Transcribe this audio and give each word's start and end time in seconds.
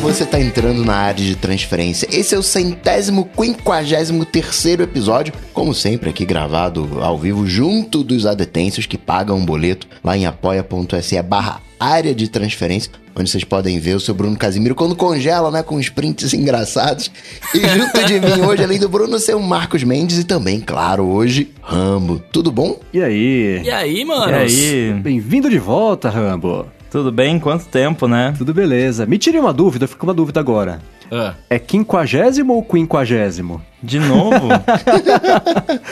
você 0.00 0.24
tá 0.24 0.40
entrando 0.40 0.84
na 0.84 0.94
área 0.94 1.24
de 1.24 1.34
transferência. 1.34 2.08
Esse 2.10 2.34
é 2.34 2.38
o 2.38 2.42
centésimo, 2.42 3.28
quinquagésimo 3.36 4.24
terceiro 4.24 4.82
episódio, 4.82 5.34
como 5.52 5.74
sempre 5.74 6.08
aqui 6.08 6.24
gravado 6.24 6.98
ao 7.00 7.18
vivo, 7.18 7.46
junto 7.46 8.04
dos 8.04 8.24
adetensos 8.24 8.86
que 8.86 8.96
pagam 8.96 9.36
um 9.36 9.44
boleto 9.44 9.88
lá 10.02 10.16
em 10.16 10.24
apoia.se 10.24 11.20
barra 11.22 11.60
área 11.80 12.14
de 12.14 12.28
transferência, 12.28 12.90
onde 13.14 13.28
vocês 13.28 13.44
podem 13.44 13.78
ver 13.78 13.96
o 13.96 14.00
seu 14.00 14.14
Bruno 14.14 14.36
Casimiro 14.36 14.74
quando 14.74 14.94
congela, 14.94 15.50
né, 15.50 15.62
com 15.62 15.80
sprints 15.80 16.32
engraçados. 16.32 17.10
E 17.52 17.58
junto 17.68 18.04
de 18.04 18.20
mim 18.20 18.40
hoje, 18.46 18.62
além 18.62 18.78
do 18.78 18.88
Bruno, 18.88 19.18
seu 19.18 19.40
Marcos 19.40 19.82
Mendes 19.82 20.18
e 20.18 20.24
também, 20.24 20.60
claro, 20.60 21.06
hoje, 21.06 21.50
Rambo. 21.60 22.22
Tudo 22.32 22.52
bom? 22.52 22.78
E 22.92 23.02
aí? 23.02 23.62
E 23.64 23.70
aí, 23.70 24.04
mano? 24.04 24.32
E 24.32 24.34
aí? 24.34 24.92
Bem-vindo 24.94 25.50
de 25.50 25.58
volta, 25.58 26.08
Rambo. 26.08 26.66
Tudo 26.90 27.12
bem? 27.12 27.38
Quanto 27.38 27.66
tempo, 27.66 28.08
né? 28.08 28.34
Tudo 28.36 28.54
beleza. 28.54 29.04
Me 29.04 29.18
tire 29.18 29.38
uma 29.38 29.52
dúvida, 29.52 29.84
eu 29.84 29.88
fico 29.88 30.00
com 30.00 30.06
uma 30.06 30.14
dúvida 30.14 30.40
agora. 30.40 30.80
Ah. 31.10 31.34
É 31.48 31.58
quinquagésimo 31.58 32.54
ou 32.54 32.62
quinquagésimo? 32.62 33.62
De 33.82 33.98
novo? 34.00 34.48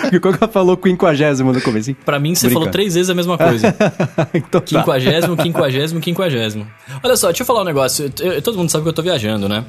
Porque 0.03 0.17
o 0.17 0.21
Coca 0.21 0.49
falou 0.49 0.77
quinquagésimo 0.77 1.53
no 1.53 1.61
começo. 1.61 1.91
hein? 1.91 1.97
Pra 2.05 2.19
mim, 2.19 2.35
você 2.35 2.47
Brinca. 2.47 2.61
falou 2.61 2.71
três 2.73 2.95
vezes 2.95 3.11
a 3.11 3.15
mesma 3.15 3.39
coisa. 3.39 3.75
então 4.35 4.61
tá. 4.61 4.67
Quinquagésimo, 4.67 5.37
quinquagésimo, 5.37 6.01
quinquagésimo. 6.01 6.67
Olha 7.03 7.17
só, 7.17 7.29
deixa 7.29 7.43
eu 7.43 7.47
falar 7.47 7.63
um 7.63 7.65
negócio. 7.65 8.11
Eu- 8.21 8.33
eu- 8.33 8.43
todo 8.43 8.59
mundo 8.59 8.71
sabe 8.71 8.83
que 8.85 8.89
eu 8.89 8.93
tô 8.93 9.03
viajando, 9.03 9.49
né? 9.49 9.65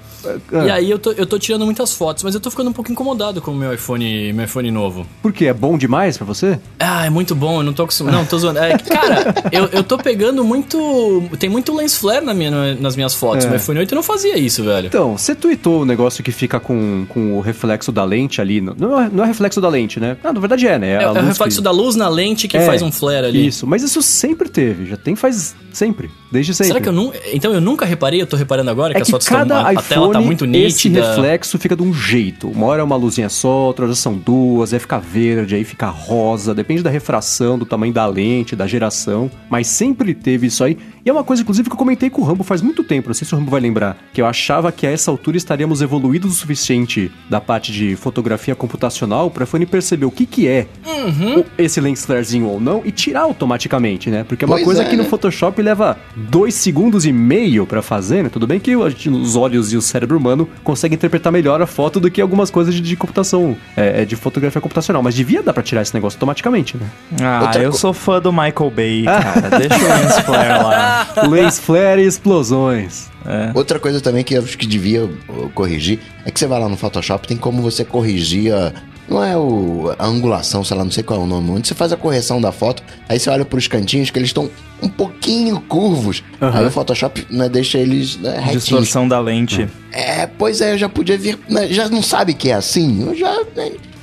Ah. 0.53 0.65
E 0.65 0.71
aí 0.71 0.89
eu 0.89 0.99
tô, 0.99 1.11
eu 1.11 1.25
tô 1.25 1.37
tirando 1.39 1.65
muitas 1.65 1.93
fotos, 1.93 2.23
mas 2.23 2.33
eu 2.35 2.41
tô 2.41 2.49
ficando 2.49 2.69
um 2.69 2.73
pouco 2.73 2.91
incomodado 2.91 3.41
com 3.41 3.51
o 3.51 3.55
meu 3.55 3.73
iPhone, 3.73 4.33
meu 4.33 4.45
iPhone 4.45 4.71
novo. 4.71 5.05
Por 5.21 5.31
quê? 5.31 5.45
É 5.45 5.53
bom 5.53 5.77
demais 5.77 6.17
pra 6.17 6.25
você? 6.25 6.59
Ah, 6.79 7.05
é 7.05 7.09
muito 7.09 7.35
bom, 7.35 7.59
eu 7.59 7.63
não 7.63 7.73
tô 7.73 7.83
acostumado. 7.83 8.13
Não, 8.15 8.25
tô 8.25 8.37
zoando. 8.37 8.59
É, 8.59 8.77
cara, 8.77 9.33
eu, 9.51 9.65
eu 9.71 9.83
tô 9.83 9.97
pegando 9.97 10.43
muito. 10.43 11.23
Tem 11.39 11.49
muito 11.49 11.75
lens 11.75 11.95
flare 11.97 12.25
na 12.25 12.33
minha, 12.33 12.75
nas 12.75 12.95
minhas 12.95 13.13
fotos. 13.13 13.45
É. 13.45 13.47
Meu 13.49 13.57
iPhone 13.57 13.79
8 13.79 13.93
não 13.95 14.03
fazia 14.03 14.37
isso, 14.37 14.63
velho. 14.63 14.87
Então, 14.87 15.17
você 15.17 15.35
tweetou 15.35 15.81
o 15.81 15.85
negócio 15.85 16.23
que 16.23 16.31
fica 16.31 16.59
com, 16.59 17.05
com 17.09 17.37
o 17.37 17.41
reflexo 17.41 17.91
da 17.91 18.03
lente 18.07 18.41
ali. 18.41 18.59
no- 18.61 18.75
Não 18.77 18.99
é, 18.99 19.09
não 19.11 19.23
é 19.23 19.27
reflexo 19.27 19.61
da 19.61 19.69
lente, 19.69 19.99
né? 19.99 20.17
Ah, 20.23 20.33
na 20.33 20.39
verdade 20.39 20.65
é, 20.67 20.79
né? 20.79 20.93
É, 20.95 21.03
é 21.03 21.09
o 21.09 21.13
reflexo 21.13 21.57
que- 21.59 21.63
da 21.63 21.71
luz 21.71 21.95
na 21.95 22.09
lente 22.09 22.47
que 22.47 22.57
É, 22.57 22.61
faz 22.65 22.81
um 22.81 22.91
flare 22.91 23.27
ali. 23.27 23.45
Isso, 23.47 23.67
mas 23.67 23.83
isso 23.83 24.01
sempre 24.01 24.49
teve. 24.49 24.85
Já 24.87 24.97
tem 24.97 25.15
faz 25.15 25.55
sempre. 25.71 26.09
Desde 26.31 26.53
sempre. 26.53 26.67
Será 26.69 26.81
que 26.81 26.89
eu 26.89 26.93
não. 26.93 27.13
Então 27.33 27.53
eu 27.53 27.61
nunca 27.61 27.85
reparei, 27.85 28.21
eu 28.21 28.27
tô 28.27 28.35
reparando 28.35 28.69
agora 28.69 28.93
que 28.93 28.99
É 28.99 29.01
as 29.01 29.05
que 29.07 29.11
fotos 29.11 29.27
cada 29.29 29.43
estão. 29.55 29.57
A, 29.65 29.69
a 29.69 29.73
iPhone, 29.73 29.87
tela 29.87 30.11
tá 30.13 30.21
muito 30.21 30.45
esse 30.45 30.89
nítida. 30.89 31.09
reflexo 31.09 31.57
fica 31.59 31.75
de 31.75 31.83
um 31.83 31.93
jeito. 31.93 32.47
Uma 32.49 32.65
hora 32.65 32.81
é 32.81 32.83
uma 32.83 32.95
luzinha 32.95 33.29
só, 33.29 33.67
outra 33.67 33.85
hora 33.85 33.95
são 33.95 34.15
duas, 34.17 34.73
aí 34.73 34.79
fica 34.79 34.97
verde, 34.99 35.55
aí 35.55 35.63
fica 35.63 35.87
rosa. 35.87 36.53
Depende 36.53 36.81
da 36.81 36.89
refração, 36.89 37.57
do 37.57 37.65
tamanho 37.65 37.93
da 37.93 38.05
lente, 38.05 38.55
da 38.55 38.65
geração. 38.67 39.29
Mas 39.49 39.67
sempre 39.67 40.13
teve 40.13 40.47
isso 40.47 40.63
aí. 40.63 40.77
E 41.05 41.09
é 41.09 41.13
uma 41.13 41.23
coisa, 41.23 41.41
inclusive, 41.41 41.69
que 41.69 41.73
eu 41.73 41.77
comentei 41.77 42.09
com 42.09 42.21
o 42.21 42.25
Rambo 42.25 42.43
faz 42.43 42.61
muito 42.61 42.83
tempo. 42.83 43.07
Não 43.09 43.13
sei 43.13 43.25
se 43.25 43.33
o 43.33 43.37
Rambo 43.37 43.49
vai 43.51 43.61
lembrar. 43.61 43.97
Que 44.13 44.21
eu 44.21 44.25
achava 44.25 44.71
que 44.71 44.85
a 44.85 44.91
essa 44.91 45.09
altura 45.09 45.37
estaríamos 45.37 45.81
evoluídos 45.81 46.33
o 46.33 46.35
suficiente 46.35 47.09
da 47.29 47.39
parte 47.39 47.71
de 47.71 47.95
fotografia 47.97 48.55
computacional 48.55 49.29
para 49.29 49.43
iPhone 49.43 49.65
perceber 49.65 50.05
o 50.05 50.11
que 50.11 50.25
que 50.25 50.47
é 50.47 50.67
Uhum. 50.85 51.43
esse 51.57 51.79
lens 51.81 52.05
flarezinho 52.05 52.45
ou 52.47 52.59
não 52.59 52.81
e 52.85 52.91
tirar 52.91 53.21
automaticamente, 53.21 54.09
né? 54.09 54.23
Porque 54.27 54.43
é 54.43 54.47
uma 54.47 54.55
Pois 54.55 54.65
coisa 54.65 54.83
é, 54.83 54.85
que 54.89 54.95
no 54.95 55.03
né? 55.03 55.09
Photoshop 55.09 55.61
leva 55.61 55.97
dois 56.15 56.53
segundos 56.53 57.05
e 57.05 57.11
meio 57.11 57.65
pra 57.65 57.81
fazer, 57.81 58.23
né? 58.23 58.29
Tudo 58.29 58.45
bem 58.47 58.59
que 58.59 58.71
a 58.73 58.89
gente- 58.89 59.09
os 59.09 59.35
olhos 59.35 59.71
e 59.73 59.77
o 59.77 59.81
cérebro 59.81 60.17
humano 60.17 60.47
conseguem 60.63 60.95
interpretar 60.95 61.31
melhor 61.31 61.61
a 61.61 61.67
foto 61.67 61.99
do 61.99 62.09
que 62.11 62.21
algumas 62.21 62.49
coisas 62.49 62.73
de, 62.73 62.81
de 62.81 62.95
computação, 62.95 63.55
é, 63.75 64.01
é, 64.01 64.05
de 64.05 64.15
fotografia 64.15 64.61
computacional. 64.61 65.01
Mas 65.01 65.15
devia 65.15 65.41
dar 65.41 65.53
pra 65.53 65.63
tirar 65.63 65.81
esse 65.81 65.93
negócio 65.93 66.17
automaticamente, 66.17 66.77
né? 66.77 66.87
Ah, 67.21 67.41
Outra 67.43 67.61
eu 67.63 67.71
co- 67.71 67.77
sou 67.77 67.93
fã 67.93 68.19
do 68.19 68.31
Michael 68.31 68.71
Bay, 68.75 69.03
cara. 69.03 69.49
Deixa 69.59 69.75
o 69.75 69.87
lens 69.87 70.19
flare 70.25 70.63
lá. 70.63 71.07
lens 71.29 71.59
flare 71.59 72.01
e 72.03 72.05
explosões. 72.07 73.09
É. 73.25 73.51
Outra 73.53 73.77
coisa 73.77 73.99
também 73.99 74.23
que 74.23 74.33
eu 74.35 74.41
acho 74.41 74.57
que 74.57 74.65
devia 74.65 75.03
uh, 75.03 75.49
corrigir 75.53 75.99
é 76.27 76.31
que 76.31 76.37
você 76.37 76.45
vai 76.45 76.59
lá 76.59 76.67
no 76.67 76.75
Photoshop, 76.75 77.25
tem 77.25 77.37
como 77.37 77.61
você 77.61 77.85
corrigir 77.85 78.53
a. 78.53 78.73
Não 79.07 79.23
é 79.23 79.37
o, 79.37 79.95
a 79.97 80.05
angulação, 80.05 80.61
sei 80.65 80.75
lá, 80.75 80.83
não 80.83 80.91
sei 80.91 81.01
qual 81.01 81.21
é 81.21 81.23
o 81.23 81.25
nome. 81.25 81.51
Onde 81.51 81.65
você 81.65 81.73
faz 81.73 81.93
a 81.93 81.95
correção 81.95 82.41
da 82.41 82.51
foto, 82.51 82.83
aí 83.07 83.17
você 83.17 83.29
olha 83.29 83.45
pros 83.45 83.65
cantinhos 83.65 84.09
que 84.11 84.19
eles 84.19 84.27
estão 84.27 84.49
um 84.83 84.89
pouquinho 84.89 85.61
curvos. 85.61 86.21
Aham. 86.41 86.59
Aí 86.59 86.65
o 86.65 86.71
Photoshop 86.71 87.25
né, 87.29 87.47
deixa 87.47 87.77
eles 87.77 88.17
né, 88.17 88.31
retinhos. 88.37 88.63
Distorção 88.63 89.07
da 89.07 89.17
lente. 89.21 89.69
É, 89.93 90.27
pois 90.27 90.59
é, 90.59 90.73
eu 90.73 90.77
já 90.77 90.89
podia 90.89 91.17
vir. 91.17 91.39
né, 91.47 91.69
já 91.69 91.87
não 91.87 92.01
sabe 92.03 92.33
que 92.33 92.49
é 92.49 92.55
assim? 92.55 93.01
Eu 93.07 93.15
já. 93.15 93.33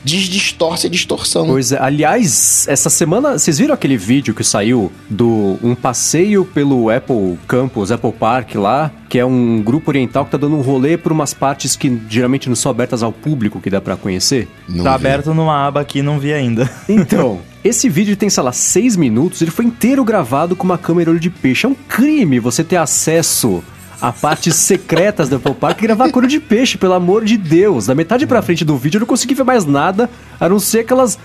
Desdistorce 0.05 0.87
a 0.87 0.91
distorção. 0.91 1.47
Pois 1.47 1.73
é, 1.73 1.79
aliás, 1.81 2.67
essa 2.69 2.91
semana, 2.91 3.39
vocês 3.39 3.59
viram 3.59 3.75
aquele 3.75 3.97
vídeo 3.97 4.35
que 4.35 4.45
saiu 4.45 4.93
do 5.09 5.59
um 5.63 5.75
passeio 5.75 6.45
pelo 6.45 6.91
Apple 6.91 7.39
Campus, 7.49 7.91
Apple 7.91 8.13
Park 8.13 8.55
lá, 8.55 8.93
que 9.09 9.19
é 9.19 9.25
um 9.25 9.63
grupo 9.63 9.91
oriental 9.91 10.25
que 10.25 10.31
tá 10.31 10.37
dando 10.37 10.57
um 10.57 10.61
rolê 10.61 10.97
por 10.97 11.11
umas 11.11 11.33
partes 11.33 11.75
que 11.77 12.01
geralmente 12.09 12.49
não 12.49 12.57
são 12.57 12.71
abertas 12.71 13.03
ao 13.03 13.13
público 13.13 13.61
que 13.61 13.71
dá 13.71 13.81
pra 13.81 13.97
conhecer? 13.97 14.49
Não 14.69 14.85
tá 14.85 14.97
vi. 14.97 15.07
aberto 15.07 15.33
numa 15.33 15.67
aba 15.67 15.81
aqui, 15.81 16.03
não 16.03 16.19
vi 16.19 16.33
ainda. 16.33 16.71
Então, 16.89 17.41
esse 17.65 17.89
vídeo 17.89 18.17
tem, 18.17 18.29
sei 18.29 18.43
lá, 18.43 18.53
seis 18.53 18.95
minutos, 18.97 19.41
ele 19.41 19.51
foi 19.51 19.65
inteiro 19.65 20.05
gravado 20.05 20.55
com 20.55 20.65
uma 20.65 20.77
câmera 20.77 21.11
olho 21.11 21.19
de 21.19 21.31
peixe. 21.31 21.67
É 21.67 21.69
um 21.69 21.75
crime 21.75 22.39
você 22.39 22.63
ter 22.63 22.77
acesso 22.77 23.65
a 24.01 24.13
partes 24.13 24.57
secretas 24.57 25.29
do 25.29 25.37
Apple 25.37 25.55
Park 25.55 25.79
e 25.79 25.83
gravar 25.83 26.11
olho 26.15 26.29
de 26.29 26.41
peixe, 26.41 26.79
pelo 26.79 26.95
amor 26.95 27.25
de 27.25 27.37
Deus. 27.37 27.87
Da 27.87 27.95
metade 27.95 28.27
pra 28.27 28.43
frente 28.43 28.65
do 28.65 28.77
vídeo 28.77 28.99
eu 28.99 29.01
não 29.01 29.07
consegui 29.07 29.35
ver 29.35 29.45
mais 29.45 29.65
nada, 29.65 30.09
a 30.39 30.49
não 30.49 30.59
ser 30.59 30.81
aquelas... 30.81 31.19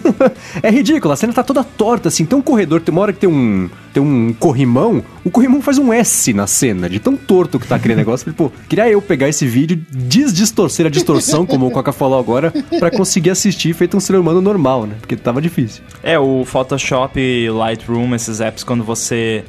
é 0.62 0.70
ridículo, 0.70 1.12
a 1.12 1.16
cena 1.16 1.32
tá 1.32 1.42
toda 1.42 1.62
torta, 1.62 2.08
assim. 2.08 2.24
Tem 2.24 2.38
um 2.38 2.42
corredor, 2.42 2.80
tem 2.80 2.92
uma 2.92 3.02
hora 3.02 3.12
que 3.12 3.20
tem 3.20 3.28
um, 3.28 3.68
tem 3.92 4.02
um 4.02 4.34
corrimão, 4.38 5.02
o 5.24 5.30
corrimão 5.30 5.60
faz 5.60 5.78
um 5.78 5.92
S 5.92 6.32
na 6.32 6.46
cena, 6.46 6.88
de 6.88 6.98
tão 6.98 7.16
torto 7.16 7.58
que 7.58 7.66
tá 7.66 7.76
aquele 7.76 7.94
negócio. 7.94 8.30
Tipo, 8.30 8.52
queria 8.68 8.88
eu 8.88 9.02
pegar 9.02 9.28
esse 9.28 9.46
vídeo, 9.46 9.80
desdistorcer 9.90 10.86
a 10.86 10.90
distorção, 10.90 11.44
como 11.46 11.66
o 11.66 11.70
Coca 11.70 11.92
falou 11.92 12.18
agora, 12.18 12.52
pra 12.78 12.90
conseguir 12.90 13.30
assistir 13.30 13.74
feito 13.74 13.96
um 13.96 14.00
ser 14.00 14.16
humano 14.16 14.40
normal, 14.40 14.86
né? 14.86 14.96
Porque 15.00 15.16
tava 15.16 15.40
difícil. 15.40 15.82
É, 16.02 16.18
o 16.18 16.44
Photoshop, 16.44 17.48
Lightroom, 17.50 18.14
esses 18.14 18.40
apps, 18.40 18.64
quando 18.64 18.82
você 18.82 19.44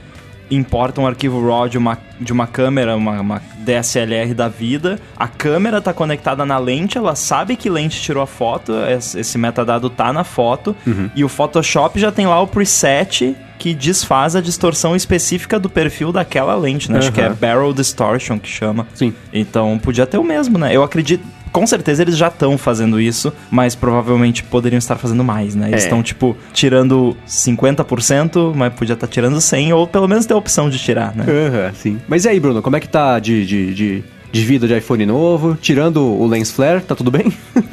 importa 0.55 1.01
um 1.01 1.07
arquivo 1.07 1.45
RAW 1.45 1.69
de 1.69 1.77
uma, 1.77 1.97
de 2.19 2.31
uma 2.31 2.47
câmera, 2.47 2.95
uma, 2.95 3.19
uma 3.19 3.41
DSLR 3.57 4.33
da 4.33 4.47
vida, 4.47 4.99
a 5.17 5.27
câmera 5.27 5.81
tá 5.81 5.93
conectada 5.93 6.45
na 6.45 6.57
lente, 6.57 6.97
ela 6.97 7.15
sabe 7.15 7.55
que 7.55 7.69
lente 7.69 8.01
tirou 8.01 8.21
a 8.21 8.27
foto, 8.27 8.73
esse 9.15 9.37
metadado 9.37 9.89
tá 9.89 10.11
na 10.11 10.23
foto, 10.23 10.75
e 11.15 11.23
o 11.23 11.29
Photoshop 11.29 11.99
já 11.99 12.11
tem 12.11 12.25
lá 12.27 12.41
o 12.41 12.47
preset 12.47 13.35
que 13.57 13.73
desfaz 13.73 14.35
a 14.35 14.41
distorção 14.41 14.93
específica 14.93 15.57
do 15.57 15.69
perfil 15.69 16.11
daquela 16.11 16.53
lente, 16.53 16.91
né? 16.91 16.99
Acho 16.99 17.13
que 17.13 17.21
é 17.21 17.27
Aham. 17.27 17.37
Barrel 17.39 17.73
Distortion 17.73 18.37
que 18.37 18.49
chama. 18.49 18.85
Sim. 18.93 19.13
Então 19.31 19.79
podia 19.79 20.05
ter 20.05 20.17
o 20.17 20.23
mesmo, 20.23 20.57
né? 20.57 20.75
Eu 20.75 20.83
acredito. 20.83 21.25
Com 21.53 21.65
certeza 21.67 22.01
eles 22.01 22.17
já 22.17 22.27
estão 22.27 22.57
fazendo 22.57 22.99
isso, 22.99 23.31
mas 23.49 23.75
provavelmente 23.75 24.43
poderiam 24.43 24.79
estar 24.79 24.97
fazendo 24.97 25.23
mais, 25.23 25.53
né? 25.55 25.67
Eles 25.69 25.81
É. 25.81 25.83
estão, 25.85 26.01
tipo, 26.03 26.35
tirando 26.51 27.15
50%, 27.27 28.53
mas 28.55 28.73
podia 28.73 28.93
estar 28.93 29.07
tirando 29.07 29.37
100%, 29.37 29.71
ou 29.75 29.87
pelo 29.87 30.07
menos 30.07 30.25
ter 30.25 30.33
a 30.33 30.37
opção 30.37 30.69
de 30.69 30.79
tirar, 30.79 31.15
né? 31.15 31.25
Aham, 31.27 31.71
sim. 31.75 32.01
Mas 32.07 32.25
e 32.25 32.29
aí, 32.29 32.39
Bruno, 32.39 32.61
como 32.61 32.75
é 32.75 32.79
que 32.79 32.89
tá 32.89 33.19
de, 33.19 33.45
de, 33.45 33.73
de, 33.73 34.03
de 34.33 34.43
vida 34.43 34.67
de 34.67 34.75
iPhone 34.77 35.05
novo? 35.05 35.55
Tirando 35.61 36.01
o 36.03 36.27
lens 36.27 36.51
flare, 36.51 36.81
tá 36.81 36.93
tudo 36.95 37.09
bem? 37.09 37.31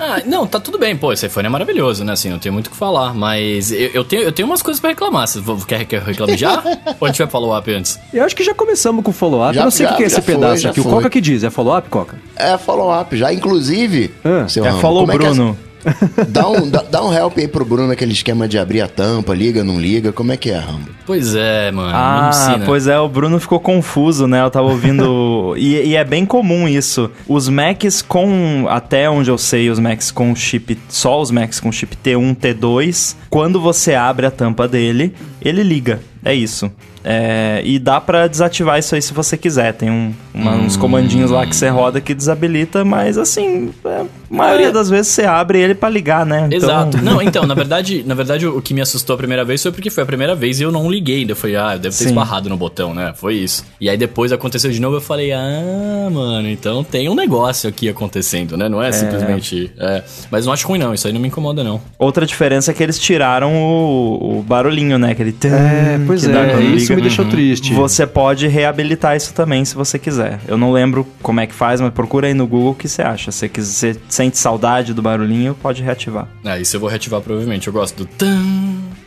Ah, 0.00 0.22
não, 0.24 0.46
tá 0.46 0.60
tudo 0.60 0.78
bem, 0.78 0.96
pô, 0.96 1.12
esse 1.12 1.26
iPhone 1.26 1.46
é 1.46 1.48
maravilhoso, 1.50 2.04
né? 2.04 2.12
Assim, 2.12 2.30
não 2.30 2.38
tenho 2.38 2.52
muito 2.52 2.68
o 2.68 2.70
que 2.70 2.76
falar, 2.76 3.12
mas 3.12 3.72
eu, 3.72 3.90
eu 3.92 4.04
tenho, 4.04 4.22
eu 4.22 4.30
tenho 4.30 4.46
umas 4.46 4.62
coisas 4.62 4.78
pra 4.80 4.90
reclamar. 4.90 5.26
Você 5.26 5.40
vo- 5.40 5.66
quer 5.66 5.84
que 5.84 5.96
eu 5.96 6.00
reclame 6.00 6.36
já? 6.36 6.62
Ou 7.00 7.06
a 7.06 7.08
gente 7.08 7.18
vai 7.18 7.26
follow-up 7.26 7.68
antes? 7.72 7.98
Eu 8.14 8.22
acho 8.24 8.36
que 8.36 8.44
já 8.44 8.54
começamos 8.54 9.02
com 9.04 9.10
o 9.10 9.12
follow-up. 9.14 9.56
Eu 9.56 9.64
não 9.64 9.70
sei 9.72 9.86
o 9.86 9.96
que 9.96 10.04
é 10.04 10.06
esse 10.06 10.22
foi, 10.22 10.34
pedaço 10.34 10.68
aqui. 10.68 10.78
O 10.78 10.84
foi. 10.84 10.92
Coca 10.92 11.10
que 11.10 11.20
diz, 11.20 11.42
é 11.42 11.50
follow-up, 11.50 11.88
Coca? 11.88 12.16
É 12.36 12.56
follow-up 12.56 13.16
já. 13.16 13.32
Inclusive, 13.32 14.14
Ah, 14.24 14.46
seu 14.48 14.64
É 14.64 14.70
follow 14.74 15.02
é 15.02 15.06
que 15.06 15.12
é- 15.26 15.30
Bruno. 15.30 15.58
dá, 16.28 16.48
um, 16.48 16.68
dá, 16.68 16.82
dá 16.82 17.04
um 17.04 17.12
help 17.12 17.38
aí 17.38 17.48
pro 17.48 17.64
Bruno, 17.64 17.92
aquele 17.92 18.12
esquema 18.12 18.48
de 18.48 18.58
abrir 18.58 18.80
a 18.80 18.88
tampa, 18.88 19.34
liga, 19.34 19.62
não 19.62 19.80
liga. 19.80 20.12
Como 20.12 20.32
é 20.32 20.36
que 20.36 20.50
é, 20.50 20.58
Rambo? 20.58 20.90
Pois 21.06 21.34
é, 21.34 21.70
mano, 21.70 21.90
Ah, 21.94 22.30
pois 22.66 22.86
é, 22.86 22.98
o 22.98 23.08
Bruno 23.08 23.38
ficou 23.40 23.58
confuso, 23.60 24.26
né? 24.26 24.42
Eu 24.42 24.50
tava 24.50 24.68
ouvindo. 24.68 25.54
e, 25.58 25.74
e 25.76 25.96
é 25.96 26.04
bem 26.04 26.26
comum 26.26 26.68
isso. 26.68 27.10
Os 27.26 27.48
Macs 27.48 28.02
com. 28.02 28.66
Até 28.68 29.08
onde 29.08 29.30
eu 29.30 29.38
sei, 29.38 29.70
os 29.70 29.78
Macs 29.78 30.10
com 30.10 30.34
chip. 30.34 30.78
Só 30.88 31.20
os 31.20 31.30
Macs 31.30 31.60
com 31.60 31.72
chip 31.72 31.96
T1, 31.96 32.36
T2. 32.36 33.16
Quando 33.30 33.60
você 33.60 33.94
abre 33.94 34.26
a 34.26 34.30
tampa 34.30 34.68
dele, 34.68 35.14
ele 35.40 35.62
liga. 35.62 36.00
É 36.24 36.34
isso. 36.34 36.70
É, 37.04 37.62
e 37.64 37.78
dá 37.78 38.00
pra 38.00 38.26
desativar 38.26 38.78
isso 38.78 38.94
aí 38.94 39.02
se 39.02 39.12
você 39.12 39.36
quiser. 39.36 39.72
Tem 39.74 39.90
um- 39.90 40.12
uma- 40.34 40.54
uns 40.54 40.76
comandinhos 40.76 41.30
lá 41.30 41.46
que 41.46 41.54
você 41.54 41.68
roda 41.68 42.00
que 42.00 42.14
desabilita, 42.14 42.84
mas 42.84 43.16
assim, 43.18 43.70
é, 43.84 43.88
a 44.00 44.06
maioria 44.30 44.68
É. 44.68 44.72
das 44.72 44.88
vezes 44.90 45.08
você 45.12 45.24
abre 45.24 45.58
ele 45.60 45.74
pra 45.74 45.88
ligar, 45.88 46.26
né? 46.26 46.44
Então- 46.46 46.56
Exato. 46.58 46.98
Não, 47.02 47.22
então, 47.22 47.46
na 47.46 47.54
verdade, 47.54 48.02
na 48.06 48.14
verdade, 48.14 48.46
o 48.46 48.60
que 48.60 48.74
me 48.74 48.80
assustou 48.80 49.14
a 49.14 49.16
primeira 49.16 49.44
vez 49.44 49.62
foi 49.62 49.72
porque 49.72 49.90
foi 49.90 50.02
a 50.02 50.06
primeira 50.06 50.34
vez 50.34 50.60
e 50.60 50.62
eu 50.64 50.72
não 50.72 50.90
liguei. 50.90 51.24
Daí 51.24 51.32
eu 51.32 51.36
falei, 51.36 51.56
ah, 51.56 51.70
deve 51.76 51.88
ter 51.96 52.04
Sim. 52.04 52.06
esbarrado 52.06 52.48
no 52.48 52.56
botão, 52.56 52.94
né? 52.94 53.12
Foi 53.16 53.34
isso. 53.34 53.64
E 53.80 53.88
aí 53.88 53.96
depois 53.96 54.32
aconteceu 54.32 54.70
de 54.70 54.80
novo, 54.80 54.96
eu 54.96 55.00
falei, 55.00 55.32
ah, 55.32 56.08
mano, 56.10 56.48
então 56.48 56.82
tem 56.84 57.08
um 57.08 57.14
negócio 57.14 57.68
aqui 57.68 57.88
acontecendo, 57.88 58.56
né? 58.56 58.68
Não 58.68 58.82
é, 58.82 58.92
simplesmente. 58.92 59.72
é. 59.78 60.02
Mas 60.30 60.46
não 60.46 60.52
acho 60.52 60.66
ruim, 60.66 60.78
não. 60.78 60.92
Isso 60.94 61.06
aí 61.06 61.12
não 61.12 61.20
me 61.20 61.28
incomoda, 61.28 61.62
não. 61.64 61.80
Outra 61.98 62.26
diferença 62.26 62.70
é 62.70 62.74
que 62.74 62.82
eles 62.82 62.98
tiraram 62.98 63.52
o, 63.54 64.38
o 64.38 64.42
barulhinho, 64.42 64.98
né? 64.98 65.12
Aquele... 65.12 65.34
É, 65.44 65.98
pois 66.06 66.24
que 66.24 66.30
é, 66.30 66.32
dá 66.32 66.46
quando 66.52 66.62
isso 66.92 66.96
me 66.96 67.02
deixou 67.02 67.24
triste. 67.24 67.74
Você 67.74 68.06
pode 68.06 68.46
reabilitar 68.46 69.16
isso 69.16 69.32
também 69.34 69.64
se 69.64 69.74
você 69.74 69.98
quiser. 69.98 70.40
Eu 70.46 70.56
não 70.56 70.72
lembro 70.72 71.06
como 71.22 71.40
é 71.40 71.46
que 71.46 71.54
faz, 71.54 71.80
mas 71.80 71.92
procura 71.92 72.26
aí 72.26 72.34
no 72.34 72.46
Google 72.46 72.72
o 72.72 72.74
que 72.74 72.88
você 72.88 73.02
acha. 73.02 73.30
Se 73.30 73.48
você 73.48 73.96
sente 74.08 74.38
saudade 74.38 74.94
do 74.94 75.02
barulhinho, 75.02 75.54
pode 75.54 75.82
reativar. 75.82 76.28
Ah, 76.44 76.58
isso 76.58 76.76
eu 76.76 76.80
vou 76.80 76.88
reativar 76.88 77.20
provavelmente. 77.20 77.66
Eu 77.66 77.72
gosto 77.72 77.96
do 77.96 78.06
tan. 78.06 78.42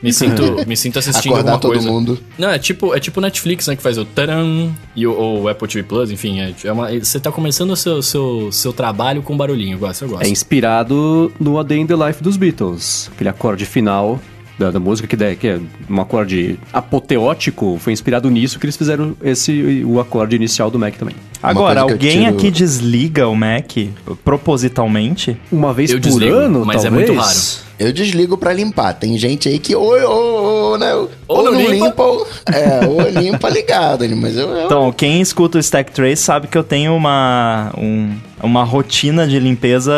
Me 0.01 0.11
sinto, 0.13 0.67
me 0.67 0.75
sinto 0.75 0.99
assistindo 0.99 1.33
Acordar 1.33 1.53
alguma 1.53 1.59
todo 1.59 1.73
coisa. 1.73 1.89
mundo. 1.89 2.19
Não, 2.37 2.49
é 2.49 2.57
tipo, 2.57 2.95
é 2.95 2.99
tipo 2.99 3.21
Netflix, 3.21 3.67
né, 3.67 3.75
que 3.75 3.83
faz 3.83 3.97
o 3.97 4.05
taran 4.05 4.69
e 4.95 5.05
o, 5.05 5.41
o 5.41 5.47
Apple 5.47 5.67
TV 5.67 5.83
Plus, 5.83 6.09
enfim, 6.09 6.39
é, 6.39 6.53
é 6.63 6.71
uma, 6.71 6.89
você 6.99 7.19
tá 7.19 7.31
começando 7.31 7.71
o 7.71 7.75
seu, 7.75 8.01
seu, 8.01 8.51
seu 8.51 8.73
trabalho 8.73 9.21
com 9.21 9.37
barulhinho, 9.37 9.75
eu 9.75 9.79
gosto, 9.79 10.03
eu 10.05 10.09
gosto. 10.09 10.25
É 10.25 10.29
inspirado 10.29 11.31
no 11.39 11.59
A 11.59 11.63
Day 11.63 11.79
in 11.79 11.85
the 11.85 11.95
Life 11.95 12.23
dos 12.23 12.35
Beatles. 12.35 13.09
Aquele 13.13 13.29
acorde 13.29 13.65
final 13.65 14.19
da, 14.59 14.69
da 14.71 14.79
música, 14.79 15.07
que, 15.07 15.15
daí- 15.15 15.35
que 15.35 15.47
é 15.47 15.59
um 15.89 16.01
acorde 16.01 16.59
apoteótico, 16.71 17.77
foi 17.79 17.93
inspirado 17.93 18.29
nisso 18.29 18.59
que 18.59 18.65
eles 18.65 18.77
fizeram 18.77 19.15
esse 19.23 19.83
o 19.85 19.99
acorde 19.99 20.35
inicial 20.35 20.69
do 20.69 20.77
Mac 20.77 20.95
também. 20.95 21.15
Agora, 21.41 21.81
alguém 21.81 22.23
tiro- 22.25 22.35
aqui 22.35 22.51
desliga 22.51 23.27
o 23.27 23.35
Mac 23.35 23.71
propositalmente? 24.23 25.37
Uma 25.51 25.73
vez 25.73 25.89
Eu 25.91 25.97
por 25.97 26.01
desligo, 26.03 26.35
ano, 26.35 26.65
mas 26.65 26.83
é 26.85 26.89
talvez? 26.89 27.09
muito 27.09 27.19
raro. 27.21 27.39
Eu 27.79 27.91
desligo 27.91 28.37
pra 28.37 28.53
limpar. 28.53 28.93
Tem 28.93 29.17
gente 29.17 29.49
aí 29.49 29.57
que 29.57 29.75
ou, 29.75 29.99
ou, 29.99 30.43
ou, 30.71 30.77
né, 30.77 30.93
ou, 30.93 31.09
Ou 31.27 31.43
não 31.45 31.51
não 31.53 31.61
limpa. 31.61 31.85
limpa, 31.85 32.03
ou, 32.03 32.27
é, 32.45 32.85
ou 32.87 33.01
limpa 33.09 33.49
ligado, 33.49 34.05
mas 34.15 34.37
eu, 34.37 34.49
eu 34.49 34.65
Então, 34.67 34.91
quem 34.91 35.19
escuta 35.19 35.57
o 35.57 35.61
Stack 35.61 35.91
Trace 35.91 36.17
sabe 36.21 36.47
que 36.47 36.55
eu 36.57 36.63
tenho 36.63 36.95
uma, 36.95 37.71
um- 37.75 38.13
uma 38.43 38.63
rotina 38.63 39.27
de 39.27 39.39
limpeza 39.39 39.91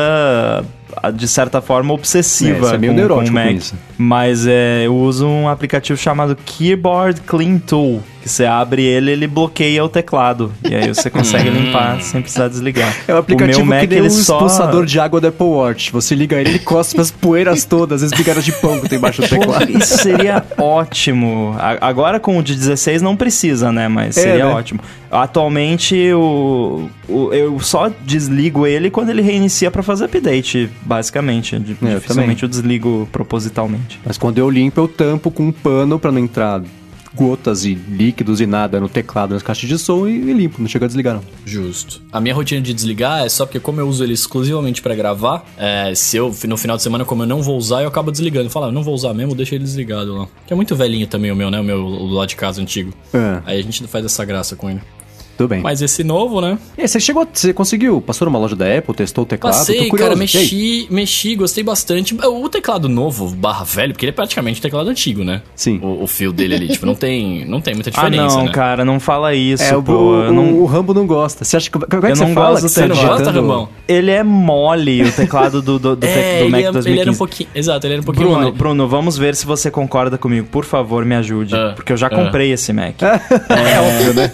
de 1.12 1.28
certa 1.28 1.62
forma 1.62 1.92
É, 1.92 1.94
obsessiva 1.96 2.68
você 2.70 2.76
é 2.76 2.78
meio 2.78 2.94
com, 2.94 2.98
neurótico 2.98 3.34
com 3.36 3.40
o 3.40 3.44
com 3.44 3.50
Mac. 3.50 3.58
isso. 3.58 3.76
Mas 3.98 4.46
é, 4.48 4.84
eu 4.86 4.96
uso 4.96 5.28
um 5.28 5.48
aplicativo 5.50 5.98
chamado 6.00 6.36
Keyboard 6.46 7.22
Clean 7.22 7.58
Tool, 7.60 8.02
que 8.24 8.30
você 8.30 8.46
abre 8.46 8.82
ele, 8.84 9.12
ele 9.12 9.28
bloqueia 9.28 9.84
o 9.84 9.90
teclado 9.90 10.52
e 10.68 10.74
aí 10.74 10.88
você 10.88 11.10
consegue 11.10 11.50
limpar 11.50 12.02
sem 12.02 12.22
precisar 12.22 12.48
desligar. 12.48 12.96
É 13.08 13.14
um 13.14 13.18
aplicativo 13.18 13.62
o 13.62 13.66
meu 13.66 13.76
Mac, 13.76 13.82
que 13.82 13.88
nem 13.96 14.02
um 14.02 14.06
ele 14.06 14.10
só 14.10 14.36
expulsador 14.38 14.86
de 14.86 15.00
água 15.00 15.20
do 15.22 15.28
Apple 15.28 15.46
Watch. 15.46 15.92
Você 15.92 16.16
liga 16.16 16.40
ele, 16.40 16.50
ele 16.52 16.60
cospe 16.60 17.00
as 17.02 17.12
poeiras 17.12 17.66
todas, 17.66 18.02
as 18.02 18.12
bigadas 18.12 18.44
de 18.46 18.52
pão 18.54 18.80
que 18.80 18.88
tem 18.90 18.98
embaixo 18.98 19.22
do 19.22 19.28
teclado. 19.28 19.68
Pô, 19.72 19.78
Isso 19.78 19.98
seria 19.98 20.44
ótimo. 20.58 21.56
Agora 21.82 22.20
com 22.20 22.38
o 22.38 22.42
de 22.44 22.56
16 22.56 23.02
não 23.02 23.16
precisa, 23.16 23.72
né? 23.72 23.88
Mas 23.88 24.18
É, 24.18 24.22
seria 24.22 24.46
né? 24.46 24.54
ótimo. 24.54 24.80
Atualmente 25.12 26.12
o, 26.14 26.90
o- 27.08 27.34
eu 27.34 27.60
só 27.60 27.90
desligo 28.04 28.66
ele 28.68 28.90
quando 28.90 29.10
ele 29.10 29.22
reinicia 29.22 29.70
pra 29.72 29.82
fazer 29.84 30.06
update, 30.06 30.70
basicamente. 30.82 31.56
É, 31.56 31.58
eu 31.58 32.00
Dificilmente 32.00 32.44
eu 32.44 32.50
desligo 32.50 33.08
propositalmente. 33.12 34.00
Mas 34.06 34.18
quando 34.18 34.38
eu 34.38 34.50
limpo, 34.50 34.80
eu 34.82 34.88
tampo 34.88 35.32
com 35.32 35.44
um 35.48 35.52
pano 35.52 35.98
pra 35.98 36.12
não 36.12 36.20
entrar 36.20 36.62
gotas 37.16 37.66
e 37.66 37.74
líquidos 37.74 38.42
e 38.42 38.46
nada 38.46 38.80
no 38.80 38.90
teclado, 38.90 39.34
nas 39.34 39.44
caixas 39.44 39.70
de 39.70 39.78
som 39.78 40.08
e, 40.08 40.12
e 40.12 40.34
limpo. 40.34 40.62
Não 40.62 40.68
chega 40.68 40.86
a 40.86 40.88
desligar, 40.88 41.16
não. 41.16 41.24
Justo. 41.46 42.02
A 42.12 42.20
minha 42.20 42.34
rotina 42.34 42.62
de 42.62 42.74
desligar 42.74 43.26
é 43.26 43.30
só 43.30 43.46
porque, 43.46 43.60
como 43.60 43.80
eu 43.80 43.88
uso 43.88 44.04
ele 44.04 44.14
exclusivamente 44.14 44.82
pra 44.82 44.96
gravar, 44.96 45.46
é, 45.58 45.94
se 45.96 46.18
eu, 46.18 46.34
no 46.48 46.58
final 46.58 46.78
de 46.78 46.84
semana, 46.84 47.06
como 47.06 47.24
eu 47.24 47.28
não 47.28 47.42
vou 47.42 47.58
usar, 47.58 47.82
eu 47.82 47.88
acabo 47.88 48.12
desligando. 48.12 48.50
Fala, 48.50 48.68
ah, 48.68 48.72
não 48.72 48.84
vou 48.84 48.94
usar 48.94 49.14
mesmo, 49.14 49.36
deixa 49.36 49.56
ele 49.56 49.64
desligado 49.64 50.14
lá. 50.14 50.28
Que 50.46 50.54
é 50.54 50.56
muito 50.56 50.76
velhinho 50.76 51.08
também 51.08 51.32
o 51.32 51.36
meu, 51.36 51.50
né? 51.50 51.60
O 51.60 51.64
meu 51.64 51.86
o 51.86 52.08
lá 52.08 52.26
de 52.26 52.36
casa 52.36 52.62
antigo. 52.62 52.94
É, 53.14 53.42
Aí 53.46 53.60
a 53.60 53.64
gente 53.64 53.86
faz 53.88 54.06
essa 54.06 54.24
graça 54.26 54.56
com 54.56 54.70
ele. 54.70 54.82
Tudo 55.38 55.50
bem. 55.50 55.62
Mas 55.62 55.82
esse 55.82 56.04
novo, 56.04 56.40
né? 56.42 56.58
E 56.78 56.82
aí, 56.82 56.88
você 56.88 57.00
chegou, 57.00 57.28
você 57.32 57.54
conseguiu, 57.54 58.02
passou 58.02 58.26
numa 58.26 58.40
loja 58.40 58.56
da 58.56 58.66
Apple, 58.78 58.94
testou 58.96 59.24
o 59.24 59.28
teclado? 59.28 59.54
Passei, 59.54 59.90
cara, 59.92 60.16
mexi, 60.16 60.88
mexi, 60.90 61.36
gostei 61.36 61.64
bastante. 61.64 62.16
O 62.16 62.50
teclado 62.50 62.88
novo, 62.90 63.30
barra 63.30 63.64
velho, 63.64 63.94
porque 63.94 64.06
ele 64.06 64.12
é 64.12 64.14
praticamente 64.14 64.60
um 64.60 64.62
teclado 64.62 64.90
antigo, 64.90 65.24
né? 65.24 65.42
Sim. 65.56 65.80
O, 65.82 66.04
o 66.04 66.08
fio 66.08 66.32
dele 66.32 66.56
ali, 66.56 66.68
tipo, 66.70 66.86
não 66.86 66.96
tem, 66.96 67.46
não 67.46 67.60
tem 67.62 67.74
muita 67.74 67.90
Ah, 67.90 68.10
diferença, 68.10 68.38
não, 68.38 68.46
né? 68.46 68.52
cara, 68.52 68.86
não 68.86 69.00
fala 69.00 69.34
isso, 69.34 69.64
É, 69.64 69.76
o, 69.76 69.82
pô. 69.84 69.94
o, 69.94 70.34
não... 70.34 70.54
o 70.60 70.66
Rambo 70.66 70.94
não 70.94 71.06
gosta. 71.08 71.44
Você 71.44 71.58
acha 71.58 71.70
que. 71.70 71.78
Como 71.80 71.86
é 71.86 71.88
que 71.90 72.12
Eu 72.12 72.16
você 72.16 72.26
não 72.26 72.34
fala 72.34 72.50
gosto 72.52 72.64
que 72.64 72.70
você 72.70 72.86
não 72.88 72.96
gosta, 72.96 73.32
Rambão? 73.32 73.70
Ele 73.88 74.12
é 74.12 74.24
mole, 74.24 75.04
o 75.04 75.12
teclado 75.12 75.62
do, 75.62 75.80
do, 75.80 75.96
do, 75.96 75.98
tec- 76.06 76.10
É, 76.16 76.44
do 76.44 76.50
Mac 76.50 76.60
ele, 76.60 76.68
é- 76.68 76.72
2015. 76.72 76.90
ele 76.90 77.00
era 77.02 77.12
um 77.12 77.16
pouquinho... 77.16 77.50
Exato, 77.56 77.88
ele 77.88 77.94
era 77.96 78.02
um 78.02 78.06
pouquinho 78.06 78.28
Bruno, 78.28 78.44
mole. 78.44 78.58
Bruno, 78.58 78.88
vamos 78.88 79.18
ver 79.18 79.36
se 79.36 79.46
você 79.46 79.70
concorda 79.72 80.18
comigo. 80.18 80.48
Por 80.52 80.66
favor, 80.66 81.04
me 81.06 81.16
ajude. 81.16 81.56
Ah, 81.56 81.74
porque 81.76 81.92
eu 81.94 81.98
já 81.98 82.08
ah. 82.08 82.10
comprei 82.10 82.52
esse 82.52 82.72
Mac. 82.72 82.96
É 83.04 83.80
óbvio, 83.80 84.14
né? 84.14 84.32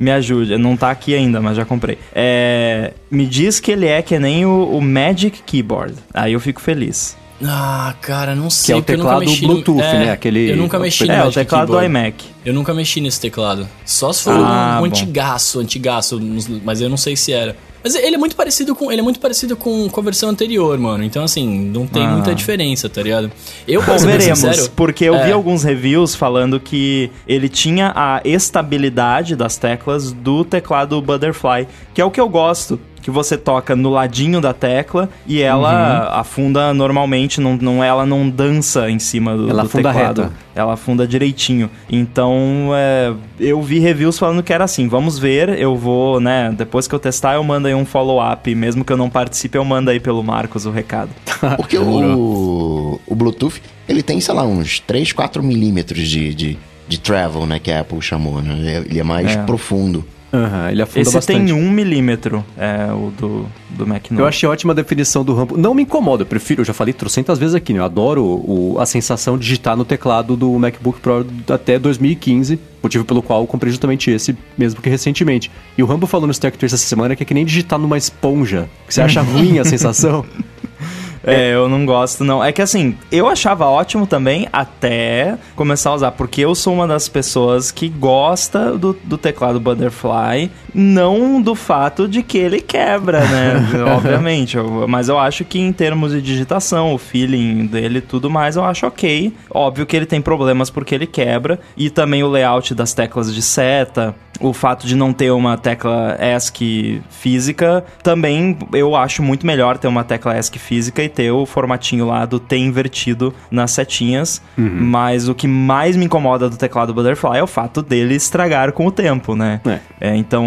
Me 0.00 0.10
ajude. 0.10 0.56
Não 0.56 0.76
tá 0.76 0.90
aqui 0.90 1.14
ainda, 1.14 1.40
mas 1.42 1.56
já 1.56 1.64
comprei. 1.64 1.98
É, 2.14 2.94
me 3.10 3.26
diz 3.26 3.60
que 3.60 3.70
ele 3.70 3.86
é 3.86 4.00
que 4.00 4.18
nem 4.18 4.46
o, 4.46 4.64
o 4.76 4.80
Magic 4.80 5.42
Keyboard. 5.44 5.94
Aí 6.14 6.32
eu 6.32 6.40
fico 6.40 6.60
feliz. 6.60 7.16
Ah, 7.44 7.94
cara, 8.02 8.34
não 8.34 8.48
Que 8.48 8.54
sei. 8.54 8.74
é 8.74 8.78
o 8.78 8.82
teclado 8.82 9.24
no- 9.24 9.36
Bluetooth, 9.36 9.80
é, 9.82 9.98
né? 10.06 10.10
Aquele- 10.12 10.50
Eu 10.50 10.56
nunca 10.56 10.78
mexi 10.78 11.06
no 11.06 11.12
É, 11.12 11.24
o 11.24 11.30
teclado 11.32 11.72
do 11.72 11.82
iMac. 11.82 12.24
Eu 12.44 12.52
nunca 12.52 12.72
mexi 12.74 13.00
nesse 13.00 13.20
teclado. 13.20 13.66
Só 13.84 14.12
se 14.12 14.24
for 14.24 14.32
Ah, 14.34 14.76
um, 14.76 14.80
bom. 14.80 14.86
antigaço, 14.86 15.58
antigaço, 15.60 16.20
mas 16.64 16.80
eu 16.80 16.88
não 16.90 16.96
sei 16.98 17.16
se 17.16 17.32
era. 17.32 17.56
Mas 17.82 17.94
ele 17.94 18.14
é 18.14 18.18
muito 18.18 18.36
parecido 18.36 18.74
com, 18.74 18.90
ele 18.92 19.00
é 19.00 19.04
muito 19.04 19.18
parecido 19.20 19.56
com, 19.56 19.88
com 19.88 20.00
a 20.00 20.04
versão 20.04 20.28
anterior, 20.28 20.78
mano. 20.78 21.02
Então 21.04 21.24
assim, 21.24 21.48
não 21.72 21.86
tem 21.86 22.04
Ah. 22.06 22.10
muita 22.10 22.34
diferença, 22.34 22.88
tá 22.88 23.02
ligado? 23.02 23.30
Eu, 23.66 23.82
pra 23.82 23.96
veremos, 23.96 24.38
sincero, 24.38 24.70
porque 24.76 25.04
eu 25.04 25.14
vi 25.22 25.30
é. 25.30 25.32
alguns 25.32 25.62
reviews 25.62 26.14
falando 26.14 26.60
que 26.60 27.10
ele 27.26 27.48
tinha 27.48 27.92
a 27.94 28.20
estabilidade 28.24 29.34
das 29.36 29.56
teclas 29.56 30.12
do 30.12 30.44
teclado 30.44 31.00
Butterfly, 31.00 31.66
que 31.94 32.00
é 32.00 32.04
o 32.04 32.10
que 32.10 32.20
eu 32.20 32.28
gosto. 32.28 32.78
Que 33.02 33.10
você 33.10 33.38
toca 33.38 33.74
no 33.74 33.88
ladinho 33.88 34.42
da 34.42 34.52
tecla 34.52 35.08
e 35.26 35.40
ela 35.40 36.10
Uhum. 36.12 36.20
afunda 36.20 36.74
normalmente, 36.74 37.40
não, 37.40 37.56
não, 37.56 37.82
ela 37.82 38.04
não 38.04 38.28
dança 38.28 38.90
em 38.90 38.98
cima 38.98 39.34
do, 39.34 39.48
Ela 39.48 39.62
do 39.62 39.66
afunda 39.68 39.90
teclado. 39.94 40.20
reta. 40.24 40.32
Ela 40.54 40.74
afunda 40.74 41.06
direitinho. 41.06 41.70
Então, 41.88 42.72
é, 42.74 43.14
eu 43.38 43.62
vi 43.62 43.78
reviews 43.78 44.18
falando 44.18 44.42
que 44.42 44.52
era 44.52 44.64
assim. 44.64 44.86
Vamos 44.86 45.18
ver, 45.18 45.48
eu 45.58 45.76
vou, 45.76 46.20
né? 46.20 46.52
Depois 46.54 46.86
que 46.86 46.94
eu 46.94 46.98
testar, 46.98 47.36
eu 47.36 47.42
mando 47.42 47.68
aí 47.70 47.74
um 47.74 47.84
follow-up. 47.86 48.54
Mesmo 48.54 48.84
que 48.84 48.92
eu 48.92 48.96
não 48.96 49.08
participe, 49.10 49.56
eu 49.56 49.64
mando 49.64 49.90
aí 49.90 49.98
pelo 50.00 50.22
Marcos 50.22 50.66
o 50.66 50.70
recado. 50.70 51.10
Porque 51.56 51.78
o, 51.78 53.00
o 53.06 53.14
Bluetooth, 53.14 53.62
ele 53.88 54.02
tem, 54.02 54.20
sei 54.20 54.34
lá, 54.34 54.44
uns 54.44 54.78
3, 54.80 55.12
4 55.12 55.42
milímetros 55.42 56.06
de, 56.08 56.34
de, 56.34 56.58
de 56.88 56.98
travel, 57.00 57.46
né? 57.46 57.58
Que 57.58 57.70
a 57.72 57.80
Apple 57.80 58.00
chamou, 58.02 58.40
né? 58.42 58.54
Ele 58.58 58.68
é- 58.70 58.76
Ele 58.90 58.98
é 59.00 59.02
mais 59.04 59.30
É. 59.32 59.42
profundo. 59.44 60.04
Aham, 60.32 60.70
ele 60.70 60.80
afunda 60.80 61.00
Esse 61.00 61.12
bastante. 61.14 61.46
tem 61.46 61.52
um 61.52 61.70
milímetro, 61.70 62.44
é 62.56 62.86
o 62.92 63.10
do, 63.18 63.46
do 63.70 63.84
Mac. 63.86 64.04
Eu 64.12 64.26
achei 64.26 64.48
ótima 64.48 64.72
a 64.72 64.76
definição 64.76 65.24
do 65.24 65.34
Rambo. 65.34 65.56
Não 65.56 65.74
me 65.74 65.82
incomoda, 65.82 66.22
eu 66.22 66.26
prefiro, 66.26 66.60
eu 66.60 66.64
já 66.64 66.72
falei 66.72 66.94
trocentas 66.94 67.36
vezes 67.36 67.54
aqui, 67.54 67.72
né? 67.72 67.80
Eu 67.80 67.84
adoro 67.84 68.22
o- 68.24 68.76
a 68.78 68.86
sensação 68.86 69.36
de 69.36 69.42
digitar 69.42 69.76
no 69.76 69.84
teclado 69.84 70.36
do 70.36 70.52
MacBook 70.56 71.00
Pro 71.00 71.26
até 71.48 71.80
2015, 71.80 72.60
motivo 72.80 73.04
pelo 73.04 73.22
qual 73.22 73.40
eu 73.40 73.46
comprei 73.48 73.72
justamente 73.72 74.08
esse, 74.10 74.36
mesmo 74.56 74.80
que 74.80 74.88
recentemente. 74.88 75.50
E 75.76 75.82
o 75.82 75.86
Rambo 75.86 76.06
falou 76.06 76.28
no 76.28 76.32
Stack 76.32 76.56
Trace 76.56 76.76
essa 76.76 76.86
semana 76.86 77.16
que 77.16 77.24
é 77.24 77.26
que 77.26 77.34
nem 77.34 77.44
digitar 77.44 77.78
numa 77.78 77.98
esponja. 77.98 78.68
Que 78.86 78.94
você 78.94 79.00
acha 79.02 79.20
ruim 79.22 79.58
a 79.58 79.64
sensação? 79.64 80.24
É, 81.22 81.54
eu 81.54 81.68
não 81.68 81.84
gosto, 81.84 82.24
não. 82.24 82.42
É 82.42 82.52
que 82.52 82.62
assim, 82.62 82.96
eu 83.12 83.28
achava 83.28 83.66
ótimo 83.66 84.06
também 84.06 84.48
até 84.52 85.36
começar 85.54 85.90
a 85.90 85.94
usar, 85.94 86.10
porque 86.12 86.40
eu 86.40 86.54
sou 86.54 86.72
uma 86.72 86.86
das 86.86 87.08
pessoas 87.08 87.70
que 87.70 87.88
gosta 87.88 88.76
do, 88.76 88.96
do 89.04 89.18
teclado 89.18 89.60
Butterfly, 89.60 90.50
não 90.74 91.40
do 91.40 91.54
fato 91.54 92.06
de 92.08 92.22
que 92.22 92.38
ele 92.38 92.60
quebra, 92.60 93.20
né? 93.20 93.54
Obviamente. 93.96 94.56
eu- 94.56 94.86
mas 94.88 95.08
eu 95.08 95.18
acho 95.18 95.44
que 95.44 95.58
em 95.58 95.72
termos 95.72 96.12
de 96.12 96.20
digitação, 96.22 96.94
o 96.94 96.98
feeling 96.98 97.66
dele 97.66 97.98
e 97.98 98.02
tudo 98.02 98.28
mais, 98.30 98.56
eu 98.56 98.64
acho 98.64 98.86
ok. 98.86 99.32
Óbvio 99.50 99.86
que 99.86 99.96
ele 99.96 100.06
tem 100.06 100.20
problemas 100.20 100.70
porque 100.70 100.94
ele 100.94 101.06
quebra, 101.06 101.58
e 101.76 101.90
também 101.90 102.22
o 102.22 102.28
layout 102.28 102.74
das 102.74 102.92
teclas 102.94 103.34
de 103.34 103.42
seta. 103.42 104.14
O 104.40 104.54
fato 104.54 104.86
de 104.86 104.96
não 104.96 105.12
ter 105.12 105.30
uma 105.32 105.58
tecla 105.58 106.16
ESC 106.18 107.02
física, 107.10 107.84
também 108.02 108.56
eu 108.72 108.96
acho 108.96 109.22
muito 109.22 109.46
melhor 109.46 109.76
ter 109.76 109.86
uma 109.86 110.02
tecla 110.02 110.38
ESC 110.38 110.58
física 110.58 111.02
e 111.02 111.10
ter 111.10 111.30
o 111.30 111.44
formatinho 111.44 112.06
lá 112.06 112.24
do 112.24 112.40
T 112.40 112.56
invertido 112.56 113.34
nas 113.50 113.72
setinhas. 113.72 114.40
Mas 114.56 115.28
o 115.28 115.34
que 115.34 115.46
mais 115.46 115.94
me 115.94 116.06
incomoda 116.06 116.48
do 116.48 116.56
teclado 116.56 116.94
Butterfly 116.94 117.38
é 117.38 117.42
o 117.42 117.46
fato 117.46 117.82
dele 117.82 118.14
estragar 118.14 118.72
com 118.72 118.86
o 118.86 118.90
tempo, 118.90 119.34
né? 119.36 119.60
É. 119.66 119.78
É, 120.00 120.16
então 120.16 120.44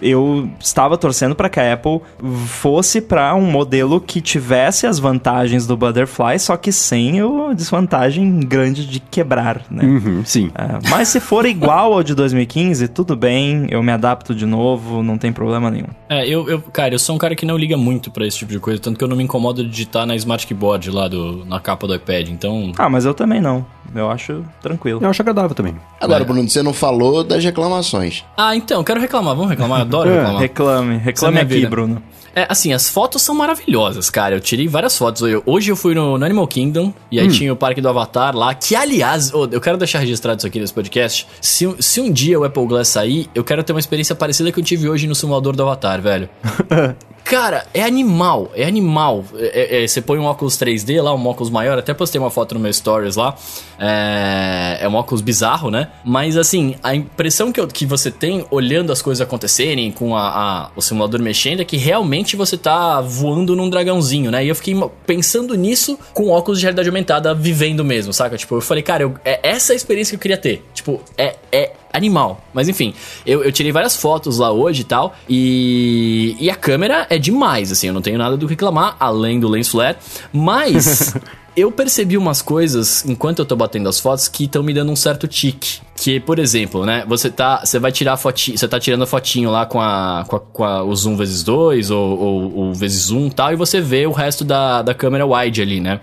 eu 0.00 0.48
estava 0.60 0.96
torcendo 0.96 1.34
para 1.34 1.48
que 1.48 1.60
a 1.60 1.72
Apple 1.72 2.00
fosse 2.46 3.00
para 3.00 3.34
um 3.34 3.50
modelo 3.50 4.00
que 4.00 4.20
tivesse 4.20 4.86
as 4.86 4.98
vantagens 4.98 5.66
do 5.66 5.76
Butterfly, 5.76 6.38
só 6.38 6.56
que 6.56 6.72
sem 6.72 7.20
a 7.20 7.52
desvantagem 7.52 8.40
grande 8.40 8.86
de 8.86 9.00
quebrar, 9.00 9.62
né? 9.70 9.84
Uhum, 9.84 10.22
sim. 10.24 10.50
É, 10.54 10.88
mas 10.90 11.08
se 11.08 11.20
for 11.20 11.46
igual 11.46 11.94
ao 11.94 12.02
de 12.02 12.14
2015, 12.14 12.88
tudo 12.88 13.16
bem, 13.16 13.66
eu 13.70 13.82
me 13.82 13.92
adapto 13.92 14.34
de 14.34 14.46
novo, 14.46 15.02
não 15.02 15.18
tem 15.18 15.32
problema 15.32 15.70
nenhum. 15.70 15.88
É, 16.08 16.26
eu, 16.26 16.48
eu, 16.48 16.60
cara, 16.60 16.94
eu 16.94 16.98
sou 16.98 17.14
um 17.14 17.18
cara 17.18 17.34
que 17.34 17.46
não 17.46 17.56
liga 17.56 17.76
muito 17.76 18.10
pra 18.10 18.26
esse 18.26 18.38
tipo 18.38 18.52
de 18.52 18.60
coisa, 18.60 18.80
tanto 18.80 18.98
que 18.98 19.04
eu 19.04 19.08
não 19.08 19.16
me 19.16 19.24
incomodo 19.24 19.62
de 19.62 19.70
digitar 19.70 20.06
na 20.06 20.14
Smart 20.16 20.46
Keyboard 20.46 20.90
lá 20.90 21.08
do, 21.08 21.44
na 21.44 21.60
capa 21.60 21.86
do 21.86 21.94
iPad, 21.94 22.28
então... 22.28 22.72
Ah, 22.78 22.88
mas 22.88 23.04
eu 23.04 23.14
também 23.14 23.40
não. 23.40 23.64
Eu 23.94 24.10
acho 24.10 24.44
tranquilo. 24.62 25.00
Eu 25.02 25.08
acho 25.08 25.22
agradável 25.22 25.54
também. 25.54 25.74
Agora, 26.00 26.22
É. 26.22 26.26
Bruno, 26.26 26.48
você 26.48 26.62
não 26.62 26.72
falou 26.72 27.24
das 27.24 27.42
reclamações. 27.44 28.24
Ah, 28.36 28.54
então, 28.54 28.84
quero 28.84 29.00
reclamar. 29.00 29.34
Vamos 29.34 29.50
reclamar? 29.50 29.78
Eu 29.80 29.82
adoro 29.82 30.10
É, 30.10 30.14
reclamar. 30.18 30.40
Reclame, 30.40 30.94
é 30.94 30.98
reclame 30.98 31.38
aqui, 31.38 31.54
vida. 31.54 31.68
Bruno. 31.70 32.02
É, 32.34 32.46
assim, 32.48 32.72
as 32.72 32.88
fotos 32.88 33.22
são 33.22 33.34
maravilhosas, 33.34 34.10
cara. 34.10 34.36
Eu 34.36 34.40
tirei 34.40 34.68
várias 34.68 34.96
fotos. 34.96 35.22
Eu- 35.22 35.42
hoje 35.44 35.72
eu 35.72 35.76
fui 35.76 35.94
no, 35.94 36.16
no 36.18 36.24
Animal 36.24 36.46
Kingdom 36.46 36.92
e 37.10 37.18
aí 37.18 37.28
tinha 37.28 37.52
o 37.52 37.56
Parque 37.56 37.80
do 37.80 37.88
Avatar 37.88 38.36
lá, 38.36 38.54
que 38.54 38.76
aliás, 38.76 39.32
ô, 39.34 39.48
eu 39.50 39.60
quero 39.60 39.76
deixar 39.76 39.98
registrado 39.98 40.38
isso 40.38 40.46
aqui 40.46 40.60
nesse 40.60 40.72
podcast. 40.72 41.26
Se, 41.40 41.66
um- 41.66 41.80
se 41.80 42.00
um 42.00 42.12
dia 42.12 42.38
o 42.38 42.44
Apple 42.44 42.66
Glass 42.66 42.88
sair, 42.88 43.28
eu 43.34 43.42
quero 43.42 43.64
ter 43.64 43.72
uma 43.72 43.80
experiência 43.80 44.14
parecida 44.14 44.52
que 44.52 44.60
eu 44.60 44.64
tive 44.64 44.88
hoje 44.88 45.08
no 45.08 45.14
simulador 45.14 45.56
do 45.56 45.62
Avatar, 45.64 46.00
velho. 46.00 46.28
Cara, 47.28 47.66
é 47.74 47.82
animal, 47.82 48.50
é 48.54 48.64
animal. 48.64 49.22
É- 49.36 49.80
é- 49.80 49.84
é, 49.84 49.86
você 49.86 50.00
põe 50.00 50.18
um 50.18 50.24
óculos 50.24 50.56
3D 50.56 50.98
lá, 51.02 51.14
um 51.14 51.26
óculos 51.26 51.50
maior, 51.50 51.78
até 51.78 51.92
postei 51.92 52.18
uma 52.18 52.30
foto 52.30 52.54
no 52.54 52.60
meu 52.60 52.72
stories 52.72 53.16
lá. 53.16 53.36
É, 53.78 54.78
é 54.80 54.88
um 54.88 54.94
óculos 54.94 55.20
bizarro, 55.20 55.70
né? 55.70 55.88
Mas 56.02 56.38
assim, 56.38 56.76
a 56.82 56.94
impressão 56.94 57.52
que, 57.52 57.60
eu- 57.60 57.68
que 57.68 57.84
você 57.84 58.10
tem 58.10 58.46
olhando 58.50 58.90
as 58.90 59.02
coisas 59.02 59.20
acontecerem 59.20 59.92
com 59.92 60.16
a, 60.16 60.22
a- 60.28 60.70
o 60.74 60.80
simulador 60.80 61.20
mexendo 61.20 61.60
é 61.60 61.66
que 61.66 61.76
realmente 61.76 62.34
você 62.34 62.56
tá 62.56 63.02
voando 63.02 63.54
num 63.54 63.68
dragãozinho, 63.68 64.30
né? 64.30 64.42
E 64.42 64.48
eu 64.48 64.54
fiquei 64.54 64.74
pensando 65.06 65.54
nisso 65.54 65.98
com 66.14 66.30
óculos 66.30 66.58
de 66.58 66.64
realidade 66.64 66.88
aumentada 66.88 67.34
vivendo 67.34 67.84
mesmo, 67.84 68.10
saca? 68.10 68.38
Tipo, 68.38 68.54
eu 68.54 68.60
falei, 68.62 68.82
cara, 68.82 69.02
eu- 69.02 69.14
é 69.22 69.38
essa 69.42 69.74
a 69.74 69.76
experiência 69.76 70.12
que 70.12 70.16
eu 70.16 70.22
queria 70.22 70.38
ter. 70.38 70.64
Tipo, 70.88 71.02
é, 71.18 71.36
é 71.52 71.72
animal. 71.92 72.40
Mas 72.54 72.68
enfim, 72.68 72.94
eu, 73.26 73.44
eu 73.44 73.52
tirei 73.52 73.70
várias 73.72 73.94
fotos 73.96 74.38
lá 74.38 74.50
hoje 74.50 74.80
e 74.80 74.84
tal. 74.84 75.14
E, 75.28 76.34
e 76.40 76.48
a 76.50 76.54
câmera 76.54 77.06
é 77.10 77.18
demais, 77.18 77.70
assim, 77.70 77.88
eu 77.88 77.92
não 77.92 78.00
tenho 78.00 78.16
nada 78.16 78.36
do 78.36 78.46
que 78.46 78.52
reclamar, 78.54 78.96
além 78.98 79.38
do 79.38 79.48
lens 79.48 79.68
flare. 79.68 79.98
Mas 80.32 81.14
eu 81.54 81.70
percebi 81.70 82.16
umas 82.16 82.40
coisas 82.40 83.04
enquanto 83.04 83.40
eu 83.40 83.44
tô 83.44 83.54
batendo 83.54 83.88
as 83.88 84.00
fotos 84.00 84.28
que 84.28 84.44
estão 84.44 84.62
me 84.62 84.72
dando 84.72 84.90
um 84.90 84.96
certo 84.96 85.28
tique. 85.28 85.80
Que, 85.96 86.18
por 86.20 86.38
exemplo, 86.38 86.86
né? 86.86 87.04
Você 87.06 87.28
tá. 87.28 87.60
Você 87.64 87.78
vai 87.78 87.92
tirar 87.92 88.14
a 88.14 88.16
fotinho. 88.16 88.56
Você 88.56 88.66
tá 88.68 88.78
tirando 88.80 89.02
a 89.02 89.06
fotinho 89.06 89.50
lá 89.50 89.66
com 89.66 89.80
a. 89.80 90.24
com, 90.26 90.36
a, 90.36 90.40
com 90.40 90.64
a- 90.64 90.82
o 90.84 90.94
zoom 90.96 91.16
vezes 91.16 91.42
2 91.42 91.90
ou, 91.90 92.18
ou, 92.18 92.54
ou 92.56 92.74
vezes 92.74 93.06
zoom 93.06 93.26
e 93.26 93.30
tal, 93.30 93.52
e 93.52 93.56
você 93.56 93.80
vê 93.80 94.06
o 94.06 94.12
resto 94.12 94.44
da, 94.44 94.80
da 94.80 94.94
câmera 94.94 95.26
wide 95.26 95.60
ali, 95.60 95.80
né? 95.80 96.00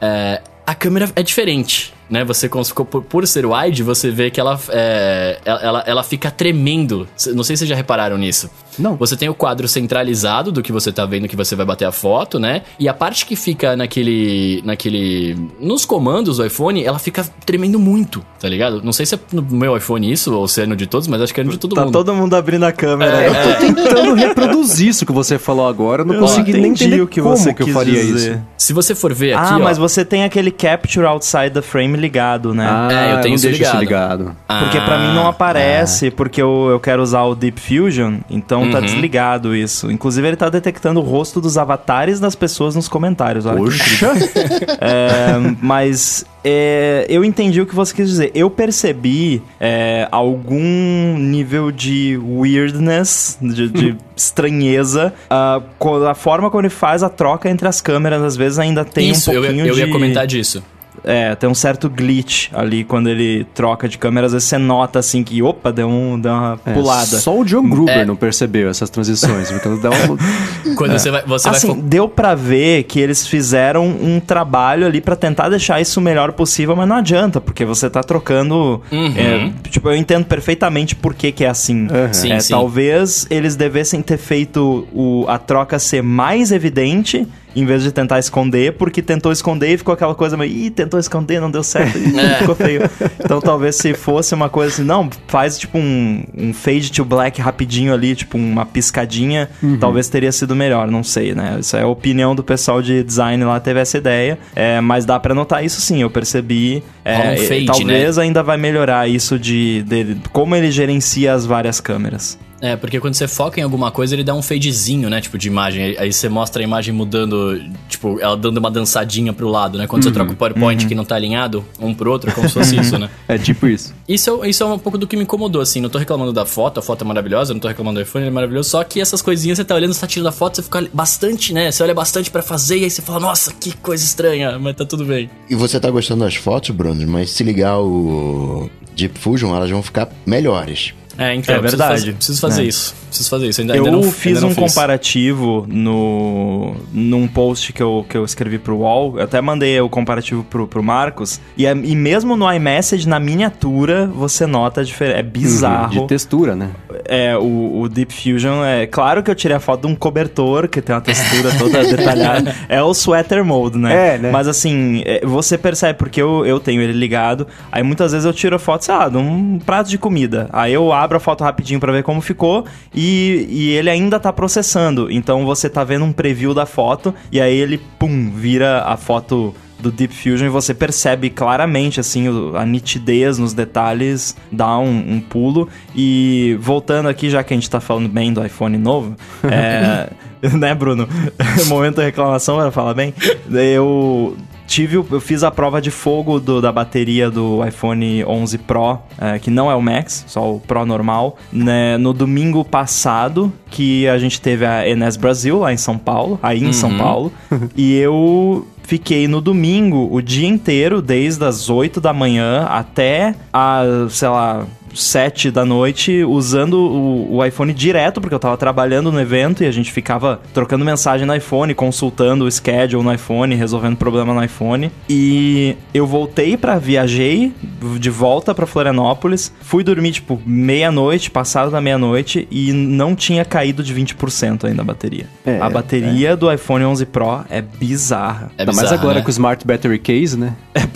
É, 0.00 0.40
a 0.64 0.74
câmera 0.74 1.10
é 1.16 1.22
diferente, 1.22 1.92
né? 2.08 2.24
Você 2.24 2.48
cons- 2.48 2.72
por, 2.72 3.02
por 3.02 3.26
ser 3.26 3.44
wide, 3.46 3.82
você 3.82 4.10
vê 4.10 4.30
que 4.30 4.40
ela, 4.40 4.58
é, 4.70 5.38
ela, 5.44 5.60
ela, 5.62 5.84
ela 5.86 6.02
fica 6.02 6.30
tremendo. 6.30 7.06
Não 7.34 7.42
sei 7.42 7.56
se 7.56 7.60
vocês 7.60 7.68
já 7.70 7.76
repararam 7.76 8.16
nisso. 8.18 8.50
Não. 8.78 8.96
Você 8.96 9.16
tem 9.16 9.28
o 9.28 9.34
quadro 9.34 9.66
centralizado 9.66 10.52
do 10.52 10.62
que 10.62 10.70
você 10.70 10.92
tá 10.92 11.04
vendo 11.04 11.26
que 11.26 11.34
você 11.34 11.56
vai 11.56 11.66
bater 11.66 11.84
a 11.84 11.92
foto, 11.92 12.38
né? 12.38 12.62
E 12.78 12.88
a 12.88 12.94
parte 12.94 13.26
que 13.26 13.34
fica 13.34 13.76
naquele. 13.76 14.62
naquele. 14.64 15.36
Nos 15.60 15.84
comandos 15.84 16.36
do 16.36 16.46
iPhone, 16.46 16.84
ela 16.84 16.98
fica 16.98 17.24
tremendo 17.44 17.78
muito, 17.78 18.24
tá 18.40 18.48
ligado? 18.48 18.80
Não 18.82 18.92
sei 18.92 19.04
se 19.06 19.16
é 19.16 19.18
no 19.32 19.42
meu 19.42 19.76
iPhone 19.76 20.10
isso, 20.10 20.32
ou 20.34 20.46
se 20.46 20.62
é 20.62 20.66
no 20.66 20.76
de 20.76 20.86
todos, 20.86 21.08
mas 21.08 21.20
acho 21.20 21.34
que 21.34 21.40
é 21.40 21.44
no 21.44 21.50
de 21.50 21.58
todo 21.58 21.74
tá 21.74 21.82
mundo. 21.84 21.92
todo 21.92 22.14
mundo 22.14 22.34
abrindo 22.36 22.64
a 22.64 22.72
câmera. 22.72 23.20
Eu 23.26 23.34
tô 23.34 23.66
tentando 23.66 24.14
reproduzir 24.14 24.88
isso 24.88 25.04
que 25.04 25.12
você 25.12 25.38
falou 25.38 25.66
agora, 25.66 26.02
eu 26.02 26.06
não 26.06 26.14
Eu 26.14 26.20
consegui 26.20 26.52
nem 26.52 26.66
entender 26.72 27.00
o 27.00 27.08
que 27.08 27.20
como 27.20 27.36
você 27.36 27.52
que 27.52 27.62
eu 27.62 27.68
faria 27.68 27.94
dizer. 28.00 28.32
isso. 28.34 28.42
Se 28.56 28.72
você 28.72 28.94
for 28.94 29.12
ver 29.12 29.32
aqui. 29.34 29.54
ah, 29.54 29.56
ó, 29.56 29.62
mas 29.64 29.76
você 29.78 30.04
tem 30.04 30.22
aquele 30.24 30.50
capture 30.52 31.04
outside 31.06 31.50
the 31.50 31.62
frame 31.62 31.96
ligado, 31.98 32.54
né? 32.54 32.66
Ah, 32.68 32.88
É, 32.90 33.12
eu 33.14 33.20
tenho 33.20 33.38
deixo 33.38 33.62
isso 33.62 33.76
ligado. 33.76 34.34
Porque 34.46 34.80
pra 34.80 34.98
mim 34.98 35.14
não 35.14 35.26
Ah, 35.26 35.30
aparece, 35.30 36.10
porque 36.10 36.40
eu, 36.40 36.68
eu 36.70 36.80
quero 36.80 37.02
usar 37.02 37.22
o 37.24 37.34
Deep 37.34 37.60
Fusion, 37.60 38.18
então 38.30 38.70
tá 38.70 38.78
Uhum. 38.78 38.84
desligado 38.84 39.54
isso. 39.54 39.90
Inclusive 39.90 40.26
ele 40.28 40.36
tá 40.36 40.48
detectando 40.48 41.00
o 41.00 41.02
rosto 41.02 41.40
dos 41.40 41.58
avatares 41.58 42.18
das 42.20 42.34
pessoas 42.34 42.74
nos 42.74 42.88
comentários. 42.88 43.44
Olha 43.46 43.58
Poxa! 43.58 44.12
É, 44.80 45.32
mas 45.60 46.24
é, 46.44 47.04
eu 47.08 47.24
entendi 47.24 47.60
o 47.60 47.66
que 47.66 47.74
você 47.74 47.94
quis 47.94 48.08
dizer. 48.08 48.30
Eu 48.34 48.48
percebi 48.48 49.42
é, 49.60 50.06
algum 50.10 51.16
nível 51.18 51.70
de 51.72 52.16
weirdness, 52.22 53.38
de, 53.40 53.68
de 53.68 53.96
estranheza, 54.16 55.12
ah, 55.30 55.60
com 55.78 55.96
a 56.06 56.14
forma 56.14 56.50
como 56.50 56.60
ele 56.62 56.68
faz 56.70 57.02
a 57.02 57.08
troca 57.08 57.48
entre 57.50 57.66
as 57.68 57.80
câmeras. 57.80 58.22
Às 58.22 58.36
vezes 58.36 58.58
ainda 58.58 58.84
tem 58.84 59.10
Isso, 59.10 59.30
um 59.30 59.34
eu, 59.34 59.42
pouquinho 59.42 59.64
ia- 59.64 59.70
eu 59.70 59.74
de... 59.74 59.80
ia 59.80 59.90
comentar 59.90 60.26
disso. 60.26 60.62
É, 61.04 61.34
tem 61.34 61.48
um 61.48 61.54
certo 61.54 61.88
glitch 61.88 62.48
ali 62.52 62.84
quando 62.84 63.08
ele 63.08 63.44
troca 63.54 63.88
de 63.88 63.98
câmera. 63.98 64.26
Às 64.26 64.32
vezes 64.32 64.48
você 64.48 64.58
nota 64.58 64.98
assim 64.98 65.22
que, 65.22 65.42
opa, 65.42 65.70
deu, 65.72 65.88
um, 65.88 66.18
deu 66.18 66.32
uma 66.32 66.60
É, 66.64 66.72
pulada. 66.72 67.18
Só 67.18 67.38
o 67.38 67.44
John 67.44 67.68
Gruber 67.68 67.98
É. 67.98 68.04
não 68.04 68.16
percebeu 68.16 68.68
essas 68.68 68.90
transições. 68.90 69.50
Porque 69.50 69.68
dá 69.80 69.90
um... 69.90 70.16
Quando 70.74 70.92
você 70.92 71.10
vai. 71.10 71.22
Você 71.26 71.48
assim, 71.48 71.72
vai 71.72 71.82
deu 71.82 72.08
pra 72.08 72.34
ver 72.34 72.84
que 72.84 73.00
eles 73.00 73.26
fizeram 73.26 73.86
um 73.86 74.20
trabalho 74.20 74.86
ali 74.86 75.00
pra 75.00 75.16
tentar 75.16 75.48
deixar 75.48 75.80
isso 75.80 76.00
o 76.00 76.02
melhor 76.02 76.32
possível, 76.32 76.76
mas 76.76 76.88
não 76.88 76.96
adianta, 76.96 77.40
porque 77.40 77.64
você 77.64 77.88
tá 77.90 78.02
trocando. 78.02 78.80
Uhum. 78.92 79.14
é, 79.16 79.50
tipo, 79.70 79.88
eu 79.88 79.96
entendo 79.96 80.24
perfeitamente 80.24 80.94
por 80.94 81.14
que, 81.14 81.32
que 81.32 81.44
é 81.44 81.48
assim. 81.48 81.88
Sim, 82.12 82.32
É, 82.32 82.40
sim. 82.40 82.52
Talvez 82.52 83.26
eles 83.30 83.56
devessem 83.56 84.02
ter 84.02 84.18
feito 84.18 84.86
o, 84.92 85.24
a 85.28 85.38
troca 85.38 85.78
ser 85.78 86.02
mais 86.02 86.52
evidente. 86.52 87.26
Em 87.58 87.66
vez 87.66 87.82
de 87.82 87.90
tentar 87.90 88.18
esconder, 88.18 88.74
porque 88.74 89.02
tentou 89.02 89.32
esconder 89.32 89.74
e 89.74 89.78
ficou 89.78 89.92
aquela 89.92 90.14
coisa 90.14 90.36
meio. 90.36 90.52
Ih, 90.52 90.70
tentou 90.70 90.98
esconder, 91.00 91.40
não 91.40 91.50
deu 91.50 91.62
certo, 91.62 91.98
ih, 91.98 92.14
É. 92.18 92.38
ficou 92.38 92.54
feio. 92.54 92.82
Então 93.22 93.40
talvez 93.40 93.76
se 93.76 93.94
fosse 93.94 94.34
uma 94.34 94.48
coisa 94.48 94.72
assim, 94.74 94.84
não, 94.84 95.08
faz 95.26 95.58
tipo 95.58 95.78
um, 95.78 96.22
um 96.36 96.52
fade 96.52 96.92
to 96.92 97.04
black 97.04 97.40
rapidinho 97.40 97.92
ali, 97.92 98.14
tipo 98.14 98.38
uma 98.38 98.64
piscadinha, 98.64 99.48
talvez 99.80 100.08
teria 100.08 100.30
sido 100.30 100.54
melhor, 100.54 100.88
não 100.90 101.02
sei, 101.02 101.34
né? 101.34 101.56
Isso 101.60 101.76
é 101.76 101.82
a 101.82 101.86
opinião 101.88 102.34
do 102.34 102.44
pessoal 102.44 102.80
de 102.80 103.02
design 103.02 103.42
lá, 103.44 103.58
teve 103.58 103.80
essa 103.80 103.98
ideia. 103.98 104.38
É, 104.54 104.80
mas 104.80 105.04
dá 105.04 105.18
pra 105.18 105.34
notar 105.34 105.64
isso 105.64 105.80
sim, 105.80 106.02
eu 106.02 106.10
percebi. 106.10 106.82
É, 107.04 107.32
um 107.32 107.36
fade, 107.38 107.66
talvez 107.66 108.18
ainda 108.18 108.42
vai 108.42 108.56
melhorar 108.56 109.08
isso 109.08 109.38
de, 109.38 109.82
de 109.82 110.16
como 110.32 110.54
ele 110.54 110.70
gerencia 110.70 111.32
as 111.32 111.46
várias 111.46 111.80
câmeras. 111.80 112.38
É, 112.60 112.74
porque 112.76 112.98
quando 112.98 113.14
você 113.14 113.28
foca 113.28 113.60
em 113.60 113.62
alguma 113.62 113.90
coisa, 113.90 114.14
ele 114.14 114.24
dá 114.24 114.34
um 114.34 114.42
fadezinho, 114.42 115.08
né? 115.08 115.20
Tipo, 115.20 115.38
de 115.38 115.46
imagem. 115.48 115.96
Aí- 115.96 116.12
você 116.12 116.28
mostra 116.28 116.60
a 116.62 116.64
imagem 116.64 116.92
mudando, 116.92 117.60
tipo, 117.88 118.18
ela 118.20 118.36
dando 118.36 118.58
uma 118.58 118.70
dançadinha 118.70 119.32
pro 119.32 119.48
lado, 119.48 119.78
né? 119.78 119.86
Quando 119.86 120.02
você 120.02 120.10
troca 120.10 120.32
o 120.32 120.36
PowerPoint 120.36 120.86
que 120.86 120.94
não 120.94 121.04
tá 121.04 121.14
alinhado 121.14 121.64
um 121.80 121.94
pro 121.94 122.10
outro, 122.10 122.30
é 122.30 122.32
como 122.32 122.48
se 122.48 122.54
fosse 122.54 122.76
isso, 122.76 122.98
né? 122.98 123.08
É 123.28 123.38
tipo 123.38 123.66
isso. 123.68 123.94
Isso, 124.08 124.42
é- 124.44 124.48
isso 124.50 124.62
é 124.62 124.66
um 124.66 124.78
pouco 124.78 124.98
do 124.98 125.06
que 125.06 125.16
me 125.16 125.22
incomodou, 125.22 125.60
assim. 125.62 125.80
Não 125.80 125.88
tô 125.88 125.98
reclamando 125.98 126.32
da 126.32 126.44
foto, 126.44 126.78
a 126.80 126.82
foto 126.82 127.04
é 127.04 127.06
maravilhosa, 127.06 127.52
não 127.52 127.60
tô 127.60 127.68
reclamando 127.68 128.00
do 128.00 128.02
iPhone, 128.02 128.24
ele 128.24 128.30
é 128.30 128.34
maravilhoso. 128.34 128.70
Só 128.70 128.82
que 128.82 129.00
essas 129.00 129.22
coisinhas 129.22 129.58
você 129.58 129.64
tá 129.64 129.74
olhando, 129.74 129.92
você 129.94 130.00
tá 130.00 130.06
tirando 130.06 130.26
a 130.28 130.32
foto, 130.32 130.56
você 130.56 130.62
fica 130.62 130.88
bastante, 130.92 131.52
né? 131.52 131.70
Você 131.70 131.82
olha 131.82 131.94
bastante 131.94 132.30
pra 132.30 132.42
fazer 132.42 132.78
e 132.78 132.84
aí 132.84 132.90
você 132.90 133.02
fala, 133.02 133.20
nossa, 133.20 133.52
que 133.52 133.76
coisa 133.76 134.02
estranha, 134.04 134.58
mas 134.58 134.74
tá 134.74 134.84
tudo 134.84 135.04
bem. 135.04 135.30
E 135.48 135.54
você 135.54 135.78
tá 135.78 135.90
gostando 135.90 136.24
das 136.24 136.34
fotos, 136.34 136.70
Bruno, 136.70 137.06
mas 137.06 137.30
se 137.30 137.44
ligar 137.44 137.78
o 137.78 138.68
Deep 138.96 139.16
Fusion, 139.18 139.54
elas 139.54 139.70
vão 139.70 139.82
ficar 139.82 140.08
melhores. 140.26 140.92
É, 141.18 141.34
então, 141.34 141.52
É 141.54 141.58
eu 141.58 141.62
preciso 141.62 141.82
verdade. 141.82 142.00
fazer- 142.00 142.12
Preciso 142.14 142.40
fazer, 142.40 142.62
É. 142.62 142.64
isso. 142.66 142.94
Preciso 143.08 143.28
fazer 143.30 143.48
isso. 143.48 143.60
Ainda, 143.60 143.76
Eu 143.76 143.84
ainda 143.86 143.96
não, 143.96 144.02
fiz 144.12 144.26
ainda 144.36 144.40
não 144.42 144.48
um 144.50 144.54
comparativo 144.54 145.66
no 145.68 146.76
num 146.92 147.26
post 147.26 147.72
que 147.72 147.82
eu, 147.82 148.06
que 148.08 148.16
eu 148.16 148.24
escrevi 148.24 148.58
pro 148.58 148.76
UOL. 148.76 149.18
Eu 149.18 149.24
até 149.24 149.40
mandei 149.40 149.80
o 149.80 149.88
comparativo 149.88 150.44
pro, 150.44 150.66
pro 150.68 150.82
Marcos. 150.82 151.40
E, 151.56 151.66
é- 151.66 151.72
e 151.72 151.96
mesmo 151.96 152.36
no 152.36 152.50
iMessage, 152.52 153.08
na 153.08 153.18
miniatura, 153.18 154.06
você 154.06 154.46
nota 154.46 154.80
a 154.80 154.84
diferença. 154.84 155.18
É 155.18 155.22
bizarro. 155.22 155.90
De 156.02 156.06
textura, 156.06 156.54
né? 156.54 156.70
É, 157.04 157.36
o, 157.36 157.80
o 157.80 157.88
Deep 157.88 158.12
Fusion 158.12 158.64
é. 158.64 158.86
Claro 158.86 159.22
que 159.22 159.30
eu 159.30 159.34
tirei 159.34 159.56
a 159.56 159.60
foto 159.60 159.86
de 159.86 159.92
um 159.92 159.94
cobertor 159.94 160.68
que 160.68 160.80
tem 160.80 160.94
uma 160.94 161.00
textura 161.00 161.50
toda 161.58 161.82
detalhada. 161.84 162.54
É 162.68 162.82
o 162.82 162.92
sweater 162.92 163.44
mode, 163.44 163.78
né? 163.78 164.14
É, 164.14 164.18
né? 164.18 164.30
Mas 164.30 164.48
assim, 164.48 165.02
é, 165.04 165.24
você 165.24 165.56
percebe, 165.58 165.98
porque 165.98 166.20
eu, 166.20 166.44
eu 166.44 166.60
tenho 166.60 166.82
ele 166.82 166.92
ligado. 166.92 167.46
Aí 167.70 167.82
muitas 167.82 168.12
vezes 168.12 168.24
eu 168.24 168.32
tiro 168.32 168.56
a 168.56 168.58
foto, 168.58 168.84
sei 168.84 168.94
lá, 168.94 169.08
de 169.08 169.16
um 169.16 169.58
prato 169.58 169.88
de 169.88 169.98
comida. 169.98 170.48
Aí 170.52 170.72
eu 170.72 170.92
abro 170.92 171.16
a 171.16 171.20
foto 171.20 171.44
rapidinho 171.44 171.80
pra 171.80 171.92
ver 171.92 172.02
como 172.02 172.20
ficou 172.20 172.64
e, 172.94 173.46
e 173.48 173.70
ele 173.70 173.90
ainda 173.90 174.18
tá 174.18 174.32
processando. 174.32 175.10
Então 175.10 175.44
você 175.44 175.68
tá 175.68 175.84
vendo 175.84 176.04
um 176.04 176.12
preview 176.12 176.54
da 176.54 176.66
foto 176.66 177.14
e 177.30 177.40
aí 177.40 177.56
ele, 177.56 177.80
pum, 177.98 178.30
vira 178.30 178.82
a 178.84 178.96
foto 178.96 179.54
do 179.80 179.90
Deep 179.90 180.12
Fusion 180.14 180.46
e 180.46 180.50
você 180.50 180.74
percebe 180.74 181.30
claramente 181.30 182.00
assim 182.00 182.26
a 182.56 182.64
nitidez 182.66 183.38
nos 183.38 183.52
detalhes 183.52 184.36
dá 184.50 184.78
um, 184.78 185.14
um 185.14 185.20
pulo. 185.20 185.68
E 185.94 186.56
voltando 186.60 187.08
aqui 187.08 187.30
já 187.30 187.42
que 187.42 187.54
a 187.54 187.56
gente 187.56 187.70
tá 187.70 187.80
falando 187.80 188.08
bem 188.08 188.32
do 188.32 188.44
iPhone 188.44 188.76
novo 188.76 189.14
é, 189.44 190.08
né 190.56 190.74
Bruno? 190.74 191.08
Momento 191.68 191.96
da 191.96 192.04
reclamação 192.04 192.56
para 192.56 192.70
falar 192.70 192.94
bem? 192.94 193.14
Eu 193.50 194.36
tive 194.66 194.96
eu 194.96 195.20
fiz 195.20 195.42
a 195.42 195.50
prova 195.50 195.80
de 195.80 195.90
fogo 195.90 196.38
do- 196.38 196.60
da 196.60 196.70
bateria 196.70 197.30
do 197.30 197.66
iPhone 197.66 198.22
11 198.24 198.58
Pro 198.58 198.98
é, 199.18 199.38
que 199.38 199.50
não 199.50 199.70
é 199.70 199.74
o 199.74 199.80
Max 199.80 200.24
só 200.28 200.56
o 200.56 200.60
Pro 200.60 200.84
normal 200.84 201.38
né, 201.50 201.96
no 201.96 202.12
domingo 202.12 202.62
passado 202.62 203.50
que 203.70 204.06
a 204.06 204.18
gente 204.18 204.38
teve 204.42 204.66
a 204.66 204.86
Enes 204.86 205.16
Brasil 205.16 205.60
lá 205.60 205.72
em 205.72 205.78
São 205.78 205.96
Paulo 205.96 206.38
aí 206.42 206.62
em 206.62 206.72
São 206.74 206.98
Paulo 206.98 207.32
e 207.74 207.96
eu 207.96 208.66
Fiquei 208.88 209.28
no 209.28 209.42
domingo 209.42 210.08
o 210.10 210.22
dia 210.22 210.48
inteiro, 210.48 211.02
desde 211.02 211.44
as 211.44 211.68
8 211.68 212.00
da 212.00 212.10
manhã 212.14 212.64
até 212.70 213.34
a, 213.52 213.82
sei 214.08 214.28
lá, 214.28 214.66
7 215.00 215.50
da 215.50 215.64
noite 215.64 216.22
usando 216.24 216.74
o, 216.74 217.36
o 217.36 217.44
iPhone 217.44 217.72
direto, 217.72 218.20
porque 218.20 218.34
eu 218.34 218.38
tava 218.38 218.56
trabalhando 218.56 219.10
no 219.12 219.20
evento 219.20 219.62
e 219.62 219.66
a 219.66 219.70
gente 219.70 219.92
ficava 219.92 220.40
trocando 220.52 220.84
mensagem 220.84 221.26
no 221.26 221.34
iPhone, 221.34 221.74
consultando 221.74 222.44
o 222.44 222.50
schedule 222.50 223.02
no 223.02 223.12
iPhone, 223.12 223.54
resolvendo 223.54 223.96
problema 223.96 224.34
no 224.34 224.42
iPhone. 224.44 224.90
E 225.08 225.76
eu 225.94 226.06
voltei 226.06 226.56
para 226.56 226.78
viajei 226.78 227.52
de 227.98 228.10
volta 228.10 228.54
para 228.54 228.66
Florianópolis, 228.66 229.52
fui 229.60 229.82
dormir 229.84 230.12
tipo 230.12 230.40
meia-noite, 230.44 231.30
passado 231.30 231.70
da 231.70 231.80
meia-noite 231.80 232.46
e 232.50 232.72
não 232.72 233.14
tinha 233.14 233.44
caído 233.44 233.82
de 233.82 233.94
20% 233.94 234.64
ainda 234.64 234.82
a 234.82 234.84
bateria. 234.84 235.26
É, 235.44 235.60
a 235.60 235.68
bateria 235.70 236.36
do 236.36 236.52
iPhone 236.52 236.84
11 236.84 237.06
Pro 237.06 237.40
é 237.50 237.60
bizarra. 237.62 238.50
É 238.56 238.62
Ainda 238.62 238.72
mais 238.72 238.82
bizarro, 238.88 239.00
agora 239.02 239.14
né? 239.16 239.22
com 239.22 239.28
o 239.28 239.30
Smart 239.30 239.66
Battery 239.66 239.98
Case, 239.98 240.36
né? 240.38 240.54
É, 240.78 240.86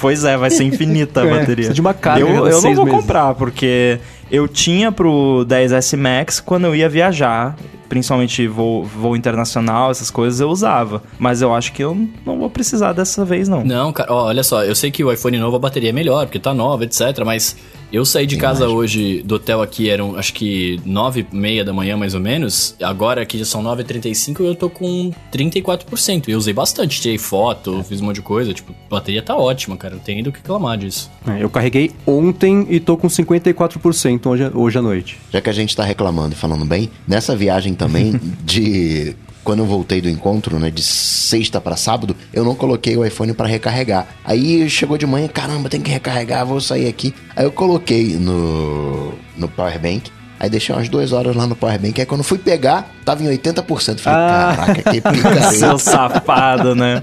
pois 0.00 0.22
é, 0.24 0.36
vai 0.36 0.50
ser 0.50 0.62
infinita 0.64 1.22
a 1.22 1.26
É, 1.32 1.38
bateria. 1.40 1.70
de 1.70 1.80
uma 1.80 1.92
carga 1.92 2.20
Eu, 2.20 2.46
eu 2.46 2.62
não 2.62 2.74
vou 2.74 2.84
meses. 2.84 3.00
comprar, 3.00 3.34
porque 3.34 3.51
porque 3.52 4.00
eu 4.32 4.48
tinha 4.48 4.90
pro 4.90 5.44
10S 5.46 5.94
Max 5.96 6.40
quando 6.40 6.64
eu 6.64 6.74
ia 6.74 6.88
viajar. 6.88 7.54
Principalmente 7.86 8.48
voo, 8.48 8.82
voo 8.82 9.14
internacional, 9.14 9.90
essas 9.90 10.10
coisas 10.10 10.40
eu 10.40 10.48
usava. 10.48 11.02
Mas 11.18 11.42
eu 11.42 11.54
acho 11.54 11.74
que 11.74 11.84
eu 11.84 11.94
não 12.24 12.38
vou 12.38 12.48
precisar 12.48 12.94
dessa 12.94 13.22
vez, 13.22 13.50
não. 13.50 13.62
Não, 13.62 13.92
cara, 13.92 14.10
ó, 14.10 14.28
olha 14.28 14.42
só, 14.42 14.64
eu 14.64 14.74
sei 14.74 14.90
que 14.90 15.04
o 15.04 15.12
iPhone 15.12 15.36
novo 15.36 15.56
a 15.56 15.58
bateria 15.58 15.90
é 15.90 15.92
melhor, 15.92 16.24
porque 16.24 16.38
tá 16.38 16.54
nova, 16.54 16.84
etc. 16.84 17.22
Mas 17.22 17.54
eu 17.92 18.06
saí 18.06 18.26
de 18.26 18.38
casa 18.38 18.66
hoje 18.66 19.22
do 19.22 19.34
hotel 19.34 19.60
aqui, 19.60 19.90
eram 19.90 20.16
acho 20.16 20.32
que 20.32 20.80
9 20.86 21.26
e 21.30 21.36
meia 21.36 21.62
da 21.62 21.74
manhã, 21.74 21.94
mais 21.94 22.14
ou 22.14 22.20
menos. 22.20 22.74
Agora 22.82 23.20
aqui 23.20 23.36
já 23.36 23.44
são 23.44 23.62
9h35 23.62 24.40
e 24.40 24.46
eu 24.46 24.54
tô 24.54 24.70
com 24.70 25.12
34%. 25.30 26.28
E 26.28 26.32
eu 26.32 26.38
usei 26.38 26.54
bastante, 26.54 26.98
tirei 26.98 27.18
foto, 27.18 27.84
fiz 27.84 28.00
um 28.00 28.06
monte 28.06 28.14
de 28.16 28.22
coisa. 28.22 28.54
Tipo, 28.54 28.72
a 28.72 28.94
bateria 28.94 29.20
tá 29.20 29.36
ótima, 29.36 29.76
cara. 29.76 29.96
Não 29.96 30.00
tem 30.00 30.14
nem 30.14 30.24
do 30.24 30.32
que 30.32 30.38
reclamar 30.38 30.78
disso. 30.78 31.10
É, 31.26 31.42
eu 31.42 31.50
carreguei 31.50 31.90
ontem 32.06 32.66
e 32.70 32.80
tô 32.80 32.96
com 32.96 33.08
54% 33.08 34.21
hoje, 34.30 34.50
hoje 34.54 34.78
à 34.78 34.82
noite. 34.82 35.18
Já 35.30 35.40
que 35.40 35.50
a 35.50 35.52
gente 35.52 35.74
tá 35.76 35.84
reclamando 35.84 36.34
e 36.34 36.36
falando 36.36 36.64
bem, 36.64 36.90
nessa 37.06 37.34
viagem 37.36 37.74
também 37.74 38.18
de 38.44 39.14
quando 39.44 39.58
eu 39.60 39.66
voltei 39.66 40.00
do 40.00 40.08
encontro, 40.08 40.58
né, 40.58 40.70
de 40.70 40.82
sexta 40.82 41.60
pra 41.60 41.74
sábado, 41.76 42.14
eu 42.32 42.44
não 42.44 42.54
coloquei 42.54 42.96
o 42.96 43.04
iPhone 43.04 43.32
pra 43.32 43.46
recarregar. 43.46 44.06
Aí 44.24 44.70
chegou 44.70 44.96
de 44.96 45.04
manhã, 45.06 45.26
caramba, 45.26 45.68
tem 45.68 45.80
que 45.80 45.90
recarregar, 45.90 46.46
vou 46.46 46.60
sair 46.60 46.86
aqui. 46.86 47.12
Aí 47.34 47.44
eu 47.44 47.50
coloquei 47.52 48.16
no 48.16 49.12
no 49.36 49.48
power 49.48 49.80
bank. 49.80 50.10
Aí 50.38 50.50
deixei 50.50 50.74
umas 50.74 50.88
duas 50.88 51.12
horas 51.12 51.34
lá 51.36 51.46
no 51.46 51.54
power 51.56 51.78
bank. 51.80 52.00
Aí 52.00 52.06
quando 52.06 52.22
fui 52.24 52.38
pegar, 52.38 52.90
tava 53.04 53.22
em 53.22 53.26
80%. 53.28 53.98
Falei, 54.00 54.18
Ah. 54.20 54.54
caraca, 54.56 54.82
que 54.92 55.00
Seu 55.02 55.12
picareta. 55.12 55.78
safado, 55.78 56.74
né? 56.74 57.02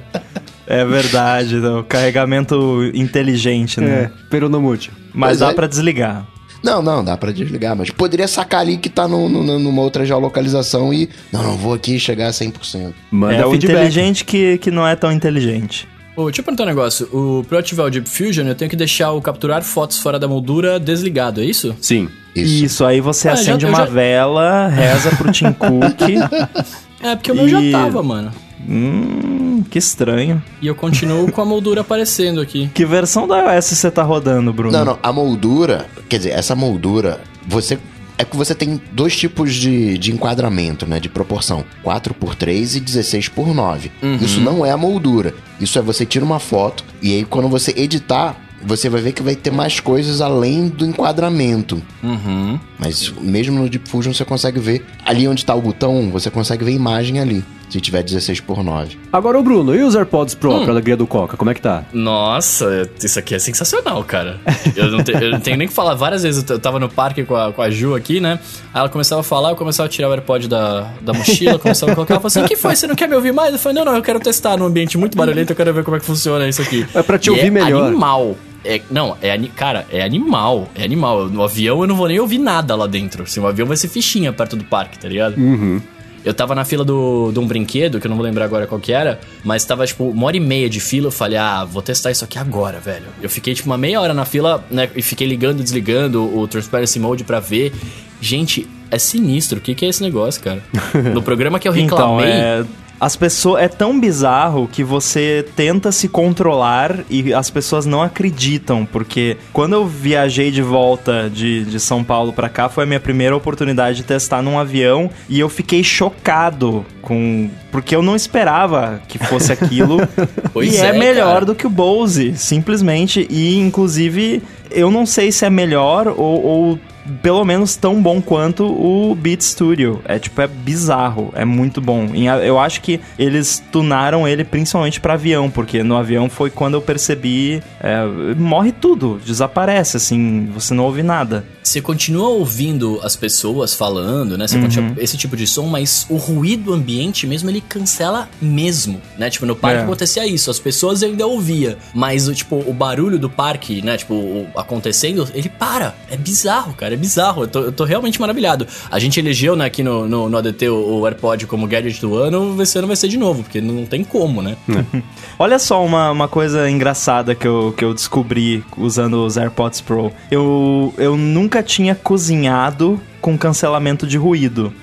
É 0.68 0.86
verdade, 0.86 1.56
o 1.58 1.84
carregamento 1.84 2.92
inteligente, 2.94 3.80
né? 3.82 4.04
É, 4.04 4.12
peronomútil. 4.30 4.92
Mas 5.14 5.30
Pois 5.32 5.40
dá 5.40 5.50
é. 5.50 5.54
pra 5.54 5.68
desligar. 5.68 6.26
Não, 6.64 6.82
não, 6.82 7.04
dá 7.04 7.16
pra 7.18 7.32
desligar, 7.32 7.76
mas 7.76 7.90
poderia 7.90 8.28
sacar 8.28 8.62
ali 8.62 8.78
que 8.78 8.90
tá 8.90 9.08
no, 9.08 9.30
no- 9.30 9.58
numa 9.60 9.82
outra 9.82 10.06
geolocalização 10.06 10.94
e. 10.94 11.10
Não, 11.32 11.42
não, 11.44 11.56
vou 11.58 11.74
aqui 11.74 12.00
chegar 12.00 12.28
a 12.28 12.32
100%. 12.32 12.94
Manda 13.12 13.36
é 13.36 13.46
o 13.46 13.52
feedback. 13.52 13.76
inteligente 13.76 14.26
que, 14.26 14.58
que 14.58 14.70
não 14.72 14.86
é 14.88 14.96
tão 14.96 15.12
inteligente. 15.12 15.88
Ô, 16.16 16.26
deixa 16.26 16.42
eu 16.42 16.44
perguntar 16.46 16.64
um 16.64 16.68
negócio. 16.68 17.06
O, 17.14 17.46
pra 17.48 17.56
eu 17.56 17.60
ativar 17.62 17.86
o 17.86 17.90
Deep 17.90 18.10
Fusion, 18.10 18.46
eu 18.46 18.56
tenho 18.56 18.70
que 18.70 18.76
deixar 18.76 19.12
o 19.14 19.22
capturar 19.22 19.64
fotos 19.64 20.00
fora 20.00 20.20
da 20.20 20.28
moldura 20.28 20.78
desligado, 20.80 21.40
é 21.42 21.46
isso? 21.46 21.74
Sim. 21.80 22.10
Isso. 22.36 22.66
Isso, 22.66 22.86
aí 22.86 23.00
você 23.02 23.30
Ah, 23.30 23.36
já- 23.36 23.42
acende 23.42 23.66
eu 23.66 23.70
uma 23.70 23.80
já- 23.80 23.86
vela, 23.86 24.68
reza 24.68 25.10
pro 25.16 25.32
Tim 25.32 25.52
Cook. 25.54 26.02
É, 27.02 27.16
porque 27.16 27.32
o 27.32 27.36
meu 27.36 27.48
já 27.48 27.60
tava, 27.72 28.04
mano. 28.04 28.30
Hum, 28.68 29.64
que 29.70 29.78
estranho. 29.78 30.42
E 30.62 30.68
eu 30.68 30.76
continuo 30.76 31.32
com 31.32 31.42
a 31.42 31.46
moldura 31.46 31.82
aparecendo 31.82 32.42
aqui. 32.42 32.70
Que 32.74 32.86
versão 32.86 33.28
da 33.28 33.54
iOS 33.54 33.66
você 33.66 33.92
tá 33.92 34.04
rodando, 34.04 34.52
Bruno? 34.54 34.72
Não, 34.72 34.86
não, 34.86 35.00
a 35.02 35.12
moldura, 35.12 35.86
quer 36.08 36.18
dizer, 36.18 36.32
essa 36.32 36.56
moldura, 36.56 37.22
você. 37.48 37.78
É 38.18 38.26
que 38.26 38.36
você 38.36 38.54
tem 38.54 38.82
dois 38.92 39.16
tipos 39.16 39.56
de, 39.56 39.98
de 39.98 40.12
enquadramento, 40.12 40.86
né? 40.86 41.00
De 41.00 41.08
proporção: 41.08 41.64
4 41.84 42.14
por 42.14 42.36
3 42.36 42.76
e 42.76 42.80
16 42.82 43.30
por 43.30 43.56
9. 43.56 43.90
Isso 44.22 44.42
não 44.42 44.66
é 44.66 44.72
a 44.72 44.78
moldura. 44.78 45.34
Isso 45.58 45.80
é 45.80 45.82
você 45.82 46.06
tira 46.06 46.26
uma 46.26 46.38
foto 46.38 46.84
e 47.02 47.14
aí 47.14 47.24
quando 47.24 47.48
você 47.48 47.74
editar, 47.78 48.36
você 48.62 48.90
vai 48.90 49.02
ver 49.02 49.14
que 49.14 49.24
vai 49.24 49.36
ter 49.36 49.52
mais 49.52 49.80
coisas 49.80 50.22
além 50.22 50.68
do 50.68 50.86
enquadramento. 50.86 51.82
Uhum. 52.04 52.60
Mas 52.78 53.10
mesmo 53.22 53.58
no 53.58 53.70
Deep 53.70 53.88
Fusion 53.90 54.14
você 54.14 54.26
consegue 54.26 54.60
ver. 54.60 54.86
Ali 55.06 55.28
onde 55.28 55.46
tá 55.46 55.56
o 55.56 55.62
botão, 55.62 56.10
você 56.12 56.30
consegue 56.30 56.66
ver 56.66 56.72
a 56.72 56.76
imagem 56.76 57.20
ali. 57.20 57.44
Se 57.70 57.80
tiver 57.80 58.02
16 58.04 58.40
por 58.42 58.64
9. 58.64 58.98
Agora, 59.14 59.38
ô 59.38 59.44
Bruno, 59.44 59.76
e 59.76 59.84
os 59.84 59.96
AirPods 59.96 60.34
Pro, 60.36 60.62
pra 60.64 60.72
alegria 60.72 60.98
do 60.98 61.06
Coca, 61.06 61.38
como 61.38 61.52
é 61.52 61.54
que 61.54 61.62
tá? 61.62 61.84
Nossa, 61.94 62.90
isso 63.02 63.20
aqui 63.20 63.36
é 63.36 63.40
sensacional, 63.40 64.04
cara. 64.04 64.40
Eu 64.76 64.90
não, 64.92 65.04
te- 65.04 65.12
eu 65.12 65.32
não 65.32 65.40
tenho 65.40 65.56
nem 65.58 65.68
que 65.68 65.74
falar. 65.74 65.94
Várias 65.96 66.24
vezes 66.24 66.44
eu 66.50 66.60
tava 66.60 66.80
no 66.80 66.90
parque 66.90 67.24
com 67.24 67.36
a, 67.36 67.54
com 67.54 67.62
a 67.62 67.70
Ju 67.70 67.96
aqui, 67.96 68.20
né? 68.20 68.40
Aí 68.74 68.80
ela 68.80 68.90
começava 68.90 69.22
a 69.22 69.24
falar, 69.24 69.52
eu 69.52 69.56
começava 69.56 69.86
a 69.88 69.90
tirar 69.90 70.10
o 70.10 70.12
AirPod 70.12 70.48
da, 70.48 70.92
da 71.02 71.14
mochila, 71.14 71.60
começava 71.60 71.92
a 71.92 71.96
colocar. 71.96 72.16
Ela 72.16 72.20
falou 72.22 72.28
assim: 72.28 72.42
o 72.44 72.48
que 72.48 72.56
foi? 72.56 72.76
Você 72.76 72.88
não 72.88 72.96
quer 72.96 73.08
me 73.08 73.16
ouvir 73.16 73.32
mais? 73.32 73.54
Eu 73.54 73.60
falei: 73.60 73.78
não, 73.78 73.86
não, 73.86 73.96
eu 73.96 74.02
quero 74.04 74.20
testar 74.20 74.58
num 74.58 74.66
ambiente 74.66 74.98
muito 74.98 75.16
barulhento, 75.18 75.52
eu 75.52 75.56
quero 75.56 75.74
ver 75.74 75.84
como 75.84 75.96
é 75.96 76.00
que 76.00 76.06
funciona 76.06 76.48
isso 76.48 76.62
aqui. 76.62 76.86
É 76.94 77.04
pra 77.04 77.18
te 77.20 77.28
E 77.28 77.30
ouvir 77.30 77.52
melhor. 77.52 77.88
animal. 77.88 78.36
É, 78.66 78.82
não, 78.92 79.16
é 79.22 79.32
ani- 79.32 79.48
cara, 79.50 79.86
é 79.92 80.04
animal, 80.04 80.68
é 80.76 80.84
animal. 80.84 81.28
No 81.28 81.44
avião 81.44 81.82
eu 81.82 81.88
não 81.88 81.96
vou 81.96 82.08
nem 82.08 82.20
ouvir 82.20 82.40
nada 82.40 82.76
lá 82.76 82.88
dentro. 82.88 83.24
Assim, 83.24 83.40
o 83.40 83.48
avião 83.48 83.68
vai 83.68 83.78
ser 83.78 83.88
fichinha 83.88 84.34
perto 84.34 84.56
do 84.56 84.64
parque, 84.66 85.00
tá 85.00 85.08
ligado? 85.08 85.38
Uhum. 85.38 85.82
Eu 86.26 86.34
tava 86.34 86.54
na 86.54 86.66
fila 86.66 86.84
do, 86.84 87.32
de 87.32 87.40
um 87.40 87.48
brinquedo, 87.48 88.00
que 88.00 88.08
eu 88.08 88.10
não 88.10 88.18
vou 88.18 88.26
lembrar 88.26 88.46
agora 88.46 88.68
qual 88.68 88.80
que 88.80 88.92
era, 88.92 89.20
mas 89.44 89.64
tava, 89.64 89.86
tipo, 89.88 90.04
uma 90.10 90.26
hora 90.28 90.38
e 90.38 90.40
meia 90.40 90.70
de 90.70 90.80
fila. 90.80 91.08
Eu 91.08 91.12
falei, 91.12 91.38
ah, 91.38 91.64
vou 91.64 91.82
testar 91.82 92.12
isso 92.12 92.24
aqui 92.26 92.38
agora, 92.38 92.80
velho. 92.80 93.06
Eu 93.22 93.30
fiquei, 93.30 93.54
tipo, 93.54 93.70
uma 93.70 93.78
meia 93.78 94.00
hora 94.02 94.14
na 94.14 94.26
fila, 94.26 94.64
né? 94.70 94.90
E 94.96 95.02
fiquei 95.02 95.26
ligando 95.28 95.60
e 95.62 95.64
desligando 95.64 96.24
o 96.38 96.48
Transparency 96.48 97.00
Mode 97.00 97.24
pra 97.24 97.40
ver. 97.40 97.74
Gente, 98.22 98.68
é 98.92 99.00
sinistro. 99.00 99.60
O 99.60 99.62
que, 99.62 99.74
que 99.74 99.86
é 99.86 99.90
esse 99.90 100.02
negócio, 100.04 100.42
cara? 100.44 100.62
No 101.14 101.22
programa 101.22 101.58
que 101.60 101.68
eu 101.68 101.76
Então, 101.76 102.18
reclamei. 102.18 102.30
é. 102.30 102.66
As 103.00 103.16
pessoas. 103.16 103.64
É 103.64 103.68
tão 103.68 104.00
bizarro 104.00 104.68
que 104.68 104.84
você 104.84 105.46
tenta 105.56 105.92
se 105.92 106.08
controlar 106.08 107.00
e 107.10 107.34
as 107.34 107.50
pessoas 107.50 107.86
não 107.86 108.02
acreditam. 108.02 108.86
Porque 108.86 109.38
quando 109.54 109.74
eu 109.74 109.88
viajei 109.88 110.52
de 110.52 110.62
volta 110.62 111.30
de, 111.30 111.66
de 111.66 111.80
São 111.80 112.04
Paulo 112.04 112.34
pra 112.34 112.50
cá, 112.50 112.68
foi 112.68 112.84
a 112.84 112.88
minha 112.88 113.00
primeira 113.00 113.36
oportunidade 113.36 113.98
de 113.98 114.04
testar 114.04 114.42
num 114.42 114.60
avião. 114.60 115.10
E 115.30 115.40
eu 115.40 115.50
fiquei 115.50 115.84
chocado 115.84 116.86
com. 117.02 117.50
Porque 117.72 117.96
eu 117.96 118.02
não 118.02 118.16
esperava 118.16 119.02
que 119.08 119.18
fosse 119.18 119.52
aquilo. 119.52 120.00
Pois 120.52 120.74
e 120.74 120.78
é, 120.78 120.88
é, 120.88 120.94
melhor 120.94 121.34
cara. 121.34 121.46
do 121.46 121.56
que 121.56 121.68
o 121.68 121.70
Bose, 121.70 122.36
simplesmente. 122.36 123.28
E 123.30 123.58
inclusive, 123.60 124.42
eu 124.72 124.90
não 124.90 125.06
sei 125.06 125.32
se 125.32 125.46
é 125.46 125.50
melhor 125.50 126.08
ou, 126.08 126.44
ou 126.44 126.80
pelo 127.22 127.44
menos 127.46 127.76
tão 127.76 128.02
bom 128.02 128.22
quanto 128.22 128.66
o 128.66 129.16
Beat 129.16 129.42
Studio. 129.42 130.02
É 130.06 130.20
tipo, 130.20 130.40
é 130.42 130.48
bizarro, 130.48 131.32
é 131.36 131.44
muito 131.46 131.82
bom. 131.82 132.10
Eu 132.44 132.60
acho 132.60 132.82
que 132.82 133.00
eles 133.18 133.62
tunaram 133.72 134.28
ele 134.28 134.44
principalmente 134.44 135.00
pra 135.00 135.14
avião, 135.14 135.50
porque 135.50 135.84
no 135.84 135.96
avião 135.98 136.30
foi 136.30 136.50
quando 136.50 136.76
eu 136.76 136.82
percebi. 136.82 137.62
é, 137.82 138.04
morre 138.36 138.72
tudo, 138.72 139.20
desaparece, 139.26 139.96
assim, 139.98 140.50
você 140.54 140.74
não 140.74 140.84
ouve 140.86 141.02
nada. 141.02 141.46
Você 141.64 141.82
continua 141.82 142.28
ouvindo 142.30 143.00
as 143.04 143.16
pessoas 143.16 143.74
falando, 143.74 144.38
né? 144.38 144.48
Você 144.48 144.56
Uhum. 144.58 144.62
continua 144.64 144.94
esse 144.98 145.16
tipo 145.18 145.38
de 145.38 145.46
som, 145.48 145.66
mas 145.68 146.06
o 146.10 146.18
ruído 146.18 146.74
ambiente 146.74 147.26
mesmo, 147.28 147.50
ele 147.50 147.62
cancela 147.62 148.28
mesmo, 148.42 149.00
né? 149.18 149.30
Tipo, 149.30 149.46
no 149.46 149.56
parque 149.56 149.80
É. 149.80 149.84
acontecia 149.84 150.26
isso, 150.26 150.50
as 150.52 150.60
pessoas 150.60 151.02
ainda 151.04 151.26
ouvia, 151.28 151.78
mas 151.94 152.28
o 152.28 152.34
tipo, 152.34 152.58
o 152.68 152.74
barulho 152.74 153.18
do 153.20 153.30
parque, 153.30 153.82
né? 153.82 153.98
Tipo, 153.98 154.46
acontecendo, 154.56 155.28
ele 155.34 155.50
para. 155.50 155.96
É 156.10 156.18
bizarro, 156.18 156.74
cara, 156.74 156.89
é 156.94 156.98
bizarro. 156.98 157.44
Eu 157.44 157.48
tô, 157.48 157.60
eu 157.62 157.72
tô 157.72 157.84
realmente 157.84 158.20
maravilhado. 158.20 158.68
A 158.90 159.00
gente 159.00 159.20
elegeu, 159.20 159.56
né, 159.56 159.66
aqui 159.66 159.84
no, 159.84 160.08
no, 160.08 160.30
no 160.30 160.38
ADT 160.38 160.70
o, 160.70 161.00
o 161.00 161.06
AirPod 161.06 161.48
como 161.48 161.68
gadget 161.68 162.00
do 162.02 162.16
ano, 162.16 162.62
esse 162.62 162.78
ano 162.78 162.88
vai 162.88 162.96
ser 162.96 163.08
de 163.08 163.18
novo, 163.18 163.44
porque 163.44 163.62
não 163.62 163.86
tem 163.86 164.04
como, 164.04 164.42
né? 164.42 164.56
Olha 165.38 165.60
só 165.60 165.84
uma, 165.84 166.12
uma 166.12 166.28
coisa 166.28 166.70
engraçada 166.70 167.36
que 167.36 167.48
eu, 167.48 167.74
que 167.78 167.84
eu 167.84 167.94
descobri 167.94 168.64
usando 168.78 169.26
os 169.26 169.38
AirPods 169.38 169.82
Pro. 169.82 170.12
Eu, 170.30 170.94
eu 170.98 171.16
nunca 171.16 171.64
tinha 171.64 171.96
cozinhado 171.96 173.00
com 173.22 173.38
cancelamento 173.38 174.06
de 174.08 174.18
ruído. 174.18 174.74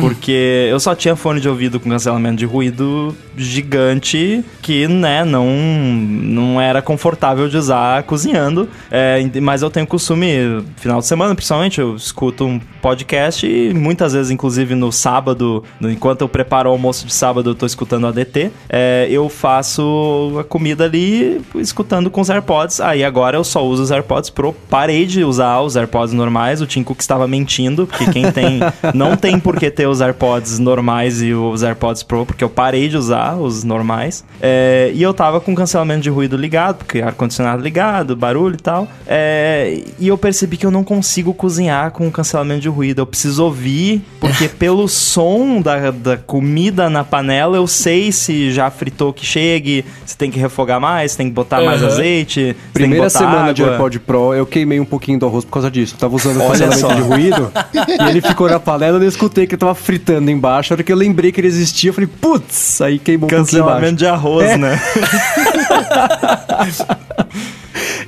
Porque 0.00 0.68
eu 0.70 0.80
só 0.80 0.94
tinha 0.94 1.14
fone 1.14 1.38
de 1.38 1.48
ouvido 1.48 1.78
com 1.78 1.90
cancelamento 1.90 2.38
de 2.38 2.46
ruído 2.46 3.14
gigante 3.36 4.44
que, 4.62 4.86
né, 4.88 5.24
não, 5.24 5.46
não 5.46 6.60
era 6.60 6.80
confortável 6.82 7.48
de 7.48 7.56
usar 7.56 8.02
cozinhando. 8.04 8.68
É, 8.90 9.20
mas 9.40 9.62
eu 9.62 9.70
tenho 9.70 9.86
costume, 9.86 10.64
final 10.76 11.00
de 11.00 11.06
semana 11.06 11.34
principalmente, 11.34 11.80
eu 11.80 11.96
escuto 11.96 12.44
um 12.44 12.60
podcast 12.80 13.46
e 13.46 13.72
muitas 13.74 14.12
vezes, 14.12 14.30
inclusive 14.30 14.74
no 14.74 14.92
sábado, 14.92 15.62
no- 15.80 15.90
enquanto 15.90 16.22
eu 16.22 16.28
preparo 16.28 16.68
o 16.68 16.72
almoço 16.72 17.06
de 17.06 17.12
sábado, 17.12 17.50
eu 17.50 17.54
tô 17.54 17.66
escutando 17.66 18.06
ADT. 18.06 18.50
É, 18.68 19.06
eu 19.10 19.28
faço 19.28 20.36
a 20.38 20.44
comida 20.44 20.84
ali 20.84 21.40
escutando 21.56 22.10
com 22.10 22.20
os 22.20 22.30
AirPods. 22.30 22.80
Aí 22.80 23.02
agora 23.04 23.36
eu 23.36 23.44
só 23.44 23.64
uso 23.64 23.82
os 23.82 23.90
AirPods 23.90 24.30
Pro. 24.30 24.52
Parei 24.70 25.06
de 25.06 25.24
usar 25.24 25.60
os 25.60 25.76
AirPods 25.76 26.12
normais. 26.14 26.60
O 26.60 26.66
Tim 26.66 26.82
Cook 26.82 27.00
estava 27.00 27.26
mentindo, 27.26 27.86
porque 27.86 28.10
quem 28.12 28.30
tem. 28.30 28.60
não 28.94 29.16
tem 29.16 29.38
por 29.40 29.56
que 29.56 29.70
ter 29.70 29.86
os 29.88 30.00
AirPods 30.00 30.58
normais 30.58 31.22
e 31.22 31.32
os 31.34 31.62
AirPods 31.62 32.02
Pro, 32.02 32.24
porque 32.26 32.44
eu 32.44 32.50
parei 32.50 32.88
de 32.88 32.96
usar. 32.96 33.25
Os 33.34 33.64
normais. 33.64 34.24
É, 34.40 34.90
e 34.94 35.02
eu 35.02 35.12
tava 35.14 35.40
com 35.40 35.54
cancelamento 35.54 36.02
de 36.02 36.10
ruído 36.10 36.36
ligado, 36.36 36.76
porque 36.76 37.00
ar-condicionado 37.00 37.62
ligado, 37.62 38.14
barulho 38.14 38.54
e 38.54 38.62
tal. 38.62 38.88
É, 39.06 39.80
e 39.98 40.08
eu 40.08 40.18
percebi 40.18 40.56
que 40.56 40.66
eu 40.66 40.70
não 40.70 40.84
consigo 40.84 41.32
cozinhar 41.34 41.90
com 41.90 42.10
cancelamento 42.10 42.60
de 42.60 42.68
ruído. 42.68 43.00
Eu 43.00 43.06
preciso 43.06 43.44
ouvir, 43.44 44.02
porque 44.20 44.48
pelo 44.58 44.88
som 44.88 45.60
da, 45.60 45.90
da 45.90 46.16
comida 46.16 46.90
na 46.90 47.04
panela, 47.04 47.56
eu 47.56 47.66
sei 47.66 48.12
se 48.12 48.50
já 48.50 48.70
fritou 48.70 49.12
que 49.12 49.24
chegue, 49.24 49.84
se 50.04 50.16
tem 50.16 50.30
que 50.30 50.38
refogar 50.38 50.80
mais, 50.80 51.12
se 51.12 51.16
tem 51.16 51.28
que 51.28 51.34
botar 51.34 51.60
mais 51.62 51.82
Aham. 51.82 51.92
azeite. 51.92 52.56
Primeira 52.72 53.08
semana 53.10 53.52
de 53.52 53.62
água. 53.62 53.74
AirPod 53.74 54.00
Pro, 54.00 54.34
eu 54.34 54.46
queimei 54.46 54.78
um 54.80 54.84
pouquinho 54.84 55.18
do 55.18 55.26
arroz 55.26 55.44
por 55.44 55.52
causa 55.52 55.70
disso. 55.70 55.94
Eu 55.94 55.98
tava 55.98 56.16
usando 56.16 56.36
o 56.36 56.46
cancelamento 56.46 56.80
só. 56.80 56.94
de 56.94 57.00
ruído 57.00 57.52
e 57.74 58.08
ele 58.08 58.20
ficou 58.20 58.48
na 58.48 58.60
panela 58.60 58.98
e 58.98 59.02
eu 59.02 59.08
escutei 59.08 59.46
que 59.46 59.54
ele 59.54 59.60
tava 59.60 59.74
fritando 59.74 60.30
embaixo. 60.30 60.72
A 60.72 60.76
hora 60.76 60.82
que 60.82 60.92
eu 60.92 60.96
lembrei 60.96 61.32
que 61.32 61.40
ele 61.40 61.48
existia, 61.48 61.90
eu 61.90 61.94
falei, 61.94 62.08
putz, 62.20 62.80
aí 62.80 62.98
queimou 62.98 63.15
um 63.16 63.20
pouquinho 63.20 63.40
Cancelamento 63.40 63.96
de 63.96 64.06
arroz, 64.06 64.50
É. 64.50 64.56
né? 64.56 64.80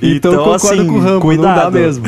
Então, 0.01 0.31
eu 0.31 0.39
concordo 0.39 0.67
assim, 0.67 0.87
com 0.87 0.93
o 0.93 0.99
Rambo, 0.99 1.21
cuidado. 1.21 1.55
não 1.57 1.63
dá 1.65 1.71
mesmo. 1.71 2.05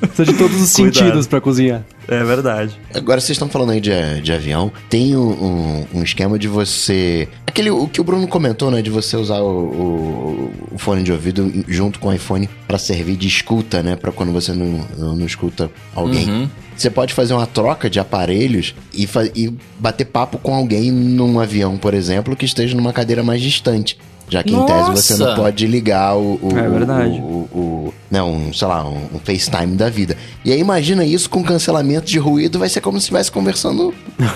Precisa 0.00 0.24
de 0.24 0.34
todos 0.34 0.60
os 0.62 0.72
Cuidado. 0.74 0.94
sentidos 0.94 1.26
pra 1.26 1.40
cozinhar. 1.40 1.82
É 2.06 2.22
verdade. 2.22 2.78
Agora 2.94 3.20
vocês 3.20 3.30
estão 3.34 3.48
falando 3.48 3.70
aí 3.72 3.80
de, 3.80 3.90
de 4.22 4.32
avião. 4.32 4.70
Tem 4.88 5.16
um, 5.16 5.28
um- 5.30 5.86
um 5.94 6.02
esquema 6.02 6.38
de 6.38 6.46
você. 6.48 7.28
Aquele 7.46 7.70
o 7.70 7.88
que 7.88 8.00
o 8.00 8.04
Bruno 8.04 8.26
comentou, 8.28 8.70
né? 8.70 8.80
De 8.82 8.90
você 8.90 9.16
usar 9.16 9.40
o, 9.40 9.48
o- 9.48 10.52
o 10.72 10.78
fone 10.78 11.02
de 11.02 11.10
ouvido 11.12 11.52
junto 11.66 11.98
com 11.98 12.08
o 12.08 12.12
iPhone 12.12 12.48
pra 12.68 12.78
servir 12.78 13.16
de 13.16 13.26
escuta, 13.26 13.82
né? 13.82 13.96
Pra 13.96 14.12
quando 14.12 14.32
você 14.32 14.52
não, 14.52 14.80
não, 14.96 15.16
não 15.16 15.26
escuta 15.26 15.68
alguém. 15.94 16.28
Uhum. 16.30 16.48
Você 16.78 16.88
pode 16.88 17.12
fazer 17.12 17.34
uma 17.34 17.46
troca 17.46 17.90
de 17.90 17.98
aparelhos 17.98 18.72
e, 18.94 19.08
e 19.34 19.52
bater 19.80 20.04
papo 20.04 20.38
com 20.38 20.54
alguém 20.54 20.92
num 20.92 21.40
avião, 21.40 21.76
por 21.76 21.92
exemplo, 21.92 22.36
que 22.36 22.44
esteja 22.44 22.76
numa 22.76 22.92
cadeira 22.92 23.20
mais 23.20 23.42
distante. 23.42 23.98
Já 24.28 24.42
que 24.42 24.54
em 24.54 24.66
tese 24.66 24.90
você 24.90 25.16
não 25.16 25.26
Nossa! 25.26 25.40
pode 25.42 25.66
ligar 25.66 26.14
o. 26.16 26.38
o 26.42 26.58
É 26.58 26.68
verdade. 26.68 27.18
O, 27.20 27.24
o- 27.24 27.58
o- 27.88 27.94
não, 28.10 28.32
um, 28.32 28.52
sei 28.54 28.66
lá, 28.68 28.84
um, 28.88 28.96
um 29.14 29.18
FaceTime 29.22 29.76
da 29.76 29.88
vida. 29.90 30.16
E 30.44 30.50
aí 30.52 30.58
imagina 30.60 31.04
isso 31.04 31.28
com 31.28 31.42
cancelamento 31.42 32.06
de 32.06 32.18
ruído, 32.18 32.58
vai 32.58 32.68
ser 32.68 32.80
como 32.80 32.98
se 32.98 33.04
estivesse 33.04 33.30
conversando 33.30 33.92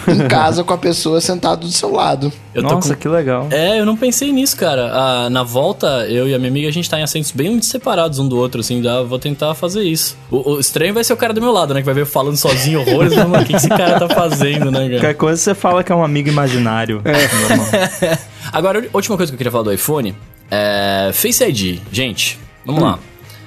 em 0.08 0.18
casa 0.28 0.62
com 0.62 0.72
a 0.74 0.78
pessoa 0.78 1.20
sentado 1.20 1.60
do 1.66 1.72
seu 1.72 1.90
lado. 1.90 2.30
Eu 2.54 2.62
tô 2.62 2.74
Nossa, 2.74 2.94
com- 2.94 3.00
que 3.00 3.08
legal. 3.08 3.48
É, 3.50 3.80
eu 3.80 3.86
não 3.86 3.96
pensei 3.96 4.30
nisso, 4.32 4.56
cara. 4.56 4.90
Ah, 4.92 5.30
na 5.30 5.42
volta, 5.42 5.86
eu 6.08 6.28
e 6.28 6.34
a 6.34 6.38
minha 6.38 6.50
amiga, 6.50 6.68
a 6.68 6.72
gente 6.72 6.88
tá 6.88 6.98
em 6.98 7.02
assentos 7.02 7.30
bem 7.30 7.60
separados 7.62 8.18
um 8.18 8.28
do 8.28 8.36
outro, 8.38 8.60
assim, 8.60 8.80
dá, 8.82 9.02
vou 9.02 9.18
tentar 9.18 9.54
fazer 9.54 9.82
isso. 9.82 10.16
O, 10.30 10.52
o 10.54 10.60
estranho 10.60 10.92
vai 10.92 11.02
ser 11.04 11.12
o 11.14 11.16
cara 11.16 11.32
do 11.32 11.40
meu 11.40 11.52
lado, 11.52 11.72
né? 11.72 11.80
Que 11.80 11.86
vai 11.86 11.94
ver 11.94 12.02
eu 12.02 12.06
falando 12.06 12.36
sozinho 12.36 12.80
horrores, 12.80 13.14
mas, 13.14 13.26
mano, 13.28 13.42
o 13.42 13.46
que 13.46 13.52
que 13.52 13.56
esse 13.56 13.68
cara 13.68 13.98
tá 13.98 14.08
fazendo, 14.14 14.70
né, 14.70 14.80
cara? 14.80 14.90
Qualquer 15.00 15.14
coisa 15.14 15.40
você 15.40 15.54
fala 15.54 15.82
que 15.82 15.90
é 15.90 15.94
um 15.94 16.04
amigo 16.04 16.28
imaginário. 16.28 17.00
É. 17.04 17.48
Normal. 17.56 18.18
Agora, 18.52 18.80
a 18.80 18.96
última 18.96 19.16
coisa 19.16 19.32
que 19.32 19.34
eu 19.34 19.38
queria 19.38 19.50
falar 19.50 19.64
do 19.64 19.72
iPhone 19.72 20.14
é 20.50 21.10
Face 21.14 21.42
ID. 21.42 21.80
Gente, 21.90 22.38
vamos 22.66 22.82
lá. 22.82 22.98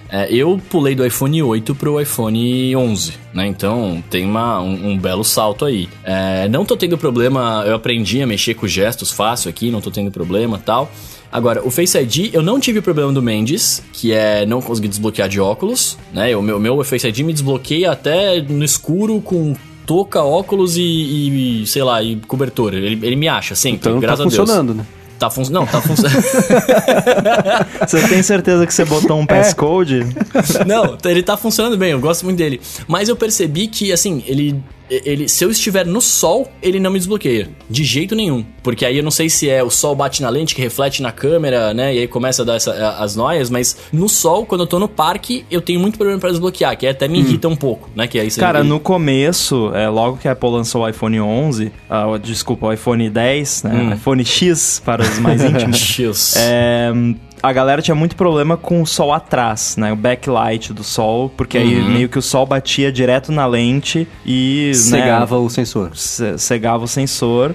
É, 0.10 0.32
eu 0.32 0.60
pulei 0.70 0.96
do 0.96 1.06
iPhone 1.06 1.42
8 1.42 1.76
pro 1.76 2.00
iPhone 2.00 2.76
11, 2.76 3.14
né? 3.34 3.48
Então 3.48 4.04
tem 4.10 4.26
uma, 4.26 4.62
um, 4.62 4.92
um 4.92 4.98
belo 4.98 5.24
salto 5.24 5.66
aí. 5.66 5.90
É, 6.04 6.48
não 6.48 6.64
tô 6.64 6.78
tendo 6.78 6.98
problema, 6.98 7.64
eu 7.66 7.76
aprendi 7.76 8.22
a 8.22 8.28
mexer 8.28 8.54
com 8.54 8.68
gestos 8.68 9.12
fácil 9.12 9.50
aqui, 9.50 9.72
não 9.72 9.82
tô 9.82 9.92
tendo 9.92 10.12
problema 10.12 10.58
tal. 10.58 10.92
Agora, 11.32 11.66
o 11.68 11.70
Face 11.70 11.98
ID, 11.98 12.34
eu 12.34 12.42
não 12.42 12.60
tive 12.60 12.80
o 12.80 12.84
problema 12.84 13.12
do 13.12 13.22
Mendes, 13.22 13.84
que 13.92 14.14
é 14.14 14.46
não 14.46 14.62
conseguir 14.62 14.88
desbloquear 14.88 15.28
de 15.28 15.40
óculos, 15.40 15.98
né? 16.14 16.36
O 16.36 16.42
meu, 16.42 16.60
meu 16.60 16.82
Face 16.84 17.08
ID 17.08 17.20
me 17.20 17.34
desbloqueia 17.34 17.92
até 17.92 18.42
no 18.42 18.64
escuro 18.64 19.20
com 19.20 19.54
touca, 19.86 20.22
óculos 20.24 20.78
e, 20.78 21.62
e, 21.62 21.68
sei 21.68 21.84
lá, 21.84 22.02
e 22.02 22.16
cobertor. 22.18 22.74
Ele, 22.74 23.06
ele 23.06 23.16
me 23.16 23.28
acha 23.28 23.56
sempre, 23.56 23.78
Então 23.80 23.94
tá 23.96 24.00
graças 24.00 24.22
a 24.22 24.24
Deus. 24.24 24.36
funcionando, 24.36 24.74
né? 24.74 24.86
Tá 25.18 25.30
fun... 25.30 25.44
Não, 25.50 25.66
tá 25.66 25.82
funcionando. 25.82 26.22
Você 27.88 28.08
tem 28.08 28.22
certeza 28.22 28.68
que 28.68 28.74
você 28.74 28.84
botou 28.84 29.18
um 29.18 29.26
passcode? 29.26 30.06
Não, 30.68 30.98
ele 31.06 31.24
tá 31.24 31.38
funcionando 31.38 31.78
bem, 31.78 31.92
eu 31.92 32.00
gosto 32.00 32.26
muito 32.26 32.38
dele. 32.38 32.60
Mas 32.88 33.08
eu 33.08 33.16
percebi 33.16 33.68
que, 33.68 33.94
assim, 33.94 34.24
ele. 34.28 34.62
Ele, 34.90 35.28
se 35.28 35.44
eu 35.44 35.50
estiver 35.50 35.86
no 35.86 36.00
sol, 36.02 36.48
ele 36.62 36.80
não 36.80 36.92
me 36.92 37.00
desbloqueia. 37.00 37.50
De 37.70 37.84
jeito 37.84 38.16
nenhum. 38.16 38.46
Porque 38.62 38.86
aí 38.86 38.98
eu 38.98 39.04
não 39.04 39.12
sei 39.12 39.30
se 39.30 39.50
é 39.50 39.64
o 39.64 39.70
sol 39.70 39.96
bate 39.96 40.22
na 40.22 40.30
lente, 40.30 40.54
que 40.56 40.62
reflete 40.62 41.02
na 41.02 41.12
câmera, 41.12 41.74
né? 41.74 41.94
E 41.96 42.00
aí 42.00 42.08
começa 42.08 42.42
a 42.42 42.46
dar 42.46 42.56
essa- 42.56 42.96
as 43.00 43.16
noias. 43.16 43.50
Mas 43.50 43.76
no 43.92 44.08
sol, 44.10 44.46
quando 44.46 44.62
eu 44.62 44.68
tô 44.68 44.78
no 44.80 44.88
parque, 44.88 45.46
eu 45.50 45.62
tenho 45.62 45.80
muito 45.80 45.98
problema 45.98 46.20
pra 46.20 46.30
desbloquear. 46.30 46.78
Que 46.78 46.88
até 46.88 47.08
me 47.08 47.20
irrita 47.20 47.48
um 47.48 47.56
pouco, 47.56 47.90
né? 47.96 48.08
Que 48.08 48.20
aí 48.20 48.30
Cara, 48.32 48.64
no 48.64 48.80
começo, 48.80 49.72
é, 49.74 49.88
logo 49.90 50.18
que 50.18 50.28
a 50.28 50.32
Apple 50.34 50.50
lançou 50.50 50.84
o 50.84 50.90
iPhone 50.90 51.20
11, 51.20 51.72
ah, 51.90 52.06
desculpa, 52.22 52.68
o 52.68 52.74
iPhone 52.74 53.10
10, 53.10 53.64
né? 53.64 53.72
Hum. 53.74 53.94
iPhone 53.94 54.24
X 54.26 54.82
para 54.84 55.02
os 55.04 55.20
mais 55.20 55.42
íntimos. 55.46 55.78
X. 55.80 56.36
É, 56.38 56.92
a 57.42 57.54
galera 57.54 57.82
tinha 57.82 57.94
muito 57.96 58.16
problema 58.16 58.58
com 58.58 58.82
o 58.82 58.86
sol 58.88 59.14
atrás, 59.14 59.76
né? 59.78 59.92
O 59.92 59.96
backlight 59.96 60.74
do 60.74 60.84
sol, 60.84 61.30
porque 61.36 61.58
aí 61.58 61.76
Uhum. 61.80 61.90
meio 61.90 62.10
que 62.10 62.18
o 62.18 62.22
sol 62.22 62.46
batia 62.46 62.92
direto 62.92 63.32
na 63.32 63.46
lente 63.46 64.08
e 64.26 64.68
né, 64.68 64.74
Cegava 64.74 65.38
o 65.38 65.50
sensor. 65.50 65.92
ce- 65.96 66.38
cegava 66.38 66.84
o 66.84 66.88
sensor. 66.88 67.54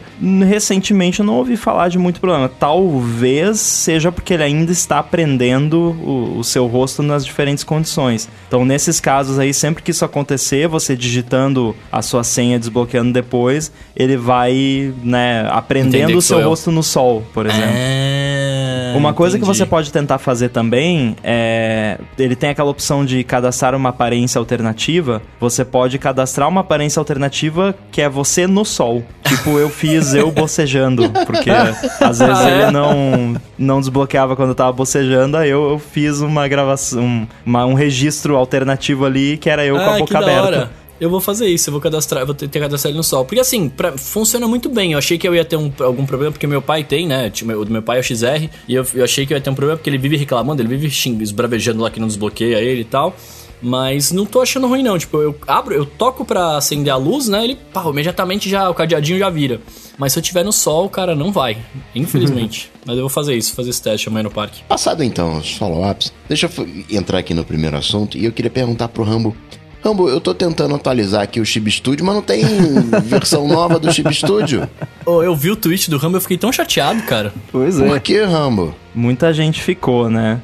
Recentemente 0.48 1.20
eu 1.20 1.26
não 1.26 1.34
ouvi 1.34 1.56
falar 1.56 1.88
de 1.88 1.98
muito 1.98 2.20
problema. 2.20 2.48
Talvez 2.48 3.58
seja 3.60 4.10
porque 4.12 4.34
ele 4.34 4.42
ainda 4.42 4.72
está 4.72 4.98
aprendendo 4.98 5.78
o, 6.02 6.38
o 6.38 6.44
seu 6.44 6.66
rosto 6.66 7.02
nas 7.02 7.24
diferentes 7.24 7.64
condições. 7.64 8.28
Então, 8.48 8.64
nesses 8.64 9.00
casos 9.00 9.38
aí, 9.38 9.52
sempre 9.54 9.82
que 9.82 9.90
isso 9.90 10.04
acontecer, 10.04 10.68
você 10.68 10.96
digitando 10.96 11.74
a 11.90 12.02
sua 12.02 12.22
senha, 12.24 12.58
desbloqueando 12.58 13.12
depois, 13.12 13.72
ele 13.96 14.16
vai, 14.16 14.92
né, 15.02 15.46
aprendendo 15.50 16.08
que 16.08 16.16
o 16.16 16.22
seu 16.22 16.40
eu. 16.40 16.48
rosto 16.48 16.70
no 16.70 16.82
sol, 16.82 17.24
por 17.32 17.46
exemplo. 17.46 17.70
É, 17.74 18.92
Uma 18.96 19.12
coisa 19.12 19.38
que 19.38 19.44
entendi. 19.44 19.58
você 19.58 19.64
pode 19.66 19.79
tentar 19.88 20.18
fazer 20.18 20.48
também 20.50 21.16
é. 21.22 21.98
Ele 22.18 22.34
tem 22.34 22.50
aquela 22.50 22.70
opção 22.70 23.04
de 23.04 23.22
cadastrar 23.24 23.74
uma 23.74 23.90
aparência 23.90 24.38
alternativa. 24.38 25.22
Você 25.38 25.64
pode 25.64 25.98
cadastrar 25.98 26.48
uma 26.48 26.60
aparência 26.62 26.98
alternativa 26.98 27.74
que 27.92 28.00
é 28.02 28.08
você 28.08 28.46
no 28.46 28.64
sol. 28.64 29.04
Tipo, 29.24 29.58
eu 29.58 29.70
fiz 29.70 30.12
eu 30.14 30.30
bocejando. 30.32 31.08
Porque 31.24 31.50
às 31.50 32.18
vezes 32.18 32.38
Ah, 32.38 32.50
é? 32.50 32.62
ele 32.62 32.70
não, 32.72 33.36
não 33.56 33.80
desbloqueava 33.80 34.34
quando 34.34 34.48
eu 34.50 34.54
tava 34.54 34.72
bocejando. 34.72 35.36
Aí 35.36 35.48
eu, 35.50 35.70
eu 35.70 35.78
fiz 35.78 36.20
uma 36.20 36.48
gravação, 36.48 37.00
um, 37.02 37.26
uma- 37.46 37.64
um 37.64 37.74
registro 37.74 38.36
alternativo 38.36 39.04
ali 39.06 39.36
que 39.36 39.48
era 39.48 39.64
eu 39.64 39.76
com 39.76 39.80
Ah, 39.82 39.90
a 39.92 39.94
que 39.94 40.00
boca 40.00 40.18
aberta. 40.18 40.70
Eu 41.00 41.08
vou 41.08 41.20
fazer 41.20 41.48
isso, 41.48 41.70
eu 41.70 41.72
vou 41.72 41.80
cadastrar, 41.80 42.22
eu 42.22 42.26
vou 42.26 42.34
ter 42.34 42.46
que 42.48 42.60
cadastrar 42.60 42.90
ele 42.90 42.98
no 42.98 43.02
sol. 43.04 43.24
Porque 43.24 43.40
assim, 43.40 43.68
pra- 43.68 43.96
funciona 43.96 44.46
muito 44.46 44.68
bem. 44.68 44.92
Eu 44.92 44.98
achei 44.98 45.16
que 45.16 45.26
eu 45.26 45.34
ia 45.34 45.44
ter 45.44 45.56
um- 45.56 45.72
algum 45.80 46.04
problema, 46.04 46.30
porque 46.32 46.46
meu 46.46 46.60
pai 46.60 46.84
tem, 46.84 47.06
né? 47.06 47.30
Tipo, 47.30 47.52
O 47.52 47.64
do 47.64 47.72
meu 47.72 47.82
pai 47.82 47.96
é 47.96 48.00
o 48.00 48.04
XR, 48.04 48.50
e 48.68 48.74
eu, 48.74 48.86
eu 48.94 49.02
achei 49.04 49.24
que 49.26 49.32
eu 49.32 49.36
ia 49.36 49.40
ter 49.40 49.48
um 49.50 49.54
problema 49.54 49.78
porque 49.78 49.88
ele 49.88 49.98
vive 49.98 50.16
reclamando, 50.16 50.60
ele 50.60 50.68
vive 50.68 50.90
xing, 50.90 51.18
esbravejando 51.22 51.80
lá 51.82 51.90
que 51.90 51.98
não 51.98 52.06
desbloqueia 52.06 52.58
ele 52.58 52.82
e 52.82 52.84
tal. 52.84 53.16
Mas 53.62 54.10
não 54.10 54.24
tô 54.24 54.40
achando 54.40 54.66
ruim, 54.66 54.82
não. 54.82 54.98
Tipo, 54.98 55.18
eu 55.18 55.36
abro, 55.46 55.74
eu 55.74 55.84
toco 55.84 56.24
pra 56.24 56.56
acender 56.56 56.90
a 56.92 56.96
luz, 56.96 57.28
né? 57.28 57.44
Ele, 57.44 57.56
pá, 57.74 57.84
imediatamente 57.90 58.48
já, 58.48 58.68
o 58.70 58.74
cadeadinho 58.74 59.18
já 59.18 59.28
vira. 59.28 59.60
Mas 59.98 60.14
se 60.14 60.18
eu 60.18 60.22
tiver 60.22 60.42
no 60.42 60.52
sol, 60.52 60.88
cara, 60.88 61.14
não 61.14 61.30
vai. 61.30 61.58
Infelizmente. 61.94 62.70
Mas 62.86 62.96
eu 62.96 63.02
vou 63.02 63.10
fazer 63.10 63.36
isso, 63.36 63.54
fazer 63.54 63.68
esse 63.70 63.82
teste 63.82 64.08
amanhã 64.08 64.22
no 64.24 64.30
parque. 64.30 64.62
Passado 64.64 65.04
então 65.04 65.36
os 65.38 65.52
follow-ups, 65.56 66.10
deixa 66.26 66.46
eu 66.56 66.66
entrar 66.96 67.18
aqui 67.18 67.34
no 67.34 67.44
primeiro 67.44 67.76
assunto 67.76 68.16
e 68.16 68.24
eu 68.24 68.32
queria 68.32 68.50
perguntar 68.50 68.88
pro 68.88 69.02
Rambo. 69.04 69.36
Rambo, 69.82 70.08
eu 70.08 70.20
tô 70.20 70.34
tentando 70.34 70.74
atualizar 70.74 71.22
aqui 71.22 71.40
o 71.40 71.44
Chib 71.44 71.70
Studio, 71.70 72.04
mas 72.04 72.14
não 72.14 72.22
tem 72.22 72.44
versão 73.04 73.48
nova 73.48 73.78
do 73.78 73.92
Chib 73.92 74.12
Studio. 74.12 74.68
Ô, 75.06 75.22
eu 75.22 75.34
vi 75.34 75.50
o 75.50 75.56
tweet 75.56 75.90
do 75.90 75.96
Rambo, 75.96 76.18
eu 76.18 76.20
fiquei 76.20 76.36
tão 76.36 76.52
chateado, 76.52 77.02
cara. 77.02 77.32
Pois 77.50 77.78
Por 77.78 77.96
é. 77.96 78.00
que, 78.00 78.22
Rambo? 78.22 78.74
Muita 78.94 79.32
gente 79.32 79.62
ficou, 79.62 80.10
né? 80.10 80.40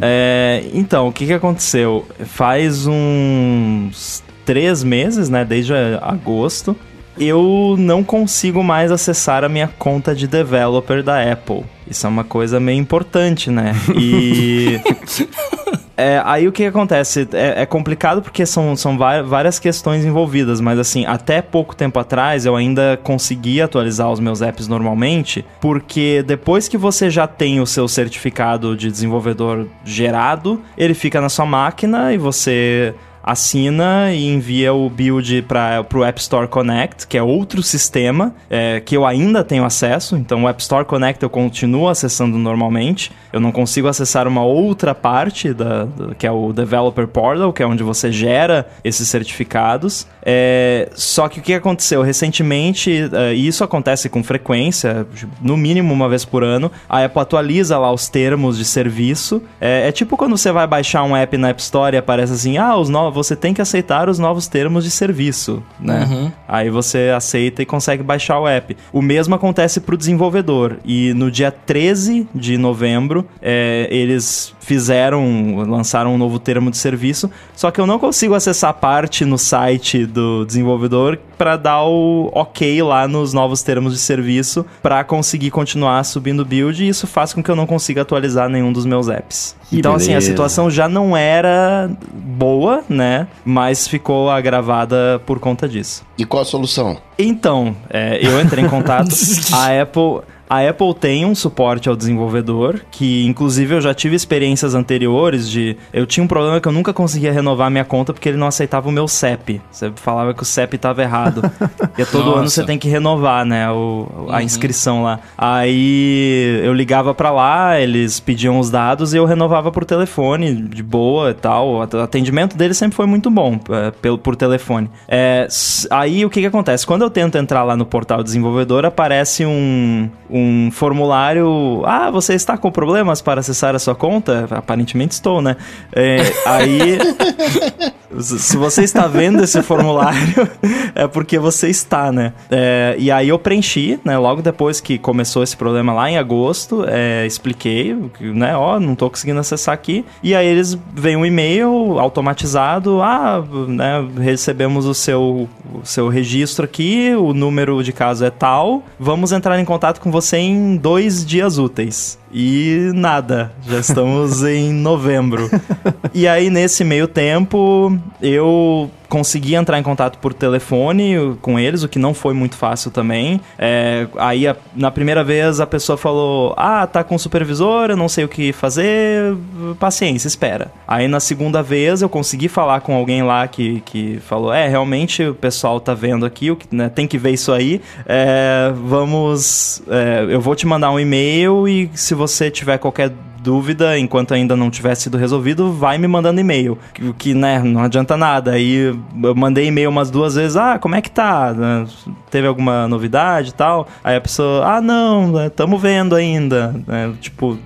É, 0.00 0.64
então, 0.72 1.08
o 1.08 1.12
que, 1.12 1.26
que 1.26 1.32
aconteceu? 1.32 2.06
Faz 2.26 2.86
uns 2.86 4.22
três 4.44 4.84
meses, 4.84 5.28
né? 5.28 5.44
Desde 5.44 5.72
agosto, 6.00 6.76
eu 7.18 7.74
não 7.78 8.04
consigo 8.04 8.62
mais 8.62 8.92
acessar 8.92 9.42
a 9.42 9.48
minha 9.48 9.68
conta 9.78 10.14
de 10.14 10.28
developer 10.28 11.02
da 11.02 11.20
Apple. 11.32 11.64
Isso 11.88 12.06
é 12.06 12.10
uma 12.10 12.24
coisa 12.24 12.60
meio 12.60 12.78
importante, 12.78 13.50
né? 13.50 13.74
E. 13.98 14.80
É, 15.96 16.20
aí 16.24 16.46
o 16.46 16.52
que, 16.52 16.62
que 16.62 16.68
acontece? 16.68 17.26
É, 17.32 17.62
é 17.62 17.66
complicado 17.66 18.20
porque 18.20 18.44
são, 18.44 18.76
são 18.76 18.98
várias 18.98 19.58
questões 19.58 20.04
envolvidas, 20.04 20.60
mas 20.60 20.78
assim, 20.78 21.06
até 21.06 21.40
pouco 21.40 21.74
tempo 21.74 21.98
atrás 21.98 22.44
eu 22.44 22.54
ainda 22.54 22.98
conseguia 23.02 23.64
atualizar 23.64 24.10
os 24.10 24.20
meus 24.20 24.42
apps 24.42 24.68
normalmente, 24.68 25.44
porque 25.60 26.22
depois 26.26 26.68
que 26.68 26.76
você 26.76 27.08
já 27.08 27.26
tem 27.26 27.60
o 27.60 27.66
seu 27.66 27.88
certificado 27.88 28.76
de 28.76 28.90
desenvolvedor 28.90 29.66
gerado, 29.84 30.60
ele 30.76 30.92
fica 30.92 31.20
na 31.20 31.30
sua 31.30 31.46
máquina 31.46 32.12
e 32.12 32.18
você 32.18 32.94
assina 33.26 34.12
e 34.12 34.28
envia 34.28 34.72
o 34.72 34.88
build 34.88 35.42
para 35.42 35.84
o 35.92 36.04
App 36.04 36.20
Store 36.20 36.46
Connect, 36.46 37.08
que 37.08 37.18
é 37.18 37.22
outro 37.22 37.60
sistema 37.60 38.32
é, 38.48 38.80
que 38.80 38.96
eu 38.96 39.04
ainda 39.04 39.42
tenho 39.42 39.64
acesso. 39.64 40.16
Então, 40.16 40.44
o 40.44 40.48
App 40.48 40.62
Store 40.62 40.84
Connect 40.84 41.20
eu 41.20 41.28
continuo 41.28 41.88
acessando 41.88 42.38
normalmente. 42.38 43.10
Eu 43.32 43.40
não 43.40 43.50
consigo 43.50 43.88
acessar 43.88 44.28
uma 44.28 44.44
outra 44.44 44.94
parte, 44.94 45.52
da, 45.52 45.84
da 45.84 46.14
que 46.14 46.26
é 46.26 46.30
o 46.30 46.52
Developer 46.52 47.08
Portal, 47.08 47.52
que 47.52 47.62
é 47.62 47.66
onde 47.66 47.82
você 47.82 48.12
gera 48.12 48.66
esses 48.84 49.08
certificados. 49.08 50.06
É, 50.28 50.88
só 50.94 51.28
que 51.28 51.40
o 51.40 51.42
que 51.42 51.54
aconteceu? 51.54 52.02
Recentemente, 52.02 52.90
uh, 52.90 53.32
e 53.32 53.46
isso 53.46 53.62
acontece 53.62 54.08
com 54.08 54.24
frequência, 54.24 55.06
no 55.40 55.56
mínimo 55.56 55.92
uma 55.92 56.08
vez 56.08 56.24
por 56.24 56.42
ano, 56.42 56.70
a 56.88 57.04
Apple 57.04 57.22
atualiza 57.22 57.78
lá 57.78 57.92
os 57.92 58.08
termos 58.08 58.58
de 58.58 58.64
serviço. 58.64 59.42
É, 59.60 59.88
é 59.88 59.92
tipo 59.92 60.16
quando 60.16 60.36
você 60.36 60.50
vai 60.50 60.66
baixar 60.66 61.04
um 61.04 61.16
app 61.16 61.36
na 61.36 61.50
App 61.50 61.60
Store 61.62 61.94
e 61.94 61.98
aparece 61.98 62.32
assim: 62.32 62.58
ah, 62.58 62.76
os 62.76 62.88
novos, 62.88 63.15
você 63.16 63.34
tem 63.34 63.54
que 63.54 63.62
aceitar 63.62 64.08
os 64.08 64.18
novos 64.18 64.46
termos 64.46 64.84
de 64.84 64.90
serviço, 64.90 65.62
né? 65.80 66.04
Uhum. 66.04 66.32
Aí 66.46 66.68
você 66.68 67.10
aceita 67.16 67.62
e 67.62 67.66
consegue 67.66 68.02
baixar 68.02 68.38
o 68.38 68.46
app. 68.46 68.76
O 68.92 69.00
mesmo 69.00 69.34
acontece 69.34 69.80
para 69.80 69.94
o 69.94 69.98
desenvolvedor. 69.98 70.76
E 70.84 71.14
no 71.14 71.30
dia 71.30 71.50
13 71.50 72.28
de 72.34 72.58
novembro, 72.58 73.26
é, 73.40 73.88
eles 73.90 74.54
fizeram, 74.66 75.64
lançaram 75.64 76.12
um 76.12 76.18
novo 76.18 76.40
termo 76.40 76.72
de 76.72 76.76
serviço, 76.76 77.30
só 77.54 77.70
que 77.70 77.80
eu 77.80 77.86
não 77.86 78.00
consigo 78.00 78.34
acessar 78.34 78.70
a 78.70 78.74
parte 78.74 79.24
no 79.24 79.38
site 79.38 80.04
do 80.04 80.44
desenvolvedor 80.44 81.20
para 81.38 81.56
dar 81.56 81.84
o 81.84 82.28
ok 82.34 82.82
lá 82.82 83.06
nos 83.06 83.32
novos 83.32 83.62
termos 83.62 83.92
de 83.92 84.00
serviço 84.00 84.66
para 84.82 85.04
conseguir 85.04 85.52
continuar 85.52 86.02
subindo 86.02 86.44
build 86.44 86.82
e 86.82 86.88
isso 86.88 87.06
faz 87.06 87.32
com 87.32 87.40
que 87.40 87.48
eu 87.48 87.54
não 87.54 87.64
consiga 87.64 88.02
atualizar 88.02 88.48
nenhum 88.48 88.72
dos 88.72 88.84
meus 88.84 89.08
apps. 89.08 89.54
Que 89.70 89.78
então, 89.78 89.92
beleza. 89.92 90.10
assim, 90.10 90.16
a 90.16 90.20
situação 90.20 90.68
já 90.68 90.88
não 90.88 91.16
era 91.16 91.88
boa, 92.12 92.82
né? 92.88 93.28
Mas 93.44 93.86
ficou 93.86 94.30
agravada 94.30 95.20
por 95.24 95.38
conta 95.38 95.68
disso. 95.68 96.04
E 96.18 96.24
qual 96.24 96.42
a 96.42 96.44
solução? 96.44 96.98
Então, 97.18 97.76
é, 97.88 98.18
eu 98.20 98.40
entrei 98.40 98.64
em 98.64 98.68
contato. 98.68 99.10
a 99.52 99.82
Apple. 99.82 100.22
A 100.48 100.68
Apple 100.68 100.94
tem 100.94 101.24
um 101.24 101.34
suporte 101.34 101.88
ao 101.88 101.96
desenvolvedor, 101.96 102.80
que 102.90 103.26
inclusive 103.26 103.74
eu 103.74 103.80
já 103.80 103.92
tive 103.92 104.14
experiências 104.14 104.74
anteriores 104.74 105.48
de. 105.50 105.76
Eu 105.92 106.06
tinha 106.06 106.22
um 106.22 106.28
problema 106.28 106.60
que 106.60 106.68
eu 106.68 106.72
nunca 106.72 106.92
conseguia 106.92 107.32
renovar 107.32 107.70
minha 107.70 107.84
conta 107.84 108.12
porque 108.12 108.28
ele 108.28 108.38
não 108.38 108.46
aceitava 108.46 108.88
o 108.88 108.92
meu 108.92 109.08
CEP. 109.08 109.60
Você 109.70 109.90
falava 109.96 110.32
que 110.32 110.42
o 110.42 110.46
CEP 110.46 110.76
estava 110.76 111.02
errado. 111.02 111.42
e 111.98 112.04
todo 112.04 112.26
Nossa. 112.26 112.38
ano 112.38 112.50
você 112.50 112.64
tem 112.64 112.78
que 112.78 112.88
renovar, 112.88 113.44
né? 113.44 113.70
O, 113.70 114.06
a 114.28 114.36
uhum. 114.36 114.40
inscrição 114.40 115.02
lá. 115.02 115.20
Aí 115.36 116.60
eu 116.62 116.72
ligava 116.72 117.12
para 117.12 117.30
lá, 117.30 117.80
eles 117.80 118.20
pediam 118.20 118.60
os 118.60 118.70
dados 118.70 119.14
e 119.14 119.16
eu 119.16 119.24
renovava 119.24 119.72
por 119.72 119.84
telefone, 119.84 120.54
de 120.54 120.82
boa 120.82 121.30
e 121.30 121.34
tal. 121.34 121.70
O 121.70 121.82
atendimento 121.82 122.56
dele 122.56 122.74
sempre 122.74 122.94
foi 122.94 123.06
muito 123.06 123.30
bom 123.30 123.58
é, 123.70 123.90
pelo, 123.90 124.16
por 124.16 124.36
telefone. 124.36 124.88
É, 125.08 125.48
aí 125.90 126.24
o 126.24 126.30
que, 126.30 126.40
que 126.40 126.46
acontece? 126.46 126.86
Quando 126.86 127.02
eu 127.02 127.10
tento 127.10 127.36
entrar 127.36 127.64
lá 127.64 127.76
no 127.76 127.84
portal 127.84 128.22
desenvolvedor, 128.22 128.84
aparece 128.84 129.44
um 129.44 130.08
um 130.36 130.70
formulário. 130.70 131.82
Ah, 131.84 132.10
você 132.10 132.34
está 132.34 132.56
com 132.56 132.70
problemas 132.70 133.20
para 133.22 133.40
acessar 133.40 133.74
a 133.74 133.78
sua 133.78 133.94
conta? 133.94 134.46
Aparentemente 134.50 135.12
estou, 135.12 135.40
né? 135.40 135.56
É, 135.92 136.18
aí. 136.46 136.98
se 138.20 138.56
você 138.56 138.82
está 138.82 139.06
vendo 139.06 139.42
esse 139.42 139.62
formulário, 139.62 140.48
é 140.94 141.06
porque 141.06 141.38
você 141.38 141.68
está, 141.68 142.10
né? 142.12 142.32
É, 142.50 142.94
e 142.98 143.10
aí 143.10 143.28
eu 143.28 143.38
preenchi, 143.38 143.98
né? 144.04 144.16
Logo 144.18 144.42
depois 144.42 144.80
que 144.80 144.98
começou 144.98 145.42
esse 145.42 145.56
problema 145.56 145.92
lá 145.92 146.10
em 146.10 146.16
agosto, 146.16 146.84
é, 146.86 147.26
expliquei, 147.26 147.96
né? 148.20 148.56
Ó, 148.56 148.78
não 148.78 148.92
estou 148.92 149.10
conseguindo 149.10 149.40
acessar 149.40 149.74
aqui. 149.74 150.04
E 150.22 150.34
aí 150.34 150.46
eles 150.46 150.78
veem 150.94 151.16
um 151.16 151.26
e-mail 151.26 151.98
automatizado. 151.98 153.02
Ah, 153.02 153.42
né? 153.68 154.06
Recebemos 154.18 154.86
o 154.86 154.94
seu, 154.94 155.48
o 155.74 155.84
seu 155.84 156.08
registro 156.08 156.64
aqui, 156.64 157.14
o 157.16 157.32
número 157.32 157.82
de 157.82 157.92
caso 157.92 158.24
é 158.24 158.30
tal. 158.30 158.82
Vamos 158.98 159.32
entrar 159.32 159.58
em 159.58 159.64
contato 159.64 160.00
com 160.00 160.10
você 160.10 160.36
em 160.36 160.76
dois 160.76 161.24
dias 161.24 161.58
úteis. 161.58 162.18
E 162.38 162.92
nada, 162.94 163.50
já 163.66 163.80
estamos 163.80 164.44
em 164.44 164.70
novembro. 164.70 165.48
E 166.12 166.26
aí, 166.28 166.50
nesse 166.50 166.84
meio 166.84 167.08
tempo, 167.08 167.98
eu 168.20 168.90
consegui 169.08 169.54
entrar 169.54 169.78
em 169.78 169.82
contato 169.82 170.18
por 170.18 170.32
telefone 170.34 171.36
com 171.40 171.58
eles, 171.58 171.82
o 171.82 171.88
que 171.88 171.98
não 171.98 172.14
foi 172.14 172.34
muito 172.34 172.56
fácil 172.56 172.90
também. 172.90 173.40
É, 173.58 174.06
aí, 174.16 174.46
a, 174.46 174.56
na 174.74 174.90
primeira 174.90 175.22
vez, 175.22 175.60
a 175.60 175.66
pessoa 175.66 175.96
falou: 175.96 176.54
Ah, 176.56 176.86
tá 176.86 177.02
com 177.04 177.18
supervisor, 177.18 177.90
eu 177.90 177.96
não 177.96 178.08
sei 178.08 178.24
o 178.24 178.28
que 178.28 178.52
fazer, 178.52 179.36
paciência, 179.78 180.28
espera. 180.28 180.70
Aí, 180.86 181.08
na 181.08 181.20
segunda 181.20 181.62
vez, 181.62 182.02
eu 182.02 182.08
consegui 182.08 182.48
falar 182.48 182.80
com 182.80 182.94
alguém 182.94 183.22
lá 183.22 183.46
que, 183.46 183.80
que 183.80 184.18
falou: 184.20 184.52
É, 184.52 184.68
realmente 184.68 185.22
o 185.22 185.34
pessoal 185.34 185.80
tá 185.80 185.94
vendo 185.94 186.26
aqui, 186.26 186.50
o 186.50 186.56
que, 186.56 186.74
né, 186.74 186.88
tem 186.88 187.06
que 187.06 187.18
ver 187.18 187.32
isso 187.32 187.52
aí. 187.52 187.80
É, 188.06 188.72
vamos. 188.74 189.82
É, 189.88 190.26
eu 190.28 190.40
vou 190.40 190.54
te 190.54 190.66
mandar 190.66 190.90
um 190.90 190.98
e-mail 190.98 191.68
e 191.68 191.90
se 191.94 192.14
você 192.14 192.50
tiver 192.50 192.78
qualquer 192.78 193.12
dúvida, 193.46 193.96
enquanto 193.96 194.34
ainda 194.34 194.56
não 194.56 194.68
tiver 194.68 194.96
sido 194.96 195.16
resolvido, 195.16 195.72
vai 195.72 195.98
me 195.98 196.08
mandando 196.08 196.40
e-mail. 196.40 196.76
Que, 196.92 197.12
que 197.12 197.34
né, 197.34 197.62
não 197.62 197.80
adianta 197.80 198.16
nada. 198.16 198.50
Aí 198.50 198.92
eu 199.22 199.34
mandei 199.36 199.66
e-mail 199.66 199.88
umas 199.88 200.10
duas 200.10 200.34
vezes, 200.34 200.56
ah, 200.56 200.80
como 200.80 200.96
é 200.96 201.00
que 201.00 201.10
tá? 201.10 201.54
Né, 201.54 201.86
teve 202.28 202.48
alguma 202.48 202.88
novidade 202.88 203.50
e 203.50 203.52
tal? 203.52 203.86
Aí 204.02 204.16
a 204.16 204.20
pessoa, 204.20 204.66
ah, 204.66 204.80
não, 204.80 205.46
estamos 205.46 205.80
né, 205.80 205.88
vendo 205.88 206.16
ainda. 206.16 206.74
É, 206.88 207.10
tipo, 207.20 207.56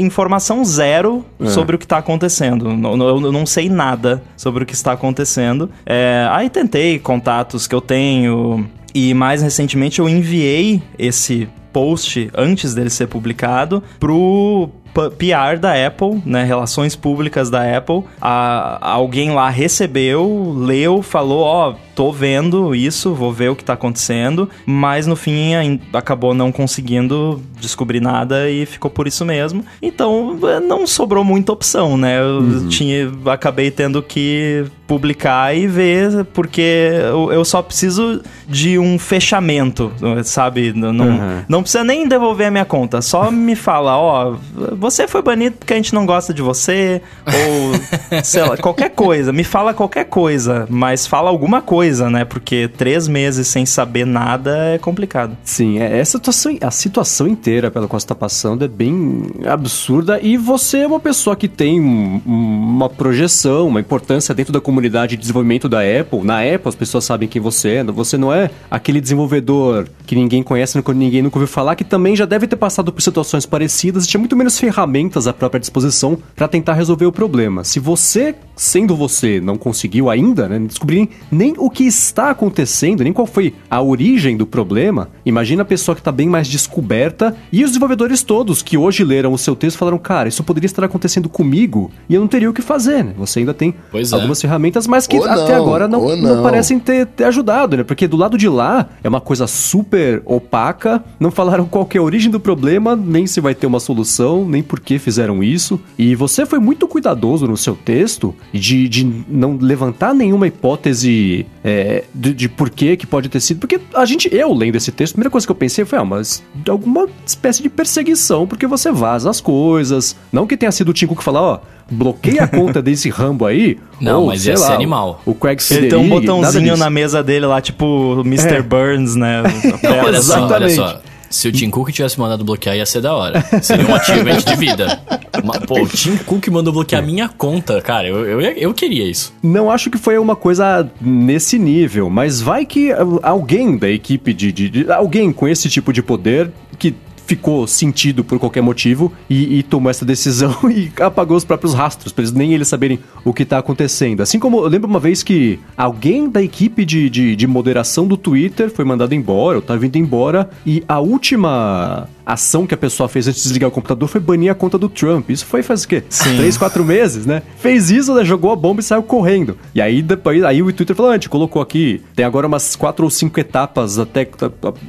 informação 0.00 0.64
zero 0.64 1.22
é. 1.38 1.46
sobre 1.46 1.76
o 1.76 1.78
que 1.78 1.84
está 1.84 1.98
acontecendo. 1.98 2.66
Eu 2.70 3.32
não 3.32 3.44
sei 3.44 3.68
nada 3.68 4.22
sobre 4.38 4.62
o 4.62 4.66
que 4.66 4.72
está 4.72 4.92
acontecendo. 4.92 5.70
É, 5.84 6.26
aí 6.30 6.48
tentei 6.48 6.98
contatos 6.98 7.66
que 7.66 7.74
eu 7.74 7.82
tenho. 7.82 8.66
E 8.94 9.12
mais 9.12 9.42
recentemente 9.42 9.98
eu 9.98 10.08
enviei 10.08 10.82
esse 10.98 11.46
post 11.74 12.30
antes 12.32 12.72
dele 12.72 12.88
ser 12.88 13.08
publicado 13.08 13.82
pro 13.98 14.70
PR 15.18 15.58
da 15.58 15.86
Apple, 15.86 16.22
né, 16.24 16.44
relações 16.44 16.94
públicas 16.94 17.50
da 17.50 17.76
Apple. 17.76 18.04
A, 18.20 18.78
alguém 18.80 19.32
lá 19.32 19.48
recebeu, 19.48 20.54
leu, 20.56 21.02
falou, 21.02 21.40
ó, 21.40 21.70
oh, 21.70 21.74
tô 21.94 22.12
vendo 22.12 22.74
isso, 22.74 23.14
vou 23.14 23.32
ver 23.32 23.50
o 23.50 23.56
que 23.56 23.64
tá 23.64 23.74
acontecendo, 23.74 24.48
mas 24.66 25.06
no 25.06 25.16
fim 25.16 25.80
acabou 25.92 26.34
não 26.34 26.50
conseguindo 26.50 27.40
descobrir 27.60 28.00
nada 28.00 28.50
e 28.50 28.66
ficou 28.66 28.90
por 28.90 29.06
isso 29.06 29.24
mesmo. 29.24 29.64
Então 29.80 30.36
não 30.66 30.86
sobrou 30.86 31.24
muita 31.24 31.52
opção, 31.52 31.96
né? 31.96 32.20
Eu 32.20 32.40
uhum. 32.40 32.68
tinha, 32.68 33.10
acabei 33.26 33.70
tendo 33.70 34.02
que 34.02 34.64
publicar 34.86 35.56
e 35.56 35.66
ver, 35.66 36.24
porque 36.26 36.90
eu, 37.10 37.32
eu, 37.32 37.44
só 37.44 37.62
preciso 37.62 38.20
de 38.46 38.78
um 38.78 38.98
fechamento, 38.98 39.90
sabe? 40.24 40.72
Não, 40.74 41.06
uhum. 41.06 41.42
não 41.48 41.62
precisa 41.62 41.82
nem 41.82 42.06
devolver 42.06 42.48
a 42.48 42.50
minha 42.50 42.64
conta, 42.64 43.00
só 43.00 43.30
me 43.30 43.56
fala, 43.56 43.96
ó, 43.96 44.36
você 44.72 45.08
foi 45.08 45.22
banido 45.22 45.56
porque 45.58 45.72
a 45.72 45.76
gente 45.76 45.94
não 45.94 46.04
gosta 46.04 46.34
de 46.34 46.42
você, 46.42 47.00
ou 47.26 48.22
sei 48.22 48.42
lá, 48.42 48.56
qualquer 48.58 48.90
coisa, 48.90 49.32
me 49.32 49.42
fala 49.42 49.72
qualquer 49.72 50.04
coisa, 50.04 50.66
mas 50.68 51.06
fala 51.06 51.30
alguma 51.30 51.62
coisa 51.62 51.83
coisa, 51.84 52.08
né? 52.08 52.24
Porque 52.24 52.66
três 52.66 53.06
meses 53.06 53.46
sem 53.46 53.66
saber 53.66 54.06
nada 54.06 54.56
é 54.74 54.78
complicado. 54.78 55.36
Sim, 55.44 55.80
é, 55.80 55.98
essa 55.98 56.16
situação, 56.16 56.56
a 56.62 56.70
situação 56.70 57.28
inteira 57.28 57.70
pela 57.70 57.86
qual 57.86 58.00
você 58.00 58.04
está 58.04 58.14
passando 58.14 58.64
é 58.64 58.68
bem 58.68 59.26
absurda 59.46 60.18
e 60.22 60.38
você 60.38 60.78
é 60.78 60.86
uma 60.86 60.98
pessoa 60.98 61.36
que 61.36 61.46
tem 61.46 61.78
uma 61.78 62.88
projeção, 62.88 63.68
uma 63.68 63.80
importância 63.80 64.34
dentro 64.34 64.50
da 64.50 64.62
comunidade 64.62 65.14
de 65.14 65.20
desenvolvimento 65.20 65.68
da 65.68 65.80
Apple. 65.80 66.22
Na 66.22 66.40
Apple 66.40 66.68
as 66.70 66.74
pessoas 66.74 67.04
sabem 67.04 67.28
quem 67.28 67.42
você 67.42 67.68
é, 67.68 67.84
você 67.84 68.16
não 68.16 68.32
é 68.32 68.50
aquele 68.70 68.98
desenvolvedor 68.98 69.86
que 70.06 70.14
ninguém 70.14 70.42
conhece, 70.42 70.82
ninguém 70.94 71.20
nunca 71.20 71.36
ouviu 71.36 71.48
falar, 71.48 71.76
que 71.76 71.84
também 71.84 72.16
já 72.16 72.24
deve 72.24 72.46
ter 72.46 72.56
passado 72.56 72.90
por 72.90 73.02
situações 73.02 73.44
parecidas 73.44 74.04
e 74.04 74.08
tinha 74.08 74.18
muito 74.18 74.34
menos 74.34 74.58
ferramentas 74.58 75.26
à 75.26 75.34
própria 75.34 75.60
disposição 75.60 76.16
para 76.34 76.48
tentar 76.48 76.72
resolver 76.72 77.04
o 77.04 77.12
problema. 77.12 77.62
Se 77.62 77.78
você, 77.78 78.34
sendo 78.56 78.96
você, 78.96 79.40
não 79.40 79.56
conseguiu 79.56 80.08
ainda, 80.08 80.48
né, 80.48 80.58
descobrir 80.58 81.08
nem 81.30 81.54
o 81.58 81.68
que 81.68 81.84
está 81.84 82.30
acontecendo, 82.30 83.02
nem 83.02 83.12
qual 83.12 83.26
foi 83.26 83.54
a 83.68 83.82
origem 83.82 84.36
do 84.36 84.46
problema, 84.46 85.08
imagina 85.24 85.62
a 85.62 85.64
pessoa 85.64 85.94
que 85.94 86.00
está 86.00 86.12
bem 86.12 86.28
mais 86.28 86.48
descoberta 86.48 87.36
e 87.52 87.64
os 87.64 87.70
desenvolvedores 87.70 88.22
todos 88.22 88.62
que 88.62 88.76
hoje 88.76 89.04
leram 89.04 89.32
o 89.32 89.38
seu 89.38 89.56
texto 89.56 89.78
falaram, 89.78 89.98
cara, 89.98 90.28
isso 90.28 90.44
poderia 90.44 90.66
estar 90.66 90.84
acontecendo 90.84 91.28
comigo 91.28 91.90
e 92.08 92.14
eu 92.14 92.20
não 92.20 92.28
teria 92.28 92.48
o 92.48 92.52
que 92.52 92.62
fazer, 92.62 93.04
né? 93.04 93.14
Você 93.18 93.40
ainda 93.40 93.54
tem 93.54 93.74
pois 93.90 94.12
é. 94.12 94.14
algumas 94.14 94.38
é. 94.38 94.42
ferramentas, 94.42 94.86
mas 94.86 95.06
que 95.06 95.18
ou 95.18 95.24
até 95.24 95.54
não, 95.54 95.62
agora 95.62 95.88
não, 95.88 96.16
não. 96.16 96.16
não, 96.16 96.42
parecem 96.42 96.78
ter, 96.78 97.06
ter 97.06 97.24
ajudado, 97.24 97.76
né? 97.76 97.84
Porque 97.84 98.06
do 98.06 98.16
lado 98.16 98.38
de 98.38 98.48
lá 98.48 98.88
é 99.02 99.08
uma 99.08 99.20
coisa 99.20 99.46
super 99.46 100.22
opaca, 100.24 101.02
não 101.18 101.30
falaram 101.30 101.66
qual 101.66 101.88
é 101.94 101.98
a 101.98 102.02
origem 102.02 102.30
do 102.30 102.40
problema, 102.40 102.96
nem 102.96 103.26
se 103.26 103.40
vai 103.40 103.54
ter 103.54 103.66
uma 103.66 103.80
solução, 103.80 104.46
nem 104.46 104.62
por 104.62 104.80
que 104.80 104.98
fizeram 104.98 105.42
isso. 105.42 105.80
E 105.98 106.14
você 106.14 106.46
foi 106.46 106.58
muito 106.58 106.86
cuidadoso 106.88 107.46
no 107.46 107.56
seu 107.56 107.74
texto 107.74 108.34
de, 108.52 108.88
de 108.88 109.24
não 109.28 109.56
levantar 109.60 110.14
nenhuma 110.14 110.46
hipótese 110.46 111.46
é, 111.62 112.04
de, 112.14 112.32
de 112.32 112.48
por 112.48 112.70
que 112.70 112.96
que 112.96 113.06
pode 113.06 113.28
ter 113.28 113.40
sido. 113.40 113.58
Porque 113.58 113.80
a 113.94 114.04
gente, 114.04 114.28
eu 114.32 114.52
lendo 114.52 114.76
esse 114.76 114.92
texto, 114.92 115.12
a 115.12 115.16
primeira 115.16 115.30
coisa 115.30 115.46
que 115.46 115.50
eu 115.50 115.56
pensei 115.56 115.84
foi, 115.84 115.98
ah, 115.98 116.04
mas 116.04 116.42
de 116.54 116.70
alguma 116.70 117.08
espécie 117.26 117.62
de 117.62 117.68
perseguição, 117.68 118.46
porque 118.46 118.66
você 118.66 118.92
vaza 118.92 119.28
as 119.28 119.40
coisas. 119.40 120.16
Não 120.32 120.46
que 120.46 120.56
tenha 120.56 120.72
sido 120.72 120.90
o 120.90 120.92
Tico 120.92 121.16
que 121.16 121.24
falar, 121.24 121.42
ó, 121.42 121.60
bloqueia 121.90 122.44
a 122.44 122.48
conta 122.48 122.80
desse 122.82 123.10
Rambo 123.10 123.46
aí. 123.46 123.78
Não, 124.00 124.22
ou, 124.22 124.26
mas 124.28 124.46
ia 124.46 124.56
ser 124.56 124.68
lá, 124.68 124.74
animal. 124.74 125.20
O 125.24 125.34
Craig 125.34 125.58
Ele 125.70 125.88
tem 125.88 125.98
um 125.98 126.02
Federighi, 126.02 126.26
botãozinho 126.26 126.76
na 126.76 126.90
mesa 126.90 127.22
dele 127.22 127.46
lá, 127.46 127.60
tipo 127.60 127.84
o 127.84 128.20
Mr. 128.20 128.56
É. 128.56 128.62
Burns, 128.62 129.14
né? 129.14 129.42
Não, 129.82 129.98
olha 130.04 130.22
só, 130.22 130.46
olha 130.46 130.68
só. 130.70 131.00
Se 131.34 131.48
o 131.48 131.52
Tim 131.52 131.68
Cook 131.70 131.90
tivesse 131.90 132.18
mandado 132.18 132.44
bloquear, 132.44 132.76
ia 132.76 132.86
ser 132.86 133.00
da 133.00 133.14
hora. 133.14 133.44
Seria 133.62 133.86
um 133.86 133.94
achievement 133.96 134.36
de 134.38 134.56
vida. 134.56 135.00
Mas, 135.44 135.58
pô, 135.66 135.80
o 135.82 135.86
Tim 135.88 136.16
Cook 136.18 136.46
mandou 136.48 136.72
bloquear 136.72 137.02
a 137.02 137.04
minha 137.04 137.28
conta, 137.28 137.80
cara. 137.82 138.06
Eu, 138.08 138.24
eu, 138.24 138.40
eu 138.40 138.72
queria 138.74 139.04
isso. 139.08 139.32
Não 139.42 139.70
acho 139.70 139.90
que 139.90 139.98
foi 139.98 140.16
uma 140.16 140.36
coisa 140.36 140.88
nesse 141.00 141.58
nível, 141.58 142.08
mas 142.08 142.40
vai 142.40 142.64
que 142.64 142.90
alguém 143.22 143.76
da 143.76 143.88
equipe 143.90 144.32
de, 144.32 144.52
de- 144.52 144.70
de- 144.70 144.92
alguém 144.92 145.32
com 145.32 145.48
esse 145.48 145.68
tipo 145.68 145.92
de 145.92 146.02
poder 146.02 146.50
que 146.78 146.94
ficou 147.26 147.66
sentido 147.66 148.22
por 148.22 148.38
qualquer 148.38 148.62
motivo 148.62 149.12
e, 149.28 149.58
e 149.58 149.62
tomou 149.62 149.90
essa 149.90 150.04
decisão 150.04 150.54
e 150.70 150.90
apagou 151.00 151.36
os 151.36 151.44
próprios 151.44 151.74
rastros, 151.74 152.12
pra 152.12 152.22
eles 152.22 152.32
nem 152.32 152.52
eles 152.54 152.68
saberem 152.68 152.98
o 153.24 153.32
que 153.32 153.44
tá 153.44 153.58
acontecendo. 153.58 154.22
Assim 154.22 154.38
como 154.38 154.58
eu 154.58 154.68
lembro 154.68 154.88
uma 154.88 155.00
vez 155.00 155.22
que 155.22 155.58
alguém 155.76 156.28
da 156.28 156.42
equipe 156.42 156.84
de, 156.84 157.08
de, 157.08 157.36
de 157.36 157.46
moderação 157.46 158.06
do 158.06 158.16
Twitter 158.16 158.70
foi 158.70 158.84
mandado 158.84 159.14
embora, 159.14 159.58
ou 159.58 159.62
tá 159.62 159.76
vindo 159.76 159.96
embora, 159.96 160.50
e 160.66 160.82
a 160.88 161.00
última 161.00 162.08
ação 162.24 162.66
que 162.66 162.74
a 162.74 162.76
pessoa 162.76 163.08
fez 163.08 163.28
antes 163.28 163.42
de 163.42 163.48
desligar 163.48 163.68
o 163.68 163.72
computador 163.72 164.08
foi 164.08 164.20
banir 164.20 164.50
a 164.50 164.54
conta 164.54 164.78
do 164.78 164.88
Trump. 164.88 165.30
Isso 165.30 165.46
foi 165.46 165.62
faz 165.62 165.84
o 165.84 165.88
quê? 165.88 166.02
Sim. 166.08 166.36
Três, 166.36 166.56
quatro 166.56 166.84
meses, 166.84 167.26
né? 167.26 167.42
Fez 167.58 167.90
isso, 167.90 168.14
né? 168.14 168.24
jogou 168.24 168.50
a 168.52 168.56
bomba 168.56 168.80
e 168.80 168.82
saiu 168.82 169.02
correndo. 169.02 169.56
E 169.74 169.80
aí 169.80 170.02
depois 170.02 170.42
aí 170.44 170.62
o 170.62 170.72
Twitter 170.72 170.96
falou, 170.96 171.10
"Ah, 171.10 171.14
a 171.14 171.16
gente 171.16 171.28
colocou 171.28 171.60
aqui, 171.60 172.02
tem 172.14 172.24
agora 172.24 172.46
umas 172.46 172.74
quatro 172.74 173.04
ou 173.04 173.10
cinco 173.10 173.38
etapas 173.38 173.98
até, 173.98 174.26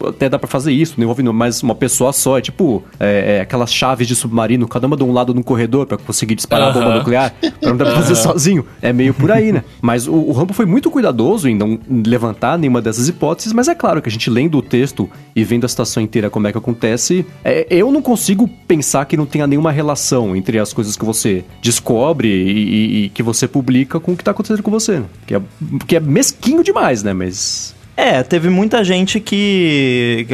até 0.08 0.30
dá 0.30 0.40
pra 0.40 0.48
fazer 0.48 0.72
isso, 0.72 0.96
não 0.98 1.04
envolve 1.04 1.24
mais 1.24 1.62
uma 1.62 1.76
pessoa 1.76 2.14
só. 2.14 2.38
É 2.38 2.42
tipo 2.42 2.84
é, 3.00 3.38
é, 3.38 3.42
aquelas 3.42 3.74
chaves 3.74 4.08
de 4.08 4.16
submarino, 4.16 4.68
cada 4.68 4.88
uma 4.88 4.96
de 4.96 5.04
um 5.04 5.12
lado 5.12 5.34
num 5.34 5.44
corredor 5.44 5.86
pra 5.86 5.98
conseguir 5.98 6.36
disparar 6.36 6.70
a 6.70 6.72
bomba 6.72 6.96
nuclear, 6.96 7.34
pra 7.60 7.70
não 7.70 7.78
dar 7.78 7.86
pra 7.86 7.96
fazer 7.96 8.16
sozinho. 8.16 8.66
É 8.82 8.92
meio 8.94 9.14
por 9.14 9.32
aí, 9.32 9.52
né? 9.52 9.64
Mas 9.82 10.08
o, 10.08 10.14
o 10.14 10.32
Rambo 10.32 10.54
foi 10.54 10.66
muito 10.66 10.90
cuidadoso 10.90 11.48
em 11.48 11.56
não 11.56 11.80
levantar 12.06 12.58
nenhuma 12.58 12.82
dessas 12.82 13.08
hipóteses, 13.08 13.54
mas 13.54 13.68
é 13.68 13.76
claro 13.76 14.02
que 14.02 14.10
a 14.10 14.12
gente 14.12 14.30
lendo 14.30 14.58
o 14.58 14.62
texto 14.62 15.10
e 15.36 15.44
vendo 15.44 15.66
a 15.66 15.68
situação 15.68 16.02
inteira 16.02 16.30
como 16.30 16.48
é 16.48 16.52
que 16.52 16.58
acontece, 16.58 17.25
é, 17.44 17.68
eu 17.70 17.92
não 17.92 18.02
consigo 18.02 18.48
pensar 18.68 19.06
que 19.06 19.16
não 19.18 19.26
tenha 19.26 19.46
nenhuma 19.48 19.72
relação 19.72 20.36
entre 20.36 20.60
as 20.60 20.74
coisas 20.74 20.96
que 20.96 21.06
você 21.06 21.44
descobre 21.62 22.28
e, 22.28 22.52
e- 22.52 23.06
e 23.06 23.10
que 23.10 23.22
você 23.24 23.48
publica 23.48 24.00
com 24.00 24.14
o 24.14 24.18
que 24.18 24.24
tá 24.24 24.32
acontecendo 24.32 24.64
com 24.64 24.72
você. 24.72 25.00
né? 25.00 25.06
Que 25.28 25.36
é, 25.36 25.42
que 25.88 25.96
é 25.96 26.00
mesquinho 26.00 26.64
demais, 26.64 27.04
né? 27.04 27.14
Mas. 27.14 27.74
É, 27.98 28.22
teve 28.24 28.50
muita 28.50 28.84
gente 28.84 29.20
que, 29.20 30.28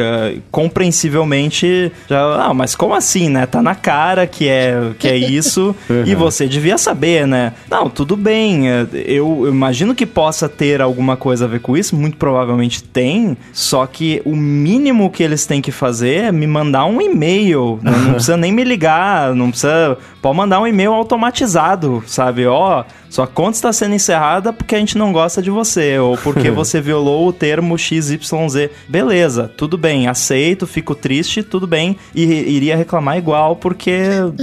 compreensivelmente 0.50 1.92
já, 2.10 2.46
ah, 2.46 2.54
mas 2.54 2.76
como 2.76 2.94
assim, 2.94 3.30
né? 3.30 3.46
Tá 3.46 3.62
na 3.62 3.76
cara 3.76 4.26
que 4.28 4.48
é 4.48 4.92
que 4.98 5.08
é 5.08 5.16
isso 5.16 5.76
e 6.06 6.16
você 6.16 6.48
devia 6.48 6.78
saber, 6.78 7.28
né? 7.28 7.54
Não, 7.70 7.90
tudo 7.90 8.18
bem. 8.18 8.70
é, 8.70 8.86
Eu, 9.06 9.44
eu 9.46 9.50
imagino 9.50 9.94
que 9.94 10.06
possa 10.06 10.50
ter 10.50 10.82
alguma 10.82 11.16
coisa 11.16 11.46
a 11.46 11.48
ver 11.48 11.60
com 11.60 11.78
isso, 11.78 11.96
muito 11.96 12.18
provavelmente 12.18 12.84
tem, 12.84 13.38
só 13.54 13.86
que 13.86 14.22
o 14.26 14.36
mínimo 14.36 15.10
que 15.10 15.24
eles 15.24 15.46
têm 15.46 15.62
que 15.62 15.72
fazer 15.72 16.26
é 16.26 16.32
me 16.32 16.48
mandar 16.48 16.86
um 16.86 17.02
e-mail, 17.02 17.80
né? 17.82 17.92
não 17.92 18.14
precisa 18.16 18.38
nem 18.38 18.52
me 18.52 18.64
ligar, 18.64 19.34
não 19.36 19.50
precisa, 19.50 19.98
pode 20.22 20.38
mandar 20.38 20.62
um 20.62 20.68
e-mail 20.68 20.94
automatizado, 20.94 22.04
sabe? 22.06 22.46
Ó, 22.46 22.84
sua 23.10 23.28
conta 23.28 23.52
está 23.52 23.74
sendo 23.74 23.96
encerrada 23.96 24.54
porque 24.54 24.76
a 24.76 24.80
gente 24.80 24.98
não 24.98 25.12
gosta 25.12 25.42
de 25.42 25.50
você, 25.50 25.98
ou 25.98 26.18
porque 26.18 26.50
você 26.52 26.80
violou 26.80 27.28
o 27.28 27.34
termo 27.34 27.78
XYZ. 27.78 28.70
Beleza, 28.88 29.52
tudo 29.58 29.78
bem, 29.78 30.08
aceito, 30.08 30.68
fico 30.68 30.94
triste, 30.94 31.44
tudo 31.44 31.66
bem, 31.66 31.98
e 32.14 32.22
iria 32.24 32.76
reclamar 32.76 33.18
igual, 33.18 33.56
porque 33.56 33.92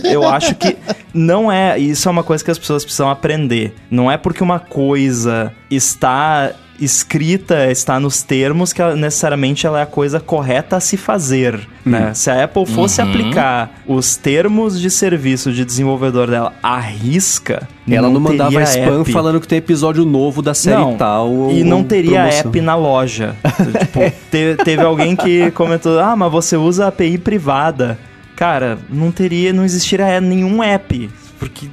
eu 0.05 0.27
acho 0.29 0.55
que 0.57 0.77
não 1.15 1.51
é. 1.51 1.79
Isso 1.79 2.09
é 2.09 2.13
uma 2.13 2.23
coisa 2.23 2.45
que 2.45 2.51
as 2.51 2.59
pessoas 2.59 2.85
precisam 2.85 3.09
aprender. 3.09 3.75
Não 3.91 4.11
é 4.11 4.17
porque 4.17 4.43
uma 4.43 4.59
coisa 4.59 5.53
está 5.71 6.53
escrita, 6.81 7.71
está 7.71 7.99
nos 7.99 8.23
termos, 8.23 8.73
que 8.73 8.81
ela- 8.81 8.95
necessariamente 8.97 9.67
ela 9.67 9.81
é 9.81 9.83
a 9.83 9.87
coisa 9.87 10.21
correta 10.21 10.77
a 10.77 10.81
se 10.81 10.97
fazer. 10.97 11.61
Né? 11.85 12.13
Se 12.15 12.31
a 12.31 12.45
Apple 12.45 12.67
fosse 12.67 13.01
aplicar 13.01 13.71
os 13.87 14.17
termos 14.17 14.81
de 14.81 14.91
serviço 14.91 15.53
de 15.53 15.65
desenvolvedor 15.65 16.29
dela 16.31 16.53
à 16.63 16.79
risca, 16.79 17.67
Ela 17.91 18.09
não, 18.11 18.21
mandava 18.21 18.51
teria 18.51 18.65
spam 18.65 19.01
app. 19.01 19.13
falando 19.13 19.41
que 19.41 19.49
tem 19.49 19.59
episódio 19.59 20.05
novo 20.05 20.41
da 20.43 20.55
série 20.55 20.77
Não, 20.81 20.97
tal. 20.97 21.31
ou- 21.31 21.51
E 21.53 21.65
não 21.65 21.83
teria 21.83 22.21
promoção. 22.23 22.41
app 22.51 22.61
na 22.61 22.75
loja. 22.75 23.35
tipo, 23.81 24.01
te- 24.31 24.57
teve 24.65 24.83
alguém 24.83 25.17
que 25.17 25.51
comentou: 25.53 25.99
ah, 25.99 26.15
mas 26.15 26.31
você 26.31 26.57
usa 26.57 26.87
API 26.89 27.19
privada. 27.19 27.99
Cara, 28.37 28.79
não 28.89 29.11
teria, 29.11 29.53
não 29.53 29.65
existiria 29.65 30.21
nenhum 30.21 30.63
app. 30.63 31.11
Porque, 31.41 31.67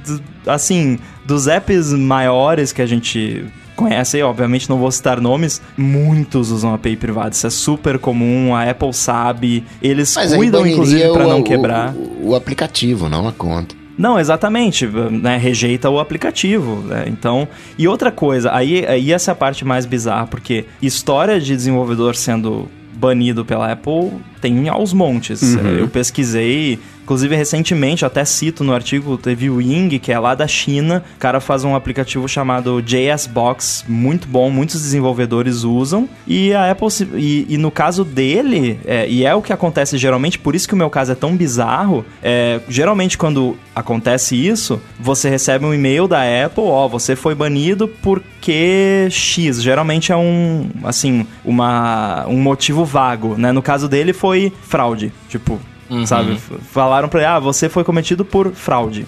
assim, 0.46 0.98
dos 1.24 1.46
apps 1.46 1.92
maiores 1.92 2.72
que 2.72 2.80
a 2.82 2.86
gente 2.86 3.44
conhece, 3.76 4.20
obviamente 4.22 4.68
não 4.68 4.78
vou 4.78 4.90
citar 4.90 5.20
nomes, 5.20 5.60
muitos 5.76 6.50
usam 6.50 6.74
API 6.74 6.96
privada. 6.96 7.30
Isso 7.30 7.46
é 7.46 7.50
super 7.50 7.98
comum, 7.98 8.54
a 8.54 8.68
Apple 8.68 8.92
sabe. 8.92 9.62
Eles 9.82 10.14
Mas 10.16 10.34
cuidam, 10.34 10.66
inclusive, 10.66 11.12
pra 11.12 11.26
o- 11.26 11.28
não 11.30 11.40
o- 11.40 11.44
quebrar. 11.44 11.94
O, 11.94 12.30
o 12.30 12.34
aplicativo, 12.34 13.08
não 13.08 13.28
a 13.28 13.32
conta. 13.32 13.74
Não, 13.98 14.20
exatamente, 14.20 14.86
né? 14.86 15.38
Rejeita 15.38 15.88
o 15.88 15.98
aplicativo, 15.98 16.82
né? 16.86 17.04
Então, 17.06 17.48
e 17.78 17.88
outra 17.88 18.10
coisa, 18.12 18.52
aí, 18.54 18.84
aí 18.86 19.10
essa 19.12 19.30
é 19.30 19.32
a 19.32 19.34
parte 19.34 19.64
mais 19.64 19.86
bizarra, 19.86 20.26
porque 20.26 20.66
história 20.82 21.40
de 21.40 21.54
desenvolvedor 21.56 22.14
sendo 22.14 22.68
banido 22.94 23.42
pela 23.44 23.72
Apple 23.72 24.10
tem 24.40 24.68
aos 24.68 24.92
montes. 24.92 25.54
Eu 25.78 25.88
pesquisei, 25.88 26.78
inclusive 27.06 27.36
recentemente, 27.36 28.04
até 28.04 28.24
cito 28.24 28.64
no 28.64 28.74
artigo, 28.74 29.16
teve 29.16 29.48
o 29.48 29.60
Ying, 29.60 29.96
que 30.00 30.10
é 30.10 30.18
lá 30.18 30.34
da 30.34 30.48
China, 30.48 31.04
o 31.14 31.20
cara 31.20 31.38
faz 31.38 31.62
um 31.62 31.76
aplicativo 31.76 32.28
chamado 32.28 32.82
JS 32.82 33.28
Box, 33.28 33.84
muito 33.86 34.26
bom, 34.26 34.50
muitos 34.50 34.82
desenvolvedores 34.82 35.62
usam, 35.62 36.08
e 36.26 36.52
a 36.52 36.68
Apple, 36.68 36.88
e, 37.14 37.46
e 37.48 37.56
no 37.56 37.70
caso 37.70 38.04
dele, 38.04 38.80
é, 38.84 39.08
e 39.08 39.24
é 39.24 39.32
o 39.32 39.40
que 39.40 39.52
acontece 39.52 39.96
geralmente, 39.96 40.36
por 40.36 40.56
isso 40.56 40.66
que 40.66 40.74
o 40.74 40.76
meu 40.76 40.90
caso 40.90 41.12
é 41.12 41.14
tão 41.14 41.36
bizarro, 41.36 42.04
é, 42.20 42.60
geralmente 42.68 43.16
quando 43.16 43.56
acontece 43.72 44.34
isso, 44.34 44.82
você 44.98 45.30
recebe 45.30 45.64
um 45.64 45.72
e-mail 45.72 46.08
da 46.08 46.22
Apple, 46.44 46.64
ó, 46.64 46.88
você 46.88 47.14
foi 47.14 47.36
banido 47.36 47.86
porque 48.02 49.06
X, 49.12 49.62
geralmente 49.62 50.10
é 50.10 50.16
um, 50.16 50.68
assim, 50.82 51.24
uma, 51.44 52.26
um 52.26 52.40
motivo 52.42 52.84
vago, 52.84 53.36
né? 53.38 53.52
No 53.52 53.62
caso 53.62 53.88
dele 53.88 54.12
foi 54.12 54.52
fraude, 54.62 55.12
tipo, 55.28 55.60
sabe? 56.06 56.32
F- 56.34 56.54
Falaram 56.72 57.08
pra 57.08 57.20
ele, 57.20 57.28
ah, 57.28 57.38
você 57.38 57.68
foi 57.68 57.84
cometido 57.84 58.24
por 58.24 58.52
fraude. 58.52 59.06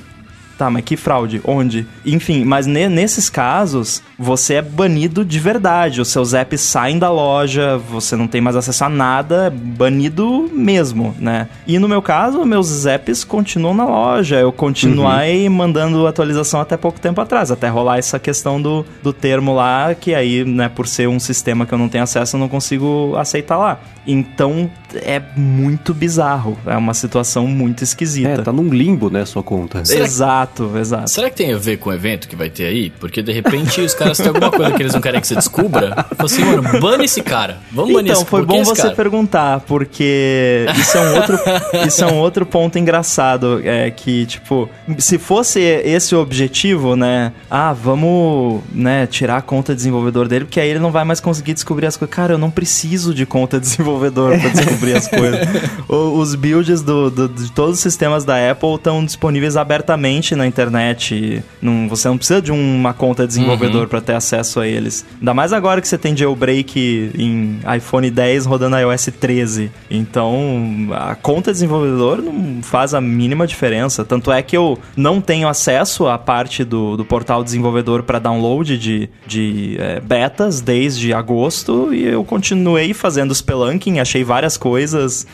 Tá, 0.56 0.68
mas 0.68 0.82
que 0.84 0.96
fraude? 0.96 1.40
Onde? 1.44 1.86
Enfim, 2.04 2.44
mas 2.44 2.66
ne- 2.66 2.88
nesses 2.88 3.30
casos, 3.30 4.02
você 4.18 4.54
é 4.54 4.62
banido 4.62 5.24
de 5.24 5.38
verdade. 5.38 6.00
Os 6.00 6.08
seus 6.08 6.34
apps 6.34 6.60
saem 6.62 6.98
da 6.98 7.08
loja, 7.12 7.78
você 7.78 8.16
não 8.16 8.26
tem 8.26 8.40
mais 8.40 8.56
acesso 8.56 8.82
a 8.82 8.88
nada, 8.88 9.46
é 9.46 9.50
banido 9.50 10.50
mesmo, 10.52 11.14
né? 11.20 11.48
E 11.64 11.78
no 11.78 11.86
meu 11.88 12.02
caso, 12.02 12.44
meus 12.44 12.86
apps 12.86 13.22
continuam 13.22 13.72
na 13.72 13.84
loja. 13.84 14.34
Eu 14.40 14.50
continuei 14.50 15.48
mandando 15.48 16.04
atualização 16.08 16.60
até 16.60 16.76
pouco 16.76 16.98
tempo 16.98 17.20
atrás, 17.20 17.52
até 17.52 17.68
rolar 17.68 17.98
essa 17.98 18.18
questão 18.18 18.60
do, 18.60 18.84
do 19.00 19.12
termo 19.12 19.54
lá, 19.54 19.94
que 19.94 20.12
aí, 20.12 20.44
né, 20.44 20.68
por 20.68 20.88
ser 20.88 21.08
um 21.08 21.20
sistema 21.20 21.66
que 21.66 21.72
eu 21.72 21.78
não 21.78 21.88
tenho 21.88 22.02
acesso, 22.02 22.34
eu 22.34 22.40
não 22.40 22.48
consigo 22.48 23.14
aceitar 23.16 23.56
lá. 23.58 23.78
Então, 24.04 24.68
é 24.96 25.20
muito 25.36 25.92
bizarro. 25.94 26.58
É 26.66 26.76
uma 26.76 26.94
situação 26.94 27.46
muito 27.46 27.82
esquisita. 27.84 28.28
É, 28.28 28.36
tá 28.38 28.52
num 28.52 28.68
limbo, 28.68 29.10
né, 29.10 29.24
sua 29.24 29.42
conta. 29.42 29.80
Exato, 29.80 30.76
exato. 30.78 31.10
Será 31.10 31.30
que 31.30 31.36
tem 31.36 31.52
a 31.52 31.58
ver 31.58 31.78
com 31.78 31.90
o 31.90 31.92
evento 31.92 32.28
que 32.28 32.36
vai 32.36 32.50
ter 32.50 32.64
aí? 32.66 32.90
Porque 32.90 33.22
de 33.22 33.32
repente 33.32 33.80
os 33.80 33.94
caras 33.94 34.18
têm 34.18 34.28
alguma 34.28 34.50
coisa 34.50 34.72
que 34.72 34.82
eles 34.82 34.94
não 34.94 35.00
querem 35.00 35.20
que 35.20 35.26
você 35.26 35.34
descubra. 35.34 35.90
Fala 36.16 36.24
assim, 36.24 36.44
mano, 36.44 36.80
bane 36.80 37.04
esse 37.04 37.22
cara. 37.22 37.58
Vamos 37.72 37.92
banir 37.92 38.10
Então, 38.10 38.22
esse 38.22 38.30
foi 38.30 38.40
por 38.44 38.48
que 38.48 38.58
bom 38.58 38.64
você 38.64 38.82
cara? 38.82 38.94
perguntar, 38.94 39.60
porque 39.60 40.66
isso 40.78 40.96
é 40.96 41.00
um 41.00 41.14
outro, 41.16 41.38
isso 41.86 42.04
é 42.04 42.06
um 42.06 42.16
outro 42.16 42.46
ponto 42.46 42.78
engraçado. 42.78 43.60
É 43.64 43.90
que, 43.90 44.26
tipo, 44.26 44.68
se 44.98 45.18
fosse 45.18 45.60
esse 45.60 46.14
o 46.14 46.20
objetivo, 46.20 46.96
né? 46.96 47.32
Ah, 47.50 47.72
vamos, 47.72 48.62
né, 48.72 49.06
tirar 49.06 49.36
a 49.38 49.42
conta 49.42 49.74
desenvolvedor 49.74 50.28
dele, 50.28 50.44
porque 50.44 50.60
aí 50.60 50.68
ele 50.68 50.78
não 50.78 50.90
vai 50.90 51.04
mais 51.04 51.20
conseguir 51.20 51.54
descobrir 51.54 51.86
as 51.86 51.96
coisas. 51.96 52.14
Cara, 52.14 52.34
eu 52.34 52.38
não 52.38 52.50
preciso 52.50 53.14
de 53.14 53.26
conta 53.26 53.58
desenvolvedor 53.60 54.38
pra 54.38 54.48
descobrir 54.48 54.77
descobrir 54.78 54.94
as 54.96 55.08
coisas. 55.08 55.48
O- 55.88 56.18
os 56.18 56.34
builds 56.34 56.82
do, 56.82 57.10
do- 57.10 57.28
de 57.28 57.50
todos 57.52 57.76
os 57.76 57.80
sistemas 57.80 58.24
da 58.24 58.50
Apple 58.50 58.74
estão 58.74 59.02
disponíveis 59.04 59.56
abertamente 59.56 60.34
na 60.34 60.46
internet. 60.46 61.42
Não, 61.62 61.88
você 61.88 62.08
não 62.08 62.18
precisa 62.18 62.42
de 62.42 62.52
uma 62.52 62.92
conta 62.92 63.26
desenvolvedor 63.26 63.88
para 63.88 64.00
ter 64.00 64.12
acesso 64.14 64.60
a 64.60 64.66
eles. 64.66 65.04
Ainda 65.18 65.32
mais 65.32 65.52
agora 65.52 65.80
que 65.80 65.88
você 65.88 65.96
tem 65.96 66.14
jailbreak 66.16 67.12
em 67.18 67.58
iPhone 67.76 68.10
10 68.10 68.44
rodando 68.46 68.76
iOS 68.78 69.08
13. 69.18 69.70
Então, 69.90 70.88
a 70.92 71.14
conta 71.14 71.52
desenvolvedor 71.52 72.18
não 72.22 72.62
faz 72.62 72.92
a 72.94 73.00
mínima 73.00 73.46
diferença. 73.46 74.04
Tanto 74.04 74.30
é 74.30 74.42
que 74.42 74.56
eu 74.56 74.78
não 74.96 75.20
tenho 75.20 75.48
acesso 75.48 76.06
à 76.06 76.18
parte 76.18 76.64
do, 76.64 76.96
do 76.96 77.04
portal 77.04 77.42
desenvolvedor 77.42 78.02
para 78.02 78.18
download 78.18 78.76
de, 78.78 79.08
de 79.26 79.76
eh, 79.78 80.00
betas 80.00 80.60
desde 80.60 81.12
agosto 81.14 81.94
e 81.94 82.04
eu 82.04 82.22
continuei 82.24 82.92
fazendo 82.92 83.34
spelunking, 83.34 84.00
achei 84.00 84.22
várias 84.22 84.56
coisas 84.56 84.67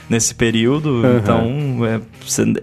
nesse 0.08 0.34
período. 0.34 1.02
Então, 1.22 1.80
é, 1.86 2.00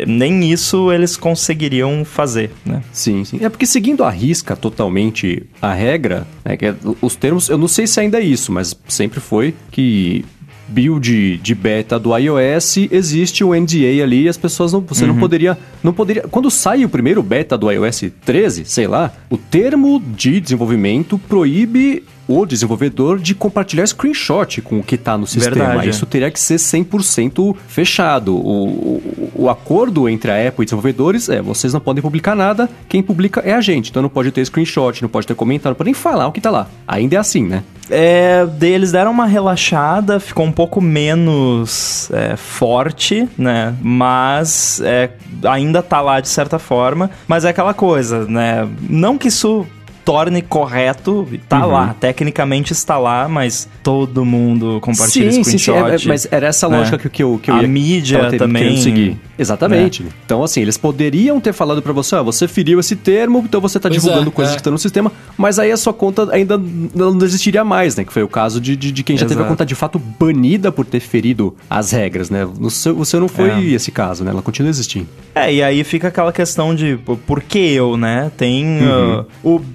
nem 0.06 0.52
isso 0.52 0.92
eles 0.92 1.18
conseguiriam 1.18 2.04
fazer, 2.06 2.52
né? 2.66 2.82
Sim, 2.92 3.24
sim. 3.24 3.40
É 3.42 3.50
porque 3.50 3.66
seguindo 3.66 4.04
a 4.04 4.10
risca 4.10 4.56
totalmente 4.56 5.44
a 5.62 5.74
regra, 5.74 6.28
né, 6.44 6.56
que 6.58 6.66
é- 6.66 6.76
os 7.02 7.16
termos, 7.16 7.50
eu 7.50 7.58
não 7.58 7.68
sei 7.68 7.88
se 7.88 8.00
ainda 8.00 8.20
é 8.20 8.24
isso, 8.24 8.52
mas 8.52 8.76
sempre 8.88 9.20
foi 9.20 9.54
que 9.72 10.24
build 10.72 11.38
de 11.38 11.56
beta 11.56 12.00
do 12.00 12.16
iOS 12.18 12.78
existe 12.92 13.44
um 13.44 13.54
NDA 13.54 14.04
ali 14.04 14.24
e 14.24 14.30
as 14.30 14.38
pessoas 14.38 14.74
não 14.74 14.82
você 14.82 15.06
não 15.06 15.18
poderia 15.18 15.58
não 15.84 15.94
poderia 15.94 16.24
quando 16.24 16.50
sai 16.50 16.86
o 16.86 16.90
primeiro 16.90 17.22
beta 17.22 17.58
do 17.58 17.70
iOS 17.72 18.06
13 18.24 18.66
sei 18.66 18.88
lá 18.88 19.12
o 19.30 19.38
termo 19.38 20.02
de 20.16 20.40
desenvolvimento 20.40 21.18
proíbe 21.18 22.04
o 22.28 22.46
desenvolvedor 22.46 23.20
de 23.20 23.36
compartilhar 23.36 23.86
screenshot 23.86 24.62
com 24.62 24.80
o 24.80 24.84
que 24.84 24.96
está 24.96 25.18
no 25.18 25.28
sistema 25.28 25.56
Verdade, 25.56 25.88
é. 25.88 25.90
isso 25.90 26.06
teria 26.06 26.32
que 26.32 26.40
ser 26.40 26.56
100% 26.56 27.56
fechado. 27.68 28.36
O, 28.36 28.68
o, 28.68 29.31
o 29.42 29.50
acordo 29.50 30.08
entre 30.08 30.30
a 30.30 30.48
Apple 30.48 30.64
e 30.64 30.66
desenvolvedores 30.66 31.28
é: 31.28 31.42
vocês 31.42 31.74
não 31.74 31.80
podem 31.80 32.02
publicar 32.02 32.36
nada, 32.36 32.70
quem 32.88 33.02
publica 33.02 33.42
é 33.42 33.54
a 33.54 33.62
gente. 33.62 33.90
Então 33.90 34.02
não 34.02 34.10
pode 34.10 34.32
ter 34.32 34.46
screenshot, 34.46 35.02
não 35.02 35.10
pode 35.10 35.26
ter 35.26 35.34
comentário, 35.34 35.72
não 35.72 35.78
pode 35.78 35.88
nem 35.88 35.94
falar 35.94 36.28
o 36.28 36.32
que 36.32 36.40
tá 36.40 36.52
lá. 36.52 36.68
Ainda 36.88 37.16
é 37.16 37.20
assim, 37.20 37.44
né? 37.44 37.64
É, 37.90 38.48
eles 38.62 38.92
deram 38.92 39.12
uma 39.12 39.26
relaxada, 39.26 40.20
ficou 40.20 40.46
um 40.46 40.52
pouco 40.52 40.80
menos 40.80 42.10
é, 42.12 42.36
forte, 42.38 43.28
né? 43.38 43.76
Mas 43.82 44.80
é, 44.84 45.10
ainda 45.44 45.82
tá 45.82 46.00
lá 46.00 46.20
de 46.20 46.30
certa 46.30 46.60
forma. 46.60 47.10
Mas 47.28 47.44
é 47.44 47.50
aquela 47.50 47.74
coisa, 47.74 48.26
né? 48.26 48.68
Não 48.88 49.18
que 49.18 49.28
isso 49.28 49.66
torne 50.04 50.42
correto, 50.42 51.28
tá 51.48 51.66
Uhum. 51.66 51.72
lá, 51.74 51.96
tecnicamente 52.00 52.74
está 52.74 52.98
lá, 52.98 53.28
mas 53.28 53.68
todo 53.84 54.26
mundo 54.26 54.80
compartilha 54.82 55.32
screenshot. 55.32 55.72
É, 55.72 55.96
é, 55.96 55.98
mas 56.08 56.28
era 56.32 56.48
essa 56.48 56.68
né? 56.68 56.78
lógica 56.78 56.98
que, 56.98 57.10
que 57.10 57.24
eu, 57.24 57.40
que 57.42 57.52
eu 57.52 57.56
A 57.56 57.62
ia- 57.62 57.68
mídia 57.68 58.32
também- 58.38 58.78
seguir. 58.78 59.18
Exatamente. 59.38 60.06
Então, 60.26 60.44
assim, 60.44 60.62
eles 60.62 60.78
poderiam 60.78 61.40
ter 61.40 61.52
falado 61.54 61.82
pra 61.82 61.92
você, 61.94 62.16
ó, 62.16 62.24
você 62.24 62.48
feriu 62.48 62.80
esse 62.80 62.96
termo, 62.96 63.44
então 63.46 63.60
você 63.60 63.80
tá 63.80 63.90
Pois 63.90 64.02
divulgando 64.02 64.30
é, 64.30 64.32
coisas 64.34 64.54
é. 64.54 64.56
que 64.56 64.60
estão 64.62 64.72
no 64.72 64.78
sistema, 64.78 65.12
mas 65.38 65.58
aí 65.58 65.72
a 65.72 65.78
sua 65.78 65.94
conta 65.94 66.32
ainda 66.32 66.58
não 66.94 67.18
existiria 67.26 67.64
mais, 67.64 67.96
né? 67.96 68.04
Que 68.04 68.14
foi 68.14 68.22
o 68.24 68.28
caso 68.28 68.62
de, 68.62 68.76
de, 68.76 68.92
de 68.92 69.04
quem 69.04 69.18
já 69.18 69.26
teve 69.26 69.40
a 69.40 69.44
Exato. 69.44 69.50
conta 69.54 69.66
de 69.66 69.74
fato 69.76 69.98
banida 70.00 70.72
por 70.72 70.86
ter 70.86 71.00
ferido 71.00 71.56
as 71.70 71.92
regras, 71.92 72.30
né? 72.30 72.48
O 72.60 72.70
seu 72.70 73.20
não 73.20 73.28
foi 73.28 73.50
É. 73.50 73.62
esse 73.74 73.92
caso, 73.92 74.24
né? 74.24 74.32
Ela 74.32 74.42
continua 74.42 74.70
existindo. 74.70 75.08
É, 75.34 75.52
e 75.54 75.64
aí 75.64 75.84
fica 75.84 76.10
aquela 76.10 76.32
questão 76.32 76.76
de 76.76 76.98
por 77.26 77.42
que 77.42 77.58
eu, 77.58 77.98
né? 77.98 78.32
Tem 78.38 78.66
Uhum. 78.82 79.20
uh, 79.22 79.26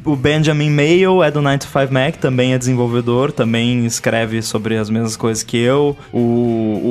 o, 0.04 0.12
o 0.12 0.16
Benjamin 0.30 0.70
Mayo, 0.70 1.22
é 1.22 1.30
do 1.30 1.40
95 1.40 1.92
Mac, 1.94 2.16
também 2.16 2.52
é 2.52 2.58
desenvolvedor, 2.58 3.30
também 3.30 3.86
escreve 3.86 4.42
sobre 4.42 4.76
as 4.76 4.90
mesmas 4.90 5.16
coisas 5.16 5.44
que 5.44 5.56
eu. 5.56 5.96
O, 6.12 6.18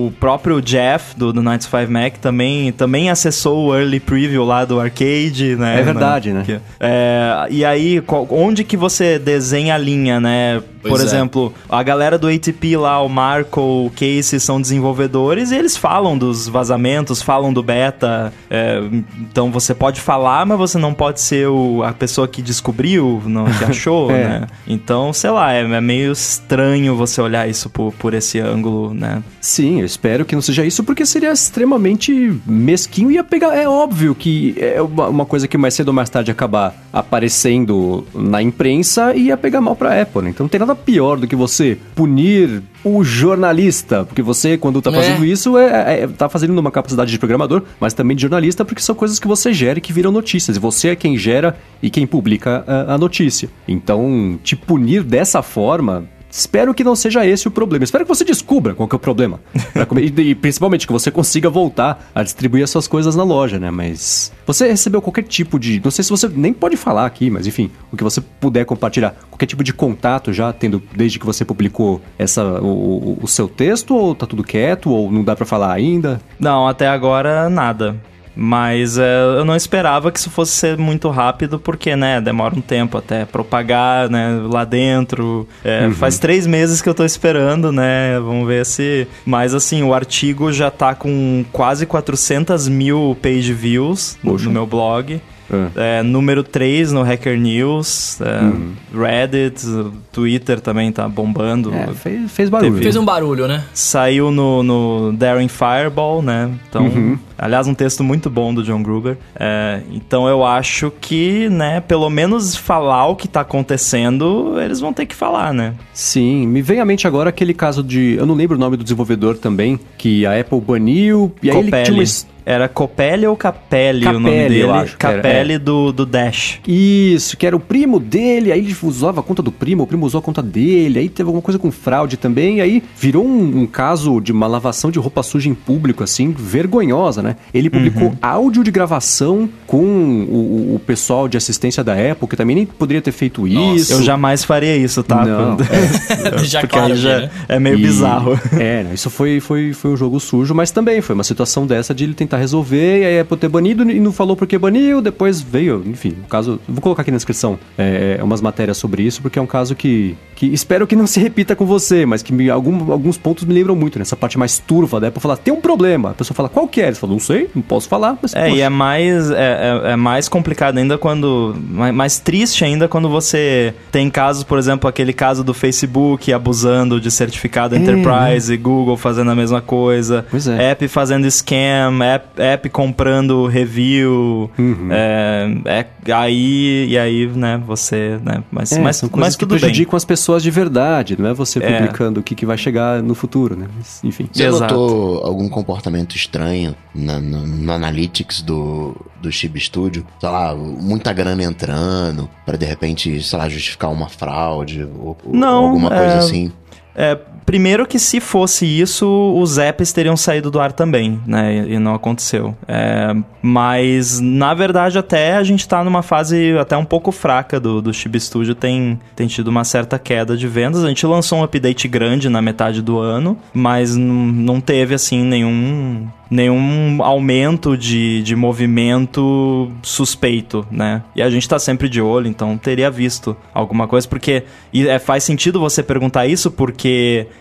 o 0.07 0.13
próprio 0.21 0.61
Jeff, 0.61 1.13
do, 1.17 1.33
do 1.33 1.41
95 1.41 1.91
Mac, 1.91 2.13
também, 2.15 2.71
também 2.71 3.09
acessou 3.09 3.65
o 3.67 3.75
Early 3.75 3.99
Preview 3.99 4.45
lá 4.45 4.63
do 4.63 4.79
arcade, 4.79 5.57
né? 5.57 5.81
É 5.81 5.83
verdade, 5.83 6.31
né? 6.31 6.43
Que- 6.45 6.59
é, 6.79 7.47
e 7.49 7.65
aí, 7.65 7.99
qual- 7.99 8.25
onde 8.31 8.63
que 8.63 8.77
você 8.77 9.19
desenha 9.19 9.75
a 9.75 9.77
linha, 9.77 10.17
né? 10.17 10.61
Por 10.81 10.89
Pois 10.91 11.01
é. 11.01 11.05
exemplo, 11.05 11.51
a 11.67 11.81
galera 11.81 12.15
do 12.15 12.27
ATP 12.27 12.77
lá, 12.77 13.01
o 13.01 13.09
Marco, 13.09 13.59
o 13.59 13.89
Casey, 13.95 14.39
são 14.39 14.61
desenvolvedores 14.61 15.49
e 15.51 15.55
eles 15.55 15.75
falam 15.75 16.15
dos 16.15 16.47
vazamentos, 16.47 17.23
falam 17.23 17.51
do 17.51 17.63
beta. 17.63 18.31
é, 18.51 18.79
então 19.19 19.51
você 19.51 19.73
pode 19.73 19.99
falar, 19.99 20.45
mas 20.45 20.57
você 20.59 20.77
não 20.77 20.93
pode 20.93 21.19
ser 21.21 21.47
o- 21.49 21.81
a 21.83 21.91
pessoa 21.91 22.27
que 22.27 22.39
descobriu, 22.39 23.14
não, 23.25 23.45
achou, 23.67 24.11
É. 24.11 24.23
né? 24.23 24.47
Então, 24.67 25.11
sei 25.13 25.29
lá, 25.29 25.53
é, 25.53 25.61
é 25.61 25.81
meio 25.81 26.11
estranho 26.11 26.95
você 26.95 27.21
olhar 27.21 27.47
isso 27.49 27.69
por, 27.69 27.91
por 27.93 28.13
esse 28.13 28.39
ângulo, 28.39 28.93
né? 28.93 29.21
Sim, 29.41 29.79
eu 29.79 29.85
espero 29.85 30.25
que 30.25 30.35
não 30.35 30.41
seja 30.41 30.65
isso, 30.65 30.83
porque 30.83 31.05
seria 31.05 31.31
extremamente 31.31 32.33
mesquinho 32.45 33.11
e 33.11 33.15
ia 33.15 33.23
pegar. 33.23 33.55
É 33.55 33.67
óbvio 33.67 34.13
que 34.15 34.55
é 34.59 34.81
uma, 34.81 35.07
uma 35.07 35.25
coisa 35.25 35.47
que 35.47 35.57
mais 35.57 35.73
cedo 35.73 35.89
ou 35.89 35.93
mais 35.93 36.09
tarde 36.09 36.31
acabar 36.31 36.75
aparecendo 36.91 38.05
na 38.13 38.41
imprensa 38.41 39.13
e 39.15 39.27
ia 39.27 39.37
pegar 39.37 39.61
mal 39.61 39.75
pra 39.75 40.01
Apple, 40.01 40.21
né? 40.23 40.29
Então 40.29 40.43
não 40.45 40.49
tem 40.49 40.59
nada 40.59 40.75
pior 40.75 41.17
do 41.17 41.27
que 41.27 41.35
você 41.35 41.77
punir 41.95 42.61
o 42.85 43.03
jornalista, 43.03 44.05
porque 44.05 44.21
você, 44.21 44.57
quando 44.57 44.81
tá 44.81 44.91
É. 44.91 44.93
fazendo 44.93 45.25
isso, 45.25 45.57
é, 45.57 46.03
é- 46.03 46.07
tá 46.07 46.29
fazendo 46.29 46.53
numa 46.53 46.69
capacidade 46.71 47.09
de 47.11 47.17
programador, 47.17 47.63
mas 47.79 47.93
também 47.93 48.15
de 48.15 48.21
jornalista, 48.21 48.63
porque 48.63 48.81
são 48.81 48.93
coisas 48.95 49.17
que 49.19 49.27
você 49.27 49.51
gera 49.51 49.79
e 49.79 49.81
que 49.81 49.91
viram 49.91 50.11
notícias. 50.11 50.55
E 50.55 50.59
você 50.59 50.89
é 50.89 50.95
quem 50.95 51.17
gera 51.17 51.57
e 51.81 51.89
quem 51.89 52.05
publica 52.05 52.63
a, 52.67 52.93
a 52.93 52.97
notícia. 52.97 53.49
Então, 53.67 54.39
te 54.43 54.55
punir 54.55 55.03
dessa 55.03 55.41
forma. 55.41 56.05
Espero 56.37 56.73
que 56.73 56.83
não 56.83 56.95
seja 56.97 57.25
esse 57.25 57.47
o 57.47 57.51
problema. 57.51 57.85
Espero 57.85 58.03
que 58.03 58.09
você 58.09 58.25
descubra 58.25 58.73
qual 58.75 58.89
que 58.89 58.93
é 58.95 58.97
o 58.97 58.99
problema. 58.99 59.39
Come- 59.87 60.01
e, 60.17 60.21
e 60.31 60.35
principalmente 60.35 60.85
que 60.85 60.91
você 60.91 61.09
consiga 61.09 61.49
voltar 61.49 62.09
a 62.13 62.21
distribuir 62.23 62.63
as 62.63 62.69
suas 62.69 62.87
coisas 62.89 63.15
na 63.15 63.23
loja, 63.23 63.57
né? 63.57 63.71
Mas 63.71 64.33
você 64.45 64.67
recebeu 64.67 65.01
qualquer 65.01 65.23
tipo 65.23 65.57
de. 65.57 65.81
Não 65.81 65.89
sei 65.91 66.03
se 66.03 66.09
você 66.09 66.27
nem 66.27 66.51
pode 66.51 66.75
falar 66.75 67.05
aqui, 67.05 67.29
mas 67.29 67.47
enfim, 67.47 67.71
o 67.91 67.95
que 67.95 68.03
você 68.03 68.19
puder 68.19 68.65
compartilhar. 68.65 69.15
Qualquer 69.29 69.45
tipo 69.45 69.63
de 69.63 69.71
contato 69.73 70.33
já 70.33 70.51
tendo 70.51 70.83
desde 70.93 71.17
que 71.19 71.25
você 71.25 71.45
publicou 71.45 72.01
essa, 72.19 72.43
o, 72.61 72.67
o- 72.67 73.19
o 73.21 73.27
seu 73.27 73.47
texto, 73.47 73.95
ou 73.95 74.13
tá 74.13 74.25
tudo 74.25 74.43
quieto, 74.43 74.89
ou 74.91 75.09
não 75.09 75.23
dá 75.23 75.35
pra 75.37 75.45
falar 75.45 75.71
ainda? 75.71 76.19
Não, 76.37 76.67
até 76.67 76.87
agora 76.87 77.49
nada. 77.49 77.95
Mas 78.35 78.97
é, 78.97 79.21
eu 79.37 79.45
não 79.45 79.55
esperava 79.55 80.11
que 80.11 80.19
isso 80.19 80.29
fosse 80.29 80.51
ser 80.51 80.77
muito 80.77 81.09
rápido, 81.09 81.57
porque, 81.57 81.95
né, 81.95 82.19
demora 82.19 82.53
um 82.55 82.61
tempo 82.61 82.97
até 82.97 83.25
propagar, 83.25 84.09
né, 84.09 84.41
lá 84.51 84.65
dentro. 84.65 85.47
É, 85.63 85.89
Faz 85.91 86.19
três 86.19 86.45
meses 86.45 86.81
que 86.81 86.89
eu 86.89 86.93
tô 86.93 87.05
esperando, 87.05 87.71
né, 87.71 88.19
vamos 88.19 88.47
ver 88.47 88.65
se... 88.65 89.07
Mas, 89.25 89.53
assim, 89.53 89.83
o 89.83 89.93
artigo 89.93 90.51
já 90.51 90.69
tá 90.69 90.93
com 90.93 91.45
quase 91.51 91.85
400 91.85 92.67
mil 92.67 93.17
page 93.21 93.53
views 93.53 94.17
Poxa. 94.21 94.45
no 94.45 94.51
meu 94.51 94.65
blog. 94.65 95.21
Ah. 95.51 95.69
É, 95.75 96.03
número 96.03 96.43
3 96.43 96.91
no 96.91 97.03
Hacker 97.03 97.37
News, 97.39 98.19
é, 98.21 98.97
Reddit, 98.97 99.65
Twitter 100.11 100.59
também 100.59 100.91
tá 100.91 101.07
bombando. 101.07 101.73
É, 101.73 101.87
fez, 101.93 102.31
fez 102.31 102.49
barulho. 102.49 102.71
Teve- 102.71 102.83
Fez 102.83 102.95
um 102.95 103.05
barulho, 103.05 103.47
né? 103.47 103.63
Saiu 103.73 104.31
no, 104.31 104.63
no 104.63 105.13
Daring 105.13 105.47
Fireball, 105.47 106.21
né? 106.21 106.49
Então, 106.69 107.19
aliás, 107.37 107.67
um 107.67 107.73
texto 107.73 108.03
muito 108.03 108.29
bom 108.29 108.53
do 108.53 108.63
John 108.63 108.81
Gruber. 108.81 109.17
É, 109.39 109.81
então 109.91 110.27
eu 110.27 110.43
acho 110.45 110.91
que, 110.99 111.49
né, 111.49 111.79
pelo 111.81 112.09
menos 112.09 112.55
falar 112.55 113.07
o 113.07 113.15
que 113.15 113.27
tá 113.27 113.41
acontecendo, 113.41 114.55
eles 114.61 114.79
vão 114.79 114.93
ter 114.93 115.05
que 115.05 115.15
falar, 115.15 115.53
né? 115.53 115.73
Sim, 115.93 116.47
me 116.47 116.61
vem 116.61 116.79
à 116.79 116.85
mente 116.85 117.05
agora 117.07 117.29
aquele 117.29 117.53
caso 117.53 117.83
de. 117.83 118.15
Eu 118.17 118.25
não 118.25 118.35
lembro 118.35 118.55
o 118.55 118.59
nome 118.59 118.77
do 118.77 118.83
desenvolvedor 118.83 119.37
também, 119.37 119.79
que 119.97 120.25
a 120.25 120.39
Apple 120.39 120.59
baniu. 120.61 121.31
E 121.43 121.49
aí 121.49 121.55
ele 121.57 121.71
tinha 121.83 121.97
uma. 121.97 122.34
Era 122.45 122.67
Copelli 122.69 123.25
ou 123.25 123.35
Capelli, 123.35 124.05
o 124.05 124.13
nome 124.13 124.25
Capelli, 124.29 124.49
dele? 124.49 124.59
eu 124.63 124.73
acho 124.73 124.97
que 124.97 125.05
era, 125.05 125.15
Capelli 125.15 125.53
é. 125.53 125.59
do, 125.59 125.91
do 125.91 126.05
Dash. 126.05 126.59
Isso, 126.67 127.35
que 127.35 127.47
era 127.47 127.55
o 127.55 127.59
primo 127.59 127.99
dele, 127.99 128.51
aí 128.51 128.59
ele 128.59 128.75
usava 128.83 129.19
a 129.19 129.23
conta 129.23 129.41
do 129.41 129.51
primo, 129.51 129.81
o 129.83 129.87
primo 129.87 130.05
usou 130.05 130.19
a 130.19 130.21
conta 130.21 130.43
dele, 130.43 130.99
aí 130.99 131.09
teve 131.09 131.27
alguma 131.27 131.41
coisa 131.41 131.57
com 131.57 131.71
fraude 131.71 132.17
também, 132.17 132.61
aí 132.61 132.83
virou 132.99 133.25
um, 133.25 133.61
um 133.61 133.65
caso 133.65 134.19
de 134.21 134.31
uma 134.31 134.45
lavação 134.45 134.91
de 134.91 134.99
roupa 134.99 135.23
suja 135.23 135.49
em 135.49 135.55
público, 135.55 136.03
assim, 136.03 136.31
vergonhosa, 136.37 137.21
né? 137.23 137.35
Ele 137.53 137.69
publicou 137.69 138.13
áudio 138.21 138.63
de 138.63 138.69
gravação 138.71 139.49
com 139.65 139.83
o, 139.83 140.75
o- 140.75 140.81
pessoal 140.85 141.27
de 141.27 141.37
assistência 141.37 141.83
da 141.83 141.93
Apple, 141.93 142.27
que 142.27 142.35
também 142.35 142.55
nem 142.57 142.65
poderia 142.65 143.01
ter 143.01 143.11
feito 143.11 143.47
isso. 143.47 143.91
Eu 143.93 144.03
jamais 144.03 144.43
faria 144.43 144.77
isso, 144.77 145.01
tá? 145.01 145.25
Não, 145.25 145.57
Já 146.45 146.59
Porque 146.61 146.75
claro 146.77 146.95
já 146.95 147.21
né? 147.21 147.29
é 147.49 147.59
meio 147.59 147.77
E- 147.79 147.81
bizarro. 147.81 148.39
É, 148.59 148.85
isso 148.93 149.09
foi, 149.09 149.39
foi, 149.39 149.73
foi 149.73 149.91
um 149.91 149.97
jogo 149.97 150.19
sujo, 150.19 150.53
mas 150.53 150.69
também 150.69 151.01
foi 151.01 151.15
uma 151.15 151.23
situação 151.23 151.65
dessa 151.65 151.93
de 151.93 152.03
ele 152.03 152.13
tentar 152.13 152.34
tentar 152.35 152.37
resolver, 152.37 153.01
e 153.01 153.05
aí 153.05 153.15
é 153.15 153.23
por 153.23 153.37
ter 153.37 153.47
banido 153.47 153.89
e 153.89 153.99
não 153.99 154.11
falou 154.11 154.35
por 154.35 154.47
que 154.47 154.57
baniu, 154.57 155.01
depois 155.01 155.41
veio, 155.41 155.83
enfim, 155.85 156.15
o 156.23 156.27
caso. 156.27 156.59
Vou 156.67 156.81
colocar 156.81 157.01
aqui 157.01 157.11
na 157.11 157.17
descrição 157.17 157.57
é, 157.77 158.19
umas 158.21 158.41
matérias 158.41 158.77
sobre 158.77 159.03
isso, 159.03 159.21
porque 159.21 159.39
é 159.39 159.41
um 159.41 159.47
caso 159.47 159.75
que, 159.75 160.15
que 160.35 160.47
espero 160.47 160.85
que 160.85 160.95
não 160.95 161.07
se 161.07 161.19
repita 161.19 161.55
com 161.55 161.65
você, 161.65 162.05
mas 162.05 162.21
que 162.21 162.33
me, 162.33 162.49
algum, 162.49 162.91
alguns 162.91 163.17
pontos 163.17 163.45
me 163.45 163.53
lembram 163.53 163.75
muito, 163.75 163.97
nessa 163.97 164.15
parte 164.15 164.37
mais 164.37 164.59
turva 164.59 164.99
da 164.99 165.07
Apple 165.07 165.21
falar, 165.21 165.37
tem 165.37 165.53
um 165.53 165.61
problema. 165.61 166.11
A 166.11 166.13
pessoa 166.13 166.35
fala, 166.35 166.49
qual 166.49 166.67
que 166.67 166.81
é? 166.81 166.87
Ele 166.87 166.95
fala, 166.95 167.13
não 167.13 167.19
sei, 167.19 167.49
não 167.55 167.61
posso 167.61 167.87
falar. 167.87 168.17
Mas, 168.21 168.33
é, 168.33 168.43
poxa. 168.43 168.55
e 168.55 168.61
é 168.61 168.69
mais, 168.69 169.31
é, 169.31 169.35
é, 169.35 169.91
é, 169.91 169.95
mais 169.95 170.27
complicado 170.27 170.77
ainda 170.77 170.97
quando. 170.97 171.55
Mais, 171.69 171.93
mais 171.95 172.19
triste 172.19 172.63
ainda 172.63 172.87
quando 172.87 173.09
você 173.09 173.73
tem 173.91 174.09
casos, 174.09 174.43
por 174.43 174.57
exemplo, 174.57 174.89
aquele 174.89 175.13
caso 175.13 175.43
do 175.43 175.53
Facebook 175.53 176.31
abusando 176.31 176.99
de 176.99 177.09
certificado 177.11 177.75
é, 177.75 177.77
Enterprise, 177.77 178.51
né? 178.51 178.57
Google 178.57 178.97
fazendo 178.97 179.31
a 179.31 179.35
mesma 179.35 179.61
coisa, 179.61 180.25
é. 180.59 180.71
app 180.71 180.87
fazendo 180.87 181.29
scam, 181.29 182.01
app, 182.03 182.24
app 182.37 182.69
comprando 182.69 183.45
review. 183.47 184.49
Uhum. 184.57 184.89
É, 184.91 185.47
é, 185.65 186.11
aí, 186.11 186.87
e 186.89 186.97
aí, 186.97 187.27
né, 187.27 187.61
você. 187.65 188.19
Né, 188.23 188.43
mas, 188.51 188.71
é, 188.71 188.79
mas, 188.79 188.97
são 188.97 189.09
coisas 189.09 189.27
mas 189.27 189.35
que 189.35 189.45
prejudicam 189.45 189.91
bem. 189.91 189.97
as 189.97 190.05
pessoas 190.05 190.43
de 190.43 190.51
verdade, 190.51 191.15
não 191.19 191.29
é 191.29 191.33
você 191.33 191.59
publicando 191.59 192.19
o 192.19 192.23
que, 192.23 192.35
que 192.35 192.45
vai 192.45 192.57
chegar 192.57 193.01
no 193.01 193.15
futuro, 193.15 193.55
né? 193.55 193.67
Mas, 193.75 194.03
enfim. 194.03 194.29
Você 194.31 194.43
Exato. 194.43 194.73
notou 194.73 195.23
algum 195.23 195.49
comportamento 195.49 196.15
estranho 196.15 196.75
na, 196.93 197.19
no, 197.19 197.45
no 197.45 197.71
Analytics 197.71 198.41
do, 198.41 198.95
do 199.21 199.31
Chib 199.31 199.59
Studio? 199.59 200.05
Sei 200.19 200.29
lá, 200.29 200.55
muita 200.55 201.13
grana 201.13 201.43
entrando 201.43 202.29
para 202.45 202.57
de 202.57 202.65
repente, 202.65 203.21
sei 203.21 203.39
lá, 203.39 203.49
justificar 203.49 203.91
uma 203.91 204.09
fraude 204.09 204.87
ou, 204.99 205.17
não, 205.25 205.61
ou 205.61 205.65
alguma 205.67 205.89
coisa 205.89 206.17
assim? 206.17 206.51
É, 206.95 207.17
primeiro 207.45 207.85
que 207.85 207.99
se 207.99 208.19
fosse 208.19 208.65
isso, 208.65 209.07
os 209.37 209.57
apps 209.57 209.93
teriam 209.93 210.17
saído 210.17 210.49
do 210.49 210.59
ar 210.59 210.71
também, 210.71 211.19
né? 211.25 211.65
E 211.67 211.77
não 211.77 211.93
aconteceu. 211.93 212.55
É, 212.67 213.15
mas, 213.41 214.19
na 214.19 214.53
verdade, 214.53 214.97
até 214.97 215.35
a 215.35 215.43
gente 215.43 215.67
tá 215.67 215.83
numa 215.83 216.01
fase 216.01 216.57
até 216.57 216.75
um 216.75 216.85
pouco 216.85 217.11
fraca 217.11 217.59
do, 217.59 217.81
do 217.81 217.93
Chib 217.93 218.19
Studio. 218.19 218.55
Tem, 218.55 218.99
tem 219.15 219.27
tido 219.27 219.49
uma 219.49 219.63
certa 219.63 219.99
queda 219.99 220.35
de 220.35 220.47
vendas. 220.47 220.83
A 220.83 220.87
gente 220.87 221.05
lançou 221.05 221.39
um 221.39 221.43
update 221.43 221.87
grande 221.87 222.29
na 222.29 222.41
metade 222.41 222.81
do 222.81 222.97
ano, 222.97 223.37
mas 223.53 223.95
não 223.95 224.59
teve, 224.59 224.95
assim, 224.95 225.23
nenhum 225.23 226.07
nenhum 226.29 227.03
aumento 227.03 227.77
de, 227.77 228.21
de 228.23 228.35
movimento 228.35 229.71
suspeito, 229.81 230.65
né? 230.71 231.03
E 231.15 231.21
a 231.21 231.29
gente 231.29 231.47
tá 231.47 231.59
sempre 231.59 231.87
de 231.87 232.01
olho, 232.01 232.27
então 232.27 232.57
teria 232.57 232.89
visto 232.89 233.37
alguma 233.53 233.87
coisa, 233.87 234.07
porque 234.07 234.43
e 234.73 234.87
é, 234.87 234.97
faz 234.97 235.23
sentido 235.23 235.59
você 235.59 235.83
perguntar 235.83 236.25
isso, 236.25 236.49
porque 236.49 236.84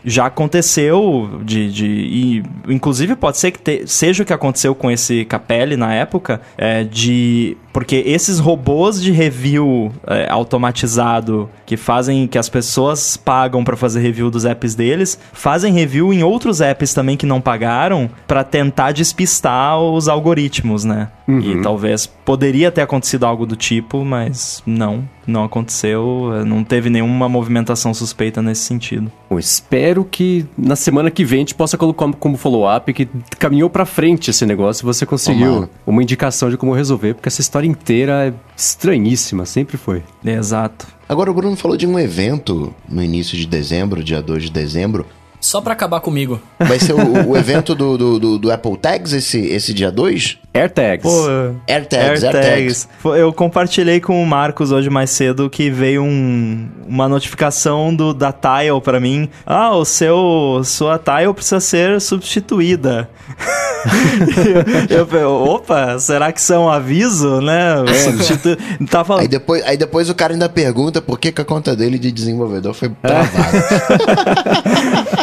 já 0.05 0.27
aconteceu 0.27 1.41
de. 1.43 1.71
de 1.71 1.87
e, 1.87 2.43
inclusive 2.69 3.15
pode 3.17 3.39
ser 3.39 3.51
que 3.51 3.59
te, 3.59 3.87
seja 3.87 4.23
o 4.23 4.27
que 4.27 4.33
aconteceu 4.33 4.75
com 4.75 4.91
esse 4.91 5.25
Capelli 5.25 5.77
na 5.77 5.93
época, 5.93 6.41
é, 6.57 6.85
de 6.85 7.57
porque 7.75 8.05
esses 8.07 8.39
robôs 8.39 9.03
de 9.03 9.11
review 9.11 9.91
é, 10.07 10.29
automatizado 10.31 11.51
que 11.67 11.77
fazem 11.77 12.29
que 12.29 12.39
as 12.39 12.49
pessoas 12.49 13.17
pagam 13.17 13.65
para 13.65 13.77
fazer 13.77 13.99
review 13.99 14.31
dos 14.31 14.45
apps 14.45 14.77
deles, 14.77 15.19
fazem 15.33 15.73
review 15.73 16.13
em 16.13 16.23
outros 16.23 16.61
apps 16.61 16.95
também 16.95 17.17
que 17.17 17.27
não 17.27 17.41
pagaram 17.41 18.09
para 18.29 18.45
tentar 18.45 18.93
despistar 18.93 19.81
os 19.81 20.07
algoritmos, 20.07 20.85
né? 20.85 21.09
Uhum. 21.27 21.41
E 21.41 21.63
talvez 21.63 22.07
poderia 22.07 22.71
ter 22.71 22.83
acontecido 22.83 23.27
algo 23.27 23.45
do 23.45 23.57
tipo, 23.57 24.05
mas 24.05 24.63
não, 24.65 25.09
não 25.27 25.45
aconteceu, 25.45 26.45
não 26.47 26.63
teve 26.65 26.91
nenhuma 26.91 27.29
movimentação 27.29 27.93
suspeita 27.95 28.43
nesse 28.43 28.63
sentido. 28.63 29.11
Eu 29.31 29.39
espero 29.39 30.05
que 30.05 30.47
na 30.57 30.77
semana 30.77 31.11
que 31.11 31.25
vem 31.25 31.39
a 31.39 31.41
gente 31.41 31.55
possa 31.55 31.77
colocar 31.77 32.11
como 32.15 32.37
follow-up 32.37 32.93
que 32.93 33.09
caminhou 33.39 33.71
para 33.71 33.87
frente 33.87 34.31
esse 34.31 34.45
negócio 34.47 34.85
e 34.85 34.87
você 34.87 35.05
conseguiu 35.07 35.69
uma 35.87 36.03
indicação 36.03 36.51
de 36.51 36.57
como 36.57 36.73
resolver, 36.73 37.15
porque 37.15 37.29
essa 37.29 37.41
história 37.41 37.67
inteira 37.67 38.29
é 38.29 38.35
estranhíssima, 38.57 39.45
sempre 39.47 39.77
foi. 39.77 40.03
Exato. 40.25 40.87
Agora 41.09 41.31
o 41.31 41.35
Bruno 41.35 41.57
falou 41.57 41.77
de 41.77 41.87
um 41.87 41.99
evento 41.99 42.75
no 42.89 43.03
início 43.03 43.37
de 43.37 43.47
dezembro, 43.47 44.03
dia 44.03 44.23
2 44.23 44.45
de 44.45 44.51
dezembro, 44.51 45.07
só 45.45 45.61
pra 45.61 45.75
acabar 45.75 46.01
comigo. 46.01 46.41
Vai 46.59 46.79
ser 46.79 46.95
o, 46.95 47.29
o 47.29 47.37
evento 47.37 47.75
do, 47.75 47.99
do, 47.99 48.19
do, 48.19 48.39
do, 48.39 48.51
Apple 48.51 48.79
Tags 48.79 49.13
esse, 49.13 49.39
esse 49.39 49.75
dia 49.75 49.93
2? 49.93 50.39
AirTags. 50.55 51.03
Pô, 51.03 51.27
AirTags, 51.67 52.23
AirTags. 52.23 52.89
Eu 53.05 53.33
compartilhei 53.33 54.01
com 54.01 54.23
o 54.23 54.27
Marcos 54.27 54.71
hoje 54.71 54.89
mais 54.89 55.11
cedo 55.11 55.51
que 55.51 55.69
veio 55.69 56.05
um, 56.05 56.69
uma 56.87 57.09
notificação 57.09 57.93
do, 57.93 58.15
da 58.15 58.33
Tile 58.33 58.81
pra 58.81 59.01
mim. 59.01 59.29
Ah, 59.45 59.75
o 59.75 59.85
seu 59.85 60.63
sua 60.65 60.97
Tile 60.97 61.35
precisa 61.35 61.59
ser 61.59 62.01
substituída. 62.01 63.11
eu, 64.89 65.19
eu, 65.19 65.31
opa, 65.31 65.99
será 65.99 66.31
que 66.31 66.39
isso 66.39 66.53
é 66.53 66.59
um 66.59 66.69
aviso, 66.69 67.41
né? 67.41 67.85
É, 67.89 67.95
Substitu... 67.95 68.57
tá 68.89 69.05
falando... 69.05 69.23
aí, 69.23 69.29
depois, 69.29 69.65
aí 69.65 69.77
depois 69.77 70.09
o 70.09 70.15
cara 70.15 70.33
ainda 70.33 70.49
pergunta 70.49 71.03
por 71.03 71.19
que, 71.19 71.33
que 71.33 71.41
a 71.41 71.45
conta 71.45 71.75
dele 71.75 71.99
de 71.99 72.13
desenvolvedor 72.13 72.75
foi 72.75 72.91
travada. 73.03 73.33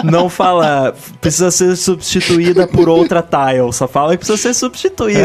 Não 0.04 0.30
fala 0.30 0.94
precisa 1.20 1.50
ser 1.52 1.76
substituída 1.76 2.68
por 2.68 2.90
outra 2.90 3.22
tile, 3.22 3.72
só 3.72 3.88
fala 3.88 4.12
que 4.12 4.18
precisa 4.18 4.38
ser 4.38 4.54
substituída. 4.54 5.21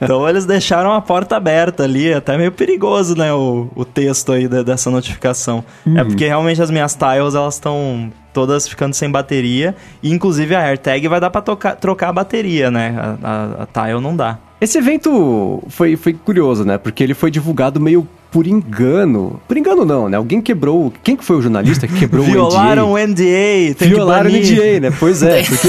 Então 0.00 0.28
eles 0.28 0.44
deixaram 0.44 0.92
a 0.92 1.00
porta 1.00 1.36
aberta 1.36 1.84
ali, 1.84 2.12
até 2.12 2.36
meio 2.36 2.52
perigoso, 2.52 3.16
né, 3.16 3.32
o, 3.32 3.68
o 3.74 3.84
texto 3.84 4.32
aí 4.32 4.48
de, 4.48 4.62
dessa 4.62 4.90
notificação. 4.90 5.64
É 5.86 5.88
uhum. 5.88 5.98
É 5.98 6.04
porque 6.04 6.26
realmente 6.26 6.62
as 6.62 6.70
minhas 6.70 6.94
tiles, 6.94 7.34
elas 7.34 7.54
estão 7.54 8.12
todas 8.32 8.66
ficando 8.66 8.94
sem 8.94 9.10
bateria. 9.10 9.74
E 10.02 10.10
inclusive 10.10 10.54
a 10.54 10.60
AirTag 10.60 11.06
vai 11.08 11.20
dar 11.20 11.30
pra 11.30 11.40
tocar, 11.40 11.76
trocar 11.76 12.08
a 12.08 12.12
bateria, 12.12 12.70
né? 12.70 12.94
A, 13.22 13.28
a, 13.28 13.62
a 13.62 13.86
Tile 13.86 14.00
não 14.00 14.16
dá. 14.16 14.38
Esse 14.60 14.78
evento 14.78 15.62
foi, 15.68 15.96
foi 15.96 16.12
curioso, 16.12 16.64
né? 16.64 16.78
Porque 16.78 17.02
ele 17.02 17.14
foi 17.14 17.30
divulgado 17.30 17.80
meio 17.80 18.06
por 18.32 18.46
engano. 18.46 19.38
Por 19.46 19.56
engano 19.58 19.84
não, 19.84 20.08
né? 20.08 20.16
Alguém 20.16 20.40
quebrou. 20.40 20.90
Quem 21.04 21.14
que 21.14 21.22
foi 21.22 21.36
o 21.36 21.42
jornalista 21.42 21.86
que 21.86 21.94
quebrou 21.98 22.24
Violaram 22.24 22.92
o 22.92 22.98
NDA? 22.98 23.76
Violaram 23.78 23.78
o 23.78 23.78
NDA. 23.78 23.86
Violaram 23.86 24.30
o 24.30 24.32
NDA, 24.32 24.80
né? 24.80 24.96
Pois 24.98 25.22
é. 25.22 25.42
Porque 25.44 25.68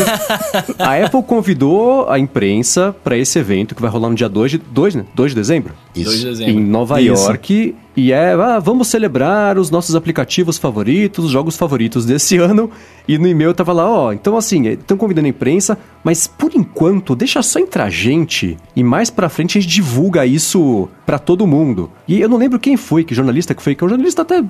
a 0.80 1.06
Apple 1.06 1.22
convidou 1.24 2.10
a 2.10 2.18
imprensa 2.18 2.96
para 3.04 3.18
esse 3.18 3.38
evento 3.38 3.76
que 3.76 3.82
vai 3.82 3.92
rolar 3.92 4.10
no 4.10 4.16
dia 4.16 4.30
2 4.30 4.52
de, 4.52 4.58
2, 4.58 4.96
né? 4.96 5.06
2 5.14 5.32
de 5.32 5.36
dezembro. 5.36 5.74
Isso. 5.94 6.06
2 6.06 6.20
de 6.20 6.26
dezembro. 6.26 6.54
Em 6.54 6.64
Nova 6.64 7.02
Isso. 7.02 7.26
York. 7.26 7.76
E 7.96 8.12
é, 8.12 8.32
ah, 8.34 8.60
vamos 8.60 8.88
celebrar 8.88 9.58
os 9.58 9.70
nossos 9.70 9.96
aplicativos 9.96 10.58
favoritos, 10.58 11.26
os 11.26 11.32
jogos 11.32 11.56
favoritos 11.58 12.06
desse 12.06 12.38
ano. 12.40 12.72
E 13.08 13.18
no 13.18 13.28
e-mail 13.28 13.54
tava 13.54 13.74
lá, 13.74 13.88
ó, 13.88 14.14
então 14.14 14.38
assim, 14.38 14.70
estão 14.70 14.98
convidando 14.98 15.28
a 15.28 15.30
imprensa, 15.30 15.78
mas 16.04 16.28
por 16.28 16.52
enquanto 16.54 17.16
deixa 17.16 17.42
só 17.42 17.60
entrar 17.60 17.90
gente 17.90 18.58
e 18.76 18.84
mais 18.84 19.10
pra 19.10 19.30
frente 19.30 19.58
a 19.58 19.62
gente 19.62 19.72
divulga 19.72 20.26
isso 20.26 20.90
para 21.06 21.18
todo 21.18 21.48
mundo. 21.48 21.90
E 22.08 22.20
eu 22.20 22.28
não 22.28 22.38
lembro 22.38 22.60
quem 22.60 22.76
foi, 22.76 23.04
que 23.04 23.16
jornalista 23.16 23.56
que 23.56 23.64
foi, 23.64 23.76
que 23.76 23.84
é 23.84 23.86
um 23.86 23.90
jornalista 23.90 24.22
até 24.22 24.44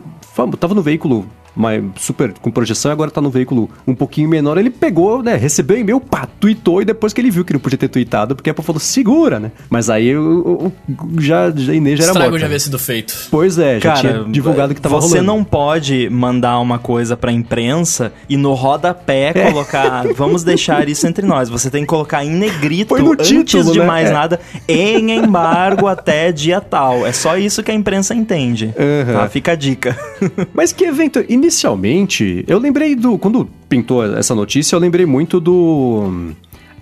tava 0.59 0.73
no 0.73 0.81
veículo 0.81 1.27
mas 1.55 1.83
super 1.97 2.33
com 2.41 2.51
projeção, 2.51 2.91
agora 2.91 3.11
tá 3.11 3.21
no 3.21 3.29
veículo 3.29 3.69
um 3.87 3.95
pouquinho 3.95 4.29
menor. 4.29 4.57
Ele 4.57 4.69
pegou, 4.69 5.21
né? 5.21 5.35
Recebeu 5.35 5.77
e-mail, 5.77 5.99
pá, 5.99 6.27
tweetou 6.39 6.81
e 6.81 6.85
depois 6.85 7.13
que 7.13 7.21
ele 7.21 7.31
viu 7.31 7.45
que 7.45 7.53
não 7.53 7.59
podia 7.59 7.77
ter 7.77 7.87
tweetado, 7.87 8.35
porque 8.35 8.49
a 8.49 8.51
Apple 8.51 8.63
falou, 8.63 8.79
segura, 8.79 9.39
né? 9.39 9.51
Mas 9.69 9.89
aí 9.89 10.15
o, 10.15 10.71
já, 11.19 11.51
já 11.51 11.73
Inês 11.73 11.99
já 11.99 12.05
era 12.05 12.11
Estrago 12.11 12.31
morta. 12.31 12.39
já 12.39 12.45
havia 12.45 12.59
sido 12.59 12.79
feito. 12.79 13.27
Pois 13.29 13.57
é, 13.57 13.79
já 13.79 13.93
Cara, 13.93 13.99
tinha 13.99 14.23
divulgado 14.25 14.73
que 14.73 14.81
tava 14.81 14.95
você 14.95 15.07
rolando. 15.07 15.19
Você 15.19 15.25
não 15.25 15.43
pode 15.43 16.09
mandar 16.09 16.59
uma 16.59 16.79
coisa 16.79 17.15
pra 17.15 17.31
imprensa 17.31 18.11
e 18.27 18.37
no 18.37 18.53
rodapé 18.53 19.31
é. 19.33 19.51
colocar, 19.51 20.05
vamos 20.15 20.43
deixar 20.43 20.87
isso 20.89 21.07
entre 21.07 21.25
nós. 21.25 21.49
Você 21.49 21.69
tem 21.69 21.83
que 21.83 21.87
colocar 21.87 22.23
em 22.23 22.31
negrito 22.31 22.95
antes 22.95 23.27
título, 23.27 23.71
de 23.71 23.79
né? 23.79 23.85
mais 23.85 24.09
é. 24.09 24.13
nada, 24.13 24.39
em 24.67 25.11
embargo 25.11 25.87
até 25.87 26.31
dia 26.31 26.59
tal. 26.61 27.05
É 27.05 27.11
só 27.11 27.37
isso 27.37 27.63
que 27.63 27.71
a 27.71 27.73
imprensa 27.73 28.13
entende. 28.13 28.73
Uhum. 28.77 29.13
Tá? 29.13 29.29
Fica 29.29 29.51
a 29.53 29.55
dica. 29.55 29.97
Mas 30.53 30.71
que 30.71 30.85
evento 30.85 31.23
inicialmente, 31.43 32.45
eu 32.47 32.57
lembrei 32.57 32.95
do. 32.95 33.17
Quando 33.17 33.47
pintou 33.67 34.03
essa 34.17 34.33
notícia, 34.33 34.75
eu 34.75 34.79
lembrei 34.79 35.05
muito 35.05 35.39
do. 35.39 36.03
Hum, 36.05 36.33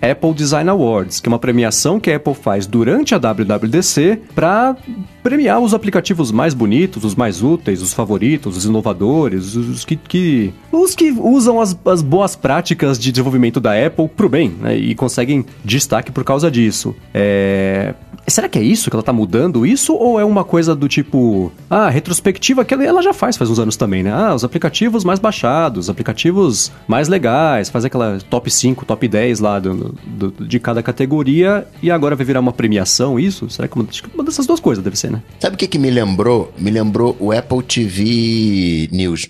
Apple 0.02 0.34
Design 0.34 0.68
Awards, 0.68 1.20
que 1.20 1.28
é 1.28 1.30
uma 1.30 1.38
premiação 1.38 2.00
que 2.00 2.10
a 2.10 2.16
Apple 2.16 2.34
faz 2.34 2.66
durante 2.66 3.14
a 3.14 3.18
WWDC 3.18 4.18
para 4.34 4.76
premiar 5.22 5.60
os 5.60 5.72
aplicativos 5.72 6.32
mais 6.32 6.54
bonitos, 6.54 7.04
os 7.04 7.14
mais 7.14 7.40
úteis, 7.40 7.80
os 7.80 7.92
favoritos, 7.92 8.56
os 8.56 8.64
inovadores, 8.64 9.54
os 9.54 9.84
que, 9.84 9.94
que 9.94 10.52
os 10.72 10.96
que 10.96 11.12
usam 11.12 11.60
as, 11.60 11.78
as, 11.84 12.02
boas 12.02 12.34
práticas 12.34 12.98
de 12.98 13.12
desenvolvimento 13.12 13.60
da 13.60 13.74
Apple 13.86 14.08
pro 14.08 14.28
bem, 14.28 14.48
né, 14.48 14.76
e 14.76 14.92
conseguem 14.96 15.46
destaque 15.64 16.10
por 16.10 16.24
causa 16.24 16.50
disso. 16.50 16.96
É... 17.14 17.94
Será 18.26 18.48
que 18.48 18.58
é 18.58 18.62
isso 18.62 18.88
que 18.88 18.96
ela 18.96 19.02
tá 19.02 19.12
mudando 19.12 19.66
isso 19.66 19.94
ou 19.94 20.18
é 20.18 20.24
uma 20.24 20.44
coisa 20.44 20.74
do 20.74 20.88
tipo, 20.88 21.52
ah, 21.68 21.88
retrospectiva 21.88 22.64
que 22.64 22.72
ela 22.72 23.02
já 23.02 23.12
faz 23.12 23.36
faz 23.36 23.50
uns 23.50 23.58
anos 23.58 23.76
também, 23.76 24.02
né? 24.02 24.12
Ah, 24.12 24.34
os 24.34 24.44
aplicativos 24.44 25.04
mais 25.04 25.18
baixados, 25.18 25.86
os 25.86 25.90
aplicativos 25.90 26.70
mais 26.86 27.08
legais, 27.08 27.68
faz 27.68 27.84
aquela 27.84 28.18
top 28.30 28.50
5, 28.50 28.84
top 28.84 29.08
10 29.08 29.40
lá 29.40 29.58
do, 29.58 29.94
do, 30.06 30.30
de 30.44 30.58
cada 30.60 30.82
categoria 30.82 31.66
e 31.82 31.90
agora 31.90 32.14
vai 32.14 32.24
virar 32.24 32.40
uma 32.40 32.52
premiação 32.52 33.18
isso? 33.18 33.50
Será 33.50 33.66
que 33.66 33.74
uma, 33.74 33.86
uma 34.14 34.24
dessas 34.24 34.46
duas 34.46 34.60
coisas 34.60 34.82
deve 34.82 34.96
ser, 34.96 35.10
né? 35.10 35.22
Sabe 35.40 35.56
o 35.56 35.58
que, 35.58 35.66
que 35.66 35.78
me 35.78 35.90
lembrou? 35.90 36.52
Me 36.56 36.70
lembrou 36.70 37.16
o 37.18 37.32
Apple 37.32 37.62
TV 37.62 38.88
News. 38.92 39.28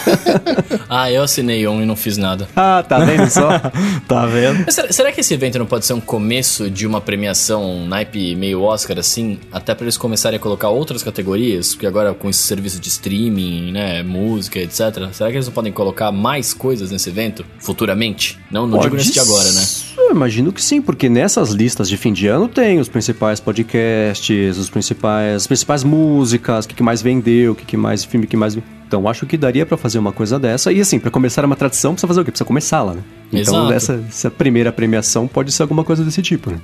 ah, 0.88 1.10
eu 1.10 1.22
assinei 1.22 1.66
um 1.66 1.82
e 1.82 1.86
não 1.86 1.96
fiz 1.96 2.16
nada. 2.16 2.48
Ah, 2.54 2.84
tá 2.86 2.98
vendo 2.98 3.28
só? 3.30 3.48
tá 4.06 4.26
vendo? 4.26 4.70
Será, 4.70 4.92
será 4.92 5.12
que 5.12 5.20
esse 5.20 5.32
evento 5.34 5.58
não 5.58 5.66
pode 5.66 5.86
ser 5.86 5.92
um 5.92 6.00
começo 6.18 6.68
de 6.68 6.84
uma 6.84 7.00
premiação 7.00 7.64
um 7.64 7.86
naipe 7.86 8.34
meio 8.34 8.60
Oscar, 8.62 8.98
assim, 8.98 9.38
até 9.52 9.72
para 9.72 9.84
eles 9.84 9.96
começarem 9.96 10.36
a 10.36 10.40
colocar 10.40 10.68
outras 10.68 11.00
categorias, 11.00 11.74
porque 11.74 11.86
agora 11.86 12.12
com 12.12 12.28
esse 12.28 12.40
serviço 12.40 12.80
de 12.80 12.88
streaming, 12.88 13.70
né, 13.70 14.02
música, 14.02 14.58
etc. 14.58 14.80
Será 15.12 15.30
que 15.30 15.36
eles 15.36 15.46
não 15.46 15.52
podem 15.52 15.72
colocar 15.72 16.10
mais 16.10 16.52
coisas 16.52 16.90
nesse 16.90 17.08
evento 17.08 17.46
futuramente? 17.60 18.36
Não, 18.50 18.66
não 18.66 18.80
digo 18.80 18.96
nesse 18.96 19.12
de 19.12 19.20
agora, 19.20 19.48
né? 19.52 19.62
Eu 19.96 20.10
imagino 20.10 20.52
que 20.52 20.60
sim, 20.60 20.82
porque 20.82 21.08
nessas 21.08 21.50
listas 21.50 21.88
de 21.88 21.96
fim 21.96 22.12
de 22.12 22.26
ano 22.26 22.48
tem 22.48 22.80
os 22.80 22.88
principais 22.88 23.38
podcasts, 23.38 24.58
os 24.58 24.68
principais, 24.68 25.36
as 25.36 25.46
principais 25.46 25.84
músicas, 25.84 26.64
o 26.64 26.68
que, 26.68 26.74
que 26.74 26.82
mais 26.82 27.00
vendeu, 27.00 27.52
o 27.52 27.54
que, 27.54 27.64
que 27.64 27.76
mais 27.76 28.04
filme 28.04 28.26
que 28.26 28.36
mais 28.36 28.58
então 28.88 29.06
acho 29.06 29.26
que 29.26 29.36
daria 29.36 29.66
para 29.66 29.76
fazer 29.76 29.98
uma 29.98 30.12
coisa 30.12 30.38
dessa. 30.38 30.72
E 30.72 30.80
assim, 30.80 30.98
para 30.98 31.10
começar 31.10 31.44
uma 31.44 31.54
tradição, 31.54 31.92
precisa 31.92 32.08
fazer 32.08 32.20
o 32.22 32.24
quê? 32.24 32.30
Precisa 32.30 32.46
começar 32.46 32.82
lá, 32.82 32.94
né? 32.94 33.02
Então 33.30 33.70
essa, 33.70 34.02
essa 34.08 34.30
primeira 34.30 34.72
premiação 34.72 35.28
pode 35.28 35.52
ser 35.52 35.60
alguma 35.60 35.84
coisa 35.84 36.02
desse 36.02 36.22
tipo, 36.22 36.50
né? 36.50 36.58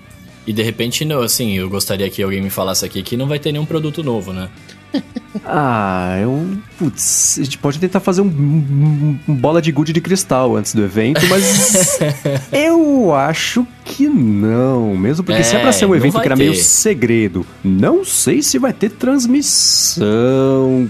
E 0.47 0.53
de 0.53 0.63
repente, 0.63 1.05
não, 1.05 1.21
assim, 1.21 1.53
eu 1.53 1.69
gostaria 1.69 2.09
que 2.09 2.23
alguém 2.23 2.41
me 2.41 2.49
falasse 2.49 2.85
aqui 2.85 3.03
que 3.03 3.15
não 3.17 3.27
vai 3.27 3.39
ter 3.39 3.53
nenhum 3.53 3.67
produto 3.67 4.03
novo, 4.03 4.33
né? 4.33 4.49
ah, 5.45 6.17
eu. 6.21 6.47
Putz, 6.79 7.39
a 7.41 7.45
gente 7.45 7.59
pode 7.59 7.79
tentar 7.79 8.01
fazer 8.01 8.21
um, 8.21 8.27
um, 8.27 9.19
um 9.29 9.35
bola 9.35 9.61
de 9.63 9.73
gude 9.73 9.93
de 9.93 10.01
cristal 10.01 10.57
antes 10.57 10.75
do 10.75 10.83
evento, 10.83 11.21
mas. 11.29 11.99
eu 12.53 13.15
acho 13.15 13.67
que 13.85 14.09
não. 14.09 14.97
Mesmo 14.97 15.25
porque 15.25 15.41
é, 15.41 15.45
se 15.45 15.57
é 15.57 15.61
pra 15.61 15.73
ser 15.73 15.87
um 15.87 15.95
evento 15.95 16.21
que 16.21 16.27
era 16.27 16.37
ter. 16.37 16.43
meio 16.45 16.55
segredo, 16.55 17.47
não 17.63 18.05
sei 18.05 18.43
se 18.43 18.59
vai 18.59 18.73
ter 18.73 18.91
transmissão, 18.91 20.05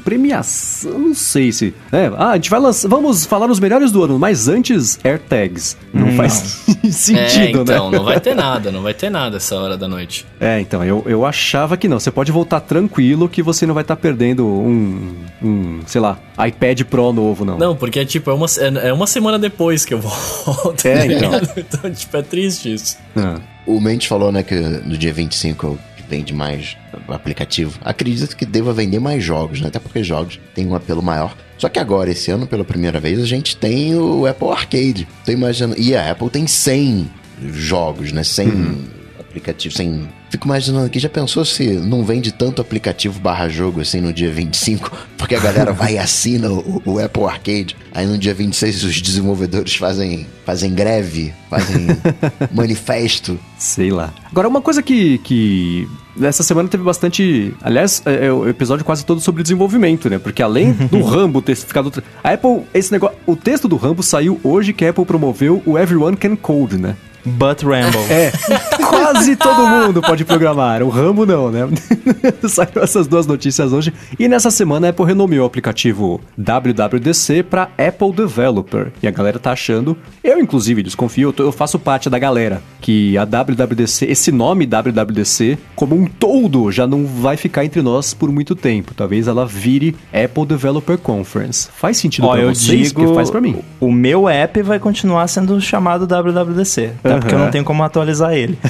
premiação, 0.05 0.99
não 0.99 1.15
sei 1.15 1.53
se. 1.53 1.75
É, 1.93 2.11
ah, 2.17 2.31
a 2.31 2.35
gente 2.37 2.51
vai 2.51 2.61
lançar. 2.61 2.89
Vamos 2.89 3.25
falar 3.25 3.51
os 3.51 3.61
melhores 3.61 3.91
do 3.93 4.03
ano, 4.03 4.19
mas 4.19 4.49
antes, 4.49 4.99
AirTags. 5.05 5.77
Não, 5.93 6.07
não. 6.07 6.17
faz 6.17 6.65
sentido, 6.91 7.59
é, 7.59 7.63
então, 7.63 7.91
né? 7.91 7.99
não 7.99 8.05
vai 8.05 8.21
ter 8.21 8.35
nada, 8.35 8.71
não 8.71 8.83
vai 8.83 8.95
ter 8.95 9.11
nada 9.11 9.37
essa 9.37 9.57
hora 9.57 9.77
da 9.77 9.87
noite. 9.89 10.27
É, 10.41 10.61
então, 10.61 10.83
eu, 10.85 11.03
eu 11.07 11.25
achava 11.25 11.77
que 11.77 11.89
não. 11.89 11.99
Você 11.99 12.11
pode 12.11 12.33
voltar 12.33 12.61
tranquilo 12.61 13.29
que 13.29 13.43
você 13.43 13.67
não 13.67 13.75
vai 13.75 13.83
estar 13.83 13.97
tá 13.97 14.03
perdendo 14.03 14.34
um, 14.43 15.15
um, 15.43 15.81
sei 15.87 16.01
lá, 16.01 16.19
iPad 16.47 16.83
Pro 16.83 17.13
novo, 17.13 17.45
não. 17.45 17.59
Não, 17.59 17.77
porque 17.77 18.05
tipo, 18.05 18.31
é 18.31 18.35
uma, 18.35 18.47
é, 18.47 18.89
é 18.89 18.93
uma 18.93 19.07
semana 19.07 19.39
depois 19.39 19.85
que 19.85 19.95
eu 19.95 20.01
volto. 20.01 20.87
É, 20.87 21.07
então. 21.07 21.33
então, 21.57 21.91
tipo, 21.91 22.17
é 22.17 22.23
triste 22.23 22.73
isso. 22.73 22.97
Ah. 23.17 23.41
O 23.67 23.81
Mendes 23.81 24.07
falou, 24.07 24.31
né, 24.31 24.43
que 24.43 24.55
no 24.55 24.97
dia 24.97 25.13
25 25.13 25.79
vende 26.09 26.35
mais 26.35 26.77
aplicativo. 27.09 27.79
Acredito 27.83 28.37
que 28.37 28.45
deva 28.45 28.73
vender 28.73 29.01
mais 29.01 29.25
jogos, 29.25 29.61
né? 29.61 29.69
Até 29.69 29.79
porque 29.79 30.03
jogos 30.03 30.39
têm 30.55 30.67
um 30.67 30.75
apelo 30.75 31.03
maior. 31.03 31.35
Só 31.57 31.69
que 31.69 31.79
agora, 31.79 32.11
esse 32.11 32.31
ano, 32.31 32.47
pela 32.47 32.65
primeira 32.65 33.01
vez, 33.01 33.21
a 33.21 33.25
gente 33.25 33.57
tem 33.57 33.95
o 33.95 34.27
Apple 34.27 34.49
Arcade. 34.49 35.09
Tô 35.25 35.33
imaginando. 35.33 35.81
E 35.81 35.97
a 35.97 36.11
Apple 36.11 36.29
tem 36.29 36.47
100 36.47 37.11
jogos, 37.53 38.13
né? 38.13 38.23
100 38.23 38.49
uhum 38.49 39.04
aplicativo, 39.35 39.75
sem... 39.75 40.09
Fico 40.31 40.47
imaginando 40.47 40.87
aqui, 40.87 40.99
já 40.99 41.09
pensou 41.09 41.45
se 41.45 41.75
não 41.75 42.05
vende 42.05 42.33
tanto 42.33 42.63
aplicativo 42.63 43.21
barra 43.21 43.49
jogo 43.49 43.81
assim 43.81 44.01
no 44.01 44.13
dia 44.13 44.31
25? 44.31 44.91
Porque 45.19 45.35
a 45.35 45.41
galera 45.41 45.73
vai 45.73 45.95
e 45.95 45.99
assina 45.99 46.51
o, 46.51 46.83
o 46.85 46.99
Apple 46.99 47.25
Arcade. 47.25 47.77
Aí 47.93 48.07
no 48.07 48.17
dia 48.17 48.35
26 48.35 48.85
os 48.85 49.01
desenvolvedores 49.01 49.75
fazem, 49.77 50.27
fazem 50.45 50.73
greve, 50.73 51.33
fazem 51.51 51.87
manifesto. 52.53 53.39
Sei 53.59 53.91
lá. 53.91 54.13
Agora, 54.31 54.49
uma 54.49 54.61
coisa 54.61 54.83
que, 54.83 55.19
que 55.19 55.89
essa 56.21 56.43
semana 56.43 56.69
teve 56.69 56.83
bastante. 56.83 57.55
Aliás, 57.63 58.03
é, 58.05 58.27
é 58.27 58.33
o 58.33 58.49
episódio 58.49 58.85
quase 58.85 59.05
todo 59.05 59.21
sobre 59.21 59.43
desenvolvimento, 59.43 60.11
né? 60.11 60.19
Porque 60.19 60.43
além 60.43 60.73
do 60.91 61.03
Rambo 61.03 61.41
ter 61.41 61.57
ficado. 61.57 61.93
A 62.23 62.33
Apple, 62.33 62.63
esse 62.73 62.93
negócio. 62.93 63.17
O 63.27 63.37
texto 63.37 63.69
do 63.69 63.77
Rambo 63.77 64.03
saiu 64.03 64.41
hoje 64.43 64.73
que 64.73 64.85
a 64.85 64.91
Apple 64.91 65.05
promoveu 65.05 65.63
o 65.65 65.79
Everyone 65.79 66.17
Can 66.17 66.37
Code, 66.37 66.77
né? 66.79 66.97
But 67.25 67.63
Rambo. 67.63 67.99
É, 68.11 68.31
quase 68.89 69.37
todo 69.37 69.67
mundo 69.67 70.03
pode 70.03 70.25
programar. 70.25 70.83
O 70.83 70.89
Rambo 70.89 71.25
não, 71.25 71.51
né? 71.51 71.61
Saiu 72.49 72.83
essas 72.83 73.07
duas 73.07 73.27
notícias 73.27 73.73
hoje. 73.73 73.93
E 74.19 74.29
nessa 74.29 74.51
semana 74.51 74.89
a 74.89 74.91
Apple 74.91 75.07
renomeou 75.07 75.45
o 75.45 75.47
aplicativo 75.47 76.21
WWDC 76.39 77.43
para 77.43 77.69
Apple 77.79 78.13
Developer. 78.13 78.93
E 79.03 79.09
a 79.09 79.11
galera 79.11 79.39
tá 79.39 79.53
achando, 79.53 79.97
eu 80.23 80.39
inclusive 80.39 80.83
desconfio, 80.83 81.35
eu, 81.39 81.53
faço 81.53 81.79
parte 81.79 82.11
da 82.11 82.19
galera, 82.19 82.63
que 82.81 83.17
a 83.17 83.25
WWDC, 83.25 84.07
esse 84.07 84.31
nome 84.31 84.67
WWDC, 84.67 85.59
como 85.75 85.97
um 85.97 86.07
todo, 86.07 86.71
já 86.71 86.87
não 86.87 87.07
vai 87.07 87.37
ficar 87.37 87.65
entre 87.65 87.83
nós 87.83 88.13
por 88.15 88.31
muito 88.31 88.55
tempo. 88.55 88.95
Talvez 88.95 89.27
ela 89.29 89.47
vire 89.47 89.97
Apple 90.13 90.47
Developer 90.47 90.99
Conference. 90.99 91.69
Faz 91.75 91.97
sentido 91.97 92.27
Ó, 92.27 92.33
pra 92.33 92.43
eu 92.43 92.55
vocês? 92.55 92.89
digo, 92.93 93.15
faz 93.15 93.31
pra 93.31 93.41
mim. 93.41 93.57
o 93.81 93.91
meu 93.91 94.29
app 94.29 94.61
vai 94.63 94.79
continuar 94.79 95.27
sendo 95.29 95.61
chamado 95.61 96.07
WWDC, 96.07 96.93
até 97.15 97.21
porque 97.21 97.35
eu 97.35 97.39
não 97.39 97.51
tenho 97.51 97.65
como 97.65 97.83
atualizar 97.83 98.35
ele. 98.35 98.59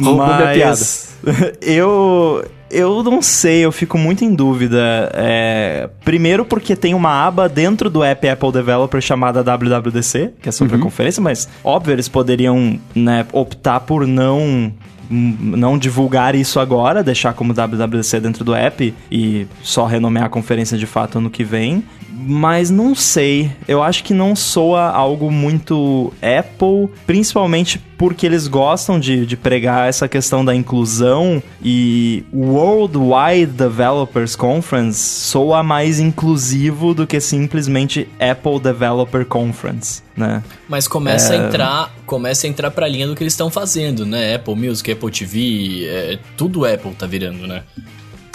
Minha 0.00 0.14
Mas 0.14 1.16
eu 1.60 2.44
eu 2.70 3.02
não 3.02 3.22
sei, 3.22 3.64
eu 3.64 3.72
fico 3.72 3.96
muito 3.96 4.24
em 4.24 4.34
dúvida. 4.34 5.10
É, 5.14 5.88
primeiro 6.04 6.44
porque 6.44 6.76
tem 6.76 6.94
uma 6.94 7.26
aba 7.26 7.48
dentro 7.48 7.88
do 7.88 8.04
app 8.04 8.28
Apple 8.28 8.52
Developer 8.52 9.00
chamada 9.00 9.42
WWDC, 9.42 10.32
que 10.42 10.48
é 10.48 10.52
sobre 10.52 10.74
Uhum. 10.74 10.80
a 10.80 10.84
conferência, 10.84 11.22
mas 11.22 11.48
óbvio 11.64 11.92
eles 11.94 12.08
poderiam 12.08 12.78
né, 12.94 13.26
optar 13.32 13.80
por 13.80 14.06
não 14.06 14.72
não 15.10 15.78
divulgar 15.78 16.34
isso 16.34 16.60
agora, 16.60 17.02
deixar 17.02 17.32
como 17.32 17.54
WWDC 17.54 18.20
dentro 18.20 18.44
do 18.44 18.54
app 18.54 18.94
e 19.10 19.46
só 19.62 19.86
renomear 19.86 20.26
a 20.26 20.28
conferência 20.28 20.76
de 20.76 20.84
fato 20.84 21.16
ano 21.16 21.30
que 21.30 21.42
vem. 21.42 21.82
Mas 22.20 22.70
não 22.70 22.94
sei, 22.94 23.50
eu 23.66 23.82
acho 23.82 24.02
que 24.02 24.12
não 24.12 24.34
soa 24.34 24.82
algo 24.90 25.30
muito 25.30 26.12
Apple, 26.20 26.88
principalmente 27.06 27.78
porque 27.96 28.26
eles 28.26 28.46
gostam 28.46 28.98
de, 29.00 29.26
de 29.26 29.36
pregar 29.36 29.88
essa 29.88 30.06
questão 30.08 30.44
da 30.44 30.54
inclusão 30.54 31.42
e 31.62 32.24
Worldwide 32.32 33.46
Developers 33.52 34.36
Conference 34.36 34.98
soa 34.98 35.62
mais 35.62 35.98
inclusivo 35.98 36.94
do 36.94 37.06
que 37.06 37.20
simplesmente 37.20 38.08
Apple 38.20 38.60
Developer 38.60 39.24
Conference, 39.24 40.02
né? 40.16 40.42
Mas 40.68 40.86
começa 40.86 41.34
É. 41.34 41.38
a 41.40 41.46
entrar, 41.48 41.94
começa 42.06 42.46
a 42.46 42.50
entrar 42.50 42.70
pra 42.70 42.86
linha 42.86 43.06
do 43.06 43.14
que 43.16 43.22
eles 43.22 43.32
estão 43.32 43.50
fazendo, 43.50 44.06
né? 44.06 44.36
Apple 44.36 44.54
Music, 44.54 44.90
Apple 44.92 45.10
TV, 45.10 45.84
é, 45.86 46.18
tudo 46.36 46.64
Apple 46.64 46.92
tá 46.92 47.06
virando, 47.06 47.46
né? 47.46 47.62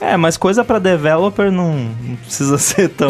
É, 0.03 0.17
mas 0.17 0.35
coisa 0.35 0.65
pra 0.65 0.79
developer 0.79 1.49
não, 1.49 1.73
não 1.75 2.15
precisa 2.17 2.57
ser 2.59 2.89
tão. 2.89 3.07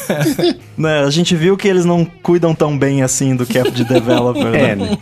né, 0.76 1.00
a 1.00 1.10
gente 1.10 1.36
viu 1.36 1.56
que 1.56 1.68
eles 1.68 1.84
não 1.84 2.04
cuidam 2.04 2.54
tão 2.54 2.76
bem 2.76 3.02
assim 3.02 3.36
do 3.36 3.44
que 3.44 3.58
app 3.58 3.70
de 3.70 3.84
developer. 3.84 4.54
É, 4.54 4.74
né? 4.74 4.98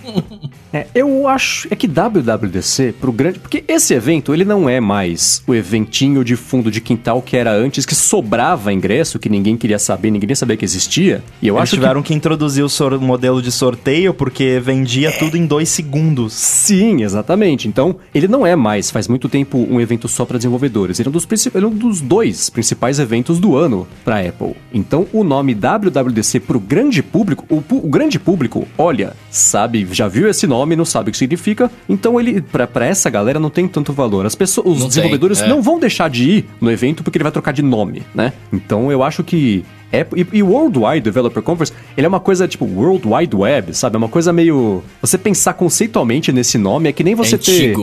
É, 0.75 0.87
eu 0.93 1.29
acho 1.29 1.69
é 1.71 1.77
que 1.77 1.87
WWDC 1.87 2.95
pro 3.01 3.13
grande, 3.13 3.39
porque 3.39 3.63
esse 3.69 3.95
evento 3.95 4.35
ele 4.35 4.45
não 4.45 4.69
é 4.69 4.81
mais 4.81 5.41
o 5.47 5.55
eventinho 5.55 6.25
de 6.25 6.35
fundo 6.35 6.69
de 6.69 6.81
quintal 6.81 7.23
que 7.23 7.37
era 7.37 7.53
antes 7.55 7.87
que 7.87 7.95
sobrava 7.95 8.73
ingresso 8.73 9.19
que 9.21 9.29
ninguém 9.29 9.57
queria 9.57 9.79
saber, 9.79 10.11
ninguém 10.11 10.35
sabia 10.35 10.57
que 10.57 10.65
existia. 10.65 11.23
E 11.41 11.47
eu 11.47 11.55
Eles 11.55 11.63
acho 11.63 11.77
tiveram 11.77 12.03
que... 12.03 12.13
introduzir 12.13 12.65
o 12.65 12.69
sor- 12.69 13.01
modelo 13.01 13.41
de 13.41 13.53
sorteio 13.53 14.13
porque 14.13 14.61
vendia 14.61 15.13
tudo 15.13 15.37
em 15.37 15.47
dois 15.47 15.69
segundos. 15.69 16.33
Sim, 16.33 17.03
exatamente. 17.03 17.69
Então, 17.69 17.95
ele 18.13 18.27
não 18.27 18.45
é 18.45 18.57
mais, 18.57 18.91
faz 18.91 19.07
muito 19.07 19.29
tempo, 19.29 19.57
um 19.71 19.81
evento 19.81 20.09
só 20.09 20.25
para 20.25 20.39
desenvolvedores. 20.39 20.99
Ele 20.99 21.09
é 21.09 21.11
um 21.11 21.13
dos, 21.13 21.25
princip- 21.25 21.55
ele 21.55 21.67
é 21.67 21.69
um 21.69 21.75
dos 21.75 22.01
dois 22.01 22.51
principais 22.51 22.99
eventos 22.99 23.39
do 23.39 23.57
ano 23.57 23.87
para 24.05 24.19
Apple. 24.21 24.55
Então, 24.73 25.07
o 25.13 25.23
nome 25.23 25.55
WWDC 25.55 26.41
pro 26.41 26.59
grande 26.59 27.01
público, 27.01 27.45
o, 27.49 27.63
o 27.77 27.89
grande 27.89 28.19
público, 28.19 28.67
olha, 28.77 29.13
sabe, 29.31 29.87
já 29.93 30.09
viu 30.09 30.29
esse 30.29 30.47
nome, 30.49 30.64
não 30.65 30.85
sabe 30.85 31.09
o 31.09 31.13
que 31.13 31.19
significa. 31.19 31.71
Então, 31.89 32.19
ele 32.19 32.41
para 32.41 32.87
essa 32.87 33.11
galera 33.11 33.39
não 33.39 33.51
tem 33.51 33.69
tanto 33.69 33.93
valor. 33.93 34.27
As 34.27 34.35
pessoas, 34.35 34.67
os 34.67 34.73
Não 34.75 34.81
tem, 34.81 34.89
desenvolvedores 34.89 35.41
é. 35.41 35.49
não 35.49 35.63
vão 35.63 35.79
deixar 35.79 36.09
de 36.09 36.29
ir 36.29 36.47
no 36.61 36.71
evento 36.71 37.03
porque 37.03 37.19
ele 37.19 37.23
vai 37.23 37.33
trocar 37.33 37.53
de 37.53 37.63
nome, 37.63 38.03
né? 38.15 38.33
Então, 38.53 38.91
eu 38.91 39.03
acho 39.03 39.23
que 39.23 39.65
Apple, 39.93 40.27
e, 40.33 40.39
e 40.39 40.43
o 40.43 40.49
Worldwide 40.49 41.01
Developer 41.01 41.43
Conference, 41.43 41.73
ele 41.97 42.07
é 42.07 42.09
uma 42.09 42.21
coisa 42.21 42.49
tipo 42.49 42.65
World 42.65 43.07
Wide 43.07 43.37
Web, 43.37 43.75
sabe? 43.75 43.97
É 43.97 43.99
uma 43.99 44.09
coisa 44.09 44.33
meio. 44.33 44.83
Você 45.01 45.17
pensar 45.17 45.55
conceitualmente 45.55 46.33
nesse 46.33 46.59
nome 46.59 46.89
é 46.89 46.93
que 46.93 47.05
nem 47.05 47.15
você 47.15 47.37
é 47.37 47.39
ter. 47.39 47.77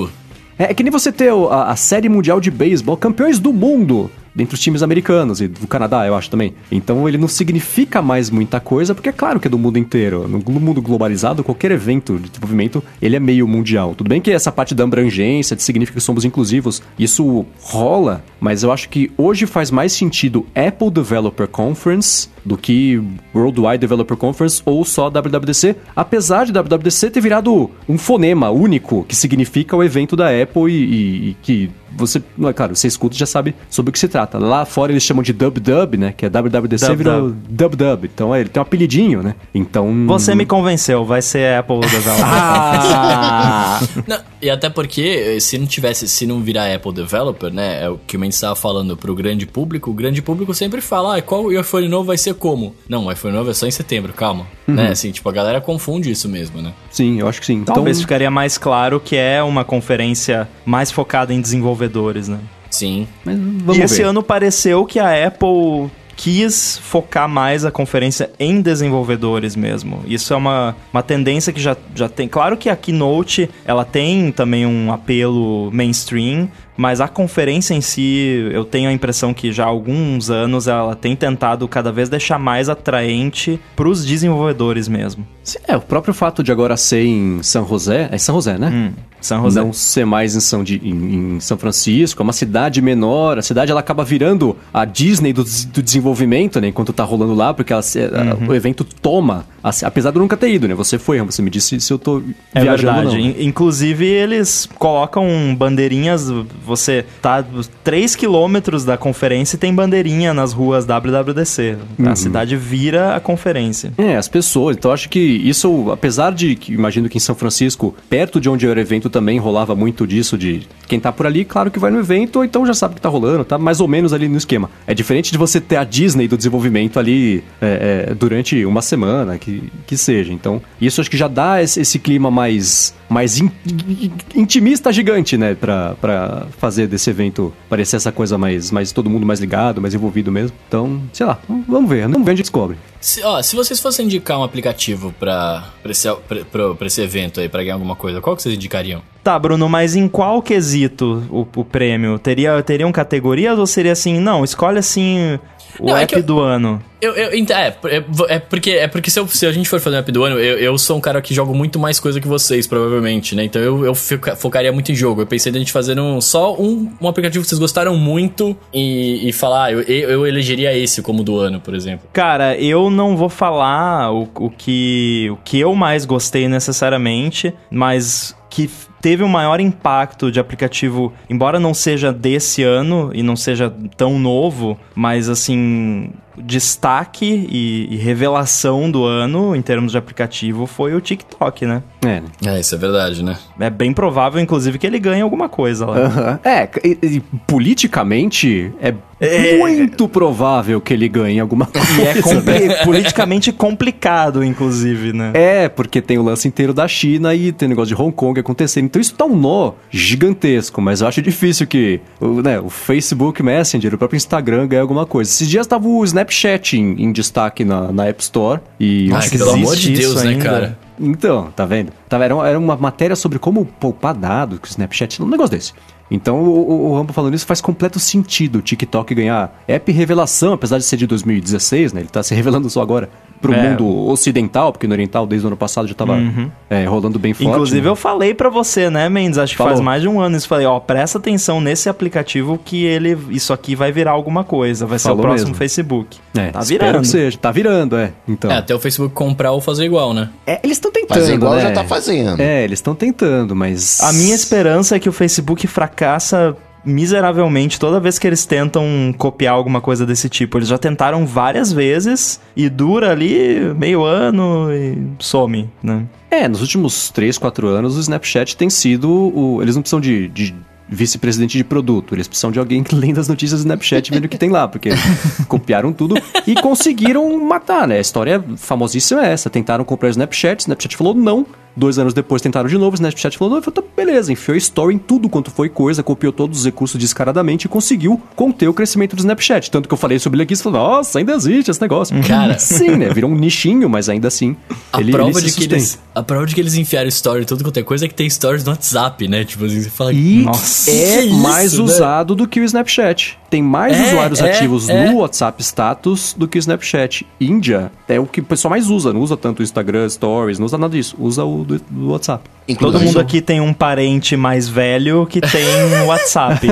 É, 0.59 0.65
é 0.65 0.73
que 0.73 0.83
nem 0.83 0.91
você 0.91 1.11
ter 1.11 1.31
a, 1.31 1.71
a 1.71 1.75
série 1.75 2.09
mundial 2.09 2.39
de 2.39 2.51
beisebol, 2.51 2.97
campeões 2.97 3.39
do 3.39 3.53
mundo. 3.53 4.11
Dentre 4.33 4.55
os 4.55 4.59
times 4.61 4.81
americanos 4.81 5.41
e 5.41 5.47
do 5.47 5.67
Canadá, 5.67 6.05
eu 6.07 6.15
acho 6.15 6.29
também. 6.29 6.53
Então 6.71 7.07
ele 7.07 7.17
não 7.17 7.27
significa 7.27 8.01
mais 8.01 8.29
muita 8.29 8.59
coisa, 8.59 8.95
porque 8.95 9.09
é 9.09 9.11
claro 9.11 9.39
que 9.39 9.47
é 9.47 9.51
do 9.51 9.57
mundo 9.59 9.77
inteiro. 9.77 10.27
No 10.27 10.39
mundo 10.59 10.81
globalizado, 10.81 11.43
qualquer 11.43 11.71
evento 11.71 12.17
de 12.17 12.29
desenvolvimento, 12.29 12.83
ele 13.01 13.15
é 13.15 13.19
meio 13.19 13.47
mundial. 13.47 13.93
Tudo 13.95 14.07
bem 14.09 14.21
que 14.21 14.31
essa 14.31 14.51
parte 14.51 14.73
da 14.73 14.83
abrangência, 14.83 15.55
de 15.55 15.63
significa 15.63 15.97
que 15.99 16.03
somos 16.03 16.23
inclusivos, 16.25 16.81
isso 16.97 17.45
rola, 17.61 18.23
mas 18.39 18.63
eu 18.63 18.71
acho 18.71 18.89
que 18.89 19.11
hoje 19.17 19.45
faz 19.45 19.69
mais 19.71 19.91
sentido 19.93 20.45
Apple 20.55 20.89
Developer 20.91 21.47
Conference 21.47 22.29
do 22.43 22.57
que 22.57 23.01
Worldwide 23.35 23.77
Developer 23.79 24.17
Conference 24.17 24.61
ou 24.65 24.83
só 24.83 25.09
WWDC, 25.09 25.75
apesar 25.95 26.45
de 26.45 26.51
WWDC 26.51 27.09
ter 27.11 27.21
virado 27.21 27.69
um 27.87 27.97
fonema 27.97 28.49
único 28.49 29.03
que 29.07 29.15
significa 29.15 29.75
o 29.75 29.83
evento 29.83 30.15
da 30.15 30.29
Apple 30.29 30.71
e, 30.71 30.75
e- 30.75 31.29
e 31.31 31.37
que 31.41 31.69
você, 31.95 32.19
é 32.19 32.53
claro, 32.53 32.75
você 32.75 32.87
escuta 32.87 33.15
e 33.15 33.19
já 33.19 33.25
sabe 33.25 33.55
sobre 33.69 33.89
o 33.89 33.93
que 33.93 33.99
se 33.99 34.07
trata. 34.07 34.37
Lá 34.37 34.65
fora 34.65 34.91
eles 34.91 35.03
chamam 35.03 35.23
de 35.23 35.33
Dub 35.33 35.59
Dub, 35.59 35.97
né? 35.97 36.13
Que 36.15 36.25
é 36.25 36.29
WWDC 36.29 36.87
Dub 36.87 36.97
virou 36.97 37.29
Dub 37.49 37.75
Dub. 37.75 38.05
Então 38.05 38.33
é, 38.33 38.41
ele 38.41 38.49
tem 38.49 38.59
um 38.59 38.63
apelidinho, 38.63 39.21
né? 39.23 39.35
Então. 39.53 40.05
Você 40.07 40.35
me 40.35 40.45
convenceu, 40.45 41.05
vai 41.05 41.21
ser 41.21 41.55
Apple 41.55 41.79
Developer. 41.81 42.25
Ah! 42.25 43.79
Não, 44.07 44.19
e 44.41 44.49
até 44.49 44.69
porque, 44.69 45.35
eh, 45.35 45.39
se 45.39 45.57
não 45.57 45.65
tivesse, 45.65 46.07
se 46.07 46.25
não 46.25 46.41
virar 46.41 46.73
Apple 46.73 46.93
Developer, 46.93 47.51
né? 47.51 47.83
É 47.83 47.89
o 47.89 47.97
que 47.97 48.17
o 48.17 48.19
Mendes 48.19 48.37
estava 48.37 48.55
falando 48.55 48.97
pro 48.97 49.13
grande 49.13 49.45
público, 49.45 49.91
o 49.91 49.93
grande 49.93 50.21
público 50.21 50.53
sempre 50.53 50.81
fala, 50.81 51.17
ah, 51.17 51.21
qual 51.21 51.45
o 51.45 51.59
iPhone 51.59 51.87
novo 51.87 52.05
vai 52.05 52.17
ser 52.17 52.33
como? 52.33 52.75
Não, 52.87 53.05
o 53.05 53.11
iPhone 53.11 53.35
novo 53.35 53.49
é 53.51 53.53
só 53.53 53.67
em 53.67 53.71
setembro, 53.71 54.13
calma. 54.13 54.47
Né? 54.67 54.89
Assim, 54.91 55.11
tipo, 55.11 55.27
a 55.29 55.31
galera 55.31 55.61
confunde 55.61 56.09
isso 56.09 56.29
mesmo, 56.29 56.61
né? 56.61 56.73
sim, 56.89 57.19
eu 57.19 57.27
acho 57.27 57.39
que 57.39 57.45
sim. 57.45 57.55
Então, 57.55 57.75
Talvez 57.75 57.99
ficaria 57.99 58.29
mais 58.29 58.57
claro 58.57 58.99
que 58.99 59.15
é 59.15 59.41
uma 59.41 59.63
conferência 59.63 60.47
mais 60.65 60.91
focada 60.91 61.33
em 61.33 61.41
desenvolvedores, 61.81 62.27
né? 62.27 62.39
Sim. 62.69 63.07
mas 63.25 63.37
vamos 63.37 63.75
e 63.75 63.79
ver. 63.79 63.85
esse 63.85 64.01
ano 64.01 64.23
pareceu 64.23 64.85
que 64.85 64.99
a 64.99 65.27
Apple 65.27 65.89
quis 66.15 66.77
focar 66.77 67.27
mais 67.27 67.65
a 67.65 67.71
conferência 67.71 68.29
em 68.39 68.61
desenvolvedores 68.61 69.55
mesmo. 69.55 70.03
Isso 70.05 70.33
é 70.33 70.37
uma, 70.37 70.75
uma 70.93 71.01
tendência 71.01 71.51
que 71.51 71.59
já, 71.59 71.75
já 71.95 72.07
tem. 72.07 72.27
Claro 72.27 72.55
que 72.55 72.69
a 72.69 72.75
Keynote 72.75 73.49
ela 73.65 73.83
tem 73.83 74.31
também 74.31 74.65
um 74.65 74.93
apelo 74.93 75.71
mainstream, 75.73 76.47
mas 76.77 77.01
a 77.01 77.07
conferência 77.07 77.73
em 77.73 77.81
si, 77.81 78.49
eu 78.53 78.63
tenho 78.63 78.89
a 78.89 78.93
impressão 78.93 79.33
que 79.33 79.51
já 79.51 79.63
há 79.63 79.67
alguns 79.67 80.29
anos 80.29 80.67
ela 80.67 80.95
tem 80.95 81.15
tentado 81.15 81.67
cada 81.67 81.91
vez 81.91 82.07
deixar 82.07 82.37
mais 82.37 82.69
atraente 82.69 83.59
para 83.75 83.89
os 83.89 84.05
desenvolvedores 84.05 84.87
mesmo. 84.87 85.25
Sim, 85.43 85.57
É, 85.67 85.75
o 85.75 85.81
próprio 85.81 86.13
fato 86.13 86.43
de 86.43 86.51
agora 86.51 86.77
ser 86.77 87.03
em 87.03 87.41
São 87.41 87.67
José. 87.67 88.09
É 88.11 88.17
São 88.17 88.35
José, 88.35 88.57
né? 88.59 88.69
Hum, 88.69 88.93
São 89.21 89.43
José. 89.43 89.61
Não 89.61 89.71
ser 89.71 90.05
mais 90.05 90.35
em 90.35 90.39
São, 90.39 90.63
de- 90.63 90.81
em, 90.83 91.35
em 91.35 91.39
São 91.39 91.57
Francisco, 91.57 92.21
é 92.21 92.23
uma 92.23 92.33
cidade 92.33 92.81
menor. 92.81 93.37
A 93.37 93.41
cidade 93.41 93.71
ela 93.71 93.79
acaba 93.79 94.03
virando 94.03 94.57
a 94.73 94.83
Disney 94.85 95.31
do, 95.33 95.43
do 95.43 95.81
desenvolvimento, 95.83 96.59
né? 96.59 96.67
Enquanto 96.69 96.91
tá 96.91 97.03
rolando 97.03 97.33
lá, 97.33 97.53
porque 97.53 97.71
ela, 97.71 97.81
se- 97.81 97.99
a- 97.99 98.35
Uhum. 98.41 98.47
o 98.49 98.55
evento 98.55 98.83
toma. 98.83 99.45
assim, 99.63 99.85
apesar 99.85 100.09
de 100.09 100.17
eu 100.17 100.21
nunca 100.23 100.35
ter 100.35 100.51
ido, 100.51 100.67
né? 100.67 100.73
Você 100.73 100.97
foi, 100.97 101.21
você 101.21 101.39
me 101.39 101.49
disse 101.51 101.79
se 101.79 101.93
eu 101.93 101.99
tô 101.99 102.23
É 102.53 102.61
viajando 102.63 103.11
verdade. 103.11 103.21
In- 103.21 103.45
Inclusive, 103.45 104.03
eles 104.07 104.67
colocam 104.79 105.55
bandeirinhas. 105.55 106.31
Você 106.65 107.05
tá 107.21 107.45
3 107.83 108.15
quilômetros 108.15 108.83
da 108.83 108.97
conferência 108.97 109.55
e 109.55 109.59
tem 109.59 109.71
bandeirinha 109.73 110.33
nas 110.33 110.51
ruas 110.51 110.83
WWDC. 110.85 111.77
A 112.05 112.15
cidade 112.15 112.55
vira 112.57 113.15
a 113.15 113.19
conferência. 113.19 113.93
É, 113.99 114.17
as 114.17 114.27
pessoas. 114.27 114.75
Então 114.77 114.91
acho 114.91 115.07
que 115.09 115.19
isso, 115.19 115.91
apesar 115.91 116.33
de 116.33 116.55
que 116.55 116.73
imagino 116.73 117.07
que 117.07 117.17
em 117.17 117.21
São 117.21 117.35
Francisco, 117.35 117.93
perto 118.09 118.41
de 118.41 118.49
onde 118.49 118.65
era 118.67 118.79
o 118.79 118.81
evento, 118.81 119.10
também 119.11 119.37
rolava 119.37 119.75
muito 119.75 120.07
disso 120.07 120.37
de 120.37 120.63
quem 120.87 120.99
tá 120.99 121.11
por 121.11 121.27
ali, 121.27 121.45
claro 121.45 121.69
que 121.69 121.77
vai 121.77 121.91
no 121.91 121.99
evento, 121.99 122.37
ou 122.37 122.43
então 122.43 122.65
já 122.65 122.73
sabe 122.73 122.95
que 122.95 123.01
tá 123.01 123.09
rolando, 123.09 123.45
tá 123.45 123.57
mais 123.57 123.79
ou 123.79 123.87
menos 123.87 124.11
ali 124.11 124.27
no 124.27 124.37
esquema. 124.37 124.69
É 124.87 124.93
diferente 124.93 125.31
de 125.31 125.37
você 125.37 125.61
ter 125.61 125.75
a 125.75 125.83
Disney 125.83 126.27
do 126.27 126.35
desenvolvimento 126.35 126.99
ali 126.99 127.43
é, 127.61 128.07
é, 128.09 128.13
durante 128.15 128.65
uma 128.65 128.81
semana, 128.81 129.37
que 129.37 129.51
que, 129.85 129.97
seja. 129.97 130.33
Então, 130.33 130.61
isso 130.79 131.01
acho 131.01 131.09
que 131.09 131.17
já 131.17 131.27
dá 131.27 131.61
esse, 131.61 131.81
esse 131.81 131.99
clima 131.99 132.31
mais, 132.31 132.93
mais 133.11 133.41
in, 133.41 133.51
in, 133.67 134.11
intimista 134.35 134.91
gigante, 134.91 135.37
né? 135.37 135.53
Pra, 135.53 135.95
pra 135.99 136.47
fazer 136.57 136.87
desse 136.87 137.09
evento 137.09 137.53
parecer 137.69 137.97
essa 137.97 138.11
coisa 138.11 138.37
mais, 138.37 138.71
mais 138.71 138.93
todo 138.93 139.09
mundo 139.09 139.25
mais 139.25 139.41
ligado, 139.41 139.81
mais 139.81 139.93
envolvido 139.93 140.31
mesmo. 140.31 140.55
Então, 140.67 141.01
sei 141.11 141.25
lá, 141.25 141.37
vamos 141.67 141.89
ver. 141.89 142.07
Vamos 142.07 142.25
ver, 142.25 142.31
gente 142.31 142.43
descobre. 142.43 142.77
Se, 143.01 143.21
ó, 143.23 143.41
se 143.41 143.55
vocês 143.55 143.81
fossem 143.81 144.05
indicar 144.05 144.39
um 144.39 144.43
aplicativo 144.43 145.13
pra, 145.19 145.65
pra, 145.83 145.91
esse, 145.91 146.07
pra, 146.51 146.73
pra 146.73 146.87
esse 146.87 147.01
evento 147.01 147.41
aí, 147.41 147.49
pra 147.49 147.61
ganhar 147.61 147.73
alguma 147.73 147.95
coisa, 147.95 148.21
qual 148.21 148.35
que 148.35 148.43
vocês 148.43 148.55
indicariam? 148.55 149.01
Tá, 149.21 149.37
Bruno, 149.37 149.67
mas 149.67 149.95
em 149.95 150.07
qual 150.07 150.41
quesito 150.41 151.23
o, 151.29 151.45
o 151.59 151.65
prêmio? 151.65 152.17
Teria, 152.17 152.63
teriam 152.63 152.91
categorias 152.91 153.59
ou 153.59 153.67
seria 153.67 153.91
assim, 153.91 154.19
não, 154.19 154.43
escolhe 154.43 154.79
assim 154.79 155.37
o 155.79 155.87
não, 155.87 155.97
é 155.97 156.03
app 156.03 156.15
é 156.15 156.17
eu, 156.19 156.23
do 156.23 156.39
ano. 156.39 156.81
Eu, 157.01 157.13
eu, 157.15 157.29
é, 157.29 157.75
é, 157.85 158.03
é, 158.29 158.39
porque, 158.39 158.71
é 158.71 158.87
porque 158.87 159.09
se, 159.09 159.19
eu, 159.19 159.27
se 159.27 159.45
a 159.45 159.51
gente 159.51 159.67
for 159.67 159.79
fazer 159.79 159.95
um 159.95 159.99
app 159.99 160.11
do 160.11 160.23
ano, 160.23 160.39
eu, 160.39 160.57
eu 160.59 160.77
sou 160.77 160.97
um 160.97 161.01
cara 161.01 161.21
que 161.21 161.33
joga 161.33 161.53
muito 161.53 161.79
mais 161.79 161.99
coisa 161.99 162.21
que 162.21 162.27
vocês, 162.27 162.67
provavelmente, 162.67 163.35
né? 163.35 163.43
Então 163.43 163.61
eu, 163.61 163.85
eu 163.85 163.95
focaria 163.95 164.71
muito 164.71 164.91
em 164.91 164.95
jogo. 164.95 165.21
Eu 165.21 165.27
pensei 165.27 165.51
em 165.51 165.55
a 165.55 165.59
gente 165.59 165.71
fazer 165.71 165.99
um, 165.99 166.21
só 166.21 166.55
um, 166.55 166.91
um 167.01 167.07
aplicativo 167.07 167.43
que 167.43 167.49
vocês 167.49 167.59
gostaram 167.59 167.95
muito 167.97 168.55
e, 168.73 169.27
e 169.27 169.33
falar, 169.33 169.65
ah, 169.65 169.71
eu, 169.71 169.81
eu 169.81 170.27
elegeria 170.27 170.77
esse 170.77 171.01
como 171.01 171.23
do 171.23 171.37
ano, 171.37 171.59
por 171.59 171.73
exemplo. 171.73 172.07
Cara, 172.13 172.55
eu 172.57 172.89
não 172.89 173.17
vou 173.17 173.29
falar 173.29 174.11
o, 174.11 174.29
o, 174.35 174.49
que, 174.49 175.29
o 175.31 175.37
que 175.37 175.59
eu 175.59 175.73
mais 175.73 176.05
gostei 176.05 176.47
necessariamente, 176.47 177.53
mas 177.71 178.35
que 178.49 178.69
teve 179.01 179.23
um 179.23 179.27
maior 179.27 179.59
impacto 179.59 180.31
de 180.31 180.39
aplicativo, 180.39 181.11
embora 181.29 181.59
não 181.59 181.73
seja 181.73 182.13
desse 182.13 182.63
ano 182.63 183.11
e 183.13 183.23
não 183.23 183.35
seja 183.35 183.73
tão 183.97 184.19
novo, 184.19 184.77
mas 184.95 185.27
assim, 185.27 186.11
destaque 186.37 187.47
e, 187.49 187.87
e, 187.91 187.97
revelação 187.97 188.89
do 188.89 189.03
ano 189.05 189.55
em 189.55 189.61
termos 189.61 189.91
de 189.91 189.97
aplicativo 189.97 190.65
foi 190.65 190.93
o 190.93 191.01
TikTok, 191.01 191.65
né? 191.65 191.83
É. 192.05 192.21
É, 192.45 192.59
isso 192.59 192.73
é 192.73 192.77
verdade, 192.77 193.23
né? 193.23 193.37
É 193.59 193.69
bem 193.69 193.93
provável, 193.93 194.41
inclusive, 194.41 194.77
que 194.77 194.87
ele 194.87 194.99
ganhe 194.99 195.21
alguma 195.21 195.49
coisa 195.49 195.85
lá. 195.85 195.97
Uh 195.97 196.09
-huh. 196.09 196.39
É, 196.43 196.69
e, 196.83 196.97
e, 197.01 197.19
politicamente 197.45 198.73
é, 198.81 198.93
é, 199.21 199.57
muito 199.57 200.07
provável 200.07 200.81
que 200.81 200.93
ele 200.93 201.07
ganhe 201.07 201.39
alguma 201.39 201.67
coisa. 201.67 202.01
E 202.01 202.07
é 202.07 202.21
compli 202.21 202.67
né? 202.67 202.83
politicamente 202.83 203.51
complicado, 203.51 204.43
inclusive, 204.43 205.13
né? 205.13 205.31
É, 205.35 205.69
porque 205.69 206.01
tem 206.01 206.17
o 206.17 206.23
lance 206.23 206.47
inteiro 206.47 206.73
da 206.73 206.87
China 206.87 207.35
e 207.35 207.51
tem 207.51 207.67
o 207.67 207.69
negócio 207.69 207.95
de 207.95 208.01
Hong 208.01 208.11
Kong 208.11 208.39
acontecendo. 208.39 208.85
Então 208.85 208.99
isso 208.99 209.13
tá 209.13 209.25
um 209.25 209.35
nó 209.35 209.73
gigantesco, 209.91 210.81
mas 210.81 211.01
eu 211.01 211.07
acho 211.07 211.21
difícil 211.21 211.67
que 211.67 211.99
o, 212.19 212.41
né, 212.41 212.59
o 212.59 212.69
Facebook 212.69 213.43
Messenger, 213.43 213.93
o 213.93 213.97
próprio 213.97 214.17
Instagram 214.17 214.67
ganhe 214.67 214.81
alguma 214.81 215.05
coisa. 215.05 215.29
Esses 215.29 215.47
dias 215.47 215.67
tava 215.67 215.87
o 215.87 216.03
Snap 216.03 216.20
Snapchat 216.21 216.77
em, 216.77 217.03
em 217.03 217.11
destaque 217.11 217.65
na, 217.65 217.91
na 217.91 218.05
App 218.05 218.21
Store. 218.21 218.61
E 218.79 219.11
acho 219.13 219.31
que 219.31 219.37
pelo 219.37 219.51
amor 219.51 219.75
de 219.75 219.91
Deus, 219.93 220.23
né, 220.23 220.35
cara? 220.37 220.77
Então, 220.99 221.51
tá 221.55 221.65
vendo? 221.65 221.91
Tava, 222.07 222.25
era, 222.25 222.35
era 222.47 222.59
uma 222.59 222.75
matéria 222.75 223.15
sobre 223.15 223.39
como 223.39 223.65
poupar 223.65 224.13
dados 224.13 224.59
com 224.59 224.65
o 224.65 224.69
Snapchat, 224.69 225.21
um 225.21 225.27
negócio 225.27 225.51
desse. 225.51 225.73
Então 226.11 226.43
o, 226.43 226.89
o 226.91 226.97
Rambo 226.97 227.13
falando 227.13 227.33
isso 227.33 227.45
faz 227.45 227.61
completo 227.61 227.97
sentido 227.97 228.57
o 228.57 228.61
TikTok 228.61 229.15
ganhar 229.15 229.63
app 229.65 229.91
revelação, 229.93 230.51
apesar 230.51 230.77
de 230.77 230.83
ser 230.83 230.97
de 230.97 231.07
2016, 231.07 231.93
né? 231.93 232.01
Ele 232.01 232.09
tá 232.09 232.21
se 232.21 232.35
revelando 232.35 232.69
só 232.69 232.81
agora 232.81 233.09
pro 233.41 233.53
é. 233.53 233.69
mundo 233.69 234.07
ocidental, 234.07 234.71
porque 234.71 234.87
no 234.87 234.93
oriental 234.93 235.25
desde 235.25 235.45
o 235.45 235.49
ano 235.49 235.57
passado 235.57 235.87
já 235.87 235.95
tava 235.95 236.13
uhum. 236.13 236.49
é, 236.69 236.85
rolando 236.85 237.17
bem 237.17 237.33
forte. 237.33 237.49
Inclusive 237.49 237.81
né? 237.81 237.89
eu 237.89 237.95
falei 237.95 238.33
para 238.33 238.49
você, 238.49 238.89
né, 238.89 239.09
Mendes? 239.09 239.37
Acho 239.37 239.53
que 239.53 239.57
Falou. 239.57 239.73
faz 239.73 239.83
mais 239.83 240.01
de 240.01 240.07
um 240.07 240.21
ano 240.21 240.37
isso. 240.37 240.47
Falei, 240.47 240.65
ó, 240.65 240.79
presta 240.79 241.17
atenção 241.17 241.59
nesse 241.59 241.89
aplicativo 241.89 242.59
que 242.63 242.85
ele, 242.85 243.17
isso 243.29 243.51
aqui 243.51 243.75
vai 243.75 243.91
virar 243.91 244.11
alguma 244.11 244.43
coisa, 244.43 244.85
vai 244.85 244.99
Falou 244.99 245.17
ser 245.17 245.19
o 245.19 245.23
próximo 245.23 245.49
mesmo. 245.49 245.57
Facebook. 245.57 246.17
É, 246.37 246.47
tá 246.51 246.59
virando. 246.61 247.01
que 247.01 247.07
seja, 247.07 247.37
tá 247.37 247.51
virando, 247.51 247.97
é. 247.97 248.11
Então. 248.27 248.51
É, 248.51 248.57
até 248.57 248.75
o 248.75 248.79
Facebook 248.79 249.13
comprar 249.13 249.51
ou 249.51 249.59
fazer 249.59 249.85
igual, 249.85 250.13
né? 250.13 250.29
É, 250.45 250.59
eles 250.63 250.77
estão 250.77 250.91
tentando, 250.91 251.19
Fazer 251.19 251.33
igual 251.33 251.55
né? 251.55 251.61
já 251.61 251.71
tá 251.71 251.83
fazendo. 251.83 252.39
É, 252.39 252.63
eles 252.63 252.79
estão 252.79 252.93
tentando, 252.93 253.55
mas... 253.55 253.99
A 254.01 254.13
minha 254.13 254.35
esperança 254.35 254.95
é 254.95 254.99
que 254.99 255.09
o 255.09 255.11
Facebook 255.11 255.65
fracassa 255.67 256.55
miseravelmente 256.83 257.79
toda 257.79 257.99
vez 257.99 258.17
que 258.17 258.27
eles 258.27 258.45
tentam 258.45 259.13
copiar 259.17 259.53
alguma 259.53 259.81
coisa 259.81 260.05
desse 260.05 260.29
tipo. 260.29 260.57
Eles 260.57 260.67
já 260.67 260.77
tentaram 260.77 261.25
várias 261.25 261.71
vezes 261.71 262.39
e 262.55 262.69
dura 262.69 263.11
ali 263.11 263.73
meio 263.75 264.03
ano 264.03 264.69
e 264.71 264.97
some, 265.19 265.69
né? 265.81 266.05
É, 266.29 266.47
nos 266.47 266.61
últimos 266.61 267.09
3, 267.09 267.37
4 267.37 267.67
anos 267.67 267.97
o 267.97 267.99
Snapchat 267.99 268.55
tem 268.55 268.69
sido 268.69 269.09
o... 269.09 269.61
Eles 269.61 269.75
não 269.75 269.81
precisam 269.81 269.99
de, 269.99 270.29
de 270.29 270.55
vice-presidente 270.91 271.57
de 271.57 271.63
produto. 271.63 272.13
Eles 272.13 272.27
precisam 272.27 272.51
de 272.51 272.59
alguém 272.59 272.83
que 272.83 272.93
lê 272.95 273.11
as 273.17 273.27
notícias 273.27 273.61
do 273.61 273.63
Snapchat 273.63 274.11
vendo 274.11 274.25
o 274.25 274.29
que 274.29 274.37
tem 274.37 274.49
lá, 274.49 274.67
porque 274.67 274.89
copiaram 275.47 275.93
tudo 275.93 276.15
e 276.45 276.53
conseguiram 276.55 277.39
matar, 277.45 277.87
né? 277.87 277.97
A 277.97 278.01
história 278.01 278.43
famosíssima 278.57 279.25
é 279.25 279.31
essa. 279.31 279.49
Tentaram 279.49 279.85
comprar 279.85 280.07
o 280.07 280.11
Snapchat, 280.11 280.59
o 280.59 280.63
Snapchat 280.63 280.97
falou 280.97 281.13
não, 281.13 281.45
Dois 281.75 281.97
anos 281.97 282.13
depois 282.13 282.41
tentaram 282.41 282.67
de 282.67 282.77
novo, 282.77 282.91
o 282.91 282.95
Snapchat 282.95 283.37
falou, 283.37 283.55
não, 283.55 283.61
falou, 283.61 283.81
tá, 283.81 283.83
beleza, 283.95 284.31
enfiou 284.31 284.57
story 284.57 284.95
em 284.95 284.97
tudo 284.97 285.29
quanto 285.29 285.49
foi 285.49 285.69
coisa, 285.69 286.03
copiou 286.03 286.33
todos 286.33 286.59
os 286.59 286.65
recursos 286.65 286.99
descaradamente 286.99 287.65
e 287.65 287.69
conseguiu 287.69 288.21
conter 288.35 288.67
o 288.67 288.73
crescimento 288.73 289.15
do 289.15 289.19
Snapchat. 289.19 289.71
Tanto 289.71 289.87
que 289.87 289.93
eu 289.93 289.97
falei 289.97 290.19
sobre 290.19 290.37
ele 290.37 290.43
aqui, 290.43 290.55
você 290.55 290.63
falou, 290.63 290.79
nossa, 290.79 291.19
ainda 291.19 291.33
existe 291.33 291.71
esse 291.71 291.81
negócio. 291.81 292.21
Cara... 292.23 292.57
Sim, 292.59 292.97
né? 292.97 293.13
Virou 293.13 293.31
um 293.31 293.35
nichinho, 293.35 293.89
mas 293.89 294.09
ainda 294.09 294.27
assim, 294.27 294.55
a 294.91 294.99
ele, 294.99 295.11
prova 295.11 295.39
ele 295.39 295.49
de 295.49 295.53
que 295.53 295.63
eles 295.63 295.99
A 296.13 296.21
prova 296.21 296.45
de 296.45 296.53
que 296.53 296.61
eles 296.61 296.75
enfiaram 296.75 297.07
story 297.07 297.43
em 297.43 297.45
tudo 297.45 297.63
quanto 297.63 297.77
é 297.77 297.83
coisa 297.83 298.05
é 298.05 298.07
que 298.07 298.13
tem 298.13 298.29
stories 298.29 298.63
no 298.63 298.71
WhatsApp, 298.71 299.27
né? 299.27 299.45
Tipo 299.45 299.65
assim, 299.65 299.81
você 299.81 299.89
fala... 299.89 300.13
E 300.13 300.43
nossa, 300.43 300.91
é 300.91 301.25
isso, 301.25 301.37
mais 301.37 301.73
né? 301.73 301.83
usado 301.83 302.35
do 302.35 302.47
que 302.47 302.59
o 302.59 302.63
Snapchat. 302.63 303.39
Tem 303.49 303.61
mais 303.61 303.97
é, 303.97 304.07
usuários 304.07 304.39
é, 304.39 304.51
ativos 304.51 304.89
é. 304.89 305.09
no 305.09 305.17
WhatsApp 305.17 305.61
Status 305.61 306.35
do 306.37 306.47
que 306.47 306.57
o 306.57 306.59
Snapchat. 306.59 307.25
Índia 307.39 307.91
é 308.07 308.19
o 308.19 308.25
que 308.25 308.41
o 308.41 308.43
pessoal 308.43 308.69
mais 308.69 308.89
usa, 308.89 309.11
não 309.11 309.21
usa 309.21 309.35
tanto 309.35 309.59
o 309.59 309.63
Instagram 309.63 310.07
Stories, 310.09 310.57
não 310.57 310.65
usa 310.65 310.77
nada 310.77 310.95
disso, 310.95 311.15
usa 311.19 311.43
o 311.43 311.60
do, 311.63 311.79
do 311.89 312.11
WhatsApp. 312.11 312.49
Inclusive, 312.67 312.99
Todo 312.99 313.05
mundo 313.05 313.19
aqui 313.19 313.41
tem 313.41 313.59
um 313.59 313.73
parente 313.73 314.37
mais 314.37 314.69
velho 314.69 315.25
que 315.25 315.41
tem 315.41 315.65
WhatsApp. 316.05 316.67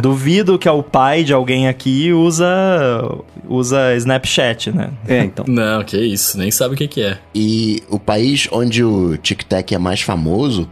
Duvido 0.00 0.58
que 0.58 0.66
é 0.66 0.72
o 0.72 0.82
pai 0.82 1.24
de 1.24 1.32
alguém 1.32 1.68
aqui 1.68 2.12
usa 2.12 2.46
usa 3.48 3.94
Snapchat, 3.96 4.72
né? 4.72 4.90
É, 5.06 5.24
então. 5.24 5.44
Não, 5.48 5.82
que 5.84 5.96
isso, 5.96 6.36
nem 6.38 6.50
sabe 6.50 6.74
o 6.74 6.76
que, 6.76 6.88
que 6.88 7.02
é. 7.02 7.18
E 7.34 7.82
o 7.88 7.98
país 7.98 8.48
onde 8.50 8.82
o 8.82 9.16
TikTok 9.16 9.74
é 9.74 9.78
mais 9.78 10.00
famoso 10.00 10.68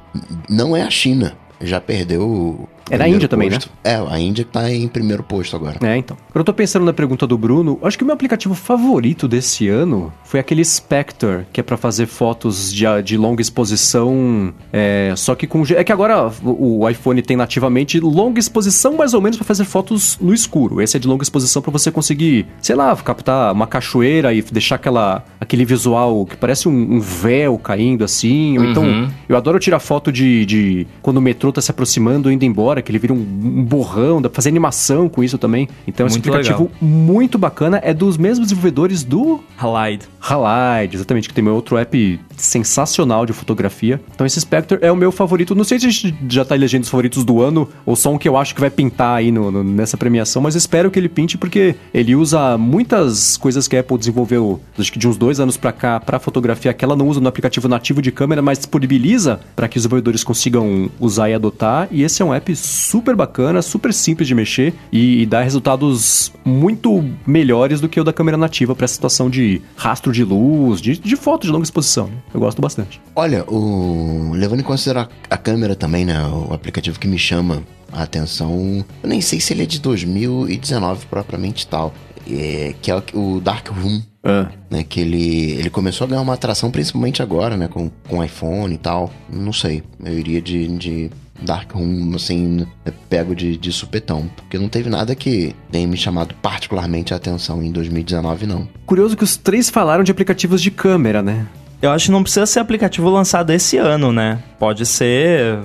não 0.49 0.77
é 0.77 0.83
a 0.83 0.91
China. 0.91 1.35
Já 1.61 1.81
perdeu 1.81 2.69
é 2.91 2.97
na 2.97 3.09
Índia 3.09 3.29
também, 3.29 3.51
né? 3.51 3.59
É, 3.83 3.95
a 3.97 4.19
Índia 4.19 4.45
tá 4.45 4.73
em 4.73 4.87
primeiro 4.89 5.23
posto 5.23 5.57
agora. 5.57 5.79
É, 5.83 5.97
então. 5.97 6.17
Quando 6.33 6.41
eu 6.41 6.45
tô 6.45 6.55
pensando 6.55 6.85
na 6.85 6.93
pergunta 6.93 7.27
do 7.27 7.37
Bruno, 7.37 7.79
acho 7.83 7.97
que 7.97 8.05
o 8.05 8.07
meu 8.07 8.15
aplicativo 8.15 8.55
favorito 8.55 9.27
desse 9.27 9.69
ano 9.69 10.13
foi 10.25 10.41
aquele 10.41 10.65
Spectre, 10.65 11.47
que 11.53 11.61
é 11.61 11.63
para 11.63 11.77
fazer 11.77 12.07
fotos 12.07 12.73
de, 12.73 12.85
de 13.05 13.17
longa 13.17 13.43
exposição, 13.43 14.53
é, 14.73 15.13
só 15.17 15.35
que 15.35 15.47
com... 15.47 15.63
É 15.75 15.83
que 15.83 15.93
agora 15.93 16.31
o, 16.45 16.81
o 16.81 16.89
iPhone 16.89 17.21
tem 17.23 17.37
nativamente 17.37 17.99
longa 17.99 18.39
exposição 18.39 18.97
mais 18.97 19.15
ou 19.15 19.21
menos 19.21 19.37
para 19.37 19.47
fazer 19.47 19.65
fotos 19.65 20.19
no 20.21 20.33
escuro. 20.33 20.81
Esse 20.81 20.97
é 20.97 21.01
de 21.01 21.09
longa 21.09 21.23
exposição 21.23 21.61
para 21.61 21.73
você 21.73 21.91
conseguir, 21.91 22.47
sei 22.61 22.77
lá, 22.77 22.95
captar 22.97 23.53
uma 23.53 23.67
cachoeira 23.67 24.33
e 24.33 24.43
deixar 24.43 24.77
aquela, 24.77 25.25
aquele 25.41 25.65
visual 25.65 26.25
que 26.25 26.37
parece 26.37 26.69
um, 26.69 26.97
um 26.97 27.01
véu 27.01 27.59
caindo 27.59 28.05
assim. 28.05 28.59
Ou 28.59 28.65
então, 28.65 28.83
uhum. 28.83 29.05
então, 29.05 29.15
eu 29.29 29.37
adoro 29.37 29.59
tirar 29.59 29.81
foto 29.81 30.13
de, 30.13 30.47
de 30.47 30.87
quando 31.03 31.17
o 31.17 31.23
metrô 31.23 31.53
tá 31.53 31.61
se 31.61 31.71
aproximando, 31.71 32.31
indo 32.31 32.45
embora 32.45 32.76
que 32.83 32.91
ele 32.91 32.99
vira 32.99 33.13
um, 33.13 33.19
um 33.19 33.65
borrão, 33.65 34.21
dá 34.21 34.29
pra 34.29 34.37
fazer 34.37 34.49
animação 34.49 35.09
com 35.09 35.23
isso 35.23 35.39
também. 35.39 35.69
Então, 35.87 36.07
esse 36.07 36.19
aplicativo 36.19 36.65
legal. 36.65 36.79
muito 36.81 37.39
bacana 37.39 37.81
é 37.83 37.93
dos 37.93 38.17
mesmos 38.17 38.49
desenvolvedores 38.49 39.03
do 39.03 39.41
Halide. 39.59 40.07
Halide, 40.21 40.97
exatamente, 40.97 41.29
que 41.29 41.35
tem 41.35 41.43
meu 41.43 41.55
outro 41.55 41.77
app 41.77 42.21
sensacional 42.37 43.25
de 43.25 43.33
fotografia. 43.33 44.01
Então, 44.15 44.27
esse 44.27 44.41
Spectre 44.41 44.79
é 44.81 44.91
o 44.91 44.97
meu 44.97 45.13
favorito. 45.13 45.55
Não 45.55 45.65
sei 45.65 45.79
se 45.79 45.87
a 45.87 45.91
gente 45.91 46.15
já 46.29 46.45
tá 46.45 46.55
elegendo 46.55 46.83
os 46.83 46.89
favoritos 46.89 47.25
do 47.25 47.43
ano 47.43 47.69
ou 47.85 47.97
só 47.97 48.13
um 48.13 48.19
que 48.19 48.29
eu 48.29 48.37
acho 48.37 48.55
que 48.55 48.61
vai 48.61 48.71
pintar 48.71 49.17
aí 49.17 49.31
no, 49.31 49.51
no, 49.51 49.65
nessa 49.65 49.97
premiação, 49.97 50.43
mas 50.43 50.55
espero 50.55 50.91
que 50.91 50.99
ele 50.99 51.09
pinte 51.09 51.39
porque 51.39 51.75
ele 51.93 52.15
usa 52.15 52.59
muitas 52.59 53.37
coisas 53.37 53.67
que 53.69 53.77
a 53.77 53.81
Apple 53.81 53.99
desenvolveu, 53.99 54.61
acho 54.79 54.93
que 54.93 54.99
de 54.99 55.09
uns 55.09 55.17
dois 55.17 55.41
anos 55.41 55.57
para 55.57 55.73
cá, 55.73 56.01
para 56.01 56.19
fotografia, 56.19 56.73
que 56.73 56.85
ela 56.85 56.97
não 56.97 57.09
usa 57.09 57.21
no 57.21 57.29
aplicativo 57.29 57.69
nativo 57.69 58.03
de 58.03 58.11
câmera, 58.11 58.43
mas 58.43 58.59
disponibiliza 58.59 59.41
para 59.55 59.69
que 59.69 59.77
os 59.77 59.83
desenvolvedores 59.83 60.25
consigam 60.25 60.91
usar 60.99 61.31
e 61.31 61.35
adotar. 61.35 61.89
E 61.91 62.03
esse 62.03 62.23
é 62.23 62.25
um 62.25 62.35
app 62.35 62.55
super 62.67 63.15
bacana, 63.15 63.63
super 63.63 63.93
simples 63.93 64.29
de 64.29 64.35
mexer 64.35 64.75
e, 64.93 65.23
e 65.23 65.27
dá 65.27 65.43
resultados 65.43 66.33
muito 66.45 67.05
melhores 67.27 67.81
do 67.81 67.89
que 67.89 68.01
o 68.01 68.05
da 68.05 68.13
câmera 68.13 68.37
nativa 68.37 68.75
para 68.75 68.85
essa 68.85 68.95
situação 68.95 69.31
de 69.31 69.63
rastro 69.77 70.13
de 70.13 70.25
luz, 70.25 70.81
de, 70.81 70.99
de 70.99 71.17
foto 71.17 71.47
de 71.47 71.53
longa 71.53 71.65
exposição. 71.65 72.11
Eu 72.33 72.41
gosto 72.41 72.61
bastante. 72.61 73.01
Olha, 73.15 73.45
o 73.49 74.33
levando 74.35 74.61
em 74.61 74.65
consideração 74.65 75.11
a 75.29 75.37
câmera 75.37 75.75
também, 75.75 76.05
né, 76.05 76.23
o 76.27 76.53
aplicativo 76.53 76.99
que 76.99 77.07
me 77.07 77.19
chama 77.19 77.63
a 77.93 78.03
atenção, 78.03 78.85
eu 79.03 79.09
nem 79.09 79.21
sei 79.21 79.41
se 79.41 79.53
ele 79.53 79.63
é 79.63 79.67
de 79.67 79.81
2019 79.81 81.07
propriamente 81.07 81.67
tal 81.67 81.93
é, 82.31 82.75
que 82.81 82.91
é 82.91 83.03
o 83.15 83.41
Dark 83.41 83.69
Room. 83.69 84.03
Ah. 84.27 84.51
Né, 84.69 84.83
que 84.83 85.01
ele, 85.01 85.53
ele 85.53 85.71
começou 85.71 86.05
a 86.05 86.09
ganhar 86.09 86.21
uma 86.21 86.35
atração 86.35 86.71
principalmente 86.71 87.23
agora, 87.23 87.57
né? 87.57 87.69
Com, 87.69 87.89
com 88.09 88.25
iPhone 88.25 88.75
e 88.75 88.79
tal. 88.79 89.13
Não 89.31 89.53
sei. 89.53 89.83
Eu 90.05 90.19
iria 90.19 90.43
de, 90.43 90.67
de 90.77 91.11
Dark 91.41 91.71
Room, 91.73 92.13
assim, 92.17 92.67
pego 93.09 93.35
de, 93.35 93.57
de 93.57 93.71
supetão. 93.73 94.29
Porque 94.35 94.59
não 94.59 94.69
teve 94.69 94.91
nada 94.91 95.15
que 95.15 95.55
tenha 95.71 95.87
me 95.87 95.97
chamado 95.97 96.35
particularmente 96.43 97.15
a 97.15 97.17
atenção 97.17 97.63
em 97.63 97.71
2019, 97.71 98.47
não. 98.47 98.69
Curioso 98.85 99.17
que 99.17 99.25
os 99.25 99.37
três 99.37 99.71
falaram 99.71 100.03
de 100.03 100.11
aplicativos 100.11 100.61
de 100.61 100.71
câmera, 100.71 101.23
né? 101.23 101.47
Eu 101.81 101.91
acho 101.93 102.07
que 102.07 102.11
não 102.13 102.23
precisa 102.23 102.47
ser 102.47 102.59
aplicativo 102.59 103.09
lançado 103.11 103.51
esse 103.51 103.77
ano, 103.77 104.11
né? 104.11 104.43
Pode 104.59 104.85
ser. 104.87 105.59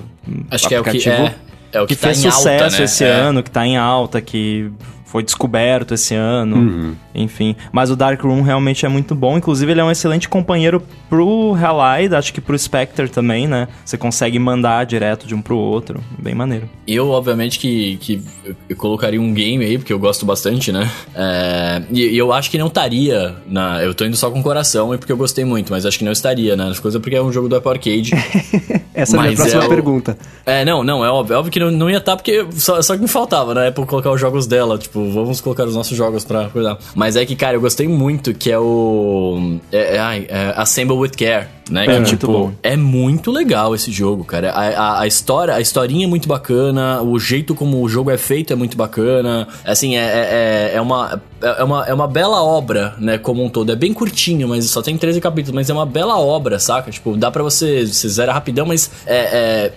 Acho 0.50 0.68
que 0.68 0.74
é 0.74 0.80
o 0.80 0.84
que 0.84 0.90
aplicativo 0.90 1.26
é. 1.26 1.34
É 1.72 1.80
o 1.80 1.86
que, 1.86 1.94
que 1.96 2.00
tá 2.00 2.08
fez 2.08 2.22
em 2.22 2.30
sucesso 2.30 2.64
alta, 2.64 2.78
né? 2.78 2.84
esse 2.84 3.02
É. 3.02 3.10
ano, 3.10 3.42
que 3.42 3.50
tá 3.50 3.66
em 3.66 3.78
alta, 3.78 4.20
que 4.20 4.70
foi 5.12 5.22
descoberto 5.22 5.92
esse 5.92 6.14
ano. 6.14 6.56
Uhum. 6.56 6.94
Enfim. 7.14 7.54
Mas 7.70 7.90
o 7.90 7.96
Dark 7.96 8.18
Room 8.22 8.40
realmente 8.40 8.86
é 8.86 8.88
muito 8.88 9.14
bom. 9.14 9.36
Inclusive, 9.36 9.70
ele 9.70 9.80
é 9.82 9.84
um 9.84 9.90
excelente 9.90 10.26
companheiro 10.26 10.82
pro 11.10 11.54
Halide, 11.54 12.14
acho 12.14 12.32
que 12.32 12.40
pro 12.40 12.58
Spectre 12.58 13.10
também, 13.10 13.46
né? 13.46 13.68
Você 13.84 13.98
consegue 13.98 14.38
mandar 14.38 14.86
direto 14.86 15.26
de 15.26 15.34
um 15.34 15.42
pro 15.42 15.54
outro. 15.54 16.00
Bem 16.18 16.34
maneiro. 16.34 16.66
Eu, 16.86 17.10
obviamente, 17.10 17.58
que, 17.58 17.98
que 17.98 18.22
eu- 18.70 18.76
colocaria 18.76 19.20
um 19.20 19.34
game 19.34 19.62
aí, 19.62 19.76
porque 19.76 19.92
eu 19.92 19.98
gosto 19.98 20.24
bastante, 20.24 20.72
né? 20.72 20.90
É, 21.14 21.82
e, 21.90 22.16
eu 22.16 22.32
acho 22.32 22.50
que 22.50 22.56
não 22.56 22.68
estaria 22.68 23.36
na. 23.46 23.82
Eu 23.82 23.94
tô 23.94 24.06
indo 24.06 24.16
só 24.16 24.30
com 24.30 24.40
o 24.40 24.42
coração, 24.42 24.94
e 24.94 24.98
porque 24.98 25.12
eu 25.12 25.16
gostei 25.18 25.44
muito, 25.44 25.70
mas 25.70 25.84
acho 25.84 25.98
que 25.98 26.04
não 26.06 26.12
estaria, 26.12 26.56
né? 26.56 26.70
As 26.70 26.80
coisas 26.80 26.98
porque 27.02 27.16
é 27.16 27.22
um 27.22 27.30
jogo 27.30 27.50
do 27.50 27.56
Apple 27.56 27.70
Arcade. 27.70 28.12
Essa 28.94 29.16
é 29.16 29.20
a 29.20 29.22
minha 29.24 29.36
próxima 29.36 29.64
é 29.64 29.68
pergunta. 29.68 30.18
É, 30.46 30.64
não, 30.64 30.82
não, 30.82 31.04
é 31.04 31.10
óbvio. 31.10 31.34
É 31.34 31.36
óbvio 31.36 31.52
que 31.52 31.60
não, 31.60 31.70
não 31.70 31.90
ia 31.90 31.98
estar, 31.98 32.16
porque 32.16 32.46
só, 32.52 32.80
só 32.80 32.94
que 32.94 33.02
me 33.02 33.08
faltava, 33.08 33.52
né? 33.54 33.68
Apple 33.68 33.84
colocar 33.84 34.10
os 34.10 34.20
jogos 34.20 34.46
dela. 34.46 34.78
Tipo, 34.78 35.01
vamos 35.10 35.40
colocar 35.40 35.64
os 35.64 35.74
nossos 35.74 35.96
jogos 35.96 36.24
pra 36.24 36.48
cuidar. 36.48 36.78
Mas 36.94 37.16
é 37.16 37.24
que, 37.24 37.34
cara, 37.34 37.56
eu 37.56 37.60
gostei 37.60 37.88
muito 37.88 38.34
que 38.34 38.50
é 38.50 38.58
o. 38.58 39.58
É, 39.70 39.96
é, 39.96 40.26
é 40.28 40.54
Assemble 40.56 40.96
with 40.96 41.10
Care, 41.10 41.48
né? 41.70 41.86
Que, 41.86 41.92
muito 41.92 42.08
tipo, 42.08 42.26
bom. 42.26 42.52
é 42.62 42.76
muito 42.76 43.30
legal 43.30 43.74
esse 43.74 43.90
jogo, 43.90 44.24
cara. 44.24 44.50
A, 44.52 44.68
a, 44.68 45.00
a 45.00 45.06
história, 45.06 45.54
a 45.54 45.60
historinha 45.60 46.04
é 46.04 46.08
muito 46.08 46.28
bacana, 46.28 47.02
o 47.02 47.18
jeito 47.18 47.54
como 47.54 47.82
o 47.82 47.88
jogo 47.88 48.10
é 48.10 48.18
feito 48.18 48.52
é 48.52 48.56
muito 48.56 48.76
bacana. 48.76 49.48
Assim, 49.64 49.96
é, 49.96 50.00
é, 50.00 50.72
é, 50.72 50.76
é 50.76 50.80
uma, 50.80 51.20
é, 51.40 51.64
uma, 51.64 51.86
é 51.86 51.94
uma 51.94 52.08
bela 52.08 52.42
obra, 52.42 52.94
né, 52.98 53.18
como 53.18 53.44
um 53.44 53.48
todo. 53.48 53.72
É 53.72 53.76
bem 53.76 53.92
curtinho, 53.92 54.48
mas 54.48 54.64
só 54.66 54.82
tem 54.82 54.96
13 54.96 55.20
capítulos, 55.20 55.54
mas 55.54 55.70
é 55.70 55.72
uma 55.72 55.86
bela 55.86 56.18
obra, 56.18 56.58
saca? 56.58 56.90
Tipo, 56.90 57.16
dá 57.16 57.30
pra 57.30 57.42
você, 57.42 57.86
você 57.86 58.08
zera 58.08 58.32
rapidão, 58.32 58.66
mas 58.66 58.90
é, 59.06 59.16
é, 59.16 59.72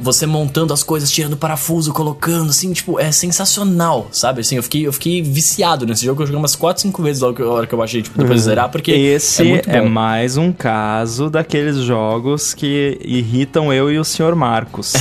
você 0.00 0.26
montando 0.26 0.72
as 0.72 0.82
coisas, 0.82 1.10
tirando 1.10 1.36
parafuso, 1.36 1.92
colocando, 1.92 2.50
assim, 2.50 2.72
tipo, 2.72 2.98
é 2.98 3.12
sensacional, 3.12 4.08
sabe? 4.10 4.40
Assim, 4.40 4.56
eu 4.56 4.62
fiquei, 4.62 4.86
eu 4.86 4.92
fiquei 4.92 5.22
viciado 5.22 5.86
nesse 5.86 6.04
jogo, 6.04 6.22
eu 6.22 6.26
joguei 6.26 6.38
umas 6.38 6.56
4, 6.56 6.82
5 6.82 7.02
vezes 7.02 7.22
logo 7.22 7.34
que, 7.34 7.42
hora 7.42 7.66
que 7.66 7.74
eu 7.74 7.82
achei, 7.82 8.02
tipo, 8.02 8.18
depois 8.18 8.40
de 8.40 8.44
zerar, 8.44 8.68
porque 8.70 8.90
Esse 8.92 9.42
é 9.42 9.44
muito 9.44 9.70
é, 9.70 9.80
bom. 9.80 9.88
mais 9.88 10.36
um 10.36 10.52
caso 10.52 11.30
daqueles 11.30 11.76
jogos 11.76 12.54
que 12.54 12.98
irritam 13.04 13.72
eu 13.72 13.90
e 13.90 13.98
o 13.98 14.04
Sr. 14.04 14.34
Marcos. 14.34 14.92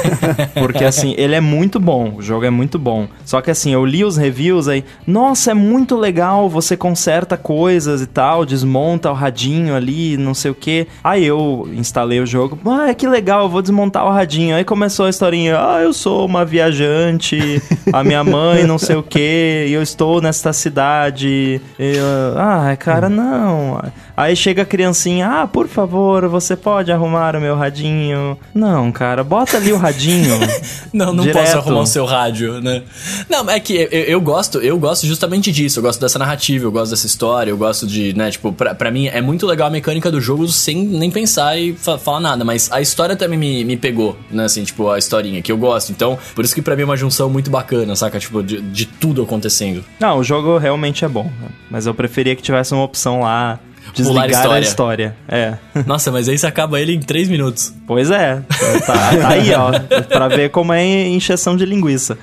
Porque 0.54 0.84
assim, 0.84 1.14
ele 1.16 1.34
é 1.34 1.40
muito 1.40 1.78
bom, 1.78 2.14
o 2.16 2.22
jogo 2.22 2.44
é 2.44 2.50
muito 2.50 2.78
bom. 2.78 3.08
Só 3.24 3.40
que 3.40 3.50
assim, 3.50 3.72
eu 3.72 3.84
li 3.84 4.04
os 4.04 4.16
reviews 4.16 4.68
aí, 4.68 4.84
nossa, 5.06 5.50
é 5.50 5.54
muito 5.54 5.96
legal, 5.96 6.48
você 6.48 6.76
conserta 6.76 7.36
coisas 7.36 8.00
e 8.00 8.06
tal, 8.06 8.44
desmonta 8.44 9.10
o 9.10 9.14
radinho 9.14 9.74
ali, 9.74 10.16
não 10.16 10.34
sei 10.34 10.50
o 10.50 10.54
que. 10.54 10.86
Aí 11.02 11.24
eu 11.24 11.68
instalei 11.72 12.20
o 12.20 12.26
jogo, 12.26 12.58
ah, 12.70 12.92
que 12.94 13.06
legal, 13.06 13.42
eu 13.42 13.48
vou 13.48 13.62
desmontar 13.62 14.03
o 14.08 14.12
radinho. 14.12 14.56
Aí 14.56 14.64
começou 14.64 15.06
a 15.06 15.10
historinha, 15.10 15.58
ah, 15.58 15.80
eu 15.80 15.92
sou 15.92 16.26
uma 16.26 16.44
viajante, 16.44 17.62
a 17.92 18.02
minha 18.04 18.22
mãe 18.24 18.64
não 18.64 18.78
sei 18.78 18.96
o 18.96 19.02
que, 19.02 19.66
e 19.68 19.72
eu 19.72 19.82
estou 19.82 20.20
nesta 20.20 20.52
cidade. 20.52 21.60
Eu, 21.78 22.38
ah, 22.38 22.76
cara, 22.76 23.08
não. 23.08 23.80
Aí 24.16 24.36
chega 24.36 24.62
a 24.62 24.64
criancinha, 24.64 25.28
ah, 25.28 25.46
por 25.46 25.66
favor, 25.66 26.28
você 26.28 26.54
pode 26.54 26.92
arrumar 26.92 27.34
o 27.34 27.40
meu 27.40 27.56
radinho? 27.56 28.38
Não, 28.54 28.92
cara, 28.92 29.24
bota 29.24 29.56
ali 29.56 29.72
o 29.72 29.76
radinho. 29.76 30.34
Não, 30.92 31.12
não 31.12 31.24
Direto. 31.24 31.44
posso 31.44 31.58
arrumar 31.58 31.80
o 31.80 31.86
seu 31.86 32.04
rádio, 32.04 32.60
né? 32.60 32.82
Não, 33.28 33.50
é 33.50 33.58
que 33.58 33.74
eu, 33.74 33.88
eu 33.88 34.20
gosto, 34.20 34.58
eu 34.58 34.78
gosto 34.78 35.06
justamente 35.08 35.50
disso. 35.50 35.80
Eu 35.80 35.82
gosto 35.82 36.00
dessa 36.00 36.20
narrativa, 36.20 36.64
eu 36.64 36.70
gosto 36.70 36.90
dessa 36.92 37.06
história, 37.06 37.50
eu 37.50 37.56
gosto 37.56 37.84
de, 37.84 38.16
né, 38.16 38.30
tipo, 38.30 38.52
pra, 38.52 38.74
pra 38.76 38.92
mim 38.92 39.08
é 39.08 39.20
muito 39.20 39.44
legal 39.44 39.66
a 39.66 39.70
mecânica 39.70 40.08
do 40.08 40.20
jogo 40.20 40.46
sem 40.46 40.84
nem 40.84 41.10
pensar 41.10 41.58
e 41.58 41.72
fa 41.74 41.98
falar 41.98 42.20
nada. 42.20 42.44
Mas 42.44 42.70
a 42.70 42.80
história 42.80 43.16
também 43.16 43.36
me, 43.36 43.64
me 43.64 43.76
pegou, 43.76 44.16
né, 44.30 44.44
assim, 44.44 44.62
tipo, 44.62 44.88
a 44.88 44.96
historinha 44.98 45.42
que 45.42 45.50
eu 45.50 45.58
gosto. 45.58 45.90
Então, 45.90 46.16
por 46.34 46.44
isso 46.44 46.54
que 46.54 46.62
pra 46.62 46.76
mim 46.76 46.82
é 46.82 46.84
uma 46.84 46.96
junção 46.96 47.28
muito 47.28 47.50
bacana, 47.50 47.96
saca? 47.96 48.20
Tipo, 48.20 48.40
de, 48.40 48.60
de 48.60 48.86
tudo 48.86 49.22
acontecendo. 49.22 49.84
Não, 49.98 50.18
o 50.18 50.22
jogo 50.22 50.58
realmente 50.58 51.04
é 51.04 51.08
bom. 51.08 51.28
Mas 51.68 51.86
eu 51.86 51.94
preferia 51.94 52.36
que 52.36 52.42
tivesse 52.42 52.72
uma 52.72 52.84
opção 52.84 53.20
lá. 53.20 53.58
Pular 53.92 54.26
Desligar 54.26 54.56
a 54.56 54.60
história. 54.60 54.64
história. 54.66 55.16
É. 55.28 55.54
Nossa, 55.86 56.10
mas 56.10 56.28
aí 56.28 56.36
você 56.38 56.46
acaba 56.46 56.80
ele 56.80 56.94
em 56.94 57.00
3 57.00 57.28
minutos. 57.28 57.72
Pois 57.86 58.10
é. 58.10 58.42
Tá, 58.86 59.16
tá 59.16 59.28
aí, 59.28 59.52
ó. 59.54 59.70
Pra 60.08 60.28
ver 60.28 60.50
como 60.50 60.72
é 60.72 60.84
encheção 61.08 61.56
de 61.56 61.64
linguiça. 61.64 62.18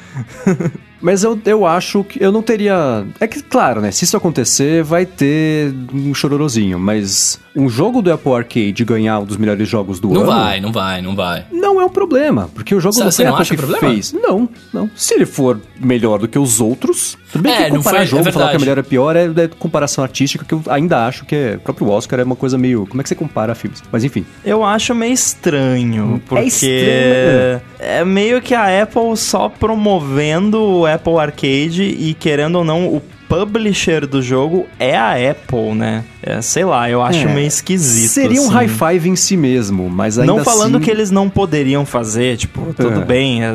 Mas 1.01 1.23
eu, 1.23 1.39
eu 1.45 1.65
acho 1.65 2.03
que 2.03 2.23
eu 2.23 2.31
não 2.31 2.41
teria. 2.41 3.05
É 3.19 3.27
que, 3.27 3.41
claro, 3.41 3.81
né? 3.81 3.91
Se 3.91 4.03
isso 4.05 4.15
acontecer, 4.15 4.83
vai 4.83 5.05
ter 5.05 5.73
um 5.93 6.13
chororozinho. 6.13 6.77
Mas 6.79 7.39
um 7.55 7.67
jogo 7.67 8.01
do 8.01 8.11
Apple 8.13 8.31
Arcade 8.33 8.85
ganhar 8.85 9.19
um 9.19 9.25
dos 9.25 9.37
melhores 9.37 9.67
jogos 9.67 9.99
do 9.99 10.09
Não 10.09 10.21
ano. 10.21 10.31
vai, 10.31 10.61
não 10.61 10.71
vai, 10.71 11.01
não 11.01 11.15
vai. 11.15 11.45
Não 11.51 11.81
é 11.81 11.85
um 11.85 11.89
problema, 11.89 12.49
porque 12.53 12.73
o 12.75 12.79
jogo 12.79 12.93
Você- 12.93 13.03
não 13.03 13.11
você 13.11 13.17
foi 13.17 13.25
a 13.25 13.29
não 13.29 13.35
Apple 13.35 13.41
acha 13.41 13.55
que 13.55 13.61
problema? 13.61 13.93
fez. 13.93 14.13
Não, 14.13 14.47
não. 14.73 14.89
Se 14.95 15.13
ele 15.15 15.25
for 15.25 15.59
melhor 15.79 16.19
do 16.19 16.27
que 16.27 16.37
os 16.39 16.61
outros, 16.61 17.17
tudo 17.31 17.41
bem 17.41 17.51
É, 17.53 17.63
que 17.65 17.69
não 17.71 17.77
comparar 17.77 17.97
foi- 17.97 18.03
é 18.05 18.07
jogo, 18.07 18.31
falar 18.31 18.49
que 18.51 18.55
é 18.55 18.59
melhor 18.59 18.77
é 18.77 18.83
pior, 18.83 19.15
é, 19.15 19.23
é 19.25 19.47
comparação 19.59 20.03
artística, 20.03 20.45
que 20.45 20.53
eu 20.53 20.61
ainda 20.67 21.05
acho 21.07 21.25
que 21.25 21.35
é. 21.35 21.55
O 21.55 21.59
próprio 21.61 21.89
Oscar 21.89 22.19
é 22.19 22.23
uma 22.23 22.35
coisa 22.35 22.57
meio. 22.57 22.85
Como 22.87 23.01
é 23.01 23.03
que 23.03 23.09
você 23.09 23.15
compara 23.15 23.55
filmes? 23.55 23.81
Mas 23.91 24.03
enfim. 24.03 24.25
Eu 24.45 24.63
acho 24.63 24.93
meio 24.93 25.13
estranho, 25.13 26.21
porque 26.27 26.45
estranho. 26.45 27.61
é 27.79 28.05
meio 28.05 28.41
que 28.41 28.53
a 28.53 28.83
Apple 28.83 29.15
só 29.17 29.49
promovendo 29.49 30.61
o 30.61 30.90
Apple 30.93 31.17
Arcade 31.17 31.83
e 31.83 32.13
querendo 32.13 32.55
ou 32.57 32.63
não, 32.63 32.87
o 32.87 33.01
publisher 33.27 34.05
do 34.05 34.21
jogo 34.21 34.67
é 34.77 34.95
a 34.97 35.13
Apple, 35.31 35.73
né? 35.73 36.03
É, 36.21 36.41
sei 36.41 36.65
lá, 36.65 36.89
eu 36.89 37.01
acho 37.01 37.27
É, 37.27 37.33
meio 37.33 37.47
esquisito. 37.47 38.09
Seria 38.11 38.41
um 38.41 38.45
assim. 38.45 38.53
high 38.53 38.67
five 38.67 39.09
em 39.09 39.15
si 39.15 39.37
mesmo, 39.37 39.89
mas 39.89 40.19
ainda 40.19 40.33
Não 40.33 40.43
falando 40.43 40.75
assim- 40.75 40.85
que 40.85 40.91
eles 40.91 41.09
não 41.11 41.29
poderiam 41.29 41.85
fazer, 41.85 42.35
tipo, 42.37 42.73
tudo 42.73 42.99
É. 43.01 43.05
bem, 43.05 43.41
é, 43.41 43.49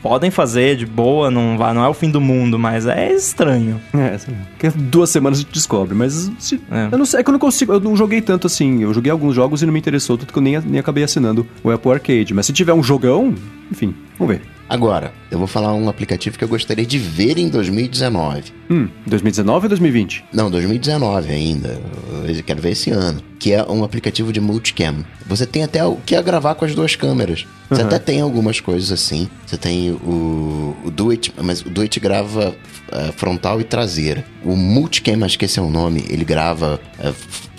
podem 0.00 0.30
fazer 0.30 0.76
de 0.76 0.86
boa, 0.86 1.28
não, 1.28 1.56
não 1.56 1.84
é 1.84 1.88
o 1.88 1.92
fim 1.92 2.08
do 2.08 2.20
mundo, 2.20 2.56
mas 2.56 2.86
é 2.86 3.12
estranho. 3.12 3.80
É, 3.92 4.12
lá. 4.12 4.36
Que 4.60 4.68
duas 4.70 5.10
semanas 5.10 5.40
a 5.40 5.42
gente 5.42 5.52
descobre, 5.52 5.92
mas 5.96 6.30
se- 6.38 6.60
É. 6.70 6.88
eu 6.92 6.96
não 6.98 7.04
sei, 7.04 7.18
é 7.18 7.22
que 7.24 7.28
eu 7.28 7.32
não 7.32 7.40
consigo, 7.40 7.72
eu 7.72 7.80
não 7.80 7.96
joguei 7.96 8.20
tanto 8.20 8.46
assim, 8.46 8.80
eu 8.82 8.94
joguei 8.94 9.10
alguns 9.10 9.34
jogos 9.34 9.60
e 9.60 9.66
não 9.66 9.72
me 9.72 9.80
interessou, 9.80 10.16
tanto 10.16 10.32
que 10.32 10.38
eu 10.38 10.42
nem, 10.42 10.56
nem 10.60 10.78
acabei 10.78 11.02
assinando 11.02 11.44
o 11.64 11.70
Apple 11.72 11.90
Arcade, 11.90 12.32
mas 12.32 12.46
se 12.46 12.52
tiver 12.52 12.72
um 12.74 12.82
jogão, 12.82 13.34
enfim, 13.72 13.92
vamos 14.16 14.36
ver. 14.36 14.42
Agora, 14.68 15.12
eu 15.30 15.38
vou 15.38 15.46
falar 15.46 15.72
um 15.74 15.88
aplicativo 15.88 16.36
que 16.36 16.42
eu 16.42 16.48
gostaria 16.48 16.84
de 16.84 16.98
ver 16.98 17.38
em 17.38 17.48
2019. 17.48 18.52
Hum, 18.68 18.88
2019 19.06 19.66
ou 19.66 19.68
2020? 19.68 20.24
Não, 20.32 20.50
2019 20.50 21.32
ainda. 21.32 21.80
Eu 22.26 22.42
quero 22.42 22.60
ver 22.60 22.70
esse 22.72 22.90
ano. 22.90 23.22
Que 23.38 23.52
é 23.52 23.62
um 23.62 23.84
aplicativo 23.84 24.32
de 24.32 24.40
multicam. 24.40 25.04
Você 25.26 25.46
tem 25.46 25.62
até 25.62 25.84
o 25.84 25.96
que 25.96 26.16
é 26.16 26.22
gravar 26.22 26.54
com 26.56 26.64
as 26.64 26.74
duas 26.74 26.96
câmeras. 26.96 27.46
Você 27.70 27.82
Uhum. 27.82 27.86
até 27.86 27.98
tem 28.00 28.20
algumas 28.20 28.58
coisas 28.58 28.90
assim. 28.90 29.28
Você 29.46 29.56
tem 29.56 29.90
o, 29.92 30.76
o 30.84 30.90
Do 30.90 31.10
It, 31.10 31.32
mas 31.40 31.60
o 31.60 31.70
Do 31.70 31.82
It 31.82 32.00
grava 32.00 32.56
eh, 32.90 33.12
frontal 33.16 33.60
e 33.60 33.64
traseira. 33.64 34.24
O 34.44 34.56
multicam, 34.56 35.22
acho 35.24 35.38
que 35.38 35.44
esse 35.44 35.58
é 35.58 35.62
o 35.62 35.70
nome, 35.70 36.04
ele 36.08 36.24
grava 36.24 36.80
f- 36.98 37.14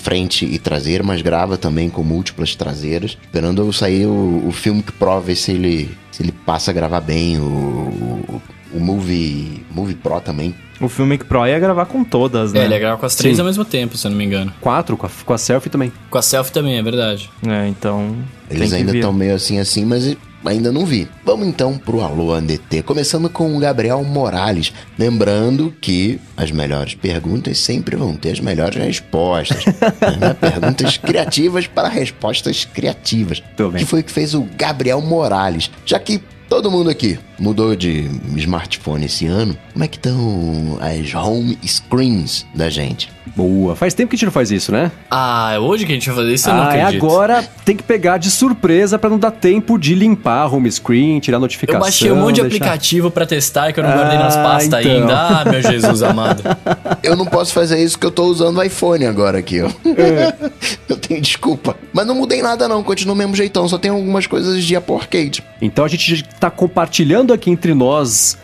frente 0.08 0.46
e 0.46 0.58
traseira, 0.58 1.04
mas 1.04 1.22
grava 1.22 1.58
também 1.58 1.90
com 1.90 2.02
múltiplas 2.02 2.56
traseiras. 2.56 3.18
Esperando 3.22 3.62
eu 3.62 3.74
sair 3.74 4.06
o, 4.06 4.48
o 4.48 4.54
filme 4.54 4.82
que 4.82 4.94
prova 4.94 5.36
se 5.36 5.52
ele, 5.52 5.90
se 6.12 6.24
ele 6.24 6.32
passa 6.32 6.72
a 6.72 6.74
gravar 6.74 7.02
bem. 7.02 7.38
O, 7.38 7.44
o, 7.44 8.42
o 8.74 8.80
Movie, 8.80 9.66
Movie 9.72 9.96
Pro 9.96 10.20
também 10.20 10.54
O 10.80 10.90
filme 10.90 11.18
Pro 11.18 11.48
ia 11.48 11.58
gravar 11.58 11.86
com 11.86 12.04
todas, 12.04 12.54
né? 12.54 12.62
É, 12.62 12.66
ele 12.66 12.74
ia 12.74 12.80
gravar 12.80 12.98
com 12.98 13.06
as 13.06 13.16
três 13.16 13.36
Sim. 13.36 13.42
ao 13.42 13.46
mesmo 13.48 13.66
tempo, 13.66 13.98
se 13.98 14.08
eu 14.08 14.12
não 14.12 14.18
me 14.18 14.24
engano. 14.24 14.54
Quatro, 14.62 14.96
com 14.96 15.06
a, 15.06 15.10
com 15.26 15.34
a 15.34 15.38
selfie 15.38 15.70
também. 15.70 15.92
Com 16.10 16.18
a 16.18 16.22
selfie 16.22 16.54
também, 16.54 16.78
é 16.78 16.84
verdade. 16.84 17.30
É, 17.46 17.68
então. 17.68 18.16
Eles 18.50 18.70
que 18.70 18.76
ainda 18.76 18.96
estão 18.96 19.12
meio 19.12 19.36
assim 19.36 19.60
assim, 19.60 19.84
mas 19.84 20.16
ainda 20.46 20.72
não 20.72 20.86
vi. 20.86 21.08
Vamos 21.26 21.48
então 21.48 21.78
pro 21.78 22.02
Alô 22.02 22.34
ANDT, 22.34 22.84
começando 22.84 23.30
com 23.30 23.56
o 23.56 23.60
Gabriel 23.60 24.04
Morales. 24.04 24.74
Lembrando 24.98 25.74
que 25.82 26.20
as 26.36 26.52
melhores 26.52 26.96
perguntas 26.96 27.58
sempre 27.58 27.96
vão 27.96 28.16
ter 28.16 28.32
as 28.32 28.40
melhores 28.40 28.76
respostas. 28.76 29.66
né? 30.20 30.34
Perguntas 30.40 30.98
criativas 30.98 31.68
para 31.68 31.88
respostas 31.88 32.66
criativas. 32.66 33.42
Que 33.80 33.86
foi 33.86 34.02
o 34.02 34.04
que 34.04 34.12
fez 34.12 34.34
o 34.34 34.48
Gabriel 34.58 35.02
Morales. 35.02 35.70
Já 35.86 36.00
que 36.00 36.22
todo 36.50 36.72
mundo 36.72 36.90
aqui 36.90 37.20
mudou 37.40 37.76
de 37.76 38.10
smartphone 38.36 39.06
esse 39.06 39.26
ano, 39.28 39.58
como 39.74 39.84
é 39.84 39.88
que 39.88 39.98
estão 39.98 40.78
as 40.82 41.14
home 41.14 41.58
screens 41.66 42.46
da 42.54 42.70
gente? 42.70 43.10
Boa. 43.36 43.76
Faz 43.76 43.94
tempo 43.94 44.10
que 44.10 44.16
a 44.16 44.18
gente 44.18 44.26
não 44.26 44.32
faz 44.32 44.50
isso, 44.50 44.72
né? 44.72 44.92
Ah, 45.12 45.52
é 45.54 45.60
hoje 45.60 45.86
que 45.86 45.92
a 45.92 45.96
gente 45.96 46.08
vai 46.08 46.16
fazer 46.16 46.34
isso? 46.34 46.50
Eu 46.50 46.56
não 46.56 46.64
ah, 46.64 46.76
é 46.76 46.82
acredito. 46.82 47.06
agora 47.06 47.48
tem 47.64 47.76
que 47.76 47.84
pegar 47.84 48.18
de 48.18 48.32
surpresa 48.32 48.98
pra 48.98 49.10
não 49.12 49.20
dar 49.20 49.30
tempo 49.30 49.78
de 49.78 49.94
limpar 49.94 50.42
a 50.42 50.48
home 50.48 50.72
screen, 50.72 51.20
tirar 51.20 51.38
notificação. 51.38 51.80
Eu 51.80 51.84
baixei 51.84 52.12
um 52.12 52.16
monte 52.16 52.36
de 52.36 52.42
deixar- 52.42 52.56
aplicativo 52.66 53.12
pra 53.12 53.28
testar 53.28 53.72
que 53.74 53.80
eu 53.80 53.84
não 53.84 53.92
guardei 53.92 54.18
nas 54.18 54.36
Ah, 54.36 54.44
pastas 54.44 54.86
então. 54.86 54.92
ainda. 55.02 55.14
Ah, 55.16 55.46
meu 55.46 55.62
Jesus 55.62 56.02
amado. 56.02 56.42
Eu 57.04 57.16
não 57.16 57.26
posso 57.28 57.54
fazer 57.54 57.78
isso 57.84 57.96
porque 57.98 58.08
eu 58.08 58.12
tô 58.12 58.24
usando 58.26 58.58
o 58.58 58.64
iPhone 58.64 59.06
agora 59.06 59.38
aqui, 59.38 59.62
ó. 59.62 59.70
eu 60.90 60.98
tenho 60.98 61.22
desculpa. 61.22 61.76
Mas 61.94 62.08
não 62.08 62.16
mudei 62.16 62.42
nada 62.42 62.68
não, 62.68 62.82
continuo 62.82 63.14
do 63.14 63.18
mesmo 63.20 63.36
jeitão, 63.36 63.68
só 63.68 63.78
tem 63.78 63.92
algumas 63.92 64.26
coisas 64.26 64.64
de 64.64 64.76
Apple 64.76 64.96
Arcade. 64.96 65.44
Então 65.62 65.86
a 65.86 65.88
gente 65.88 66.24
tá 66.40 66.50
compartilhando 66.50 67.27
aqui 67.34 67.50
entre 67.50 67.74
nós 67.74 68.38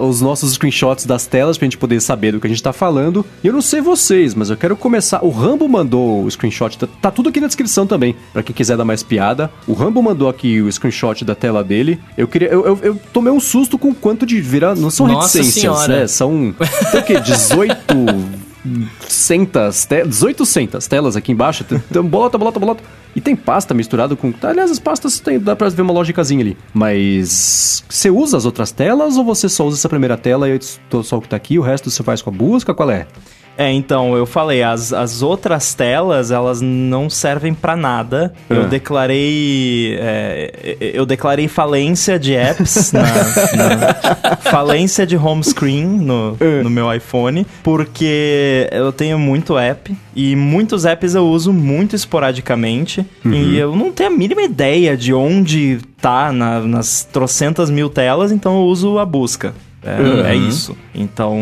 os 0.00 0.20
nossos 0.20 0.52
screenshots 0.52 1.06
das 1.06 1.26
telas 1.26 1.58
pra 1.58 1.66
gente 1.66 1.76
poder 1.76 2.00
saber 2.00 2.32
do 2.32 2.40
que 2.40 2.46
a 2.46 2.50
gente 2.50 2.62
tá 2.62 2.72
falando. 2.72 3.24
E 3.42 3.46
eu 3.46 3.52
não 3.52 3.60
sei 3.60 3.80
vocês, 3.80 4.34
mas 4.34 4.50
eu 4.50 4.56
quero 4.56 4.76
começar. 4.76 5.24
O 5.24 5.30
Rambo 5.30 5.68
mandou 5.68 6.24
o 6.24 6.30
screenshot, 6.30 6.78
tá, 6.78 6.86
tá 7.02 7.10
tudo 7.10 7.28
aqui 7.28 7.40
na 7.40 7.46
descrição 7.46 7.86
também, 7.86 8.14
pra 8.32 8.42
quem 8.42 8.54
quiser 8.54 8.76
dar 8.76 8.84
mais 8.84 9.02
piada. 9.02 9.50
O 9.66 9.72
Rambo 9.72 10.02
mandou 10.02 10.28
aqui 10.28 10.60
o 10.60 10.70
screenshot 10.70 11.24
da 11.24 11.34
tela 11.34 11.64
dele. 11.64 11.98
Eu 12.16 12.28
queria. 12.28 12.48
Eu, 12.48 12.64
eu, 12.64 12.78
eu 12.82 13.00
tomei 13.12 13.32
um 13.32 13.40
susto 13.40 13.78
com 13.78 13.88
o 13.88 13.94
quanto 13.94 14.24
de 14.24 14.40
virar. 14.40 14.76
Não 14.76 14.90
são 14.90 15.06
Nossa 15.06 15.38
reticências, 15.38 15.62
Senhora. 15.62 16.00
né? 16.00 16.06
São. 16.06 16.54
Tem 16.92 17.00
o 17.00 17.04
quê? 17.04 17.18
18. 17.26 17.76
Centas, 19.08 19.84
te, 19.84 20.04
18 20.04 20.44
centas 20.44 20.88
telas 20.88 21.14
aqui 21.14 21.30
embaixo, 21.30 21.62
tem 21.62 21.80
bolota, 22.02 22.36
bolota, 22.36 22.58
bolota. 22.58 22.82
E 23.16 23.20
tem 23.20 23.34
pasta 23.34 23.72
misturado 23.72 24.14
com. 24.14 24.32
Aliás, 24.42 24.70
as 24.70 24.78
pastas 24.78 25.18
tem, 25.18 25.40
dá 25.40 25.56
pra 25.56 25.70
ver 25.70 25.80
uma 25.80 25.92
lógicazinha 25.92 26.42
ali. 26.42 26.56
Mas. 26.74 27.82
Você 27.88 28.10
usa 28.10 28.36
as 28.36 28.44
outras 28.44 28.70
telas 28.70 29.16
ou 29.16 29.24
você 29.24 29.48
só 29.48 29.66
usa 29.66 29.78
essa 29.78 29.88
primeira 29.88 30.18
tela 30.18 30.50
e 30.50 30.60
só 31.02 31.16
o 31.16 31.22
que 31.22 31.28
tá 31.28 31.36
aqui, 31.36 31.58
o 31.58 31.62
resto 31.62 31.90
você 31.90 32.02
faz 32.02 32.20
com 32.20 32.28
a 32.28 32.32
busca? 32.32 32.74
Qual 32.74 32.90
é? 32.90 33.06
É, 33.58 33.72
então, 33.72 34.14
eu 34.16 34.26
falei, 34.26 34.62
as, 34.62 34.92
as 34.92 35.22
outras 35.22 35.72
telas, 35.72 36.30
elas 36.30 36.60
não 36.60 37.08
servem 37.08 37.54
pra 37.54 37.74
nada. 37.74 38.32
Eu 38.50 38.62
Ah. 38.62 38.66
declarei. 38.66 39.96
é, 39.98 40.76
eu 40.94 41.06
declarei 41.06 41.48
falência 41.48 42.18
de 42.18 42.34
apps, 42.34 42.92
na, 42.92 43.02
na- 43.02 44.36
falência 44.50 45.06
de 45.06 45.16
home 45.16 45.42
screen 45.42 45.86
no, 45.86 46.36
no 46.62 46.68
meu 46.70 46.92
iPhone, 46.92 47.46
porque 47.62 48.68
eu 48.70 48.92
tenho 48.92 49.18
muito 49.18 49.56
app 49.58 49.96
e 50.14 50.36
muitos 50.36 50.84
apps 50.84 51.14
eu 51.14 51.26
uso 51.26 51.52
muito 51.52 51.96
esporadicamente 51.96 53.06
e 53.24 53.56
eu 53.56 53.74
não 53.74 53.90
tenho 53.92 54.10
a 54.10 54.12
mínima 54.12 54.42
ideia 54.42 54.96
de 54.96 55.12
onde 55.14 55.78
tá 56.00 56.30
na- 56.32 56.60
nas 56.60 57.04
trocentas 57.04 57.70
mil 57.70 57.88
telas, 57.88 58.30
então 58.32 58.56
eu 58.56 58.64
uso 58.64 58.98
a 58.98 59.04
busca. 59.06 59.54
É, 59.86 60.30
é 60.30 60.34
isso. 60.34 60.76
Então, 60.94 61.38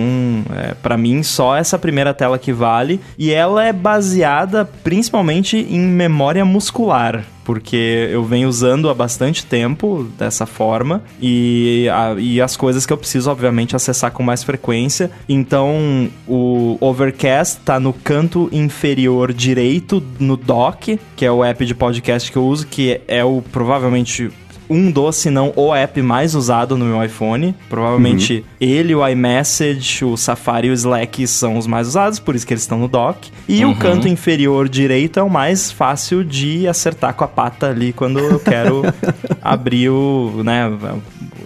é, 0.54 0.74
para 0.74 0.96
mim, 0.96 1.22
só 1.22 1.56
essa 1.56 1.78
primeira 1.78 2.12
tela 2.12 2.38
que 2.38 2.52
vale. 2.52 3.00
E 3.18 3.30
ela 3.32 3.64
é 3.64 3.72
baseada 3.72 4.64
principalmente 4.64 5.56
em 5.56 5.80
memória 5.80 6.44
muscular. 6.44 7.24
Porque 7.44 8.08
eu 8.10 8.24
venho 8.24 8.48
usando 8.48 8.88
há 8.88 8.94
bastante 8.94 9.44
tempo 9.44 10.06
dessa 10.18 10.46
forma. 10.46 11.02
E, 11.20 11.86
a- 11.92 12.14
e 12.18 12.40
as 12.40 12.56
coisas 12.56 12.86
que 12.86 12.92
eu 12.92 12.96
preciso, 12.96 13.30
obviamente, 13.30 13.76
acessar 13.76 14.10
com 14.12 14.22
mais 14.22 14.42
frequência. 14.42 15.10
Então, 15.28 16.08
o 16.26 16.78
Overcast 16.80 17.58
tá 17.62 17.78
no 17.78 17.92
canto 17.92 18.48
inferior 18.50 19.30
direito 19.32 20.02
no 20.18 20.38
dock, 20.38 20.98
que 21.14 21.24
é 21.26 21.30
o 21.30 21.44
app 21.44 21.66
de 21.66 21.74
podcast 21.74 22.32
que 22.32 22.38
eu 22.38 22.46
uso, 22.46 22.66
que 22.66 23.00
é 23.06 23.22
o 23.22 23.42
provavelmente 23.52 24.30
um 24.68 24.90
dos, 24.90 25.16
se 25.16 25.30
não 25.30 25.52
o 25.56 25.74
app 25.74 26.00
mais 26.02 26.34
usado 26.34 26.76
no 26.76 26.84
meu 26.84 27.02
iPhone. 27.02 27.54
Provavelmente 27.68 28.44
ele, 28.60 28.94
o 28.94 29.06
iMessage, 29.06 30.04
o 30.04 30.16
Safari 30.16 30.68
e 30.68 30.70
o 30.70 30.74
Slack 30.74 31.26
são 31.26 31.56
os 31.58 31.66
mais 31.66 31.88
usados, 31.88 32.18
por 32.18 32.34
isso 32.34 32.46
que 32.46 32.52
eles 32.52 32.62
estão 32.62 32.78
no 32.78 32.88
dock. 32.88 33.30
E 33.48 33.64
o 33.64 33.74
canto 33.76 34.08
inferior 34.08 34.68
direito 34.68 35.18
é 35.18 35.22
o 35.22 35.30
mais 35.30 35.70
fácil 35.70 36.24
de 36.24 36.66
acertar 36.66 37.14
com 37.14 37.24
a 37.24 37.28
pata 37.28 37.68
ali 37.68 37.92
quando 37.92 38.18
eu 38.18 38.40
quero 38.40 38.82
abrir 39.42 39.90
o, 39.90 40.42
né, 40.44 40.70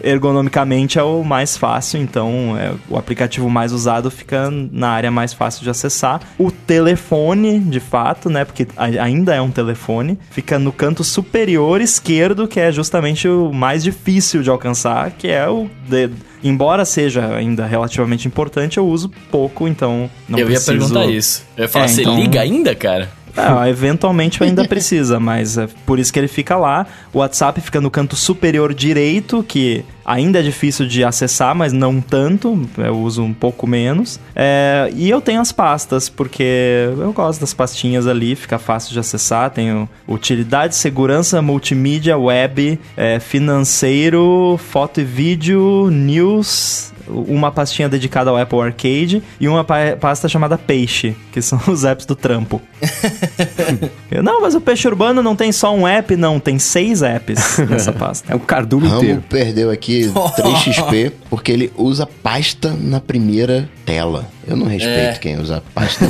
ergonomicamente 0.02 0.98
é 0.98 1.02
o 1.02 1.22
mais 1.22 1.56
fácil, 1.56 2.00
então 2.00 2.56
é, 2.58 2.72
o 2.88 2.96
aplicativo 2.96 3.48
mais 3.48 3.72
usado 3.72 4.10
fica 4.10 4.50
na 4.50 4.88
área 4.90 5.10
mais 5.10 5.32
fácil 5.32 5.62
de 5.64 5.70
acessar. 5.70 6.20
O 6.38 6.50
telefone, 6.50 7.58
de 7.60 7.80
fato, 7.80 8.28
né, 8.30 8.44
porque 8.44 8.66
ainda 8.76 9.34
é 9.34 9.40
um 9.40 9.50
telefone, 9.50 10.18
fica 10.30 10.58
no 10.58 10.72
canto 10.72 11.04
superior 11.04 11.80
esquerdo, 11.80 12.46
que 12.48 12.58
é 12.60 12.72
justamente 12.72 13.28
o 13.28 13.52
mais 13.52 13.82
difícil 13.82 14.42
de 14.42 14.50
alcançar, 14.50 15.10
que 15.12 15.28
é 15.28 15.48
o 15.48 15.68
dedo. 15.88 16.16
Embora 16.42 16.84
seja 16.84 17.34
ainda 17.34 17.66
relativamente 17.66 18.28
importante, 18.28 18.78
eu 18.78 18.86
uso 18.86 19.10
pouco, 19.30 19.66
então 19.66 20.08
não 20.28 20.38
eu 20.38 20.46
preciso... 20.46 20.72
ia 20.72 20.78
perguntar 20.78 21.06
isso. 21.06 21.44
Eu 21.56 21.62
ia 21.64 21.68
falar, 21.68 21.84
É, 21.86 21.88
você 21.88 22.00
então- 22.02 22.16
liga 22.16 22.40
ainda, 22.40 22.74
cara? 22.74 23.10
É, 23.38 23.68
eventualmente 23.68 24.42
ainda 24.42 24.66
precisa, 24.68 25.20
mas 25.20 25.56
é 25.56 25.68
por 25.86 25.98
isso 25.98 26.12
que 26.12 26.18
ele 26.18 26.28
fica 26.28 26.56
lá. 26.56 26.86
O 27.12 27.18
WhatsApp 27.18 27.60
fica 27.60 27.80
no 27.80 27.90
canto 27.90 28.16
superior 28.16 28.74
direito, 28.74 29.42
que 29.42 29.84
ainda 30.04 30.40
é 30.40 30.42
difícil 30.42 30.86
de 30.86 31.04
acessar, 31.04 31.54
mas 31.54 31.72
não 31.72 32.00
tanto. 32.00 32.68
Eu 32.78 32.98
uso 32.98 33.22
um 33.22 33.34
pouco 33.34 33.66
menos. 33.66 34.18
É, 34.34 34.90
e 34.94 35.08
eu 35.08 35.20
tenho 35.20 35.40
as 35.40 35.52
pastas, 35.52 36.08
porque 36.08 36.88
eu 36.98 37.12
gosto 37.12 37.40
das 37.40 37.54
pastinhas 37.54 38.06
ali, 38.06 38.34
fica 38.34 38.58
fácil 38.58 38.92
de 38.92 38.98
acessar. 38.98 39.50
Tenho 39.50 39.88
utilidade, 40.06 40.74
segurança, 40.74 41.40
multimídia, 41.42 42.16
web, 42.16 42.78
é, 42.96 43.20
financeiro, 43.20 44.58
foto 44.70 45.00
e 45.00 45.04
vídeo, 45.04 45.90
news, 45.90 46.92
uma 47.10 47.50
pastinha 47.50 47.88
dedicada 47.88 48.30
ao 48.30 48.36
Apple 48.36 48.60
Arcade 48.60 49.22
e 49.40 49.48
uma 49.48 49.64
pa- 49.64 49.96
pasta 50.00 50.28
chamada 50.28 50.56
Peixe, 50.58 51.16
que 51.32 51.40
são 51.42 51.60
os 51.68 51.84
apps 51.84 52.04
do 52.06 52.14
trampo. 52.14 52.60
Eu, 54.10 54.22
não, 54.22 54.40
mas 54.40 54.54
o 54.54 54.60
Peixe 54.60 54.86
Urbano 54.88 55.22
não 55.22 55.36
tem 55.36 55.52
só 55.52 55.74
um 55.74 55.86
app, 55.86 56.16
não, 56.16 56.38
tem 56.40 56.58
seis 56.58 57.02
apps 57.02 57.58
nessa 57.68 57.92
pasta. 57.94 58.32
É 58.32 58.36
um 58.36 58.38
cardume 58.38 58.88
Rambo 58.88 59.02
inteiro. 59.04 59.24
perdeu 59.28 59.70
aqui 59.70 60.10
3xp 60.12 61.12
porque 61.30 61.52
ele 61.52 61.72
usa 61.76 62.06
pasta 62.06 62.74
na 62.80 63.00
primeira 63.00 63.68
tela. 63.88 64.26
Eu 64.46 64.54
não 64.56 64.66
respeito 64.66 65.16
É. 65.16 65.18
quem 65.18 65.38
usa 65.40 65.62
pasta. 65.74 66.04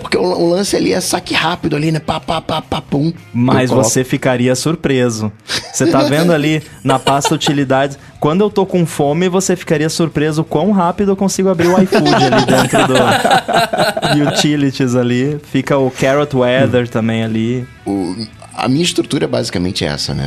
Porque 0.00 0.16
o, 0.16 0.22
o 0.22 0.50
lance 0.50 0.76
ali 0.76 0.92
é 0.92 1.00
saque 1.00 1.34
rápido 1.34 1.74
ali, 1.74 1.90
né? 1.90 1.98
Pá, 1.98 2.20
pá, 2.20 2.40
pá, 2.40 2.62
pá, 2.62 2.80
pum. 2.80 3.12
Mas 3.34 3.70
você 3.70 4.04
ficaria 4.04 4.54
surpreso. 4.54 5.32
Você 5.72 5.86
tá 5.86 6.02
vendo 6.04 6.32
ali 6.32 6.62
na 6.84 6.98
pasta 6.98 7.34
utilidades. 7.34 7.98
Quando 8.20 8.42
eu 8.42 8.50
tô 8.50 8.64
com 8.66 8.84
fome, 8.86 9.28
você 9.28 9.56
ficaria 9.56 9.88
surpreso 9.88 10.44
quão 10.44 10.70
rápido 10.70 11.12
eu 11.12 11.16
consigo 11.16 11.48
abrir 11.48 11.68
o 11.68 11.82
iFood 11.82 12.08
ali 12.14 12.46
dentro 12.46 12.86
do 12.86 14.28
utilities 14.30 14.94
ali. 14.94 15.38
Fica 15.50 15.76
o 15.78 15.90
Carrot 15.90 16.36
Weather 16.36 16.88
também 16.88 17.24
ali. 17.24 17.66
O- 17.86 18.14
a 18.60 18.68
minha 18.68 18.82
estrutura 18.82 19.24
é 19.24 19.28
basicamente 19.28 19.84
essa, 19.84 20.12
né? 20.12 20.24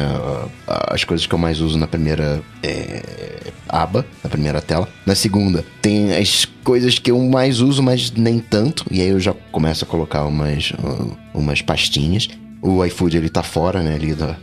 As 0.67 1.03
coisas 1.03 1.27
que 1.27 1.35
eu 1.35 1.39
mais 1.39 1.61
uso 1.61 1.77
na 1.77 1.85
primeira 1.85 2.41
é, 2.63 3.51
aba, 3.69 4.05
na 4.23 4.29
primeira 4.29 4.59
tela. 4.59 4.87
Na 5.05 5.13
segunda, 5.13 5.63
tem 5.81 6.15
as 6.15 6.45
coisas 6.63 6.97
que 6.97 7.11
eu 7.11 7.19
mais 7.19 7.61
uso, 7.61 7.83
mas 7.83 8.11
nem 8.11 8.39
tanto. 8.39 8.85
E 8.89 9.01
aí 9.01 9.09
eu 9.09 9.19
já 9.19 9.33
começo 9.51 9.83
a 9.83 9.87
colocar 9.87 10.25
umas, 10.25 10.71
uh, 10.71 11.15
umas 11.33 11.61
pastinhas. 11.61 12.27
O 12.59 12.83
iFood 12.85 13.17
ele 13.17 13.29
tá 13.29 13.43
fora, 13.43 13.83
né, 13.83 13.95
ali 13.95 14.15
da, 14.15 14.35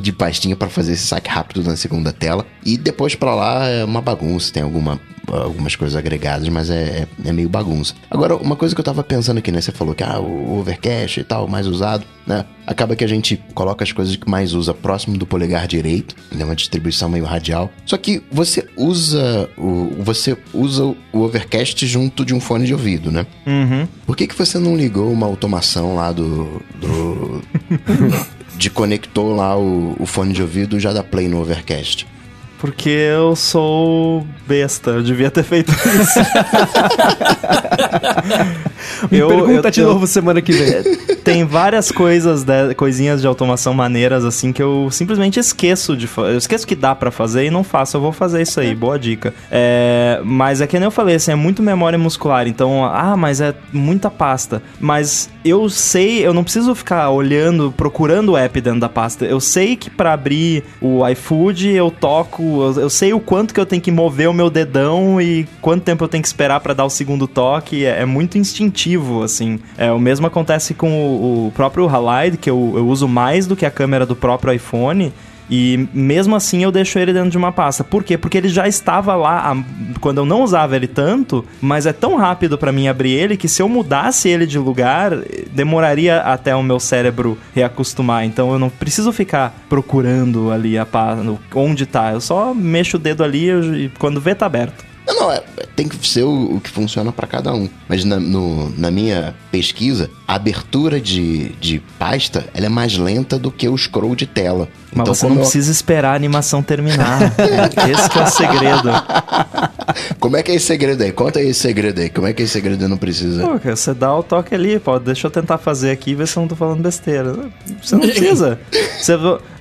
de 0.00 0.12
pastinha 0.12 0.54
pra 0.54 0.68
fazer 0.68 0.92
esse 0.92 1.06
saque 1.06 1.30
rápido 1.30 1.62
na 1.62 1.76
segunda 1.76 2.12
tela. 2.12 2.46
E 2.64 2.76
depois 2.76 3.14
pra 3.14 3.34
lá 3.34 3.66
é 3.66 3.84
uma 3.84 4.02
bagunça, 4.02 4.52
tem 4.52 4.62
alguma, 4.62 5.00
algumas 5.30 5.76
coisas 5.76 5.96
agregadas, 5.96 6.48
mas 6.48 6.70
é, 6.70 7.06
é, 7.24 7.28
é 7.28 7.32
meio 7.32 7.48
bagunça. 7.48 7.94
Agora, 8.10 8.36
uma 8.36 8.56
coisa 8.56 8.74
que 8.74 8.80
eu 8.80 8.84
tava 8.84 9.02
pensando 9.02 9.38
aqui, 9.38 9.50
né, 9.50 9.60
você 9.60 9.72
falou 9.72 9.94
que 9.94 10.02
ah, 10.02 10.20
o 10.20 10.58
Overcast 10.58 11.20
e 11.20 11.24
tal, 11.24 11.48
mais 11.48 11.66
usado, 11.66 12.04
né? 12.26 12.44
Acaba 12.66 12.96
que 12.96 13.04
a 13.04 13.06
gente 13.06 13.36
coloca 13.54 13.84
as 13.84 13.92
coisas 13.92 14.16
que 14.16 14.28
mais 14.28 14.54
usa 14.54 14.72
próximo 14.72 15.18
do 15.18 15.26
polegar 15.26 15.66
direito, 15.66 16.16
né, 16.32 16.44
uma 16.44 16.56
distribuição 16.56 17.08
meio 17.08 17.24
radial. 17.24 17.70
Só 17.84 17.96
que 17.96 18.22
você 18.30 18.66
usa 18.76 19.48
o 19.56 19.94
você 20.02 20.36
usa 20.52 20.84
o 20.84 21.20
Overcast 21.20 21.86
junto 21.86 22.24
de 22.24 22.34
um 22.34 22.40
fone 22.40 22.66
de 22.66 22.72
ouvido, 22.72 23.10
né? 23.10 23.26
Uhum. 23.46 23.86
Por 24.06 24.16
que, 24.16 24.26
que 24.26 24.34
você 24.34 24.58
não 24.58 24.76
ligou 24.76 25.12
uma 25.12 25.26
automação 25.26 25.94
lá 25.94 26.12
do. 26.12 26.62
do 26.80 27.42
de 28.56 28.70
conectou 28.70 29.34
lá 29.34 29.58
o, 29.58 29.96
o 29.98 30.06
fone 30.06 30.32
de 30.32 30.40
ouvido 30.40 30.78
já 30.78 30.92
dá 30.92 31.02
play 31.02 31.28
no 31.28 31.40
Overcast? 31.40 32.06
Porque 32.64 32.88
eu 32.88 33.36
sou 33.36 34.26
besta, 34.48 34.92
eu 34.92 35.02
devia 35.02 35.30
ter 35.30 35.42
feito 35.42 35.70
isso. 35.70 36.18
Me 39.10 39.18
Eu- 39.18 39.28
pergunta 39.28 39.68
eu- 39.68 39.70
de 39.70 39.80
eu- 39.80 39.88
novo 39.92 40.06
semana 40.06 40.40
que 40.40 40.52
vem. 40.52 40.96
Tem 41.24 41.44
várias 41.44 41.90
coisas, 41.90 42.42
de- 42.42 42.74
coisinhas 42.74 43.20
de 43.20 43.26
automação 43.26 43.72
maneiras, 43.74 44.24
assim, 44.24 44.52
que 44.52 44.62
eu 44.62 44.88
simplesmente 44.90 45.38
esqueço 45.40 45.96
de 45.96 46.06
fazer. 46.06 46.32
Eu 46.32 46.38
esqueço 46.38 46.66
que 46.66 46.74
dá 46.74 46.94
pra 46.94 47.10
fazer 47.10 47.46
e 47.46 47.50
não 47.50 47.64
faço. 47.64 47.96
Eu 47.96 48.00
vou 48.00 48.12
fazer 48.12 48.42
isso 48.42 48.60
aí, 48.60 48.74
boa 48.74 48.98
dica. 48.98 49.32
É, 49.50 50.20
mas 50.24 50.60
é 50.60 50.66
que 50.66 50.78
nem 50.78 50.84
eu 50.84 50.90
falei, 50.90 51.16
assim, 51.16 51.32
é 51.32 51.34
muito 51.34 51.62
memória 51.62 51.98
muscular. 51.98 52.46
Então, 52.46 52.84
ah, 52.84 53.16
mas 53.16 53.40
é 53.40 53.54
muita 53.72 54.10
pasta. 54.10 54.62
Mas 54.78 55.30
eu 55.44 55.68
sei, 55.70 56.26
eu 56.26 56.34
não 56.34 56.44
preciso 56.44 56.74
ficar 56.74 57.08
olhando, 57.10 57.72
procurando 57.74 58.32
o 58.32 58.36
app 58.36 58.60
dentro 58.60 58.80
da 58.80 58.88
pasta. 58.88 59.24
Eu 59.24 59.40
sei 59.40 59.76
que 59.76 59.88
pra 59.90 60.12
abrir 60.12 60.62
o 60.80 61.06
iFood 61.08 61.70
eu 61.70 61.90
toco, 61.90 62.53
eu, 62.62 62.82
eu 62.82 62.90
sei 62.90 63.12
o 63.12 63.20
quanto 63.20 63.52
que 63.52 63.60
eu 63.60 63.66
tenho 63.66 63.82
que 63.82 63.90
mover 63.90 64.28
o 64.28 64.32
meu 64.32 64.50
dedão 64.50 65.20
e 65.20 65.46
quanto 65.60 65.82
tempo 65.82 66.04
eu 66.04 66.08
tenho 66.08 66.22
que 66.22 66.28
esperar 66.28 66.60
pra 66.60 66.74
dar 66.74 66.84
o 66.84 66.90
segundo 66.90 67.26
toque. 67.26 67.84
É, 67.84 68.02
é 68.02 68.04
muito 68.04 68.38
instintivo, 68.38 69.22
assim. 69.22 69.58
É, 69.76 69.90
o 69.92 69.98
mesmo 69.98 70.26
acontece 70.26 70.74
com 70.74 70.90
o, 70.90 71.48
o 71.48 71.52
próprio 71.52 71.88
Halide, 71.88 72.36
que 72.36 72.50
eu, 72.50 72.74
eu 72.76 72.86
uso 72.86 73.08
mais 73.08 73.46
do 73.46 73.56
que 73.56 73.66
a 73.66 73.70
câmera 73.70 74.06
do 74.06 74.16
próprio 74.16 74.52
iPhone. 74.52 75.12
E 75.50 75.88
mesmo 75.92 76.34
assim 76.34 76.62
eu 76.64 76.72
deixo 76.72 76.98
ele 76.98 77.12
dentro 77.12 77.30
de 77.30 77.36
uma 77.38 77.52
pasta. 77.52 77.84
Por 77.84 78.02
quê? 78.02 78.16
Porque 78.16 78.38
ele 78.38 78.48
já 78.48 78.66
estava 78.66 79.14
lá 79.14 79.50
há- 79.52 79.64
quando 80.00 80.18
eu 80.18 80.24
não 80.24 80.42
usava 80.42 80.74
ele 80.76 80.86
tanto, 80.86 81.44
mas 81.60 81.86
é 81.86 81.92
tão 81.92 82.16
rápido 82.16 82.56
pra 82.56 82.72
mim 82.72 82.88
abrir 82.88 83.12
ele 83.12 83.36
que 83.36 83.48
se 83.48 83.60
eu 83.62 83.68
mudasse 83.68 84.28
ele 84.28 84.46
de 84.46 84.58
lugar, 84.58 85.12
demoraria 85.52 86.20
até 86.20 86.54
o 86.56 86.62
meu 86.62 86.80
cérebro 86.80 87.38
reacostumar. 87.54 88.24
Então 88.24 88.52
eu 88.52 88.58
não 88.58 88.68
preciso 88.70 89.12
ficar 89.12 89.54
procurando 89.68 90.50
ali 90.50 90.78
a 90.78 90.86
pasta, 90.86 91.24
onde 91.54 91.86
tá. 91.86 92.12
Eu 92.12 92.20
só 92.20 92.54
mexo 92.54 92.96
o 92.96 93.00
dedo 93.00 93.22
ali 93.22 93.50
e 93.50 93.92
quando 93.98 94.20
vê 94.20 94.34
tá 94.34 94.46
aberto. 94.46 94.84
Não, 95.06 95.14
não, 95.14 95.30
é, 95.32 95.42
tem 95.76 95.86
que 95.86 96.08
ser 96.08 96.22
o, 96.22 96.56
o 96.56 96.60
que 96.62 96.70
funciona 96.70 97.12
pra 97.12 97.26
cada 97.26 97.52
um. 97.52 97.68
Mas 97.86 98.06
na, 98.06 98.18
no- 98.18 98.70
na 98.78 98.90
minha 98.90 99.34
pesquisa, 99.52 100.10
a 100.26 100.34
abertura 100.36 100.98
de, 100.98 101.50
de 101.60 101.82
pasta 101.98 102.46
ela 102.54 102.64
é 102.66 102.68
mais 102.70 102.96
lenta 102.96 103.38
do 103.38 103.50
que 103.50 103.68
o 103.68 103.76
scroll 103.76 104.16
de 104.16 104.24
tela. 104.26 104.66
Mas 104.94 105.02
então, 105.02 105.14
você 105.14 105.26
não 105.26 105.34
eu- 105.36 105.40
precisa 105.40 105.70
esperar 105.72 106.12
a 106.12 106.14
animação 106.14 106.62
terminar. 106.62 107.20
Esse 107.90 108.08
que 108.10 108.18
é 108.18 108.22
o 108.22 108.26
segredo. 108.26 108.90
Como 110.18 110.36
é 110.36 110.42
que 110.42 110.50
é 110.50 110.54
esse 110.54 110.66
segredo 110.66 111.02
aí? 111.02 111.12
Conta 111.12 111.38
aí 111.38 111.48
esse 111.48 111.60
segredo 111.60 112.00
aí. 112.00 112.08
Como 112.08 112.26
é 112.26 112.32
que 112.32 112.42
é 112.42 112.44
esse 112.44 112.52
segredo 112.54 112.88
não 112.88 112.96
precisa? 112.96 113.42
Pô, 113.46 113.58
cara, 113.58 113.76
você 113.76 113.92
dá 113.94 114.14
o 114.14 114.22
toque 114.22 114.54
ali, 114.54 114.78
pô, 114.78 114.98
deixa 114.98 115.26
eu 115.26 115.30
tentar 115.30 115.58
fazer 115.58 115.90
aqui 115.90 116.10
e 116.12 116.14
ver 116.14 116.26
se 116.26 116.36
eu 116.36 116.40
não 116.40 116.48
tô 116.48 116.56
falando 116.56 116.80
besteira. 116.82 117.34
Você 117.82 117.94
não 117.94 118.02
precisa. 118.02 118.58
Você, 118.98 119.12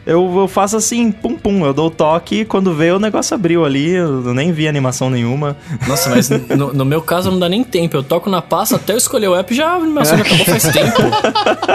eu, 0.06 0.38
eu 0.38 0.48
faço 0.48 0.78
assim, 0.78 1.12
pum 1.12 1.36
pum, 1.38 1.66
eu 1.66 1.74
dou 1.74 1.88
o 1.88 1.92
toque 1.92 2.42
e 2.42 2.46
quando 2.46 2.74
vê 2.74 2.92
o 2.92 3.00
negócio 3.00 3.36
abriu 3.36 3.66
ali, 3.66 3.90
eu 3.92 4.34
nem 4.34 4.52
vi 4.54 4.68
animação 4.68 5.10
nenhuma. 5.10 5.56
Nossa, 5.88 6.10
mas 6.10 6.30
no, 6.58 6.74
no 6.74 6.86
meu 6.86 7.02
caso 7.02 7.30
não 7.30 7.40
dá 7.40 7.50
nem 7.50 7.64
tempo. 7.64 7.96
Eu 7.98 8.04
toco 8.04 8.30
na 8.30 8.42
pasta 8.42 8.78
até 8.78 8.94
eu 8.94 8.98
escolher 8.98 9.28
o 9.28 9.36
app 9.36 9.54
já 9.54 9.72
a 9.72 9.76
animação 9.76 10.18
já 10.18 10.24
acabou 10.24 10.46
faz 10.46 10.64
tempo. 10.64 11.02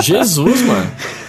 Jesus, 0.02 0.62
mano. 0.62 0.86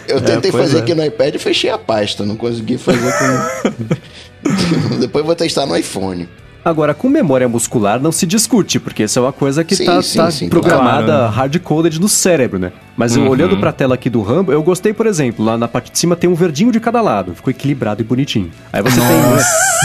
Eu 0.09 0.21
tentei 0.21 0.51
pois 0.51 0.65
fazer 0.65 0.77
é. 0.77 0.81
aqui 0.81 0.93
no 0.93 1.03
iPad 1.05 1.35
e 1.35 1.39
fechei 1.39 1.69
a 1.69 1.77
pasta. 1.77 2.25
Não 2.25 2.35
consegui 2.35 2.77
fazer 2.77 3.11
com. 3.17 4.97
Depois 4.99 5.21
eu 5.21 5.25
vou 5.25 5.35
testar 5.35 5.65
no 5.65 5.75
iPhone. 5.75 6.27
Agora, 6.63 6.93
com 6.93 7.07
memória 7.07 7.47
muscular 7.47 8.01
não 8.01 8.11
se 8.11 8.25
discute, 8.25 8.79
porque 8.79 9.03
isso 9.03 9.17
é 9.17 9.21
uma 9.21 9.31
coisa 9.31 9.63
que 9.63 9.75
Sim, 9.75 9.85
tá, 9.85 10.01
tá 10.01 10.29
programada 10.49 11.05
claro. 11.05 11.31
hard-coded 11.31 11.99
no 12.01 12.09
cérebro, 12.09 12.59
né? 12.59 12.71
Mas 12.99 13.15
eu, 13.15 13.25
olhando 13.29 13.55
pra 13.57 13.71
tela 13.71 13.95
aqui 13.95 14.09
do 14.09 14.21
Rambo, 14.21 14.51
eu 14.51 14.61
gostei, 14.61 14.91
por 14.91 15.05
exemplo, 15.07 15.45
lá 15.45 15.57
na 15.57 15.69
parte 15.69 15.89
de 15.89 15.97
cima 15.97 16.17
tem 16.17 16.29
um 16.29 16.33
verdinho 16.35 16.69
de 16.69 16.81
cada 16.81 16.99
lado, 17.01 17.33
ficou 17.33 17.49
equilibrado 17.49 18.01
e 18.01 18.03
bonitinho. 18.03 18.51
Aí 18.73 18.81
você 18.81 18.99
tem 18.99 19.07
né, 19.07 19.41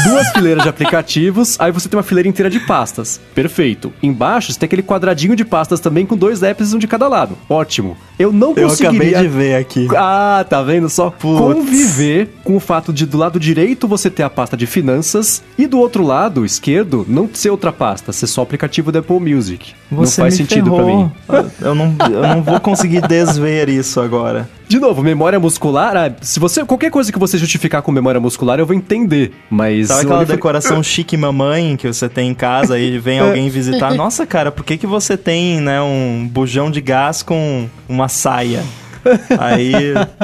duas 0.09 0.29
fileiras 0.33 0.65
de 0.65 0.69
aplicativos, 0.69 1.55
aí 1.61 1.71
você 1.71 1.89
tem 1.89 1.97
uma 1.97 2.03
fileira 2.03 2.29
inteira 2.29 2.51
de 2.51 2.59
pastas. 2.59 3.21
Perfeito. 3.33 3.93
Embaixo 4.03 4.53
você 4.53 4.59
tem 4.59 4.67
aquele 4.67 4.83
quadradinho 4.83 5.37
de 5.37 5.45
pastas 5.45 5.79
também 5.79 6.05
com 6.05 6.17
dois 6.17 6.43
apps 6.43 6.75
um 6.75 6.79
de 6.79 6.89
cada 6.89 7.07
lado. 7.07 7.39
Ótimo. 7.49 7.97
Eu 8.19 8.33
não 8.33 8.53
Eu 8.57 8.69
conseguiria... 8.69 9.11
acabei 9.11 9.23
de 9.23 9.29
ver 9.29 9.55
aqui. 9.55 9.89
Ah, 9.97 10.45
tá 10.49 10.61
vendo 10.61 10.89
só? 10.89 11.09
Putz. 11.11 11.39
Conviver 11.41 12.31
com 12.43 12.57
o 12.57 12.61
fato 12.61 12.93
de 12.93 13.07
do 13.07 13.17
lado 13.17 13.39
direito 13.39 13.87
você 13.87 14.11
ter 14.11 14.25
a 14.25 14.31
pasta 14.31 14.57
de 14.57 14.67
finanças 14.67 15.41
e 15.57 15.69
do 15.69 15.79
outro 15.79 16.05
lado, 16.05 16.45
esquerdo, 16.45 17.07
não 17.09 17.29
ser 17.33 17.51
outra 17.51 17.73
pasta, 17.73 18.13
ser 18.13 18.27
só 18.27 18.41
o 18.41 18.45
aplicativo 18.45 18.91
da 18.91 18.99
Apple 18.99 19.21
Music. 19.21 19.73
não 19.89 19.99
Você 19.99 20.21
faz 20.21 20.35
me 20.35 20.39
sentido 20.39 20.71
pra 20.73 20.85
ferrou. 20.85 21.05
mim. 21.05 21.13
Eu 21.61 21.75
não, 21.75 21.95
eu 22.11 22.23
não 22.23 22.43
vou 22.43 22.59
conseguir 22.59 23.04
desver 23.09 23.69
isso 23.69 24.01
agora. 24.01 24.49
De 24.69 24.79
novo, 24.79 25.03
memória 25.03 25.39
muscular, 25.39 25.97
ah, 25.97 26.13
se 26.21 26.41
você 26.41 26.65
qualquer 26.65 26.91
coisa 26.91 27.13
que 27.13 27.19
você 27.19 27.37
justificar 27.39 27.83
com 27.83 27.93
memória 27.93 28.21
muscular, 28.21 28.59
eu 28.59 28.67
vou 28.67 28.75
entender, 28.75 29.33
mas 29.51 29.89
Sabe 29.89 30.01
aquela 30.03 30.25
foi- 30.27 30.35
decoração 30.35 30.83
chique 30.85 31.17
mamãe 31.17 31.77
que 31.77 31.87
você 31.87 32.09
tem 32.09 32.31
em 32.31 32.35
casa 32.35 32.79
e 32.79 32.99
vem 32.99 33.21
alguém 33.21 33.49
visitar? 33.49 33.93
Nossa, 33.95 34.27
cara, 34.27 34.51
por 34.51 34.65
que, 34.65 34.77
que 34.77 34.87
você 34.87 35.17
tem, 35.17 35.61
né, 35.61 35.81
um 35.83 36.27
bujão 36.31 36.71
de 36.71 36.81
gás 36.81 37.23
com 37.23 37.69
uma 37.89 38.09
saia? 38.09 38.63
Aí. 39.39 39.73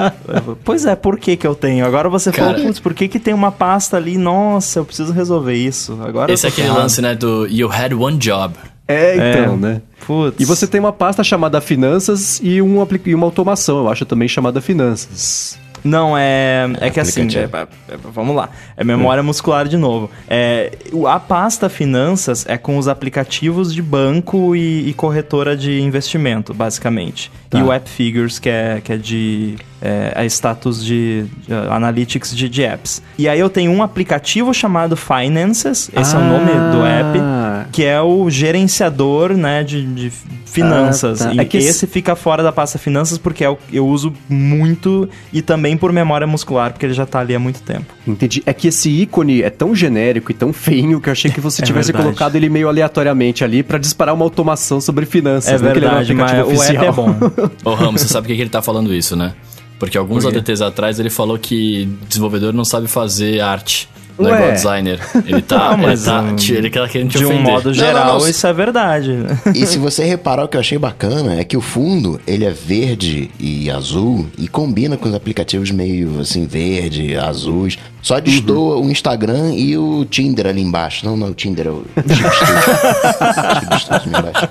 Pois 0.65 0.86
é, 0.86 0.97
por 0.97 1.19
que 1.19 1.36
que 1.36 1.47
eu 1.47 1.55
tenho? 1.55 1.85
Agora 1.85 2.09
você 2.09 2.31
Cara- 2.32 2.52
falou, 2.52 2.66
putz, 2.66 2.78
por 2.81 2.94
que 2.94 3.09
que 3.09 3.19
tem 3.19 3.35
uma 3.35 3.51
pasta 3.52 3.97
ali? 3.97 4.16
Nossa, 4.16 4.78
eu 4.78 4.85
preciso 4.85 5.12
resolver 5.12 5.55
isso. 5.55 5.98
Agora 6.02 6.32
Esse 6.32 6.47
é 6.47 6.48
aquele 6.48 6.70
lance, 6.70 7.02
né, 7.02 7.15
do 7.15 7.47
You 7.47 7.70
Had 7.70 7.93
One 7.93 8.16
Job. 8.16 8.55
É, 8.90 9.14
então, 9.16 9.54
É. 9.54 9.56
né? 9.56 9.82
Putz. 10.06 10.36
E 10.40 10.44
você 10.44 10.66
tem 10.66 10.80
uma 10.80 10.92
pasta 10.92 11.22
chamada 11.22 11.60
Finanças 11.60 12.40
e, 12.42 12.60
um 12.62 12.86
e 13.06 13.14
uma 13.14 13.26
automação, 13.26 13.78
eu 13.78 13.88
acho 13.88 14.04
também 14.04 14.26
chamada 14.28 14.60
Finanças. 14.60 15.58
Não, 15.82 16.16
é. 16.16 16.68
É, 16.78 16.90
que 16.90 17.00
assim, 17.00 17.22
aplicativo. 17.22 17.56
é- 17.56 17.94
é- 17.94 17.96
vamos 18.12 18.36
lá. 18.36 18.50
É 18.76 18.84
memória 18.84 19.22
muscular 19.22 19.66
de 19.66 19.78
novo. 19.78 20.10
É, 20.28 20.72
o- 20.92 21.06
a 21.06 21.18
pasta 21.18 21.70
finanças 21.70 22.44
é 22.46 22.58
com 22.58 22.76
os 22.76 22.86
aplicativos 22.86 23.72
de 23.72 23.80
banco 23.80 24.54
e, 24.54 24.90
e 24.90 24.92
corretora 24.92 25.56
de 25.56 25.80
investimento, 25.80 26.52
basicamente. 26.52 27.32
Tá. 27.51 27.59
E 27.59 27.62
o 27.64 27.72
App 27.72 27.90
Figures, 27.90 28.39
que 28.39 28.48
é, 28.48 28.81
que 28.82 28.93
é 28.93 28.97
de. 28.97 29.56
É, 29.82 30.12
é 30.14 30.27
status 30.27 30.85
de, 30.85 31.24
de 31.48 31.55
analytics 31.70 32.36
de, 32.36 32.51
de 32.51 32.62
apps. 32.62 33.02
E 33.18 33.27
aí 33.27 33.40
eu 33.40 33.48
tenho 33.48 33.72
um 33.72 33.82
aplicativo 33.82 34.52
chamado 34.52 34.94
Finances, 34.94 35.90
esse 35.98 36.14
é 36.14 36.18
o 36.18 36.22
nome 36.22 36.51
do 36.70 36.85
app, 36.85 37.18
Ah. 37.18 37.64
que 37.72 37.82
é 37.82 37.98
o 37.98 38.28
gerenciador 38.28 39.32
né, 39.32 39.64
de, 39.64 39.82
de 39.86 40.12
finanças. 40.44 41.22
Ah, 41.22 41.28
tá. 41.28 41.35
E 41.35 41.39
É 41.40 41.44
que 41.47 41.56
esse- 41.56 41.86
fica 41.86 42.14
fora 42.14 42.43
da 42.43 42.52
pasta 42.52 42.78
finanças 42.78 43.16
porque 43.16 43.43
é 43.43 43.48
o 43.48 43.56
eu 43.72 43.86
uso 43.86 44.12
muito 44.28 45.09
e 45.32 45.40
também 45.40 45.78
por 45.78 45.93
memória 45.94 46.27
muscular, 46.27 46.72
porque 46.72 46.85
ele 46.85 46.93
já 46.93 47.06
tá 47.06 47.20
ali 47.20 47.35
há 47.35 47.39
muito 47.39 47.62
tempo. 47.62 47.86
Entendi. 48.06 48.43
É 48.44 48.52
que 48.52 48.68
esse 48.68 48.90
ícone 48.90 49.43
é 49.43 49.48
tão 49.48 49.74
genérico 49.74 50.31
e 50.31 50.35
tão 50.35 50.52
feinho 50.52 51.01
que 51.01 51.09
eu 51.09 51.12
achei 51.12 51.31
que 51.31 51.40
você 51.40 51.62
É 51.62 51.64
tivesse 51.64 51.86
verdade. 51.90 52.05
colocado 52.14 52.36
ele 52.36 52.51
meio 52.51 52.68
aleatoriamente 52.68 53.43
ali 53.44 53.62
pra 53.62 53.78
disparar 53.78 54.14
uma 54.14 54.24
automação 54.27 54.78
sobre 54.78 55.06
finanças. 55.06 55.51
É 55.51 55.55
era 55.55 55.62
um 55.62 55.72
verdade, 55.72 56.12
mas 56.14 56.32
aplicativo 56.32 56.48
o 56.48 56.52
app 56.52 56.55
oficial. 56.60 56.85
é 56.85 56.93
bom. 56.93 57.31
Ô, 57.64 57.74
Ramos, 57.74 58.00
você 58.00 58.08
sabe 58.08 58.26
por 58.28 58.34
que 58.34 58.40
ele 58.40 58.50
tá 58.50 58.62
falando 58.62 58.94
isso, 58.94 59.16
né? 59.16 59.34
Porque 59.78 59.96
alguns 59.96 60.24
Por? 60.24 60.36
ADTs 60.36 60.60
atrás 60.60 61.00
ele 61.00 61.10
falou 61.10 61.38
que 61.38 61.86
desenvolvedor 62.08 62.52
não 62.52 62.64
sabe 62.64 62.86
fazer 62.86 63.40
arte. 63.40 63.88
Não 64.18 64.28
é 64.28 64.34
igual 64.34 64.52
designer. 64.52 65.00
Ele 65.24 65.40
tá. 65.40 65.70
Não, 65.76 65.78
mas, 65.78 66.06
ele, 66.06 66.12
tá 66.12 66.22
um, 66.22 66.54
ele 66.54 66.70
tá 66.70 66.88
querendo 66.88 67.10
te 67.10 67.18
De 67.18 67.24
um 67.24 67.28
ofender. 67.28 67.52
modo 67.52 67.66
não, 67.68 67.74
geral, 67.74 68.20
não. 68.20 68.28
isso 68.28 68.46
é 68.46 68.52
verdade. 68.52 69.16
E 69.54 69.66
se 69.66 69.78
você 69.78 70.04
reparar, 70.04 70.44
o 70.44 70.48
que 70.48 70.56
eu 70.56 70.60
achei 70.60 70.76
bacana 70.78 71.36
é 71.36 71.44
que 71.44 71.56
o 71.56 71.60
fundo, 71.60 72.20
ele 72.26 72.44
é 72.44 72.50
verde 72.50 73.30
e 73.40 73.70
azul 73.70 74.26
e 74.38 74.46
combina 74.46 74.96
com 74.96 75.08
os 75.08 75.14
aplicativos 75.14 75.70
meio 75.70 76.20
assim, 76.20 76.46
verde, 76.46 77.16
azuis. 77.16 77.78
Só 78.02 78.20
destoa 78.20 78.76
o 78.76 78.90
Instagram 78.90 79.54
e 79.54 79.76
o 79.78 80.04
Tinder 80.04 80.46
ali 80.46 80.60
embaixo. 80.60 81.06
Não, 81.06 81.16
não, 81.16 81.28
o 81.28 81.34
Tinder 81.34 81.66
é 81.66 81.70
o 81.70 81.84
Chipstudio. 81.96 83.60
Chipstudio 83.60 83.94
ali 83.94 84.08
embaixo. 84.08 84.48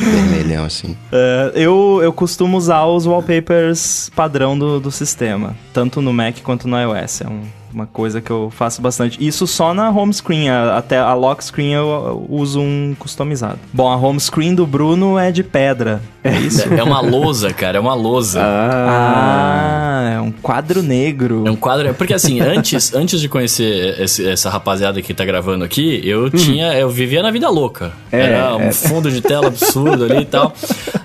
Vermelhão 0.00 0.64
assim. 0.64 0.96
É, 1.12 1.52
eu, 1.54 2.00
eu 2.02 2.12
costumo 2.12 2.56
usar 2.56 2.84
os 2.86 3.04
wallpapers 3.06 4.10
padrão 4.14 4.56
do, 4.58 4.78
do 4.80 4.90
sistema, 4.90 5.56
tanto 5.72 6.00
no 6.00 6.12
Mac 6.12 6.36
quanto 6.42 6.68
no 6.68 6.76
iOS. 6.80 7.20
É 7.22 7.28
um- 7.28 7.42
uma 7.72 7.86
coisa 7.86 8.20
que 8.20 8.30
eu 8.30 8.50
faço 8.54 8.80
bastante. 8.82 9.16
Isso 9.24 9.46
só 9.46 9.72
na 9.74 9.90
home 9.90 10.12
screen, 10.12 10.48
a- 10.48 10.76
até 10.78 10.98
a 10.98 11.14
lock 11.14 11.42
screen 11.44 11.72
eu, 11.72 11.86
eu 11.88 12.26
uso 12.28 12.60
um 12.60 12.94
customizado. 12.98 13.58
Bom, 13.72 13.88
a 13.90 13.96
home 13.96 14.18
screen 14.20 14.54
do 14.54 14.66
Bruno 14.66 15.18
é 15.18 15.30
de 15.32 15.42
pedra. 15.42 16.02
É 16.22 16.38
isso? 16.40 16.62
É 16.74 16.82
uma 16.82 17.00
lousa, 17.00 17.52
cara, 17.52 17.78
é 17.78 17.80
uma 17.80 17.94
lousa. 17.94 18.40
ah, 18.42 20.10
é 20.16 20.20
um 20.20 20.30
quadro 20.30 20.82
negro. 20.82 21.44
É 21.46 21.50
um 21.50 21.56
quadro. 21.56 21.92
Porque 21.94 22.14
assim, 22.14 22.40
antes, 22.40 22.94
antes 22.94 23.20
de 23.20 23.28
conhecer 23.28 24.00
esse- 24.00 24.26
essa 24.28 24.50
rapaziada 24.50 25.00
que 25.02 25.14
tá 25.14 25.24
gravando 25.24 25.64
aqui, 25.64 26.00
eu 26.04 26.30
tinha. 26.30 26.74
Eu 26.74 26.90
vivia 26.90 27.22
na 27.22 27.30
vida 27.30 27.48
louca. 27.48 27.92
É, 28.12 28.20
Era 28.22 28.56
um 28.56 28.62
é. 28.62 28.72
fundo 28.72 29.10
de 29.10 29.20
tela 29.20 29.46
absurdo 29.48 30.04
ali 30.04 30.22
e 30.22 30.24
tal. 30.26 30.52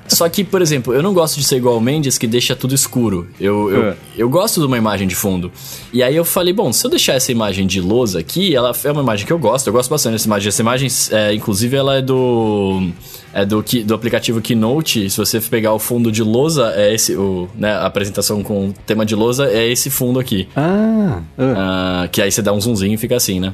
Só 0.08 0.30
que, 0.30 0.44
por 0.44 0.62
exemplo, 0.62 0.94
eu 0.94 1.02
não 1.02 1.14
gosto 1.14 1.36
de 1.40 1.44
ser 1.46 1.58
igual 1.58 1.78
o 1.78 1.82
Mendes 1.82 2.18
que 2.18 2.28
deixa 2.28 2.56
tudo 2.56 2.76
escuro. 2.76 3.28
Eu, 3.40 3.72
eu, 3.72 3.90
É. 3.90 3.96
eu 4.18 4.30
gosto 4.30 4.60
de 4.62 4.66
uma 4.68 4.78
imagem 4.78 5.08
de 5.08 5.16
fundo. 5.16 5.52
E 5.92 6.04
aí 6.04 6.16
eu 6.16 6.24
falei, 6.24 6.54
bom, 6.56 6.72
se 6.74 6.86
eu 6.86 6.90
deixar 6.90 7.14
essa 7.14 7.32
imagem 7.32 7.68
de 7.68 7.80
lousa 7.82 8.20
aqui, 8.20 8.56
ela 8.56 8.72
é 8.84 8.92
uma 8.92 9.02
imagem 9.02 9.26
que 9.26 9.34
eu 9.34 9.38
gosto, 9.38 9.68
eu 9.68 9.74
gosto 9.74 9.90
bastante 9.90 10.14
dessa 10.14 10.26
imagem. 10.28 10.48
Essa 10.48 10.62
imagem, 10.62 10.90
é, 11.12 11.34
inclusive, 11.34 11.76
ela 11.76 11.98
é 11.98 12.02
do. 12.02 12.90
É 13.34 13.46
do, 13.46 13.62
do 13.86 13.94
aplicativo 13.94 14.40
Keynote. 14.40 15.10
Se 15.10 15.18
você 15.18 15.42
pegar 15.42 15.74
o 15.74 15.80
fundo 15.80 16.10
de 16.10 16.24
lousa, 16.24 16.74
é 16.76 16.94
esse. 16.94 17.16
O, 17.16 17.50
né, 17.54 17.74
a 17.74 17.86
apresentação 17.86 18.42
com 18.42 18.70
o 18.70 18.74
tema 18.86 19.06
de 19.06 19.14
lousa 19.14 19.52
é 19.52 19.68
esse 19.68 19.90
fundo 19.90 20.20
aqui. 20.20 20.48
Ah, 20.56 21.22
ah. 21.38 22.04
Ah, 22.04 22.08
que 22.08 22.22
aí 22.22 22.32
você 22.32 22.42
dá 22.42 22.54
um 22.54 22.62
zoomzinho 22.62 22.94
e 22.94 22.98
fica 22.98 23.16
assim, 23.16 23.42
né? 23.42 23.54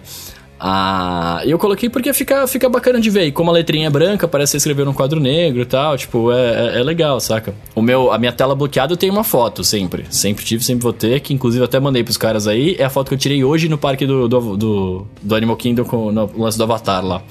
Ah, 0.64 1.42
e 1.44 1.50
eu 1.50 1.58
coloquei 1.58 1.90
porque 1.90 2.14
fica, 2.14 2.46
fica 2.46 2.70
bacana 2.70 3.02
de 3.02 3.10
ver. 3.10 3.26
E 3.26 3.32
como 3.32 3.50
a 3.50 3.54
letrinha 3.54 3.88
é 3.88 3.90
branca, 3.90 4.28
parece 4.28 4.52
que 4.52 4.52
você 4.52 4.58
escreveu 4.58 4.86
num 4.86 4.94
quadro 4.94 5.20
negro 5.20 5.60
e 5.60 5.66
tal. 5.66 5.98
Tipo, 5.98 6.32
é, 6.32 6.76
é, 6.76 6.80
é 6.80 6.84
legal, 6.84 7.20
saca? 7.20 7.52
O 7.74 7.82
meu, 7.82 8.12
a 8.12 8.20
minha 8.20 8.32
tela 8.32 8.54
bloqueada 8.54 8.94
eu 8.94 8.98
tenho 8.98 9.12
uma 9.12 9.24
foto, 9.24 9.64
sempre. 9.64 10.06
Sempre 10.12 10.46
tive, 10.46 10.64
sempre 10.64 10.84
vou 10.84 10.94
ter. 10.94 11.20
Que 11.20 11.34
inclusive 11.34 11.66
até 11.66 11.80
mandei 11.80 12.04
pros 12.04 12.16
caras 12.16 12.48
aí. 12.48 12.76
É 12.78 12.84
a 12.84 12.92
foto 12.92 13.08
que 13.08 13.16
eu 13.16 13.18
tirei 13.18 13.44
hoje 13.44 13.68
no 13.68 13.78
parque 13.78 14.06
do, 14.06 14.28
do, 14.28 14.56
do, 14.56 15.08
do 15.20 15.36
Animal 15.36 15.56
Kingdom 15.58 15.84
com 15.84 16.12
no 16.12 16.30
lance 16.38 16.60
do 16.60 16.64
Avatar 16.64 17.04
lá. 17.04 17.24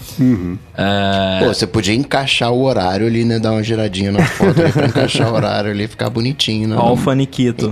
É, 0.77 1.39
Pô, 1.45 1.55
você 1.55 1.69
podia 1.69 1.95
encaixar 1.95 2.51
o 2.51 2.65
horário 2.65 3.07
ali, 3.07 3.25
né? 3.25 3.39
Dar 3.39 3.53
uma 3.53 3.63
giradinha 3.63 4.11
na 4.11 4.27
foto 4.27 4.61
ali 4.61 4.73
pra 4.73 4.87
encaixar 4.87 5.33
o 5.33 5.37
horário 5.37 5.71
ali 5.71 5.85
e 5.85 5.89
ficar 5.89 6.11
bonitinho, 6.11 6.67
né? 6.67 6.77
Ó 6.77 6.95
o 6.95 6.97
faniquito. 6.97 7.71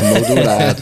Moldurado. 0.00 0.80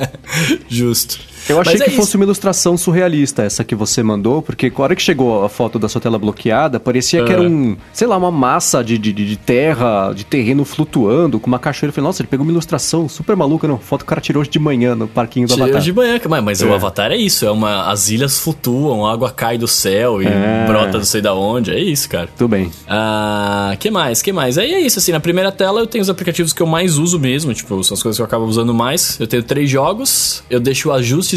Justo. 0.66 1.27
Eu 1.48 1.60
achei 1.60 1.72
Mas 1.74 1.80
é 1.80 1.84
que 1.84 1.90
isso. 1.90 2.00
fosse 2.00 2.16
uma 2.16 2.24
ilustração 2.24 2.76
surrealista 2.76 3.42
essa 3.42 3.64
que 3.64 3.74
você 3.74 4.02
mandou, 4.02 4.42
porque 4.42 4.72
a 4.74 4.82
hora 4.82 4.94
que 4.94 5.02
chegou 5.02 5.44
a 5.44 5.48
foto 5.48 5.78
da 5.78 5.88
sua 5.88 6.00
tela 6.00 6.18
bloqueada, 6.18 6.78
parecia 6.78 7.24
que 7.24 7.32
era 7.32 7.42
um, 7.42 7.76
sei 7.92 8.06
lá, 8.06 8.16
uma 8.16 8.30
massa 8.30 8.82
de, 8.82 8.98
de, 8.98 9.12
de 9.12 9.36
terra, 9.36 10.12
de 10.14 10.24
terreno 10.24 10.64
flutuando, 10.64 11.38
com 11.40 11.46
uma 11.46 11.58
cachoeira. 11.58 11.90
Eu 11.90 11.94
falei, 11.94 12.06
nossa, 12.08 12.22
ele 12.22 12.28
pegou 12.28 12.44
uma 12.44 12.52
ilustração 12.52 13.08
super 13.08 13.34
maluca, 13.36 13.66
não. 13.68 13.78
Foto 13.78 14.00
que 14.00 14.04
o 14.04 14.08
cara 14.08 14.20
tirou 14.20 14.40
hoje 14.40 14.50
de 14.50 14.58
manhã 14.58 14.94
no 14.94 15.08
parquinho 15.08 15.46
do 15.46 15.50
Tirei 15.54 15.64
Avatar. 15.64 15.82
de 15.82 15.92
manhã, 15.92 16.20
mas, 16.28 16.44
mas 16.44 16.62
o 16.62 16.72
Avatar 16.72 17.10
é 17.12 17.16
isso, 17.16 17.44
é 17.46 17.50
uma. 17.50 17.90
As 17.90 18.08
ilhas 18.10 18.38
flutuam, 18.38 19.06
a 19.06 19.12
água 19.12 19.30
cai 19.30 19.56
do 19.58 19.68
céu 19.68 20.22
e 20.22 20.26
É. 20.26 20.64
brota 20.66 20.98
não 20.98 21.04
sei 21.04 21.20
da 21.20 21.34
onde. 21.34 21.70
É 21.70 21.78
isso, 21.80 22.08
cara. 22.08 22.28
Tudo 22.36 22.48
bem. 22.48 22.70
Ah, 22.86 23.74
que 23.78 23.90
mais? 23.90 24.20
Que 24.22 24.32
mais? 24.32 24.58
Aí 24.58 24.72
é 24.72 24.80
isso, 24.80 24.98
assim, 24.98 25.12
na 25.12 25.20
primeira 25.20 25.50
tela 25.52 25.80
eu 25.80 25.86
tenho 25.86 26.02
os 26.02 26.10
aplicativos 26.10 26.52
que 26.52 26.60
eu 26.62 26.66
mais 26.66 26.98
uso 26.98 27.18
mesmo, 27.18 27.52
tipo, 27.54 27.82
são 27.84 27.94
as 27.94 28.02
coisas 28.02 28.16
que 28.16 28.22
eu 28.22 28.26
acabo 28.26 28.44
usando 28.44 28.74
mais. 28.74 29.18
Eu 29.20 29.26
tenho 29.26 29.42
três 29.42 29.70
jogos, 29.70 30.42
eu 30.50 30.60
deixo 30.60 30.90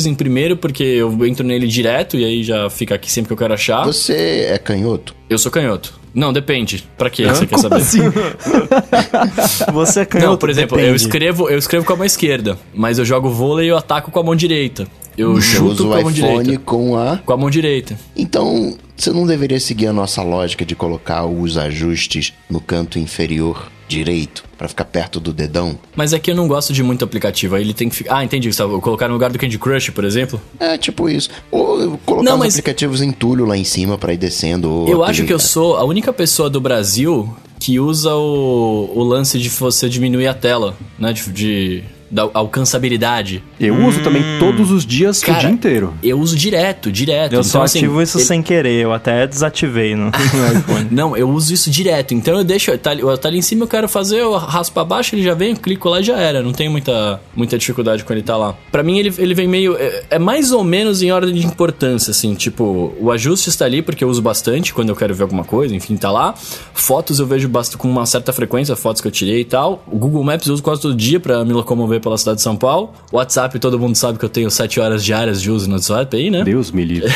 em 0.05 0.15
primeiro 0.15 0.55
porque 0.57 0.83
eu 0.83 1.25
entro 1.25 1.45
nele 1.45 1.67
direto 1.67 2.17
e 2.17 2.25
aí 2.25 2.43
já 2.43 2.69
fica 2.69 2.95
aqui 2.95 3.11
sempre 3.11 3.27
que 3.29 3.33
eu 3.33 3.37
quero 3.37 3.53
achar. 3.53 3.85
Você 3.85 4.47
é 4.49 4.57
canhoto? 4.57 5.15
Eu 5.29 5.37
sou 5.37 5.51
canhoto. 5.51 5.99
Não, 6.13 6.33
depende. 6.33 6.83
Pra 6.97 7.09
quê? 7.09 7.25
Você 7.25 7.47
quer 7.47 7.57
saber? 7.57 7.77
assim? 7.77 7.99
Você 9.73 10.01
é 10.01 10.05
canhoto, 10.05 10.29
Não, 10.31 10.37
por 10.37 10.49
exemplo, 10.49 10.79
eu 10.79 10.93
escrevo, 10.95 11.49
eu 11.49 11.57
escrevo 11.57 11.85
com 11.85 11.93
a 11.93 11.95
mão 11.95 12.05
esquerda, 12.05 12.57
mas 12.73 12.99
eu 12.99 13.05
jogo 13.05 13.29
vôlei 13.29 13.67
e 13.67 13.69
eu 13.69 13.77
ataco 13.77 14.11
com 14.11 14.19
a 14.19 14.23
mão 14.23 14.35
direita. 14.35 14.85
Eu 15.17 15.35
Você 15.35 15.55
chuto 15.57 15.71
usa 15.71 15.83
com 15.83 15.93
a 15.93 16.01
mão 16.01 16.11
direita. 16.11 16.57
com 16.65 16.97
a. 16.97 17.17
Com 17.17 17.33
a 17.33 17.37
mão 17.37 17.49
direita. 17.49 17.97
Então, 18.15 18.77
você 18.95 19.11
não 19.11 19.25
deveria 19.25 19.59
seguir 19.59 19.87
a 19.87 19.93
nossa 19.93 20.21
lógica 20.21 20.65
de 20.65 20.75
colocar 20.75 21.25
os 21.25 21.57
ajustes 21.57 22.33
no 22.49 22.59
canto 22.61 22.97
inferior 22.99 23.69
direito, 23.91 24.43
pra 24.57 24.67
ficar 24.67 24.85
perto 24.85 25.19
do 25.19 25.31
dedão? 25.33 25.77
Mas 25.95 26.13
é 26.13 26.19
que 26.19 26.31
eu 26.31 26.35
não 26.35 26.47
gosto 26.47 26.73
de 26.73 26.81
muito 26.81 27.03
aplicativo. 27.05 27.55
Aí 27.55 27.61
ele 27.63 27.73
tem 27.73 27.89
que 27.89 27.95
ficar. 27.95 28.17
Ah, 28.17 28.23
entendi. 28.23 28.47
Gustavo. 28.47 28.79
Colocar 28.81 29.07
no 29.07 29.13
lugar 29.13 29.31
do 29.31 29.37
Candy 29.37 29.57
Crush, 29.59 29.89
por 29.91 30.03
exemplo. 30.05 30.41
É, 30.59 30.77
tipo 30.77 31.09
isso. 31.09 31.29
Ou 31.51 31.97
colocar 32.05 32.23
Não, 32.23 32.33
os 32.33 32.39
mas- 32.39 32.53
aplicativos 32.55 33.01
em 33.01 33.11
tulho 33.11 33.45
lá 33.45 33.57
em 33.57 33.63
cima 33.63 33.97
pra 33.97 34.13
ir 34.13 34.17
descendo. 34.17 34.85
Eu 34.87 35.03
acho 35.03 35.25
que 35.25 35.33
eu 35.33 35.39
sou 35.39 35.77
a 35.77 35.83
única 35.83 36.11
pessoa 36.13 36.49
do 36.49 36.59
Brasil 36.61 37.33
que 37.59 37.79
usa 37.79 38.15
o, 38.15 38.91
o 38.95 39.03
lance 39.03 39.37
de 39.37 39.49
você 39.49 39.87
diminuir 39.87 40.27
a 40.27 40.33
tela, 40.33 40.75
né? 40.97 41.13
De. 41.13 41.31
de- 41.31 41.83
da 42.11 42.27
alcançabilidade. 42.33 43.43
Eu 43.59 43.75
uso 43.85 44.01
também 44.03 44.21
todos 44.39 44.71
os 44.71 44.85
dias, 44.85 45.21
o 45.21 45.25
Cara, 45.25 45.39
dia 45.39 45.49
inteiro. 45.49 45.93
Eu 46.03 46.19
uso 46.19 46.35
direto, 46.35 46.91
direto. 46.91 47.33
Eu 47.33 47.39
então, 47.39 47.43
só 47.43 47.63
assim, 47.63 47.79
ativo 47.79 48.01
isso 48.01 48.17
ele- 48.17 48.25
sem 48.25 48.41
querer, 48.43 48.81
eu 48.83 48.93
até 48.93 49.25
desativei 49.25 49.95
no, 49.95 50.05
no 50.11 50.11
iPhone. 50.59 50.87
Não, 50.91 51.15
eu 51.15 51.29
uso 51.29 51.53
isso 51.53 51.69
direto. 51.69 52.13
Então 52.13 52.37
eu 52.37 52.43
deixo. 52.43 52.75
Tá, 52.77 52.91
ali- 52.91 53.01
tá 53.19 53.27
ali 53.29 53.37
em 53.37 53.41
cima, 53.41 53.63
eu 53.63 53.67
quero 53.67 53.87
fazer, 53.87 54.19
eu 54.19 54.35
raspo 54.37 54.73
pra 54.73 54.83
baixo, 54.83 55.15
ele 55.15 55.23
já 55.23 55.33
vem, 55.33 55.51
eu 55.51 55.57
clico 55.57 55.89
lá 55.89 55.99
e 55.99 56.03
já 56.03 56.17
era. 56.17 56.41
Não 56.41 56.51
tem 56.51 56.69
muita, 56.69 57.21
muita 57.35 57.57
dificuldade 57.57 58.03
quando 58.03 58.17
ele 58.17 58.25
tá 58.27 58.35
lá. 58.37 58.55
Pra 58.71 58.83
mim, 58.83 58.97
ele, 58.99 59.13
ele 59.17 59.33
vem 59.33 59.47
meio. 59.47 59.75
É, 59.77 60.03
é 60.11 60.19
mais 60.19 60.51
ou 60.51 60.63
menos 60.63 61.01
em 61.01 61.11
ordem 61.11 61.33
de 61.33 61.45
importância, 61.45 62.11
assim. 62.11 62.33
Tipo, 62.35 62.93
o 62.99 63.11
ajuste 63.11 63.49
está 63.49 63.65
ali 63.65 63.81
porque 63.81 64.03
eu 64.03 64.09
uso 64.09 64.21
bastante 64.21 64.73
quando 64.73 64.89
eu 64.89 64.95
quero 64.95 65.13
ver 65.15 65.23
alguma 65.23 65.43
coisa, 65.43 65.73
enfim, 65.75 65.95
tá 65.95 66.11
lá. 66.11 66.33
Fotos 66.73 67.19
eu 67.19 67.25
vejo 67.25 67.49
com 67.77 67.87
uma 67.87 68.05
certa 68.05 68.33
frequência, 68.33 68.75
fotos 68.75 69.01
que 69.01 69.07
eu 69.07 69.11
tirei 69.11 69.41
e 69.41 69.45
tal. 69.45 69.83
O 69.87 69.97
Google 69.97 70.23
Maps 70.23 70.47
eu 70.47 70.53
uso 70.53 70.63
quase 70.63 70.81
todo 70.81 70.95
dia 70.95 71.19
pra 71.19 71.45
me 71.45 71.53
locomover 71.53 72.00
pela 72.01 72.17
cidade 72.17 72.37
de 72.37 72.41
São 72.41 72.55
Paulo. 72.55 72.91
WhatsApp, 73.11 73.57
todo 73.59 73.79
mundo 73.79 73.95
sabe 73.95 74.17
que 74.19 74.25
eu 74.25 74.29
tenho 74.29 74.49
7 74.51 74.79
horas 74.79 75.03
diárias 75.03 75.41
de 75.41 75.49
uso 75.51 75.67
no 75.67 75.75
WhatsApp 75.75 76.15
aí, 76.17 76.29
né? 76.29 76.43
Deus 76.43 76.71
me 76.71 76.83
livre. 76.83 77.09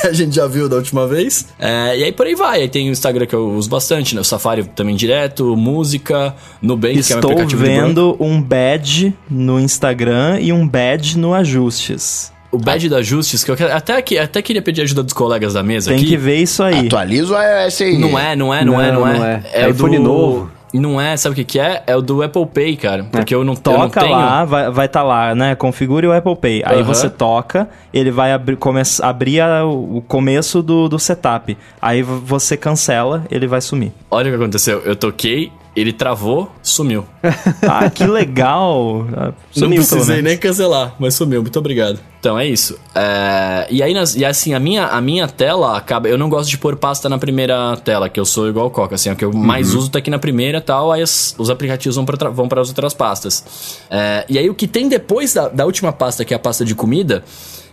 que 0.00 0.06
a 0.06 0.12
gente 0.12 0.34
já 0.36 0.46
viu 0.46 0.68
da 0.68 0.76
última 0.76 1.06
vez. 1.06 1.46
É, 1.58 1.98
e 1.98 2.04
aí 2.04 2.12
por 2.12 2.26
aí 2.26 2.34
vai. 2.34 2.60
Aí 2.62 2.68
tem 2.68 2.88
o 2.88 2.92
Instagram 2.92 3.26
que 3.26 3.34
eu 3.34 3.50
uso 3.50 3.68
bastante, 3.68 4.14
né? 4.14 4.20
O 4.20 4.24
Safari 4.24 4.64
também 4.64 4.94
direto, 4.94 5.56
música, 5.56 6.34
Nubank, 6.62 7.02
que 7.02 7.12
é 7.12 7.16
um 7.16 7.18
Estou 7.18 7.30
aplicativo 7.32 7.62
vendo 7.62 8.16
um 8.20 8.40
badge 8.42 9.14
no 9.30 9.58
Instagram 9.58 10.38
e 10.40 10.52
um 10.52 10.66
badge 10.68 11.18
no 11.18 11.34
Ajustes. 11.34 12.32
O 12.50 12.56
badge 12.56 12.88
da 12.88 12.96
Ajustes, 12.98 13.44
que 13.44 13.50
eu 13.50 13.56
quero- 13.56 13.74
até, 13.74 14.00
que, 14.00 14.16
até 14.18 14.40
queria 14.40 14.62
pedir 14.62 14.80
ajuda 14.80 15.02
dos 15.02 15.12
colegas 15.12 15.52
da 15.52 15.62
mesa 15.62 15.90
Tem 15.90 15.98
aqui. 15.98 16.08
que 16.08 16.16
ver 16.16 16.36
isso 16.36 16.62
aí. 16.62 16.86
Atualiza 16.86 17.34
o 17.34 17.42
iOS 17.42 17.80
aí. 17.82 17.98
Não 17.98 18.18
é, 18.18 18.34
não 18.34 18.54
é, 18.54 18.64
não, 18.64 18.80
é, 18.80 18.90
Não, 18.90 19.00
não 19.00 19.06
é. 19.06 19.18
não 19.18 19.24
é. 19.26 19.42
É 19.52 19.66
o 19.66 19.70
iPhone 19.70 19.96
do... 19.98 20.02
novo. 20.02 20.50
Não 20.72 21.00
é, 21.00 21.16
sabe 21.16 21.32
o 21.32 21.36
que 21.36 21.44
que 21.44 21.58
é? 21.58 21.82
É 21.86 21.96
o 21.96 22.02
do 22.02 22.22
Apple 22.22 22.44
Pay, 22.46 22.76
cara. 22.76 23.04
Porque 23.04 23.34
eu 23.34 23.38
não, 23.44 23.54
eu 23.54 23.72
não 23.72 23.88
Toca 23.88 24.00
tenho... 24.00 24.12
lá, 24.12 24.44
vai 24.44 24.70
vai 24.70 24.88
tá 24.88 25.02
lá, 25.02 25.34
né? 25.34 25.54
Configure 25.54 26.06
o 26.06 26.12
Apple 26.12 26.36
Pay. 26.36 26.62
Aí 26.64 26.76
Aham. 26.80 26.82
você 26.84 27.08
toca, 27.08 27.68
ele 27.92 28.10
vai 28.10 28.32
abrir, 28.32 28.56
começa, 28.56 29.04
abrir 29.06 29.40
a- 29.40 29.64
o 29.64 30.02
começo 30.06 30.62
do, 30.62 30.88
do 30.88 30.98
setup. 30.98 31.56
Aí 31.80 32.02
você 32.02 32.56
cancela, 32.56 33.24
ele 33.30 33.46
vai 33.46 33.60
sumir. 33.60 33.92
Olha 34.10 34.28
o 34.28 34.30
que 34.30 34.36
aconteceu. 34.42 34.80
Eu 34.84 34.94
toquei, 34.94 35.50
ele 35.78 35.92
travou, 35.92 36.50
sumiu. 36.62 37.04
Ah, 37.68 37.88
que 37.90 38.04
legal! 38.06 39.04
Não 39.10 39.34
Sumiu, 39.50 39.76
pelo 39.82 39.88
precisei 39.88 40.22
nem 40.22 40.36
cancelar, 40.38 40.94
mas 40.98 41.14
sumiu. 41.14 41.42
Muito 41.42 41.58
obrigado. 41.58 41.98
Então 42.20 42.38
é 42.38 42.46
isso. 42.46 42.78
É, 42.94 43.66
e 43.70 43.82
aí, 43.82 43.92
nas- 43.94 44.16
e 44.16 44.24
assim, 44.24 44.54
a 44.54 44.58
minha, 44.60 44.86
a 44.86 45.00
minha 45.00 45.28
tela 45.28 45.76
acaba. 45.76 46.08
Eu 46.08 46.16
não 46.18 46.28
gosto 46.28 46.48
de 46.50 46.58
pôr 46.58 46.76
pasta 46.76 47.08
na 47.08 47.18
primeira 47.18 47.76
tela, 47.84 48.08
que 48.08 48.18
eu 48.18 48.24
sou 48.24 48.48
igual 48.48 48.66
o 48.66 48.70
Coca. 48.70 48.94
Assim, 48.94 49.10
o 49.10 49.16
que 49.16 49.24
eu 49.24 49.32
mais 49.32 49.74
uso 49.74 49.90
tá 49.90 49.98
aqui 49.98 50.10
na 50.10 50.18
primeira 50.18 50.58
e 50.58 50.60
tal. 50.60 50.90
Aí 50.92 51.02
as- 51.02 51.34
os 51.38 51.50
aplicativos 51.50 51.96
vão 51.96 52.04
para 52.04 52.28
vão 52.30 52.48
as 52.60 52.68
outras 52.68 52.94
pastas. 52.94 53.78
É, 53.90 54.24
e 54.28 54.38
aí, 54.38 54.48
o 54.50 54.54
que 54.54 54.66
tem 54.66 54.88
depois 54.88 55.32
da, 55.34 55.48
da 55.48 55.64
última 55.64 55.92
pasta, 55.92 56.24
que 56.24 56.32
é 56.34 56.36
a 56.36 56.40
pasta 56.40 56.64
de 56.64 56.74
comida. 56.74 57.22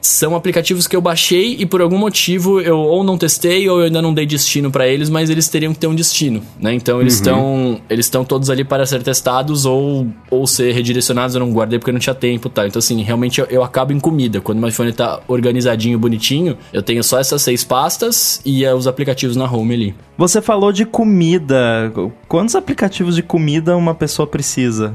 São 0.06 0.36
aplicativos 0.36 0.86
que 0.88 0.95
eu 0.95 1.02
baixei 1.02 1.56
e 1.60 1.65
por 1.65 1.82
algum 1.82 1.98
motivo 1.98 2.61
eu 2.61 2.77
ou 2.77 3.03
não 3.03 3.18
testei 3.18 3.68
ou 3.68 3.80
eu 3.80 3.86
ainda 3.86 4.02
não 4.02 4.14
dei 4.14 4.26
destino 4.26 4.69
pra 4.69 4.88
eles, 4.88 5.10
mas 5.10 5.32
eles 5.32 5.49
teriam 5.49 5.73
que 5.73 5.80
ter 5.80 5.88
um 5.88 5.95
destino, 5.95 6.44
né? 6.60 6.73
Então 6.73 7.02
eles 7.02 7.15
estão 7.15 7.82
eles 7.90 8.06
estão 8.06 8.23
todos 8.23 8.52
ali 8.52 8.64
para 8.64 8.86
ser 8.86 9.02
testados 9.02 9.65
ou, 9.65 10.07
ou 10.30 10.45
ser 10.45 10.73
redirecionados. 10.73 11.36
Eu 11.36 11.40
não 11.40 11.52
guardei 11.52 11.80
porque 11.80 11.90
eu 11.90 11.94
não 11.94 11.99
tinha 11.99 12.14
tempo, 12.14 12.49
tá? 12.49 12.68
Então 12.68 12.80
assim, 12.80 13.02
realmente 13.02 13.41
eu, 13.41 13.48
eu 13.49 13.64
acabo 13.64 13.94
em 13.94 13.99
comida. 13.99 14.40
Quando 14.40 14.60
meu 14.60 14.69
iPhone 14.69 14.91
tá 14.91 15.19
organizadinho, 15.27 15.98
bonitinho, 15.98 16.56
eu 16.72 16.84
tenho 16.84 17.03
só 17.03 17.19
essas 17.19 17.41
seis 17.41 17.64
pastas 17.64 18.40
e 18.45 18.64
eh, 18.64 18.73
os 18.73 18.86
aplicativos 18.86 19.36
na 19.36 19.52
home 19.52 19.73
ali. 19.73 19.95
Você 20.18 20.40
falou 20.40 20.72
de 20.72 20.86
comida. 20.86 21.91
Quantos 22.27 22.56
aplicativos 22.56 23.15
de 23.15 23.23
comida 23.23 23.76
uma 23.76 23.95
pessoa 23.95 24.27
precisa? 24.27 24.94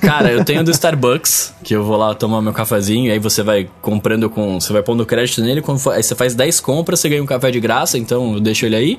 Cara, 0.00 0.30
eu 0.32 0.44
tenho 0.44 0.62
do 0.64 0.70
Starbucks, 0.70 1.54
que 1.62 1.74
eu 1.74 1.82
vou 1.84 1.96
lá 1.96 2.14
tomar 2.14 2.40
meu 2.42 2.52
cafezinho, 2.52 3.12
aí 3.12 3.18
você 3.18 3.42
vai 3.42 3.68
comprando 3.80 4.28
com. 4.28 4.60
Você 4.60 4.72
vai 4.72 4.82
pondo 4.82 5.04
crédito 5.06 5.40
nele, 5.40 5.62
for- 5.78 5.92
aí 5.92 6.02
você 6.02 6.14
faz 6.14 6.34
10 6.34 6.60
compras, 6.60 7.00
você 7.00 7.08
ganha 7.08 7.22
um 7.22 7.26
café 7.26 7.50
de 7.50 7.60
graça, 7.60 7.96
então 7.98 8.34
eu 8.34 8.40
deixo 8.40 8.66
ele 8.66 8.76
aí. 8.76 8.98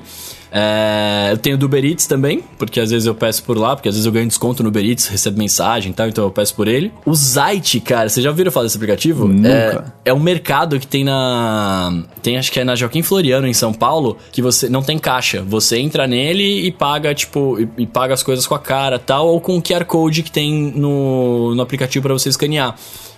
É, 0.58 1.32
eu 1.32 1.36
tenho 1.36 1.58
do 1.58 1.66
Uber 1.66 1.84
Eats 1.84 2.06
também, 2.06 2.42
porque 2.56 2.80
às 2.80 2.90
vezes 2.90 3.06
eu 3.06 3.14
peço 3.14 3.42
por 3.42 3.58
lá, 3.58 3.76
porque 3.76 3.90
às 3.90 3.94
vezes 3.94 4.06
eu 4.06 4.12
ganho 4.12 4.26
desconto 4.26 4.62
no 4.62 4.70
Uber 4.70 4.82
Eats, 4.82 5.06
recebo 5.06 5.36
mensagem 5.36 5.92
e 5.92 5.94
tal, 5.94 6.08
então 6.08 6.24
eu 6.24 6.30
peço 6.30 6.54
por 6.54 6.66
ele. 6.66 6.90
O 7.04 7.14
Zite, 7.14 7.78
cara, 7.78 8.08
vocês 8.08 8.24
já 8.24 8.30
ouviram 8.30 8.50
falar 8.50 8.64
desse 8.64 8.78
aplicativo? 8.78 9.28
Nunca. 9.28 9.94
É, 10.02 10.10
é 10.10 10.14
um 10.14 10.18
mercado 10.18 10.80
que 10.80 10.86
tem 10.86 11.04
na. 11.04 12.02
Tem, 12.22 12.38
acho 12.38 12.50
que 12.50 12.58
é 12.58 12.64
na 12.64 12.74
Joaquim 12.74 13.02
Floriano, 13.02 13.46
em 13.46 13.52
São 13.52 13.70
Paulo, 13.70 14.16
que 14.32 14.40
você 14.40 14.66
não 14.66 14.82
tem 14.82 14.98
caixa. 14.98 15.42
Você 15.46 15.76
entra 15.78 16.06
nele 16.06 16.66
e 16.66 16.72
paga, 16.72 17.14
tipo, 17.14 17.60
e, 17.60 17.82
e 17.82 17.86
paga 17.86 18.14
as 18.14 18.22
coisas 18.22 18.46
com 18.46 18.54
a 18.54 18.58
cara 18.58 18.98
tal, 18.98 19.28
ou 19.28 19.38
com 19.42 19.58
o 19.58 19.62
QR 19.62 19.84
Code 19.84 20.22
que 20.22 20.30
tem 20.30 20.72
no, 20.74 21.54
no 21.54 21.60
aplicativo 21.60 22.04
pra 22.04 22.14
você 22.14 22.30
escanear. 22.30 22.74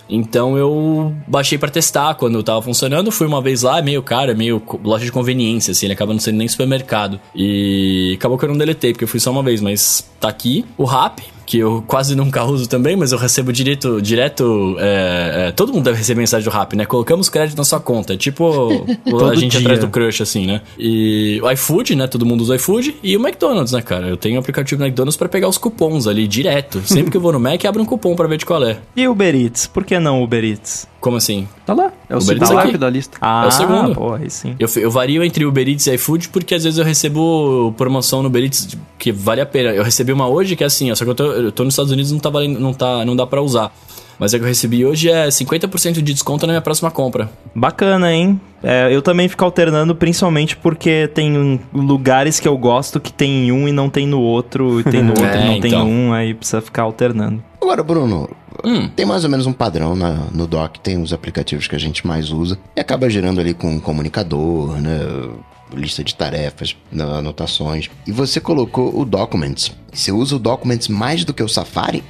Então 0.09 0.57
eu 0.57 1.15
baixei 1.27 1.59
pra 1.59 1.69
testar 1.69 2.15
quando 2.15 2.43
tava 2.43 2.63
funcionando. 2.63 3.11
Fui 3.11 3.27
uma 3.27 3.43
vez 3.43 3.63
lá, 3.63 3.79
é 3.79 3.83
meio 3.83 4.03
caro, 4.03 4.31
é 4.31 4.35
meio 4.35 4.63
loja 4.83 5.05
de 5.05 5.13
conveniência, 5.13 5.73
assim, 5.73 5.87
ele 5.87 5.93
acaba 5.93 6.13
não 6.13 6.21
sendo 6.21 6.37
nem 6.37 6.49
supermercado. 6.49 7.21
E 7.35 8.15
acabou 8.19 8.39
que 8.39 8.45
eu 8.45 8.49
não 8.49 8.57
deletei, 8.57 8.93
porque 8.93 9.05
eu 9.05 9.09
fui 9.09 9.21
só 9.21 9.31
uma 9.31 9.43
vez, 9.43 9.61
mas 9.61 10.09
tá 10.21 10.29
aqui. 10.29 10.65
O 10.77 10.85
Rap, 10.85 11.23
que 11.49 11.59
eu 11.61 11.83
quase 11.87 12.15
nunca 12.15 12.45
uso 12.45 12.69
também, 12.69 12.95
mas 12.95 13.11
eu 13.11 13.17
recebo 13.17 13.51
direto. 13.51 14.03
direto 14.03 14.77
é, 14.79 15.47
é, 15.49 15.53
todo 15.53 15.73
mundo 15.73 15.85
deve 15.85 15.97
receber 15.97 16.21
mensagem 16.21 16.45
do 16.47 16.55
Rap, 16.55 16.77
né? 16.77 16.85
Colocamos 16.85 17.31
crédito 17.31 17.57
na 17.57 17.65
sua 17.65 17.81
conta. 17.81 18.13
É 18.13 18.17
tipo 18.19 18.45
o- 18.45 19.25
a 19.31 19.35
gente 19.35 19.53
dia. 19.53 19.61
atrás 19.61 19.81
do 19.81 19.89
crush, 19.89 20.21
assim, 20.21 20.47
né? 20.47 20.61
E 20.79 21.41
o 21.43 21.51
iFood, 21.53 21.97
né? 21.97 22.07
Todo 22.07 22.27
mundo 22.27 22.43
usa 22.43 22.53
o 22.53 22.57
iFood. 22.57 22.97
E 23.03 23.17
o 23.17 23.21
McDonald's, 23.27 23.73
né, 23.73 23.81
cara? 23.81 24.09
Eu 24.09 24.19
tenho 24.19 24.37
um 24.37 24.41
aplicativo 24.41 24.79
do 24.79 24.85
McDonald's 24.85 25.17
pra 25.17 25.27
pegar 25.27 25.49
os 25.49 25.57
cupons 25.57 26.07
ali 26.07 26.29
direto. 26.29 26.83
Sempre 26.85 27.11
que 27.11 27.17
eu 27.17 27.21
vou 27.23 27.33
no 27.33 27.41
Mac, 27.41 27.65
abre 27.65 27.81
um 27.81 27.87
cupom 27.87 28.15
pra 28.15 28.27
ver 28.29 28.37
de 28.37 28.45
qual 28.45 28.63
é. 28.63 28.77
E 28.95 29.09
Uber 29.09 29.35
Eats? 29.35 29.67
Por 29.67 29.87
que 29.87 29.99
não 29.99 30.23
Uber 30.23 30.45
Eats? 30.45 30.87
Como 31.01 31.17
assim? 31.17 31.49
Tá 31.65 31.73
lá. 31.75 31.93
É 32.11 32.15
o 32.17 32.19
Uber 32.19 32.39
segundo 32.45 32.59
app 32.59 32.77
da 32.77 32.91
lista. 32.91 33.17
Ah, 33.21 33.45
É 33.45 33.47
o 33.47 33.51
segundo. 33.53 33.95
pô, 33.95 34.15
aí 34.15 34.29
sim. 34.29 34.57
Eu, 34.59 34.69
eu 34.77 34.91
vario 34.91 35.23
entre 35.25 35.45
Uber 35.47 35.67
Eats 35.67 35.87
e 35.87 35.95
iFood 35.95 36.29
porque 36.31 36.55
às 36.57 36.65
vezes 36.65 36.77
eu 36.79 36.85
recebo 36.85 37.73
promoção 37.77 38.21
no 38.21 38.29
Uber 38.29 38.43
Eats 38.43 38.77
que 38.99 39.13
vale 39.13 39.41
a 39.41 39.47
pena. 39.47 39.71
Eu 39.71 39.85
recebi 39.85 40.13
uma 40.13 40.29
hoje 40.29 40.57
que 40.57 40.65
é 40.65 40.67
assim, 40.67 40.91
ó, 40.91 40.95
só 40.97 41.05
que 41.05 41.11
eu 41.11 41.15
tô, 41.15 41.25
eu 41.39 41.53
tô 41.53 41.65
nos 41.65 41.75
Estados 41.75 41.93
Unidos 41.93 42.11
e 42.11 42.15
não 42.15 42.21
tá 42.21 42.31
valendo, 42.31 42.59
não 42.61 42.73
tá, 42.73 43.05
não 43.05 43.15
dá 43.17 43.27
pra 43.27 43.41
usar. 43.43 43.73
Mas 44.19 44.35
a 44.35 44.39
que 44.39 44.43
eu 44.45 44.49
recebi 44.49 44.85
hoje 44.85 45.09
é 45.09 45.29
50% 45.29 45.93
de 45.93 46.03
desconto 46.03 46.45
na 46.45 46.53
minha 46.53 46.61
próxima 46.61 46.91
compra. 46.91 47.31
Bacana, 47.55 48.13
hein? 48.13 48.41
É, 48.65 48.89
eu 48.93 49.01
também 49.01 49.29
fico 49.29 49.45
alternando, 49.45 49.95
principalmente 49.95 50.57
porque 50.57 51.09
tem 51.15 51.61
lugares 51.73 52.41
que 52.41 52.49
eu 52.49 52.59
gosto 52.59 52.99
que 52.99 53.13
tem 53.13 53.47
em 53.47 53.53
um 53.53 53.69
e 53.69 53.73
não 53.73 53.89
tem 53.89 54.09
no 54.09 54.21
outro, 54.21 54.81
e 54.81 54.83
tem 54.85 55.03
no 55.05 55.11
outro 55.15 55.25
É, 55.25 55.41
e 55.45 55.47
não 55.47 55.61
tem 55.61 55.71
então. 55.71 55.89
um, 55.89 56.13
aí 56.13 56.35
precisa 56.35 56.61
ficar 56.61 56.83
alternando. 56.83 57.41
Agora, 57.63 57.83
Bruno, 57.85 58.29
Hum. 58.65 58.89
tem 58.89 59.07
mais 59.07 59.23
ou 59.23 59.31
menos 59.31 59.47
um 59.47 59.53
padrão 59.53 59.95
na- 59.95 60.25
no 60.35 60.45
dock, 60.49 60.81
tem 60.81 61.01
os 61.01 61.13
aplicativos 61.13 61.69
que 61.69 61.77
a 61.77 61.79
gente 61.79 62.05
mais 62.05 62.33
usa 62.33 62.59
e 62.77 62.81
acaba 62.81 63.09
gerando 63.09 63.41
ali 63.41 63.55
com 63.55 63.69
um 63.71 63.79
comunicador, 63.79 64.81
né? 64.81 64.99
Lista 65.75 66.03
de 66.03 66.15
tarefas, 66.15 66.77
anotações. 66.93 67.91
E 68.07 68.13
você 68.13 68.41
colocou 68.41 68.99
o 68.99 69.05
Documents. 69.05 69.73
Você 69.93 70.13
usa 70.13 70.37
o 70.37 70.39
Documents 70.39 70.89
mais 70.89 71.25
do 71.25 71.35
que 71.35 71.43
o 71.43 71.49
Safari? 71.49 72.03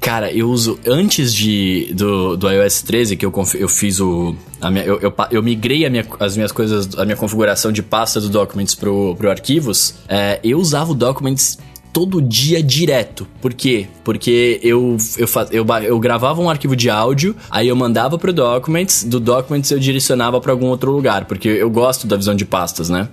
Cara, 0.00 0.32
eu 0.32 0.48
uso 0.48 0.80
antes 0.86 1.34
de 1.34 1.92
do, 1.94 2.34
do 2.34 2.50
iOS 2.50 2.80
13 2.80 3.16
que 3.16 3.26
eu, 3.26 3.32
eu 3.54 3.68
fiz 3.68 4.00
o 4.00 4.34
a 4.58 4.70
minha, 4.70 4.82
eu, 4.82 4.98
eu, 4.98 5.14
eu 5.30 5.42
migrei 5.42 5.88
minha, 5.90 6.06
as 6.18 6.36
minhas 6.36 6.50
coisas, 6.50 6.98
a 6.98 7.04
minha 7.04 7.16
configuração 7.16 7.70
de 7.70 7.82
pasta 7.82 8.18
do 8.18 8.30
Documents 8.30 8.74
pro, 8.74 9.14
pro 9.16 9.30
arquivos. 9.30 9.94
é, 10.08 10.40
eu 10.42 10.58
usava 10.58 10.92
o 10.92 10.94
Documents 10.94 11.58
todo 12.00 12.22
dia 12.22 12.62
direto. 12.62 13.26
Por 13.42 13.52
quê? 13.52 13.86
Porque 14.02 14.58
eu 14.62 14.96
eu, 15.18 15.26
eu, 15.50 15.66
eu 15.84 15.98
gravava 15.98 16.40
um 16.40 16.48
arquivo 16.48 16.74
de 16.74 16.88
áudio, 16.88 17.36
aí 17.50 17.68
eu 17.68 17.76
mandava 17.76 18.16
pro 18.16 18.32
Documents, 18.32 19.04
do 19.04 19.20
Documents 19.20 19.70
eu 19.70 19.78
direcionava 19.78 20.40
pra 20.40 20.50
algum 20.50 20.68
outro 20.68 20.90
lugar, 20.90 21.26
porque 21.26 21.46
eu 21.46 21.68
gosto 21.68 22.06
da 22.06 22.16
visão 22.16 22.34
de 22.34 22.46
pastas, 22.46 22.88
né? 22.88 23.06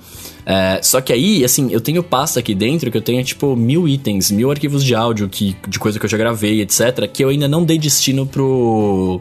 É, 0.46 0.80
só 0.82 1.02
que 1.02 1.12
aí, 1.12 1.44
assim, 1.44 1.70
eu 1.70 1.82
tenho 1.82 2.02
pasta 2.02 2.40
aqui 2.40 2.56
dentro 2.56 2.90
que 2.90 2.96
eu 2.96 3.02
tenho, 3.02 3.22
tipo, 3.26 3.54
mil 3.58 3.86
itens, 3.86 4.32
mil 4.32 4.50
arquivos 4.50 4.82
de 4.82 4.96
áudio 4.96 5.28
que, 5.28 5.54
de 5.68 5.78
coisa 5.78 6.00
que 6.00 6.06
eu 6.06 6.10
já 6.10 6.18
gravei, 6.18 6.62
etc., 6.62 7.06
que 7.12 7.22
eu 7.22 7.28
ainda 7.28 7.50
não 7.50 7.66
dei 7.66 7.78
destino 7.78 8.26
pro, 8.26 9.20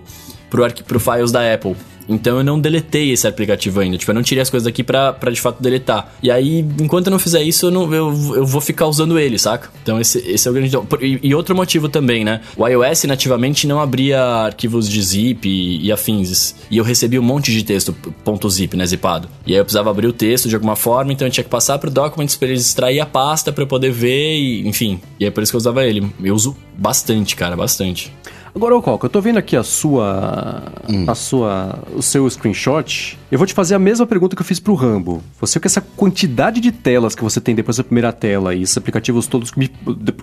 pro, 0.56 0.84
pro 0.84 1.00
files 1.00 1.30
da 1.30 1.52
Apple. 1.52 1.76
Então 2.08 2.38
eu 2.38 2.44
não 2.44 2.60
deletei 2.60 3.10
esse 3.10 3.26
aplicativo 3.26 3.80
ainda. 3.80 3.98
Tipo, 3.98 4.12
eu 4.12 4.14
não 4.14 4.22
tirei 4.22 4.42
as 4.42 4.50
coisas 4.50 4.64
daqui 4.64 4.82
pra, 4.82 5.12
pra 5.12 5.30
de 5.30 5.40
fato 5.40 5.62
deletar. 5.62 6.12
E 6.22 6.30
aí, 6.30 6.60
enquanto 6.80 7.08
eu 7.08 7.10
não 7.10 7.18
fizer 7.18 7.42
isso, 7.42 7.66
eu, 7.66 7.70
não, 7.70 7.92
eu, 7.92 8.34
eu 8.36 8.46
vou 8.46 8.60
ficar 8.60 8.86
usando 8.86 9.18
ele, 9.18 9.38
saca? 9.38 9.70
Então 9.82 10.00
esse, 10.00 10.18
esse 10.18 10.46
é 10.46 10.50
o 10.50 10.54
grande. 10.54 10.76
E, 11.00 11.20
e 11.22 11.34
outro 11.34 11.54
motivo 11.54 11.88
também, 11.88 12.24
né? 12.24 12.40
O 12.56 12.66
iOS 12.66 13.04
nativamente 13.04 13.66
não 13.66 13.80
abria 13.80 14.22
arquivos 14.22 14.88
de 14.88 15.02
zip 15.02 15.48
e, 15.48 15.84
e 15.84 15.92
afins. 15.92 16.54
E 16.70 16.78
eu 16.78 16.84
recebi 16.84 17.18
um 17.18 17.22
monte 17.22 17.52
de 17.52 17.64
texto 17.64 17.92
ponto 18.24 18.48
.zip, 18.48 18.76
né? 18.76 18.86
Zipado. 18.86 19.28
E 19.46 19.52
aí 19.52 19.58
eu 19.58 19.64
precisava 19.64 19.90
abrir 19.90 20.06
o 20.06 20.12
texto 20.12 20.48
de 20.48 20.54
alguma 20.54 20.76
forma, 20.76 21.12
então 21.12 21.26
eu 21.26 21.30
tinha 21.30 21.44
que 21.44 21.50
passar 21.50 21.78
pro 21.78 21.90
Documents 21.90 22.36
pra 22.36 22.48
eles 22.48 22.66
extrair 22.66 23.00
a 23.00 23.06
pasta 23.06 23.52
pra 23.52 23.64
eu 23.64 23.66
poder 23.66 23.90
ver, 23.90 24.36
e, 24.36 24.66
enfim. 24.66 25.00
E 25.18 25.24
é 25.24 25.30
por 25.30 25.42
isso 25.42 25.50
que 25.50 25.56
eu 25.56 25.60
usava 25.60 25.84
ele. 25.84 26.06
Eu 26.22 26.34
uso 26.34 26.56
bastante, 26.76 27.34
cara, 27.34 27.56
bastante. 27.56 28.12
Agora, 28.56 28.74
ô 28.74 28.80
Coca, 28.80 29.04
eu 29.04 29.10
tô 29.10 29.20
vendo 29.20 29.36
aqui 29.36 29.54
a 29.54 29.62
sua. 29.62 30.62
a 31.06 31.14
sua. 31.14 31.78
o 31.94 32.00
seu 32.02 32.28
screenshot. 32.30 33.18
Eu 33.30 33.36
vou 33.36 33.46
te 33.46 33.52
fazer 33.52 33.74
a 33.74 33.78
mesma 33.78 34.06
pergunta 34.06 34.34
que 34.34 34.40
eu 34.40 34.46
fiz 34.46 34.58
pro 34.58 34.74
Rambo. 34.74 35.22
Você 35.38 35.60
com 35.60 35.66
essa 35.66 35.82
quantidade 35.82 36.58
de 36.58 36.72
telas 36.72 37.14
que 37.14 37.22
você 37.22 37.38
tem 37.38 37.54
depois 37.54 37.76
da 37.76 37.84
primeira 37.84 38.14
tela 38.14 38.54
e 38.54 38.62
esses 38.62 38.76
aplicativos 38.78 39.26
todos 39.26 39.52
me, 39.52 39.70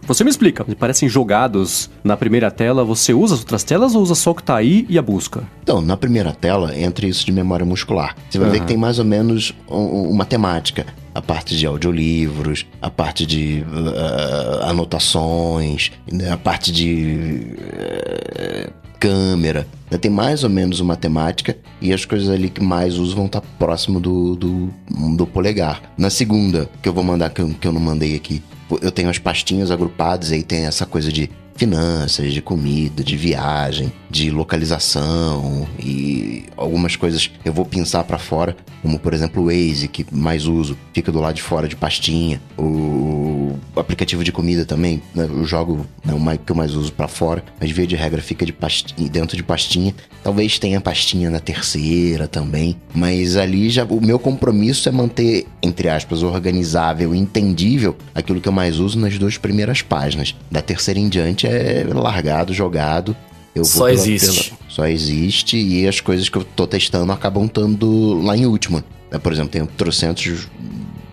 Você 0.07 0.23
me 0.23 0.31
explica, 0.31 0.65
me 0.67 0.73
parecem 0.73 1.07
jogados 1.07 1.91
na 2.03 2.17
primeira 2.17 2.49
tela. 2.49 2.83
Você 2.83 3.13
usa 3.13 3.35
as 3.35 3.41
outras 3.41 3.63
telas 3.63 3.93
ou 3.93 4.01
usa 4.01 4.15
só 4.15 4.31
o 4.31 4.35
que 4.35 4.41
tá 4.41 4.55
aí 4.55 4.87
e 4.89 4.97
a 4.97 5.01
busca? 5.03 5.43
Então, 5.61 5.79
na 5.79 5.95
primeira 5.95 6.31
tela, 6.33 6.75
entra 6.75 7.05
isso 7.05 7.23
de 7.23 7.31
memória 7.31 7.65
muscular. 7.65 8.15
Você 8.31 8.39
vai 8.39 8.49
ver 8.49 8.61
que 8.61 8.65
tem 8.65 8.77
mais 8.77 8.97
ou 8.97 9.05
menos 9.05 9.53
um- 9.69 10.09
uma 10.09 10.25
temática. 10.25 10.87
A 11.13 11.21
parte 11.21 11.55
de 11.55 11.65
audiolivros, 11.65 12.65
a 12.81 12.89
parte 12.89 13.25
de 13.25 13.63
ah, 13.95 14.69
anotações, 14.69 15.91
né, 16.11 16.31
a 16.31 16.37
parte 16.37 16.71
de 16.71 17.55
eh, 17.59 18.69
câmera. 18.99 19.67
Né, 19.91 19.97
Tem 19.97 20.09
mais 20.09 20.43
ou 20.43 20.49
menos 20.49 20.79
uma 20.79 20.95
temática 20.95 21.57
e 21.81 21.93
as 21.93 22.05
coisas 22.05 22.29
ali 22.29 22.49
que 22.49 22.63
mais 22.63 22.97
uso 22.97 23.15
vão 23.15 23.25
estar 23.25 23.41
próximo 23.41 23.99
do, 23.99 24.35
do, 24.35 24.73
do 25.17 25.27
polegar. 25.27 25.81
Na 25.97 26.09
segunda, 26.09 26.69
que 26.81 26.87
eu 26.87 26.93
vou 26.93 27.03
mandar, 27.03 27.29
que 27.29 27.41
eu, 27.41 27.49
que 27.49 27.67
eu 27.67 27.73
não 27.73 27.81
mandei 27.81 28.15
aqui, 28.15 28.41
eu 28.81 28.91
tenho 28.91 29.09
as 29.09 29.19
pastinhas 29.19 29.69
agrupadas, 29.71 30.31
aí 30.31 30.41
tem 30.41 30.65
essa 30.65 30.85
coisa 30.85 31.11
de 31.11 31.29
finanças, 31.55 32.33
de 32.33 32.41
comida, 32.41 33.03
de 33.03 33.15
viagem, 33.15 33.91
de 34.09 34.29
localização 34.29 35.67
e 35.79 36.45
algumas 36.55 36.95
coisas 36.95 37.31
eu 37.43 37.53
vou 37.53 37.65
pensar 37.65 38.03
pra 38.03 38.17
fora, 38.17 38.55
como 38.81 38.99
por 38.99 39.13
exemplo 39.13 39.43
o 39.43 39.45
Waze, 39.47 39.87
que 39.87 40.05
mais 40.11 40.45
uso, 40.45 40.77
fica 40.93 41.11
do 41.11 41.19
lado 41.19 41.35
de 41.35 41.41
fora 41.41 41.67
de 41.67 41.75
pastinha. 41.75 42.41
O 42.57 43.55
aplicativo 43.75 44.23
de 44.23 44.31
comida 44.31 44.65
também, 44.65 45.01
né, 45.15 45.25
eu 45.29 45.45
jogo 45.45 45.85
né, 46.05 46.13
o 46.13 46.37
que 46.37 46.51
eu 46.51 46.55
mais 46.55 46.75
uso 46.75 46.91
pra 46.91 47.07
fora, 47.07 47.43
mas 47.59 47.71
via 47.71 47.87
de 47.87 47.95
regra 47.95 48.21
fica 48.21 48.45
de 48.45 48.53
pastinha, 48.53 49.09
dentro 49.09 49.35
de 49.35 49.43
pastinha. 49.43 49.93
Talvez 50.23 50.57
tenha 50.57 50.79
pastinha 50.79 51.29
na 51.29 51.39
terceira 51.39 52.27
também, 52.27 52.77
mas 52.93 53.35
ali 53.35 53.69
já 53.69 53.83
o 53.83 53.99
meu 53.99 54.17
compromisso 54.19 54.87
é 54.87 54.91
manter, 54.91 55.45
entre 55.61 55.89
aspas, 55.89 56.23
organizável 56.23 57.13
e 57.13 57.17
entendível 57.17 57.97
aquilo 58.13 58.39
que 58.39 58.47
eu 58.47 58.53
mais 58.53 58.79
uso 58.79 58.97
nas 58.99 59.17
duas 59.17 59.37
primeiras 59.37 59.81
páginas. 59.81 60.35
Da 60.49 60.61
terceira 60.61 60.99
em 60.99 61.09
diante 61.09 61.42
é 61.47 61.85
largado, 61.93 62.53
jogado. 62.53 63.15
Eu 63.55 63.63
Só 63.65 63.87
existe. 63.89 64.53
só 64.67 64.87
existe 64.87 65.57
e 65.57 65.87
as 65.87 65.99
coisas 65.99 66.27
que 66.27 66.37
eu 66.37 66.43
tô 66.43 66.65
testando 66.65 67.11
acabam 67.11 67.45
estando 67.45 68.19
lá 68.23 68.35
em 68.35 68.45
último. 68.47 68.83
né? 69.11 69.19
Por 69.19 69.31
exemplo, 69.31 69.51
tem 69.51 69.63
trocentos 69.65 70.47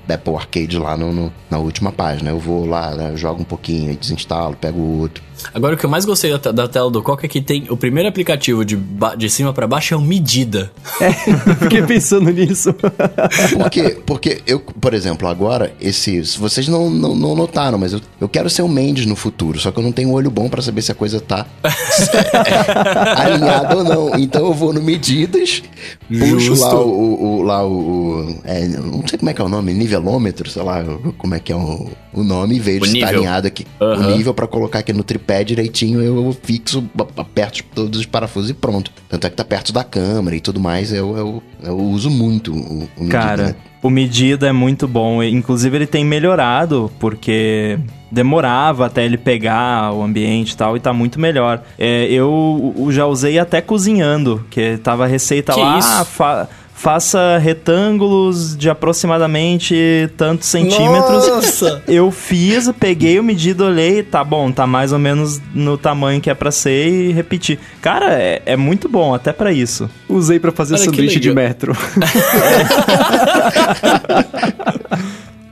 Apple 0.08 0.34
Arcade 0.34 0.76
lá 0.78 0.96
no, 0.96 1.12
no- 1.12 1.32
na 1.50 1.58
última 1.58 1.92
página. 1.92 2.30
Eu 2.30 2.38
vou 2.38 2.66
lá, 2.66 2.94
né, 2.94 3.12
jogo 3.16 3.42
um 3.42 3.44
pouquinho, 3.44 3.90
aí 3.90 3.96
desinstalo, 3.96 4.56
pego 4.56 4.80
outro. 4.80 5.22
Agora, 5.54 5.74
o 5.74 5.78
que 5.78 5.84
eu 5.84 5.90
mais 5.90 6.04
gostei 6.04 6.36
da, 6.38 6.52
da 6.52 6.68
tela 6.68 6.90
do 6.90 7.02
Coca 7.02 7.26
é 7.26 7.28
que 7.28 7.40
tem 7.40 7.66
o 7.70 7.76
primeiro 7.76 8.08
aplicativo 8.08 8.64
de, 8.64 8.76
de 9.16 9.30
cima 9.30 9.52
pra 9.52 9.66
baixo 9.66 9.94
é 9.94 9.96
o 9.96 10.00
Medida. 10.00 10.70
Fiquei 11.60 11.82
pensando 11.82 12.30
nisso. 12.30 12.74
Por 13.56 13.70
quê? 13.70 13.98
Porque 14.06 14.42
eu, 14.46 14.60
por 14.60 14.94
exemplo, 14.94 15.28
agora, 15.28 15.72
esse. 15.80 16.24
se 16.24 16.38
Vocês 16.38 16.68
não, 16.68 16.88
não, 16.90 17.14
não 17.14 17.34
notaram, 17.34 17.78
mas 17.78 17.92
eu, 17.92 18.00
eu 18.20 18.28
quero 18.28 18.48
ser 18.50 18.62
o 18.62 18.68
Mendes 18.68 19.06
no 19.06 19.16
futuro, 19.16 19.58
só 19.58 19.70
que 19.70 19.78
eu 19.78 19.82
não 19.82 19.92
tenho 19.92 20.10
olho 20.12 20.30
bom 20.30 20.48
pra 20.48 20.62
saber 20.62 20.82
se 20.82 20.90
a 20.92 20.94
coisa 20.94 21.20
tá 21.20 21.46
alinhada 23.16 23.76
ou 23.76 23.84
não. 23.84 24.18
Então 24.18 24.46
eu 24.46 24.54
vou 24.54 24.72
no 24.72 24.82
medidas, 24.82 25.62
puxo 26.08 26.40
Justo. 26.40 26.64
lá 26.64 26.80
o. 26.80 26.88
o- 26.90 27.24
o- 27.38 27.42
lá 27.42 27.66
o, 27.66 27.72
o- 27.72 28.38
é, 28.44 28.66
não 28.68 29.06
sei 29.06 29.18
como 29.18 29.30
é 29.30 29.34
que 29.34 29.40
é 29.40 29.44
o 29.44 29.48
nome, 29.48 29.72
nivelômetro, 29.74 30.48
sei 30.50 30.62
lá 30.62 30.84
como 31.18 31.34
é 31.34 31.40
que 31.40 31.52
é 31.52 31.56
o, 31.56 31.88
o 32.12 32.22
nome, 32.22 32.56
e 32.56 32.60
vejo 32.60 32.82
O 32.82 32.86
se 32.86 32.92
tá 33.00 33.06
nível. 33.06 33.18
alinhado 33.20 33.46
aqui. 33.46 33.66
Aham. 33.80 34.08
O 34.08 34.16
nível 34.16 34.34
pra 34.34 34.46
colocar 34.46 34.80
aqui 34.80 34.92
no 34.92 35.02
tripé 35.02 35.29
direitinho, 35.44 36.00
eu 36.00 36.36
fixo, 36.42 36.84
aperto 37.16 37.62
todos 37.74 38.00
os 38.00 38.06
parafusos 38.06 38.50
e 38.50 38.54
pronto. 38.54 38.90
Tanto 39.08 39.26
é 39.26 39.30
que 39.30 39.36
tá 39.36 39.44
perto 39.44 39.72
da 39.72 39.84
câmera 39.84 40.36
e 40.36 40.40
tudo 40.40 40.58
mais, 40.60 40.92
eu, 40.92 41.16
eu, 41.16 41.42
eu 41.62 41.78
uso 41.78 42.10
muito 42.10 42.52
o, 42.52 42.56
o 42.84 42.88
medida, 42.98 43.08
Cara, 43.10 43.42
né? 43.44 43.54
o 43.82 43.88
medida 43.90 44.48
é 44.48 44.52
muito 44.52 44.86
bom. 44.88 45.22
e, 45.22 45.30
Inclusive, 45.32 45.76
ele 45.76 45.86
tem 45.86 46.04
melhorado, 46.04 46.90
porque 46.98 47.78
demorava 48.10 48.86
até 48.86 49.04
ele 49.04 49.16
pegar 49.16 49.92
o 49.92 50.02
ambiente 50.02 50.50
e 50.52 50.56
tal, 50.56 50.76
e 50.76 50.80
tá 50.80 50.92
muito 50.92 51.18
melhor. 51.20 51.62
É, 51.78 52.06
eu 52.06 52.28
o- 52.76 52.90
já 52.92 53.06
usei 53.06 53.38
até 53.38 53.60
cozinhando, 53.60 54.44
que 54.50 54.76
tava 54.78 55.04
a 55.04 55.06
receita 55.06 55.52
Que 55.54 55.60
lá. 55.60 55.78
isso? 55.78 56.04
fa- 56.06 56.48
faça 56.80 57.36
retângulos 57.36 58.56
de 58.56 58.70
aproximadamente 58.70 60.08
tantos 60.16 60.48
centímetros. 60.48 61.28
Nossa! 61.28 61.82
Eu 61.86 62.10
fiz, 62.10 62.72
peguei 62.80 63.18
o 63.18 63.22
medido, 63.22 63.66
olhei, 63.66 64.02
tá 64.02 64.24
bom, 64.24 64.50
tá 64.50 64.66
mais 64.66 64.90
ou 64.90 64.98
menos 64.98 65.42
no 65.54 65.76
tamanho 65.76 66.22
que 66.22 66.30
é 66.30 66.34
pra 66.34 66.50
ser 66.50 66.88
e 66.88 67.12
repeti. 67.12 67.58
Cara, 67.82 68.14
é, 68.14 68.40
é 68.46 68.56
muito 68.56 68.88
bom, 68.88 69.14
até 69.14 69.30
pra 69.30 69.52
isso. 69.52 69.90
Usei 70.08 70.40
pra 70.40 70.50
fazer 70.50 70.76
Olha 70.76 70.84
sanduíche 70.84 71.20
de 71.20 71.34
metro. 71.34 71.76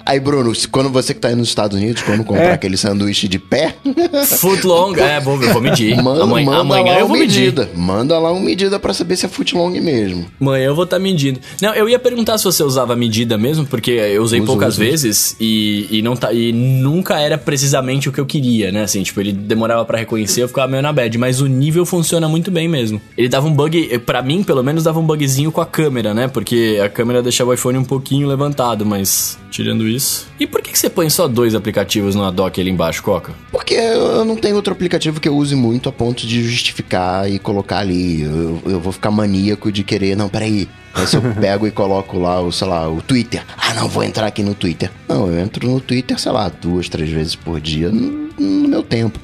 Aí, 0.08 0.18
Bruno, 0.18 0.52
quando 0.72 0.88
você 0.88 1.12
que 1.12 1.20
tá 1.20 1.28
aí 1.28 1.34
nos 1.34 1.48
Estados 1.48 1.76
Unidos, 1.76 2.02
quando 2.02 2.24
comprar 2.24 2.44
É. 2.46 2.52
aquele 2.52 2.78
sanduíche 2.78 3.28
de 3.28 3.38
pé, 3.38 3.74
Footlong, 4.38 4.94
é, 4.96 5.20
vou, 5.20 5.40
eu 5.42 5.52
vou 5.52 5.60
medir. 5.60 5.94
manda, 6.02 6.22
amanhã 6.24 6.46
manda 6.46 6.60
amanhã 6.60 6.82
lá 6.84 6.92
eu 7.00 7.04
uma 7.04 7.08
vou 7.08 7.18
medir. 7.18 7.40
medida. 7.40 7.68
Manda 7.74 8.18
lá 8.18 8.32
uma 8.32 8.40
medida 8.40 8.78
pra 8.78 8.94
saber 8.94 9.16
se 9.16 9.26
é 9.26 9.28
footlong 9.28 9.78
mesmo. 9.80 10.26
Amanhã 10.40 10.64
eu 10.66 10.74
vou 10.74 10.84
estar 10.84 10.98
medindo. 10.98 11.38
Não, 11.60 11.74
eu 11.74 11.88
ia 11.88 11.98
perguntar 11.98 12.38
se 12.38 12.44
você 12.44 12.62
usava 12.62 12.96
medida 12.96 13.36
mesmo, 13.36 13.66
porque 13.66 13.90
eu 13.90 14.22
usei 14.22 14.40
Uso, 14.40 14.46
poucas 14.46 14.74
uso, 14.74 14.80
vezes 14.80 15.36
e, 15.38 15.86
e, 15.90 16.02
não 16.02 16.16
tá, 16.16 16.32
e 16.32 16.52
nunca 16.52 17.20
era 17.20 17.36
precisamente 17.36 18.08
o 18.08 18.12
que 18.12 18.20
eu 18.20 18.26
queria, 18.26 18.72
né? 18.72 18.84
Assim, 18.84 19.02
tipo, 19.02 19.20
ele 19.20 19.32
demorava 19.32 19.84
pra 19.84 19.98
reconhecer, 19.98 20.42
eu 20.42 20.48
ficava 20.48 20.68
meio 20.68 20.82
na 20.82 20.92
bad, 20.92 21.18
mas 21.18 21.40
o 21.40 21.46
nível 21.46 21.84
funciona 21.84 22.28
muito 22.28 22.50
bem 22.50 22.66
mesmo. 22.66 22.98
Ele 23.16 23.28
dava 23.28 23.46
um 23.46 23.52
bug, 23.52 23.98
pra 24.06 24.22
mim, 24.22 24.42
pelo 24.42 24.62
menos, 24.62 24.84
dava 24.84 24.98
um 24.98 25.04
bugzinho 25.04 25.52
com 25.52 25.60
a 25.60 25.66
câmera, 25.66 26.14
né? 26.14 26.28
Porque 26.28 26.80
a 26.82 26.88
câmera 26.88 27.22
deixava 27.22 27.50
o 27.50 27.54
iPhone 27.54 27.76
um 27.78 27.84
pouquinho 27.84 28.26
levantado, 28.26 28.86
mas 28.86 29.38
tirando 29.50 29.86
isso. 29.86 29.97
E 30.38 30.46
por 30.46 30.62
que, 30.62 30.72
que 30.72 30.78
você 30.78 30.88
põe 30.88 31.08
só 31.10 31.26
dois 31.26 31.54
aplicativos 31.54 32.14
na 32.14 32.30
dock 32.30 32.60
ali 32.60 32.70
embaixo, 32.70 33.02
Coca? 33.02 33.32
Porque 33.50 33.74
eu 33.74 34.24
não 34.24 34.36
tenho 34.36 34.56
outro 34.56 34.72
aplicativo 34.72 35.20
que 35.20 35.28
eu 35.28 35.36
use 35.36 35.54
muito 35.54 35.88
a 35.88 35.92
ponto 35.92 36.26
de 36.26 36.42
justificar 36.42 37.30
e 37.30 37.38
colocar 37.38 37.78
ali. 37.78 38.22
Eu, 38.22 38.62
eu 38.66 38.80
vou 38.80 38.92
ficar 38.92 39.10
maníaco 39.10 39.70
de 39.72 39.82
querer, 39.82 40.16
não, 40.16 40.28
peraí, 40.28 40.68
Mas 40.94 41.10
se 41.10 41.16
eu 41.16 41.22
pego 41.40 41.66
e 41.66 41.70
coloco 41.70 42.18
lá, 42.18 42.40
o, 42.40 42.52
sei 42.52 42.66
lá, 42.68 42.88
o 42.88 43.00
Twitter. 43.02 43.44
Ah, 43.56 43.74
não, 43.74 43.88
vou 43.88 44.02
entrar 44.02 44.26
aqui 44.26 44.42
no 44.42 44.54
Twitter. 44.54 44.90
Não, 45.08 45.26
eu 45.28 45.38
entro 45.38 45.68
no 45.68 45.80
Twitter, 45.80 46.18
sei 46.18 46.32
lá, 46.32 46.48
duas, 46.48 46.88
três 46.88 47.10
vezes 47.10 47.34
por 47.34 47.60
dia 47.60 47.90
no, 47.90 48.28
no 48.38 48.68
meu 48.68 48.82
tempo. 48.82 49.18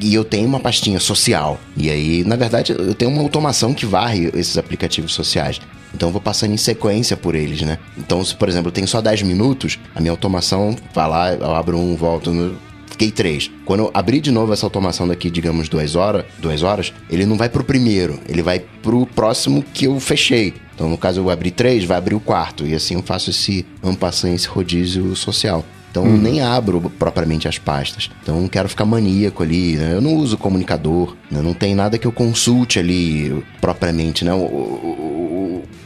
E 0.00 0.14
eu 0.14 0.24
tenho 0.24 0.46
uma 0.46 0.60
pastinha 0.60 1.00
social. 1.00 1.60
E 1.76 1.90
aí, 1.90 2.24
na 2.24 2.36
verdade, 2.36 2.72
eu 2.72 2.94
tenho 2.94 3.10
uma 3.10 3.22
automação 3.22 3.74
que 3.74 3.84
varre 3.84 4.30
esses 4.34 4.56
aplicativos 4.56 5.12
sociais. 5.14 5.60
Então 5.96 6.10
eu 6.10 6.12
vou 6.12 6.20
passando 6.20 6.52
em 6.52 6.58
sequência 6.58 7.16
por 7.16 7.34
eles, 7.34 7.62
né? 7.62 7.78
Então, 7.96 8.22
se, 8.22 8.34
por 8.34 8.50
exemplo, 8.50 8.68
eu 8.68 8.72
tenho 8.72 8.86
só 8.86 9.00
10 9.00 9.22
minutos, 9.22 9.78
a 9.94 10.00
minha 10.00 10.10
automação 10.10 10.76
vai 10.94 11.08
lá, 11.08 11.32
eu 11.32 11.54
abro 11.54 11.78
um, 11.78 11.96
volto 11.96 12.34
no, 12.34 12.54
fiquei 12.90 13.10
três. 13.10 13.50
Quando 13.64 13.80
eu 13.80 13.90
abrir 13.94 14.20
de 14.20 14.30
novo 14.30 14.52
essa 14.52 14.66
automação 14.66 15.08
daqui, 15.08 15.30
digamos, 15.30 15.70
duas 15.70 15.96
horas, 15.96 16.26
duas 16.38 16.62
horas, 16.62 16.92
ele 17.08 17.24
não 17.24 17.38
vai 17.38 17.48
pro 17.48 17.64
primeiro, 17.64 18.20
ele 18.28 18.42
vai 18.42 18.58
pro 18.58 19.06
próximo 19.06 19.64
que 19.72 19.86
eu 19.86 19.98
fechei. 19.98 20.52
Então, 20.74 20.90
no 20.90 20.98
caso, 20.98 21.20
eu 21.20 21.30
abri 21.30 21.50
três, 21.50 21.84
vai 21.84 21.96
abrir 21.96 22.14
o 22.14 22.20
quarto. 22.20 22.66
E 22.66 22.74
assim 22.74 22.94
eu 22.94 23.02
faço 23.02 23.30
esse 23.30 23.64
ampassando 23.82 24.34
esse 24.34 24.46
rodízio 24.46 25.16
social. 25.16 25.64
Então 25.96 26.04
hum. 26.04 26.16
eu 26.16 26.18
nem 26.18 26.42
abro 26.42 26.92
propriamente 26.98 27.48
as 27.48 27.56
pastas. 27.56 28.10
Então 28.22 28.34
eu 28.36 28.42
não 28.42 28.48
quero 28.48 28.68
ficar 28.68 28.84
maníaco 28.84 29.42
ali. 29.42 29.76
Né? 29.76 29.94
Eu 29.94 30.02
não 30.02 30.14
uso 30.14 30.36
comunicador. 30.36 31.16
Né? 31.30 31.40
Não 31.40 31.54
tem 31.54 31.74
nada 31.74 31.96
que 31.96 32.06
eu 32.06 32.12
consulte 32.12 32.78
ali 32.78 33.42
propriamente. 33.62 34.22
Né? 34.22 34.34
O, 34.34 34.36
o, 34.36 35.35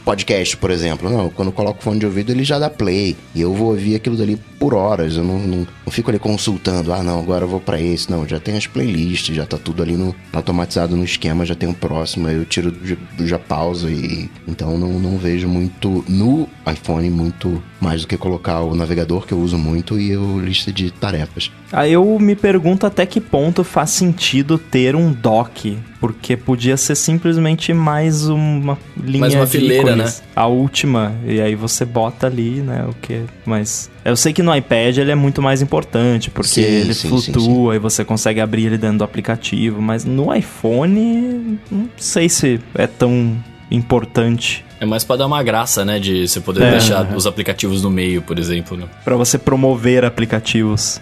podcast, 0.03 0.57
por 0.57 0.71
exemplo. 0.71 1.09
Não, 1.09 1.29
quando 1.29 1.49
eu 1.49 1.53
coloco 1.53 1.79
o 1.79 1.83
fone 1.83 1.99
de 1.99 2.05
ouvido, 2.05 2.31
ele 2.31 2.43
já 2.43 2.59
dá 2.59 2.69
play. 2.69 3.15
E 3.33 3.41
eu 3.41 3.53
vou 3.53 3.69
ouvir 3.69 3.95
aquilo 3.95 4.17
dali 4.17 4.37
por 4.59 4.73
horas. 4.73 5.15
Eu 5.15 5.23
não, 5.23 5.39
não, 5.39 5.67
não 5.85 5.91
fico 5.91 6.09
ali 6.09 6.19
consultando. 6.19 6.93
Ah, 6.93 7.03
não, 7.03 7.19
agora 7.19 7.45
eu 7.45 7.47
vou 7.47 7.59
para 7.59 7.79
esse. 7.79 8.09
Não, 8.09 8.27
já 8.27 8.39
tem 8.39 8.57
as 8.57 8.67
playlists, 8.67 9.35
já 9.35 9.45
tá 9.45 9.57
tudo 9.57 9.81
ali 9.81 9.93
no, 9.93 10.15
automatizado 10.33 10.95
no 10.95 11.03
esquema, 11.03 11.45
já 11.45 11.55
tem 11.55 11.69
o 11.69 11.73
próximo. 11.73 12.27
Aí 12.27 12.35
eu 12.35 12.45
tiro, 12.45 12.75
já, 12.83 12.95
já 13.25 13.39
pausa 13.39 13.89
e. 13.89 14.29
Então 14.47 14.77
não, 14.77 14.99
não 14.99 15.17
vejo 15.17 15.47
muito 15.47 16.03
no 16.07 16.47
iPhone 16.69 17.09
muito 17.09 17.61
mais 17.79 18.01
do 18.01 18.07
que 18.07 18.17
colocar 18.17 18.61
o 18.61 18.75
navegador 18.75 19.25
que 19.25 19.33
eu 19.33 19.39
uso 19.39 19.57
muito 19.57 19.99
e 19.99 20.15
o 20.15 20.39
lista 20.39 20.71
de 20.71 20.91
tarefas. 20.91 21.51
Aí 21.71 21.93
eu 21.93 22.19
me 22.19 22.35
pergunto 22.35 22.85
até 22.85 23.05
que 23.05 23.19
ponto 23.19 23.63
faz 23.63 23.91
sentido 23.91 24.57
ter 24.57 24.95
um 24.95 25.11
dock 25.11 25.77
porque 26.01 26.35
podia 26.35 26.75
ser 26.75 26.95
simplesmente 26.95 27.71
mais 27.73 28.27
uma 28.27 28.75
linha 29.01 29.19
mais 29.19 29.35
uma 29.35 29.45
de 29.45 29.51
fileira, 29.51 29.91
ícones, 29.91 30.19
né? 30.19 30.27
A 30.35 30.47
última, 30.47 31.13
e 31.27 31.39
aí 31.39 31.53
você 31.53 31.85
bota 31.85 32.25
ali, 32.25 32.59
né, 32.59 32.87
o 32.89 32.93
que, 32.95 33.21
mas 33.45 33.89
eu 34.03 34.15
sei 34.15 34.33
que 34.33 34.41
no 34.41 34.53
iPad 34.53 34.97
ele 34.97 35.11
é 35.11 35.15
muito 35.15 35.43
mais 35.43 35.61
importante, 35.61 36.31
porque 36.31 36.49
sim, 36.49 36.61
ele 36.61 36.93
sim, 36.95 37.07
flutua 37.07 37.73
sim, 37.73 37.75
e 37.75 37.79
você 37.79 38.03
consegue 38.03 38.41
abrir 38.41 38.65
ele 38.65 38.79
dentro 38.79 38.97
do 38.97 39.03
aplicativo, 39.03 39.79
mas 39.79 40.03
no 40.03 40.33
iPhone 40.33 41.59
não 41.69 41.87
sei 41.95 42.27
se 42.27 42.59
é 42.73 42.87
tão 42.87 43.37
importante. 43.69 44.65
É 44.79 44.85
mais 44.87 45.03
para 45.03 45.17
dar 45.17 45.27
uma 45.27 45.43
graça, 45.43 45.85
né? 45.85 45.99
De 45.99 46.27
você 46.27 46.41
poder 46.41 46.63
é. 46.63 46.71
deixar 46.71 47.15
os 47.15 47.27
aplicativos 47.27 47.83
no 47.83 47.91
meio, 47.91 48.23
por 48.23 48.39
exemplo. 48.39 48.75
Né? 48.75 48.87
Para 49.03 49.15
você 49.15 49.37
promover 49.37 50.03
aplicativos. 50.03 50.99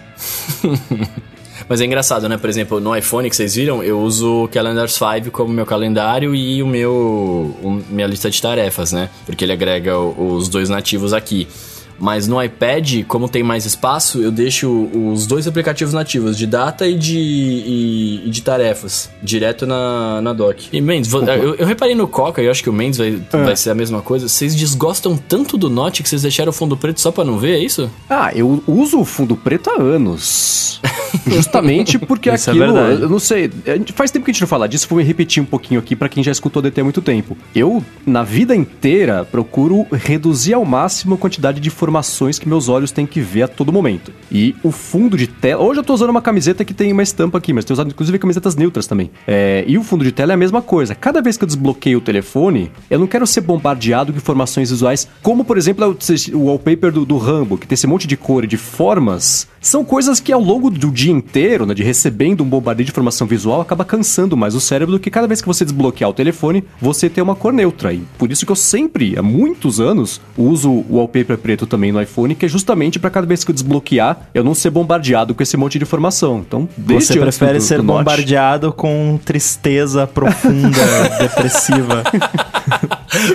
Mas 1.68 1.80
é 1.80 1.84
engraçado, 1.84 2.28
né? 2.28 2.36
Por 2.36 2.48
exemplo, 2.48 2.80
no 2.80 2.94
iPhone 2.96 3.28
que 3.28 3.36
vocês 3.36 3.54
viram, 3.54 3.82
eu 3.82 4.00
uso 4.00 4.44
o 4.44 4.48
Calendars 4.48 4.94
5 4.94 5.30
como 5.30 5.52
meu 5.52 5.66
calendário 5.66 6.34
e 6.34 6.62
o 6.62 6.66
meu 6.66 6.92
o, 6.92 7.82
minha 7.88 8.06
lista 8.06 8.30
de 8.30 8.40
tarefas, 8.40 8.92
né? 8.92 9.08
Porque 9.26 9.44
ele 9.44 9.52
agrega 9.52 9.98
os 9.98 10.48
dois 10.48 10.68
nativos 10.68 11.12
aqui. 11.12 11.46
Mas 12.00 12.26
no 12.26 12.42
iPad, 12.42 13.04
como 13.06 13.28
tem 13.28 13.42
mais 13.42 13.66
espaço, 13.66 14.22
eu 14.22 14.30
deixo 14.30 14.88
os 14.94 15.26
dois 15.26 15.46
aplicativos 15.46 15.92
nativos, 15.92 16.36
de 16.36 16.46
data 16.46 16.86
e 16.86 16.96
de, 16.96 17.18
e, 17.18 18.22
e 18.26 18.30
de 18.30 18.42
tarefas, 18.42 19.10
direto 19.22 19.66
na, 19.66 20.22
na 20.22 20.32
dock. 20.32 20.68
E 20.72 20.80
Mendes, 20.80 21.12
eu, 21.12 21.54
eu, 21.56 21.66
reparei 21.66 21.94
no 21.94 22.08
Coca, 22.08 22.40
e 22.40 22.46
eu 22.46 22.50
acho 22.50 22.62
que 22.62 22.70
o 22.70 22.72
Mendes 22.72 22.98
vai, 22.98 23.20
é. 23.32 23.44
vai 23.44 23.54
ser 23.54 23.70
a 23.70 23.74
mesma 23.74 24.00
coisa. 24.00 24.28
Vocês 24.28 24.54
desgostam 24.54 25.16
tanto 25.16 25.58
do 25.58 25.68
Note 25.68 26.02
que 26.02 26.08
vocês 26.08 26.22
deixaram 26.22 26.50
o 26.50 26.54
fundo 26.54 26.74
preto 26.74 27.00
só 27.00 27.12
pra 27.12 27.22
não 27.22 27.38
ver, 27.38 27.56
é 27.56 27.58
isso? 27.58 27.90
Ah, 28.08 28.32
eu 28.34 28.62
uso 28.66 28.98
o 28.98 29.04
fundo 29.04 29.36
preto 29.36 29.68
há 29.68 29.80
anos. 29.80 30.80
Justamente 31.26 31.98
porque 31.98 32.30
Isso 32.30 32.48
é 32.48 32.52
aquilo, 32.52 32.78
é 32.78 32.92
eu 32.94 33.08
não 33.08 33.18
sei, 33.18 33.50
faz 33.94 34.10
tempo 34.10 34.24
que 34.24 34.30
a 34.30 34.32
gente 34.32 34.40
não 34.40 34.48
fala 34.48 34.68
disso, 34.68 34.86
vou 34.88 34.98
me 34.98 35.04
repetir 35.04 35.42
um 35.42 35.46
pouquinho 35.46 35.80
aqui 35.80 35.94
para 35.94 36.08
quem 36.08 36.22
já 36.22 36.30
escutou 36.32 36.62
DT 36.62 36.80
há 36.80 36.84
muito 36.84 37.02
tempo. 37.02 37.36
Eu, 37.54 37.84
na 38.06 38.22
vida 38.22 38.54
inteira, 38.54 39.24
procuro 39.24 39.86
reduzir 39.92 40.54
ao 40.54 40.64
máximo 40.64 41.16
a 41.16 41.18
quantidade 41.18 41.60
de 41.60 41.68
informações 41.68 41.89
que 42.38 42.48
meus 42.48 42.68
olhos 42.68 42.92
têm 42.92 43.06
que 43.06 43.20
ver 43.20 43.42
a 43.42 43.48
todo 43.48 43.72
momento. 43.72 44.12
E 44.30 44.54
o 44.62 44.70
fundo 44.70 45.16
de 45.16 45.26
tela, 45.26 45.62
hoje 45.62 45.80
eu 45.80 45.84
tô 45.84 45.94
usando 45.94 46.10
uma 46.10 46.22
camiseta 46.22 46.64
que 46.64 46.72
tem 46.72 46.92
uma 46.92 47.02
estampa 47.02 47.38
aqui, 47.38 47.52
mas 47.52 47.64
tenho 47.64 47.74
usado 47.74 47.90
inclusive 47.90 48.18
camisetas 48.18 48.54
neutras 48.54 48.86
também. 48.86 49.10
É, 49.26 49.64
e 49.66 49.76
o 49.76 49.82
fundo 49.82 50.04
de 50.04 50.12
tela 50.12 50.32
é 50.32 50.34
a 50.34 50.38
mesma 50.38 50.62
coisa. 50.62 50.94
Cada 50.94 51.20
vez 51.20 51.36
que 51.36 51.44
eu 51.44 51.46
desbloqueio 51.46 51.98
o 51.98 52.00
telefone, 52.00 52.70
eu 52.88 52.98
não 52.98 53.06
quero 53.06 53.26
ser 53.26 53.40
bombardeado 53.40 54.12
com 54.12 54.18
informações 54.18 54.70
visuais, 54.70 55.08
como 55.22 55.44
por 55.44 55.58
exemplo 55.58 55.96
o 56.32 56.44
wallpaper 56.44 56.92
do, 56.92 57.04
do 57.04 57.18
Rambo, 57.18 57.58
que 57.58 57.66
tem 57.66 57.74
esse 57.74 57.86
monte 57.86 58.06
de 58.06 58.16
cor 58.16 58.44
e 58.44 58.46
de 58.46 58.56
formas 58.56 59.48
são 59.60 59.84
coisas 59.84 60.20
que 60.20 60.32
ao 60.32 60.40
longo 60.40 60.70
do 60.70 60.90
dia 60.90 61.12
inteiro, 61.12 61.66
né, 61.66 61.74
de 61.74 61.82
recebendo 61.82 62.42
um 62.42 62.48
bombardeio 62.48 62.86
de 62.86 62.92
informação 62.92 63.26
visual, 63.26 63.60
acaba 63.60 63.84
cansando 63.84 64.36
mais 64.36 64.54
o 64.54 64.60
cérebro 64.60 64.92
do 64.92 65.00
que 65.00 65.10
cada 65.10 65.26
vez 65.26 65.42
que 65.42 65.46
você 65.46 65.64
desbloquear 65.64 66.08
o 66.08 66.14
telefone, 66.14 66.64
você 66.80 67.10
ter 67.10 67.20
uma 67.20 67.34
cor 67.34 67.52
neutra. 67.52 67.92
E 67.92 68.02
por 68.16 68.32
isso 68.32 68.46
que 68.46 68.52
eu 68.52 68.56
sempre, 68.56 69.18
há 69.18 69.22
muitos 69.22 69.78
anos, 69.78 70.20
uso 70.36 70.70
o 70.70 70.96
wallpaper 70.96 71.36
preto 71.36 71.66
também 71.66 71.79
no 71.92 72.00
iPhone, 72.00 72.34
que 72.34 72.46
é 72.46 72.48
justamente 72.48 72.98
para 72.98 73.10
cada 73.10 73.26
vez 73.26 73.44
que 73.44 73.50
eu 73.50 73.54
desbloquear, 73.54 74.28
eu 74.34 74.44
não 74.44 74.54
ser 74.54 74.70
bombardeado 74.70 75.34
com 75.34 75.42
esse 75.42 75.56
monte 75.56 75.78
de 75.78 75.84
informação. 75.84 76.44
Então, 76.46 76.68
você 76.76 77.18
prefere 77.18 77.58
do, 77.58 77.64
ser 77.64 77.78
do 77.78 77.84
bombardeado 77.84 78.72
com 78.72 79.18
tristeza 79.24 80.06
profunda, 80.06 80.78
depressiva. 81.18 82.02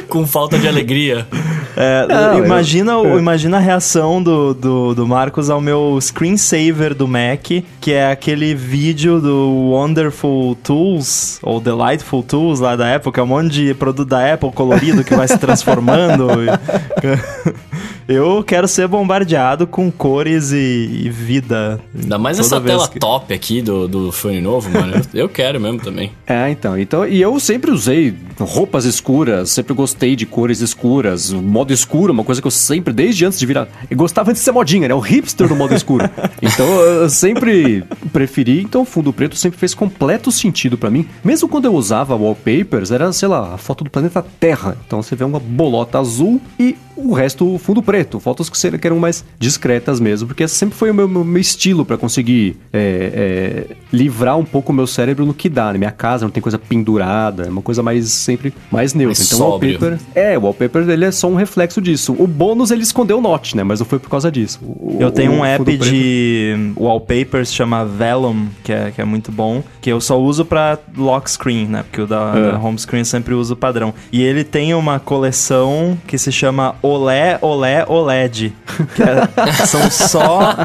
com 0.08 0.26
falta 0.26 0.58
de 0.58 0.68
alegria. 0.68 1.28
É, 1.76 2.08
não, 2.08 2.46
imagina, 2.46 2.94
eu... 2.94 3.20
imagina 3.20 3.58
a 3.58 3.60
reação 3.60 4.24
do, 4.24 4.54
do, 4.54 4.96
do 4.96 5.08
Marcos 5.08 5.50
ao 5.50 5.60
meu 5.60 5.98
screensaver 6.00 6.96
do 6.96 7.08
Mac, 7.08 7.44
que 7.82 7.92
é 7.92 8.10
aquele 8.12 8.56
vídeo 8.56 9.20
do 9.20 9.72
Wonderful 9.72 10.56
Tools, 10.64 11.40
ou 11.44 11.60
Delightful 11.60 12.24
Tools 12.24 12.60
lá 12.60 12.76
da 12.76 12.96
Apple, 12.96 13.12
que 13.12 13.20
é 13.20 13.24
um 13.24 13.28
monte 13.28 13.52
de 13.52 13.74
produto 13.74 14.08
da 14.08 14.34
Apple 14.34 14.52
colorido 14.52 15.04
que 15.04 15.14
vai 15.14 15.28
se 15.28 15.38
transformando. 15.38 16.28
Eu 18.08 18.44
quero 18.44 18.68
ser 18.68 18.88
bombardeado 18.88 19.66
com 19.66 19.92
cores 19.92 20.52
e, 20.52 21.02
e 21.06 21.10
vida. 21.10 21.80
Ainda 21.94 22.20
mais 22.20 22.38
essa 22.38 22.62
tela 22.62 22.88
que... 22.88 23.00
top 23.00 23.34
aqui 23.34 23.62
do, 23.62 23.88
do 23.88 24.12
fone 24.12 24.40
novo, 24.40 24.70
mano. 24.70 25.02
eu 25.14 25.28
quero 25.28 25.60
mesmo 25.60 25.80
também. 25.80 26.12
É, 26.28 26.50
então, 26.50 26.78
então. 26.78 27.08
E 27.08 27.22
eu 27.22 27.40
sempre 27.40 27.70
usei 27.70 28.14
roupas 28.40 28.84
escuras, 28.84 29.52
sempre 29.52 29.74
gostei 29.74 30.16
de 30.16 30.26
cores 30.26 30.60
escuras. 30.60 31.32
Modo 31.32 31.72
escuro, 31.72 32.12
uma 32.12 32.24
coisa 32.24 32.42
que 32.42 32.48
eu 32.48 32.52
sempre, 32.52 32.92
desde 32.92 33.26
antes 33.26 33.40
de 33.40 33.46
virar. 33.46 33.68
Eu 33.90 33.96
gostava 33.96 34.34
de 34.34 34.40
ser 34.40 34.52
modinha, 34.52 34.88
né? 34.88 34.94
O 34.94 35.00
hipster 35.00 35.48
do 35.48 35.56
modo 35.56 35.76
escuro. 35.76 36.10
então 36.42 36.66
eu 36.66 37.10
sempre 37.10 37.84
preferi. 38.12 38.62
Então 38.62 38.82
o 38.82 38.86
fundo 38.86 39.14
preto 39.14 39.36
sempre 39.36 39.60
fez 39.60 39.76
completo 39.76 40.32
sentido 40.32 40.78
para 40.78 40.90
mim. 40.90 41.08
Mesmo 41.24 41.48
quando 41.48 41.66
eu 41.66 41.76
usava 41.76 42.16
wallpapers, 42.16 42.92
era, 42.92 43.14
sei 43.14 43.28
lá, 43.28 43.54
a 43.54 43.58
foto 43.58 43.84
do 43.84 43.90
planeta 43.90 44.26
Terra. 44.40 44.76
Então 44.86 45.02
você 45.04 45.16
vê 45.16 45.24
uma 45.24 45.40
bolota 45.40 46.00
azul 46.00 46.42
e 46.60 46.76
o 46.96 47.14
resto 47.14 47.58
fundo 47.58 47.82
preto, 47.82 47.95
fotos 48.20 48.50
que, 48.50 48.78
que 48.78 48.88
eram 48.88 49.00
mais 49.00 49.24
discretas 49.40 50.00
mesmo, 50.00 50.28
porque 50.28 50.48
sempre 50.48 50.78
foi 50.78 50.92
o 50.92 50.94
meu, 50.94 51.08
meu, 51.08 51.24
meu 51.24 51.42
estilo 51.42 51.86
para 51.86 51.98
conseguir 51.98 52.58
é, 52.74 53.68
é, 53.72 53.76
livrar 53.92 54.38
um 54.38 54.46
pouco 54.46 54.72
o 54.72 54.76
meu 54.76 54.88
cérebro 54.88 55.26
no 55.26 55.34
que 55.34 55.50
dá. 55.50 55.66
Na 55.66 55.74
né? 55.74 55.80
minha 55.80 55.92
casa 55.92 56.26
não 56.26 56.32
tem 56.32 56.42
coisa 56.42 56.58
pendurada, 56.58 57.44
é 57.44 57.50
uma 57.50 57.62
coisa 57.62 57.82
mais 57.82 58.10
sempre 58.10 58.54
mais 58.72 58.94
neutra. 58.94 59.18
Mais 59.18 59.28
então 59.28 59.40
sóbrio. 59.40 59.78
o 59.78 59.82
wallpaper, 59.82 60.06
é, 60.14 60.38
o 60.38 60.42
wallpaper 60.42 60.90
ele 60.90 61.06
é 61.06 61.12
só 61.12 61.28
um 61.28 61.36
reflexo 61.36 61.82
disso. 61.82 62.16
O 62.18 62.28
bônus 62.28 62.72
ele 62.72 62.84
escondeu 62.84 63.18
o 63.18 63.22
note, 63.22 63.56
né? 63.56 63.64
Mas 63.64 63.80
não 63.80 63.86
foi 63.86 64.00
por 64.00 64.10
causa 64.10 64.32
disso. 64.32 64.60
O, 64.64 64.98
eu 65.00 65.12
tenho 65.12 65.32
um 65.32 65.46
app 65.46 65.78
de 65.78 66.74
wallpapers 66.76 67.54
chama 67.54 67.86
Vellum, 67.86 68.48
que 68.64 68.72
é, 68.72 68.92
que 68.92 69.02
é 69.02 69.06
muito 69.06 69.32
bom, 69.32 69.64
que 69.82 69.90
eu 69.90 70.02
só 70.02 70.20
uso 70.20 70.46
para 70.46 70.78
lock 70.98 71.30
screen, 71.30 71.66
né? 71.68 71.84
Porque 71.84 72.02
o 72.02 72.08
da, 72.08 72.34
é. 72.36 72.52
da 72.52 72.60
home 72.60 72.78
screen 72.78 73.02
eu 73.02 73.06
sempre 73.06 73.34
uso 73.34 73.54
o 73.54 73.58
padrão. 73.58 73.94
E 74.12 74.22
ele 74.22 74.44
tem 74.44 74.74
uma 74.74 75.00
coleção 75.00 75.98
que 76.08 76.18
se 76.18 76.32
chama 76.32 76.76
Olé, 76.82 77.38
Olé, 77.42 77.85
OLED. 77.88 78.54
É, 79.00 79.52
são 79.66 79.90
só 79.90 80.56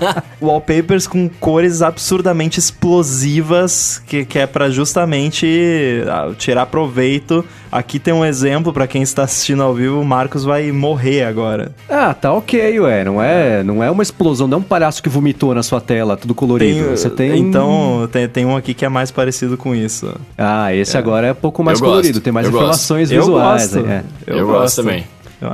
wallpapers 0.40 1.06
com 1.06 1.28
cores 1.28 1.82
absurdamente 1.82 2.58
explosivas, 2.58 4.02
que, 4.06 4.24
que 4.24 4.38
é 4.38 4.46
para 4.46 4.70
justamente 4.70 6.02
ah, 6.08 6.30
tirar 6.36 6.66
proveito. 6.66 7.44
Aqui 7.70 7.98
tem 8.00 8.12
um 8.12 8.24
exemplo 8.24 8.72
para 8.72 8.86
quem 8.86 9.00
está 9.02 9.22
assistindo 9.22 9.62
ao 9.62 9.72
vivo, 9.72 10.00
o 10.00 10.04
Marcos 10.04 10.44
vai 10.44 10.72
morrer 10.72 11.22
agora. 11.22 11.72
Ah, 11.88 12.12
tá 12.12 12.32
ok, 12.32 12.80
ué. 12.80 13.04
Não 13.04 13.22
é, 13.22 13.62
não 13.62 13.82
é 13.82 13.90
uma 13.90 14.02
explosão, 14.02 14.48
não 14.48 14.58
é 14.58 14.60
um 14.60 14.64
palhaço 14.64 15.00
que 15.02 15.08
vomitou 15.08 15.54
na 15.54 15.62
sua 15.62 15.80
tela, 15.80 16.16
tudo 16.16 16.34
colorido. 16.34 16.84
Tem, 16.86 16.96
Você 16.96 17.08
tem. 17.10 17.38
Então, 17.38 18.08
tem, 18.10 18.28
tem 18.28 18.44
um 18.44 18.56
aqui 18.56 18.74
que 18.74 18.84
é 18.84 18.88
mais 18.88 19.10
parecido 19.12 19.56
com 19.56 19.74
isso. 19.74 20.12
Ah, 20.36 20.74
esse 20.74 20.96
é. 20.96 20.98
agora 20.98 21.28
é 21.28 21.32
um 21.32 21.36
pouco 21.36 21.62
mais 21.62 21.78
Eu 21.80 21.86
colorido, 21.86 22.14
gosto. 22.14 22.24
tem 22.24 22.32
mais 22.32 22.46
Eu 22.46 22.52
informações 22.52 23.10
gosto. 23.10 23.20
visuais. 23.24 23.74
Eu 23.74 23.82
gosto, 23.82 23.90
é. 23.92 24.04
Eu, 24.26 24.38
Eu 24.38 24.46
gosto 24.46 24.76
também 24.82 25.04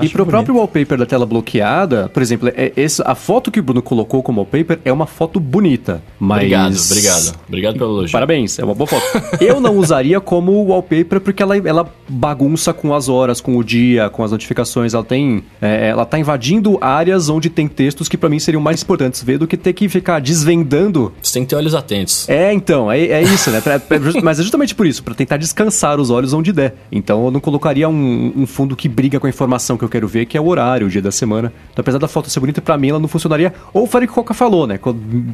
e 0.02 0.08
pro 0.08 0.24
bonito. 0.24 0.26
próprio 0.26 0.56
wallpaper 0.56 0.98
da 0.98 1.06
tela 1.06 1.24
bloqueada, 1.24 2.08
por 2.08 2.22
exemplo, 2.22 2.48
é, 2.54 2.72
esse, 2.76 3.02
a 3.04 3.14
foto 3.14 3.50
que 3.50 3.60
o 3.60 3.62
Bruno 3.62 3.82
colocou 3.82 4.22
como 4.22 4.40
wallpaper 4.40 4.80
é 4.84 4.92
uma 4.92 5.06
foto 5.06 5.38
bonita, 5.38 6.02
mas... 6.18 6.38
Obrigado, 6.38 6.76
obrigado. 6.76 7.40
Obrigado 7.48 7.78
pelo 7.78 7.90
elogio. 7.98 8.12
Parabéns, 8.12 8.58
é 8.58 8.64
uma 8.64 8.74
boa 8.74 8.86
foto. 8.86 9.04
eu 9.40 9.60
não 9.60 9.76
usaria 9.76 10.20
como 10.20 10.52
wallpaper 10.64 11.20
porque 11.20 11.42
ela, 11.42 11.56
ela 11.56 11.88
bagunça 12.08 12.72
com 12.72 12.94
as 12.94 13.08
horas, 13.08 13.40
com 13.40 13.56
o 13.56 13.64
dia, 13.64 14.08
com 14.10 14.22
as 14.22 14.30
notificações. 14.30 14.94
Ela 14.94 15.04
tem. 15.04 15.42
É, 15.60 15.88
ela 15.88 16.04
tá 16.04 16.18
invadindo 16.18 16.78
áreas 16.80 17.28
onde 17.28 17.50
tem 17.50 17.68
textos 17.68 18.08
que 18.08 18.16
para 18.16 18.28
mim 18.28 18.38
seriam 18.38 18.60
mais 18.60 18.82
importantes 18.82 19.22
ver 19.22 19.38
do 19.38 19.46
que 19.46 19.56
ter 19.56 19.72
que 19.72 19.88
ficar 19.88 20.20
desvendando. 20.20 21.12
Você 21.22 21.34
tem 21.34 21.44
que 21.44 21.50
ter 21.50 21.56
olhos 21.56 21.74
atentos. 21.74 22.28
É, 22.28 22.52
então, 22.52 22.90
é, 22.90 23.00
é 23.00 23.22
isso, 23.22 23.50
né? 23.50 23.60
Pra, 23.60 23.78
pra, 23.78 23.98
mas 24.22 24.38
é 24.38 24.42
justamente 24.42 24.74
por 24.74 24.86
isso, 24.86 25.02
para 25.02 25.14
tentar 25.14 25.36
descansar 25.36 25.98
os 26.00 26.10
olhos 26.10 26.32
onde 26.32 26.52
der. 26.52 26.74
Então 26.90 27.24
eu 27.24 27.30
não 27.30 27.40
colocaria 27.40 27.88
um, 27.88 28.32
um, 28.36 28.46
fundo 28.46 28.76
que 28.76 28.88
briga 28.88 29.18
com 29.18 29.26
a 29.26 29.30
informação 29.30 29.76
que 29.76 29.84
eu 29.84 29.88
quero 29.88 30.06
ver, 30.06 30.26
que 30.26 30.36
é 30.36 30.40
o 30.40 30.46
horário, 30.46 30.86
o 30.86 30.90
dia 30.90 31.02
da 31.02 31.10
semana. 31.10 31.52
Então, 31.72 31.82
apesar 31.82 31.98
da 31.98 32.08
foto 32.08 32.30
ser 32.30 32.40
bonita, 32.40 32.60
para 32.60 32.76
mim 32.76 32.90
ela 32.90 32.98
não 32.98 33.08
funcionaria. 33.08 33.52
Ou 33.72 33.86
faria 33.86 34.06
o 34.06 34.08
que 34.08 34.12
o 34.12 34.22
Coca 34.22 34.34
falou, 34.34 34.66
né? 34.66 34.78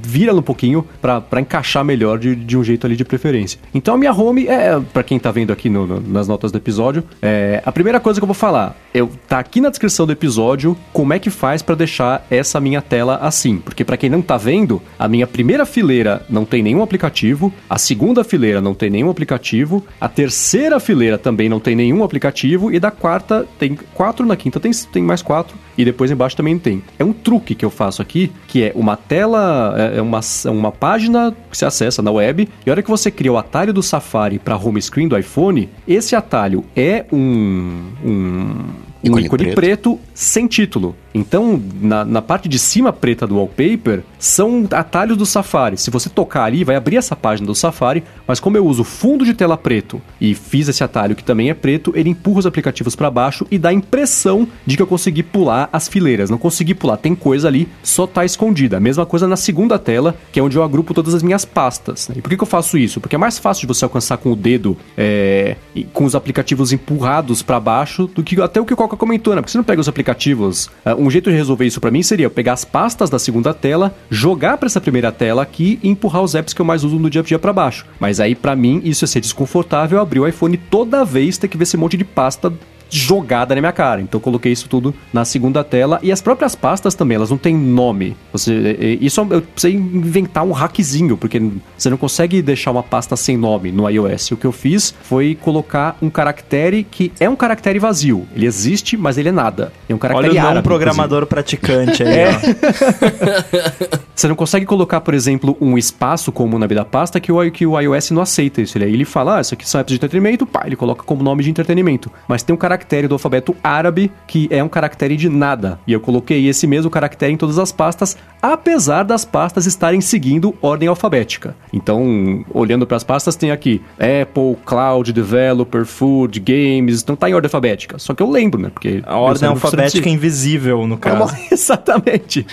Vira 0.02 0.34
um 0.34 0.42
pouquinho 0.42 0.84
para 1.00 1.40
encaixar 1.40 1.84
melhor 1.84 2.18
de, 2.18 2.34
de 2.34 2.56
um 2.56 2.64
jeito 2.64 2.86
ali 2.86 2.96
de 2.96 3.04
preferência. 3.04 3.58
Então 3.74 3.94
a 3.94 3.98
minha 3.98 4.12
home 4.12 4.46
é, 4.46 4.80
para 4.92 5.02
quem 5.02 5.18
tá 5.18 5.30
vendo 5.30 5.52
aqui 5.52 5.68
no, 5.68 5.86
no, 5.86 6.00
nas 6.00 6.28
notas 6.28 6.50
do 6.50 6.61
episódio, 6.62 7.04
é, 7.20 7.62
a 7.64 7.72
primeira 7.72 8.00
coisa 8.00 8.20
que 8.20 8.24
eu 8.24 8.28
vou 8.28 8.34
falar, 8.34 8.76
eu 8.94 9.10
tá 9.28 9.38
aqui 9.38 9.60
na 9.60 9.68
descrição 9.68 10.06
do 10.06 10.12
episódio 10.12 10.76
como 10.92 11.12
é 11.12 11.18
que 11.18 11.30
faz 11.30 11.62
para 11.62 11.74
deixar 11.74 12.26
essa 12.30 12.60
minha 12.60 12.80
tela 12.80 13.16
assim, 13.16 13.58
porque 13.58 13.84
para 13.84 13.96
quem 13.96 14.10
não 14.10 14.22
tá 14.22 14.36
vendo, 14.36 14.80
a 14.98 15.08
minha 15.08 15.26
primeira 15.26 15.66
fileira 15.66 16.24
não 16.28 16.44
tem 16.44 16.62
nenhum 16.62 16.82
aplicativo, 16.82 17.52
a 17.68 17.78
segunda 17.78 18.22
fileira 18.24 18.60
não 18.60 18.74
tem 18.74 18.90
nenhum 18.90 19.10
aplicativo, 19.10 19.84
a 20.00 20.08
terceira 20.08 20.78
fileira 20.78 21.18
também 21.18 21.48
não 21.48 21.60
tem 21.60 21.74
nenhum 21.74 22.04
aplicativo 22.04 22.72
e 22.72 22.78
da 22.78 22.90
quarta 22.90 23.46
tem 23.58 23.78
quatro, 23.94 24.26
na 24.26 24.36
quinta 24.36 24.60
tem, 24.60 24.72
tem 24.92 25.02
mais 25.02 25.22
quatro 25.22 25.56
e 25.76 25.84
depois 25.84 26.10
embaixo 26.10 26.36
também 26.36 26.58
tem. 26.58 26.82
É 26.98 27.04
um 27.04 27.12
truque 27.12 27.54
que 27.54 27.64
eu 27.64 27.70
faço 27.70 28.02
aqui, 28.02 28.30
que 28.46 28.62
é 28.62 28.72
uma 28.74 28.96
tela, 28.96 29.74
é, 29.76 29.98
é 29.98 30.02
uma, 30.02 30.20
uma 30.46 30.72
página 30.72 31.34
que 31.50 31.56
você 31.56 31.64
acessa 31.64 32.02
na 32.02 32.10
web 32.10 32.48
e 32.66 32.70
a 32.70 32.72
hora 32.72 32.82
que 32.82 32.90
você 32.90 33.10
cria 33.10 33.32
o 33.32 33.38
atalho 33.38 33.72
do 33.72 33.82
Safari 33.82 34.38
para 34.38 34.56
home 34.56 34.80
screen 34.80 35.08
do 35.08 35.18
iPhone, 35.18 35.68
esse 35.86 36.14
atalho 36.14 36.51
é 36.76 37.06
um, 37.12 37.92
um 38.04 38.91
um 38.91 38.91
ícone, 39.02 39.26
ícone 39.26 39.44
preto. 39.44 39.54
preto. 39.54 40.00
sem 40.14 40.46
título. 40.46 40.94
Então, 41.14 41.62
na, 41.80 42.04
na 42.04 42.22
parte 42.22 42.48
de 42.48 42.58
cima 42.58 42.92
preta 42.92 43.26
do 43.26 43.36
wallpaper, 43.36 44.02
são 44.18 44.66
atalhos 44.70 45.16
do 45.16 45.26
Safari. 45.26 45.76
Se 45.76 45.90
você 45.90 46.08
tocar 46.08 46.44
ali, 46.44 46.64
vai 46.64 46.76
abrir 46.76 46.96
essa 46.96 47.14
página 47.14 47.46
do 47.46 47.54
Safari, 47.54 48.02
mas 48.26 48.40
como 48.40 48.56
eu 48.56 48.66
uso 48.66 48.82
fundo 48.84 49.24
de 49.24 49.34
tela 49.34 49.56
preto 49.56 50.00
e 50.20 50.34
fiz 50.34 50.68
esse 50.68 50.82
atalho 50.82 51.14
que 51.14 51.24
também 51.24 51.50
é 51.50 51.54
preto, 51.54 51.92
ele 51.94 52.10
empurra 52.10 52.40
os 52.40 52.46
aplicativos 52.46 52.96
para 52.96 53.10
baixo 53.10 53.46
e 53.50 53.58
dá 53.58 53.68
a 53.68 53.74
impressão 53.74 54.48
de 54.64 54.76
que 54.76 54.82
eu 54.82 54.86
consegui 54.86 55.22
pular 55.22 55.68
as 55.72 55.88
fileiras. 55.88 56.30
Não 56.30 56.38
consegui 56.38 56.74
pular, 56.74 56.96
tem 56.96 57.14
coisa 57.14 57.48
ali, 57.48 57.68
só 57.82 58.06
tá 58.06 58.24
escondida. 58.24 58.78
A 58.78 58.80
mesma 58.80 59.04
coisa 59.04 59.28
na 59.28 59.36
segunda 59.36 59.78
tela, 59.78 60.16
que 60.30 60.40
é 60.40 60.42
onde 60.42 60.56
eu 60.56 60.62
agrupo 60.62 60.94
todas 60.94 61.14
as 61.14 61.22
minhas 61.22 61.44
pastas. 61.44 62.08
E 62.14 62.22
por 62.22 62.30
que, 62.30 62.36
que 62.36 62.42
eu 62.42 62.46
faço 62.46 62.78
isso? 62.78 63.00
Porque 63.00 63.16
é 63.16 63.18
mais 63.18 63.38
fácil 63.38 63.62
de 63.62 63.66
você 63.66 63.84
alcançar 63.84 64.16
com 64.16 64.32
o 64.32 64.36
dedo, 64.36 64.76
é, 64.96 65.56
com 65.92 66.04
os 66.04 66.14
aplicativos 66.14 66.72
empurrados 66.72 67.42
para 67.42 67.60
baixo, 67.60 68.06
do 68.06 68.22
que 68.22 68.40
até 68.40 68.60
o 68.60 68.64
que 68.64 68.72
o 68.72 68.76
Coca 68.92 69.00
comentou, 69.00 69.34
né? 69.34 69.40
Porque 69.40 69.50
você 69.50 69.56
não 69.56 69.64
pega 69.64 69.80
os 69.80 69.88
aplicativos. 69.88 70.66
Uh, 70.84 70.94
um 70.98 71.10
jeito 71.10 71.30
de 71.30 71.36
resolver 71.36 71.64
isso 71.64 71.80
para 71.80 71.90
mim 71.90 72.02
seria 72.02 72.26
eu 72.26 72.30
pegar 72.30 72.52
as 72.52 72.64
pastas 72.64 73.08
da 73.08 73.18
segunda 73.18 73.54
tela, 73.54 73.94
jogar 74.10 74.58
para 74.58 74.66
essa 74.66 74.82
primeira 74.82 75.10
tela 75.10 75.42
aqui 75.42 75.78
e 75.82 75.88
empurrar 75.88 76.22
os 76.22 76.34
apps 76.34 76.52
que 76.52 76.60
eu 76.60 76.66
mais 76.66 76.84
uso 76.84 76.98
no 76.98 77.08
dia 77.08 77.22
a 77.22 77.24
dia 77.24 77.38
para 77.38 77.54
baixo. 77.54 77.86
Mas 77.98 78.20
aí, 78.20 78.34
para 78.34 78.54
mim, 78.54 78.82
isso 78.84 79.04
ia 79.04 79.08
ser 79.08 79.20
desconfortável 79.20 79.98
abrir 79.98 80.20
o 80.20 80.28
iPhone 80.28 80.58
toda 80.58 81.06
vez 81.06 81.38
ter 81.38 81.48
que 81.48 81.56
ver 81.56 81.62
esse 81.62 81.76
monte 81.78 81.96
de 81.96 82.04
pasta 82.04 82.52
jogada 82.92 83.54
na 83.54 83.60
minha 83.60 83.72
cara. 83.72 84.00
Então 84.00 84.18
eu 84.18 84.22
coloquei 84.22 84.52
isso 84.52 84.68
tudo 84.68 84.94
na 85.12 85.24
segunda 85.24 85.64
tela 85.64 85.98
e 86.02 86.12
as 86.12 86.20
próprias 86.20 86.54
pastas 86.54 86.94
também, 86.94 87.16
elas 87.16 87.30
não 87.30 87.38
têm 87.38 87.56
nome. 87.56 88.16
Você, 88.30 88.98
isso 89.00 89.26
eu 89.30 89.40
precisei 89.40 89.74
inventar 89.74 90.44
um 90.44 90.52
hackzinho, 90.52 91.16
porque 91.16 91.40
você 91.76 91.88
não 91.88 91.96
consegue 91.96 92.42
deixar 92.42 92.70
uma 92.70 92.82
pasta 92.82 93.16
sem 93.16 93.36
nome 93.36 93.72
no 93.72 93.88
iOS. 93.88 94.32
O 94.32 94.36
que 94.36 94.44
eu 94.44 94.52
fiz 94.52 94.94
foi 95.02 95.34
colocar 95.40 95.96
um 96.02 96.10
caractere 96.10 96.84
que 96.84 97.10
é 97.18 97.28
um 97.28 97.36
caractere 97.36 97.78
vazio. 97.78 98.26
Ele 98.36 98.46
existe, 98.46 98.96
mas 98.96 99.16
ele 99.16 99.30
é 99.30 99.32
nada. 99.32 99.72
É 99.88 99.94
um 99.94 99.98
caractere 99.98 100.38
Olha 100.38 100.50
o 100.50 100.54
não 100.54 100.62
programador 100.62 101.26
praticante 101.26 102.02
aí, 102.02 102.12
é. 102.20 102.32
Você 104.14 104.28
não 104.28 104.36
consegue 104.36 104.66
colocar, 104.66 105.00
por 105.00 105.14
exemplo, 105.14 105.56
um 105.60 105.78
espaço 105.78 106.30
como 106.30 106.58
na 106.58 106.66
vida 106.66 106.84
pasta 106.84 107.18
que 107.18 107.32
o, 107.32 107.50
que 107.50 107.66
o 107.66 107.80
iOS 107.80 108.10
não 108.10 108.20
aceita 108.20 108.60
isso. 108.60 108.76
Ele, 108.76 108.84
ele 108.84 109.04
fala, 109.04 109.38
ah, 109.38 109.40
isso 109.40 109.54
aqui 109.54 109.68
são 109.68 109.80
apps 109.80 109.90
de 109.90 109.96
entretenimento, 109.96 110.46
pá, 110.46 110.62
ele 110.66 110.76
coloca 110.76 111.02
como 111.02 111.22
nome 111.22 111.42
de 111.42 111.50
entretenimento. 111.50 112.10
Mas 112.28 112.42
tem 112.42 112.54
um 112.54 112.56
caractere 112.56 112.81
caractere 112.82 113.08
do 113.08 113.14
alfabeto 113.14 113.54
árabe, 113.62 114.10
que 114.26 114.48
é 114.50 114.62
um 114.62 114.68
caractere 114.68 115.16
de 115.16 115.28
nada. 115.28 115.78
E 115.86 115.92
eu 115.92 116.00
coloquei 116.00 116.48
esse 116.48 116.66
mesmo 116.66 116.90
caractere 116.90 117.32
em 117.32 117.36
todas 117.36 117.58
as 117.58 117.70
pastas, 117.70 118.16
apesar 118.40 119.04
das 119.04 119.24
pastas 119.24 119.66
estarem 119.66 120.00
seguindo 120.00 120.54
ordem 120.60 120.88
alfabética. 120.88 121.54
Então, 121.72 122.44
olhando 122.52 122.86
para 122.86 122.96
as 122.96 123.04
pastas, 123.04 123.36
tem 123.36 123.50
aqui 123.50 123.80
Apple, 123.94 124.56
Cloud, 124.64 125.12
Developer, 125.12 125.84
Food, 125.84 126.40
Games, 126.40 127.02
então 127.02 127.14
tá 127.14 127.30
em 127.30 127.34
ordem 127.34 127.46
alfabética. 127.46 127.98
Só 127.98 128.14
que 128.14 128.22
eu 128.22 128.30
lembro, 128.30 128.60
né? 128.60 128.70
Porque 128.72 129.02
a 129.06 129.16
ordem 129.16 129.48
alfabética 129.48 130.08
é 130.08 130.12
invisível, 130.12 130.86
no 130.86 130.98
caso. 130.98 131.34
Exatamente. 131.50 132.46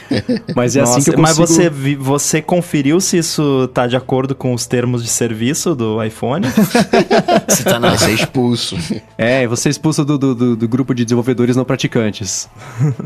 Mas 0.55 0.75
é 0.75 0.81
Nossa, 0.81 0.99
assim 0.99 1.03
que 1.03 1.17
eu 1.17 1.21
consigo... 1.21 1.21
Mas 1.21 1.37
você, 1.37 1.69
você 1.95 2.41
conferiu 2.41 3.01
se 3.01 3.17
isso 3.17 3.69
tá 3.73 3.87
de 3.87 3.95
acordo 3.95 4.35
com 4.35 4.53
os 4.53 4.67
termos 4.67 5.03
de 5.03 5.09
serviço 5.09 5.73
do 5.73 6.03
iPhone? 6.03 6.45
Você 7.47 7.63
tá 7.63 7.79
na... 7.79 7.97
Ser 7.97 8.11
expulso. 8.11 8.77
É, 9.17 9.47
você 9.47 9.69
é 9.69 9.71
expulso 9.71 10.05
do, 10.05 10.17
do, 10.19 10.35
do, 10.35 10.55
do 10.55 10.67
grupo 10.67 10.93
de 10.93 11.03
desenvolvedores 11.03 11.55
não 11.55 11.65
praticantes. 11.65 12.49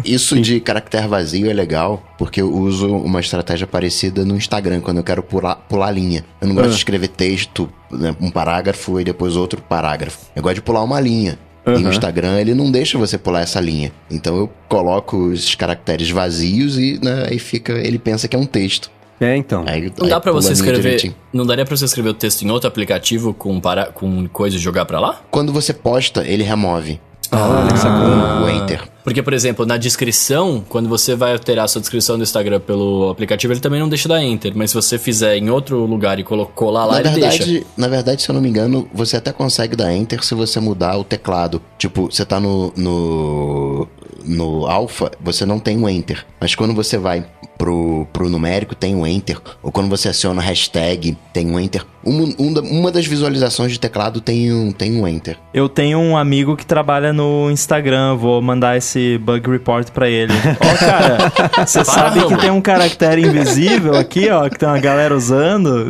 Isso 0.04 0.40
de 0.42 0.60
caractere 0.60 1.08
vazio 1.08 1.50
é 1.50 1.54
legal, 1.54 2.04
porque 2.18 2.42
eu 2.42 2.52
uso 2.54 2.94
uma 2.94 3.20
estratégia 3.20 3.66
parecida 3.66 4.26
no 4.26 4.36
Instagram, 4.36 4.82
quando 4.82 4.98
eu 4.98 5.04
quero 5.04 5.24
pular, 5.24 5.56
pular 5.56 5.92
linha. 5.92 6.26
Eu 6.42 6.48
não 6.48 6.56
gosto 6.56 6.68
ah. 6.68 6.72
de 6.72 6.78
escrever 6.78 7.08
texto, 7.08 7.70
né, 7.92 8.16
um 8.20 8.30
parágrafo 8.30 9.00
e 9.00 9.04
depois 9.04 9.36
outro 9.36 9.62
parágrafo. 9.62 10.20
Eu 10.36 10.42
gosto 10.42 10.56
de 10.56 10.62
pular 10.62 10.84
uma 10.84 11.00
linha. 11.00 11.40
Uhum. 11.66 11.76
E 11.76 11.80
no 11.80 11.90
Instagram 11.90 12.40
ele 12.40 12.54
não 12.54 12.70
deixa 12.70 12.98
você 12.98 13.18
pular 13.18 13.42
essa 13.42 13.60
linha. 13.60 13.92
Então 14.12 14.36
eu 14.36 14.52
coloco 14.68 15.16
os 15.16 15.56
caracteres 15.56 16.10
vazios 16.10 16.78
e 16.78 17.00
né, 17.02 17.28
aí 17.30 17.40
fica. 17.40 17.74
Ele 17.74 17.98
pensa 17.98 18.28
que 18.28 18.36
é 18.36 18.40
um 18.40 18.46
texto. 18.46 18.92
É, 19.24 19.38
então. 19.38 19.64
Aí, 19.66 19.92
não 19.98 20.06
aí 20.06 20.10
dá 20.10 20.20
para 20.20 20.32
você 20.32 20.54
escrever. 20.54 20.82
Direitinho. 20.82 21.16
Não 21.32 21.46
daria 21.46 21.66
para 21.66 21.76
você 21.76 21.86
escrever 21.86 22.10
o 22.10 22.14
texto 22.14 22.44
em 22.44 22.52
outro 22.52 22.68
aplicativo 22.68 23.34
com, 23.34 23.60
para, 23.60 23.88
com 23.88 24.28
coisa 24.28 24.56
e 24.56 24.60
jogar 24.60 24.86
para 24.86 25.00
lá? 25.00 25.22
Quando 25.32 25.54
você 25.54 25.74
posta, 25.74 26.26
ele 26.28 26.44
remove. 26.44 27.00
Ah, 27.32 27.68
ah, 27.86 28.44
o 28.44 28.50
enter. 28.50 28.82
Porque, 29.04 29.22
por 29.24 29.34
exemplo, 29.34 29.66
na 29.66 29.76
descrição, 29.76 30.64
quando 30.70 30.88
você 30.88 31.16
vai 31.16 31.34
alterar 31.34 31.66
a 31.66 31.68
sua 31.68 31.82
descrição 31.82 32.16
do 32.16 32.24
Instagram 32.24 32.60
pelo 32.60 33.10
aplicativo, 33.10 33.52
ele 33.52 33.60
também 33.60 33.80
não 33.80 33.90
deixa 33.90 34.08
dar 34.08 34.24
enter. 34.24 34.54
Mas 34.56 34.70
se 34.70 34.76
você 34.76 35.00
fizer 35.00 35.36
em 35.38 35.50
outro 35.50 35.84
lugar 35.86 36.20
e 36.20 36.24
colar 36.24 36.86
lá, 36.86 36.94
na 36.94 37.00
ele 37.00 37.10
verdade, 37.10 37.46
deixa. 37.46 37.66
Na 37.76 37.88
verdade, 37.88 38.22
se 38.22 38.30
eu 38.30 38.34
não 38.34 38.42
me 38.42 38.50
engano, 38.50 38.88
você 38.94 39.18
até 39.18 39.32
consegue 39.32 39.76
dar 39.76 39.94
enter 39.94 40.24
se 40.24 40.36
você 40.36 40.60
mudar 40.60 40.98
o 40.98 41.04
teclado. 41.04 41.62
Tipo, 41.78 42.06
você 42.06 42.24
tá 42.24 42.40
no, 42.40 42.72
no, 42.78 43.88
no 44.26 44.66
alpha, 44.66 45.12
você 45.22 45.46
não 45.46 45.60
tem 45.60 45.78
o 45.78 45.90
enter. 45.90 46.26
Mas 46.40 46.56
quando 46.56 46.74
você 46.74 46.98
vai 46.98 47.26
pro, 47.58 48.08
pro 48.12 48.30
numérico, 48.30 48.76
tem 48.76 48.96
o 48.96 49.06
enter. 49.06 49.40
Ou 49.62 49.72
quando 49.72 49.90
você 49.90 50.10
aciona 50.10 50.42
hashtag, 50.42 51.18
tem 51.32 51.50
o 51.50 51.60
enter. 51.60 51.86
Uma, 52.04 52.26
uma 52.62 52.92
das 52.92 53.06
visualizações 53.06 53.72
de 53.72 53.80
teclado 53.80 54.20
tem 54.20 54.52
um, 54.52 54.72
tem 54.72 55.00
um 55.00 55.08
enter. 55.08 55.38
Eu 55.54 55.70
tenho 55.70 56.00
um 56.00 56.18
amigo 56.18 56.58
que 56.58 56.66
trabalha 56.66 57.14
no 57.14 57.50
Instagram, 57.50 58.16
vou 58.18 58.42
mandar 58.42 58.78
esse 58.78 59.18
bug 59.20 59.50
report 59.50 59.90
para 59.92 60.10
ele. 60.10 60.34
Ó, 60.60 60.74
oh, 60.74 60.78
cara, 60.78 61.66
você 61.66 61.86
sabe 61.86 62.26
que 62.28 62.36
tem 62.38 62.52
um 62.52 62.62
caractere 62.62 63.22
invisível 63.22 63.96
aqui, 63.96 64.30
ó, 64.30 64.50
que 64.50 64.60
tem 64.60 64.68
uma 64.68 64.80
galera 64.80 65.16
usando? 65.16 65.90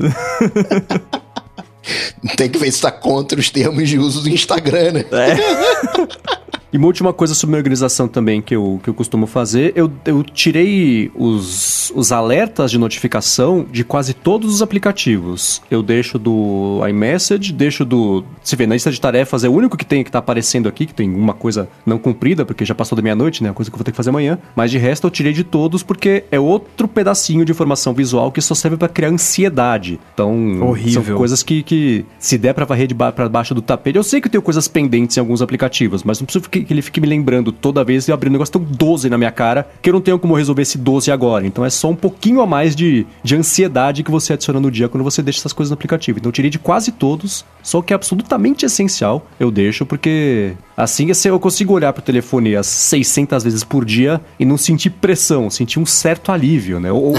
tem 2.38 2.50
que 2.50 2.58
ver 2.58 2.72
se 2.72 2.82
tá 2.82 2.92
contra 2.92 3.40
os 3.40 3.50
termos 3.50 3.90
de 3.90 3.98
uso 3.98 4.22
do 4.22 4.30
Instagram, 4.30 4.94
né? 4.94 5.06
É. 5.12 6.34
E 6.74 6.78
uma 6.78 6.88
última 6.88 7.14
coisa 7.14 7.36
sobre 7.36 7.52
minha 7.52 7.60
organização 7.60 8.08
também 8.08 8.42
que 8.42 8.56
eu, 8.56 8.80
que 8.82 8.90
eu 8.90 8.96
costumo 8.96 9.28
fazer, 9.28 9.74
eu, 9.76 9.92
eu 10.06 10.24
tirei 10.24 11.12
os, 11.14 11.92
os 11.96 12.12
alertas 12.12 12.72
de 12.72 12.80
notificação 12.80 13.64
de 13.72 13.84
quase 13.84 14.16
todos 14.16 14.56
os 14.56 14.62
aplicativos. 14.64 15.62
Eu 15.70 15.84
deixo 15.84 16.18
do 16.18 16.82
iMessage, 16.90 17.54
deixo 17.54 17.86
do. 17.86 18.26
Se 18.44 18.56
vê, 18.56 18.66
na 18.66 18.74
lista 18.74 18.90
de 18.90 19.00
tarefas 19.00 19.44
é 19.44 19.50
o 19.50 19.52
único 19.52 19.78
que 19.78 19.86
tem 19.86 20.04
que 20.04 20.10
tá 20.10 20.18
aparecendo 20.18 20.68
aqui, 20.68 20.88
que 20.88 20.96
tem 20.96 21.08
uma 21.08 21.36
coisa 21.36 21.70
não 21.86 22.00
cumprida, 22.00 22.44
porque 22.44 22.66
já 22.66 22.74
passou 22.74 22.96
da 22.96 23.04
meia-noite, 23.04 23.44
né? 23.44 23.52
A 23.52 23.54
coisa 23.54 23.70
que 23.70 23.76
eu 23.76 23.78
vou 23.78 23.86
ter 23.86 23.92
que 23.92 23.98
fazer 23.98 24.10
amanhã. 24.10 24.40
Mas 24.56 24.72
de 24.72 24.80
resto 24.80 25.06
eu 25.06 25.12
tirei 25.12 25.32
de 25.32 25.44
todos 25.44 25.84
porque 25.84 26.24
é 26.32 26.40
outro 26.40 26.88
pedacinho 26.88 27.46
de 27.46 27.52
informação 27.52 27.94
visual 27.94 28.32
que 28.32 28.42
só 28.42 28.56
serve 28.56 28.78
para 28.78 28.90
criar 28.90 29.10
ansiedade. 29.10 30.00
Então, 30.16 30.60
Horrível. 30.64 31.04
são 31.04 31.16
coisas 31.18 31.44
que, 31.44 31.62
que 31.62 32.04
se 32.18 32.36
der 32.36 32.54
pra 32.54 32.66
varrer 32.66 32.88
de 32.88 32.96
ba 32.96 33.12
pra 33.12 33.30
baixo 33.30 33.54
do 33.54 33.62
tapete. 33.62 33.96
Eu 33.96 34.04
sei 34.04 34.20
que 34.20 34.28
eu 34.28 34.32
tenho 34.32 34.42
coisas 34.42 34.68
pendentes 34.68 35.18
em 35.18 35.20
alguns 35.20 35.40
aplicativos, 35.40 36.04
mas 36.04 36.20
não 36.20 36.26
preciso 36.26 36.50
que, 36.64 36.74
ele 36.74 36.82
fique 36.82 37.00
me 37.00 37.08
lembrando 37.08 37.52
toda 37.52 37.84
vez 37.84 38.08
e 38.08 38.12
abrir 38.12 38.30
um 38.30 38.34
negócio 38.34 38.54
tão 38.54 38.62
12 38.62 39.10
na 39.10 39.18
minha 39.18 39.32
cara 39.32 39.68
que 39.82 39.90
eu 39.90 39.94
não 39.94 40.02
tenho 40.02 40.20
como 40.20 40.36
resolver 40.36 40.62
esse 40.62 40.78
12 40.78 41.12
agora. 41.12 41.46
Então 41.46 41.66
é 41.66 41.70
só 41.70 41.90
um 41.90 41.96
pouquinho 41.96 42.42
a 42.42 42.48
mais 42.48 42.76
de, 42.76 43.06
de 43.24 43.36
ansiedade 43.36 44.04
que 44.04 44.12
você 44.12 44.34
adiciona 44.34 44.60
no 44.60 44.72
dia 44.72 44.90
quando 44.90 45.04
você 45.04 45.22
deixa 45.22 45.40
essas 45.40 45.54
coisas 45.54 45.70
no 45.70 45.76
aplicativo. 45.76 46.20
Então 46.20 46.30
eu 46.30 46.34
tirei 46.34 46.50
de 46.50 46.60
quase 46.60 46.92
todos, 46.92 47.46
só 47.62 47.80
o 47.80 47.84
que 47.84 47.94
é 47.94 47.96
absolutamente 47.96 48.66
essencial 48.66 49.28
eu 49.40 49.52
deixo 49.52 49.86
porque 49.86 50.54
assim 50.76 51.08
eu 51.26 51.40
consigo 51.40 51.74
olhar 51.74 51.94
pro 51.94 52.02
telefone 52.02 52.56
as 52.56 52.68
600 52.68 53.44
vezes 53.44 53.64
por 53.64 53.86
dia 53.86 54.20
e 54.40 54.46
não 54.46 54.58
sentir 54.58 54.90
pressão, 54.90 55.50
sentir 55.50 55.80
um 55.80 55.86
certo 55.86 56.32
alívio, 56.32 56.80
né? 56.80 56.92
Ou, 56.92 57.04
ou, 57.04 57.16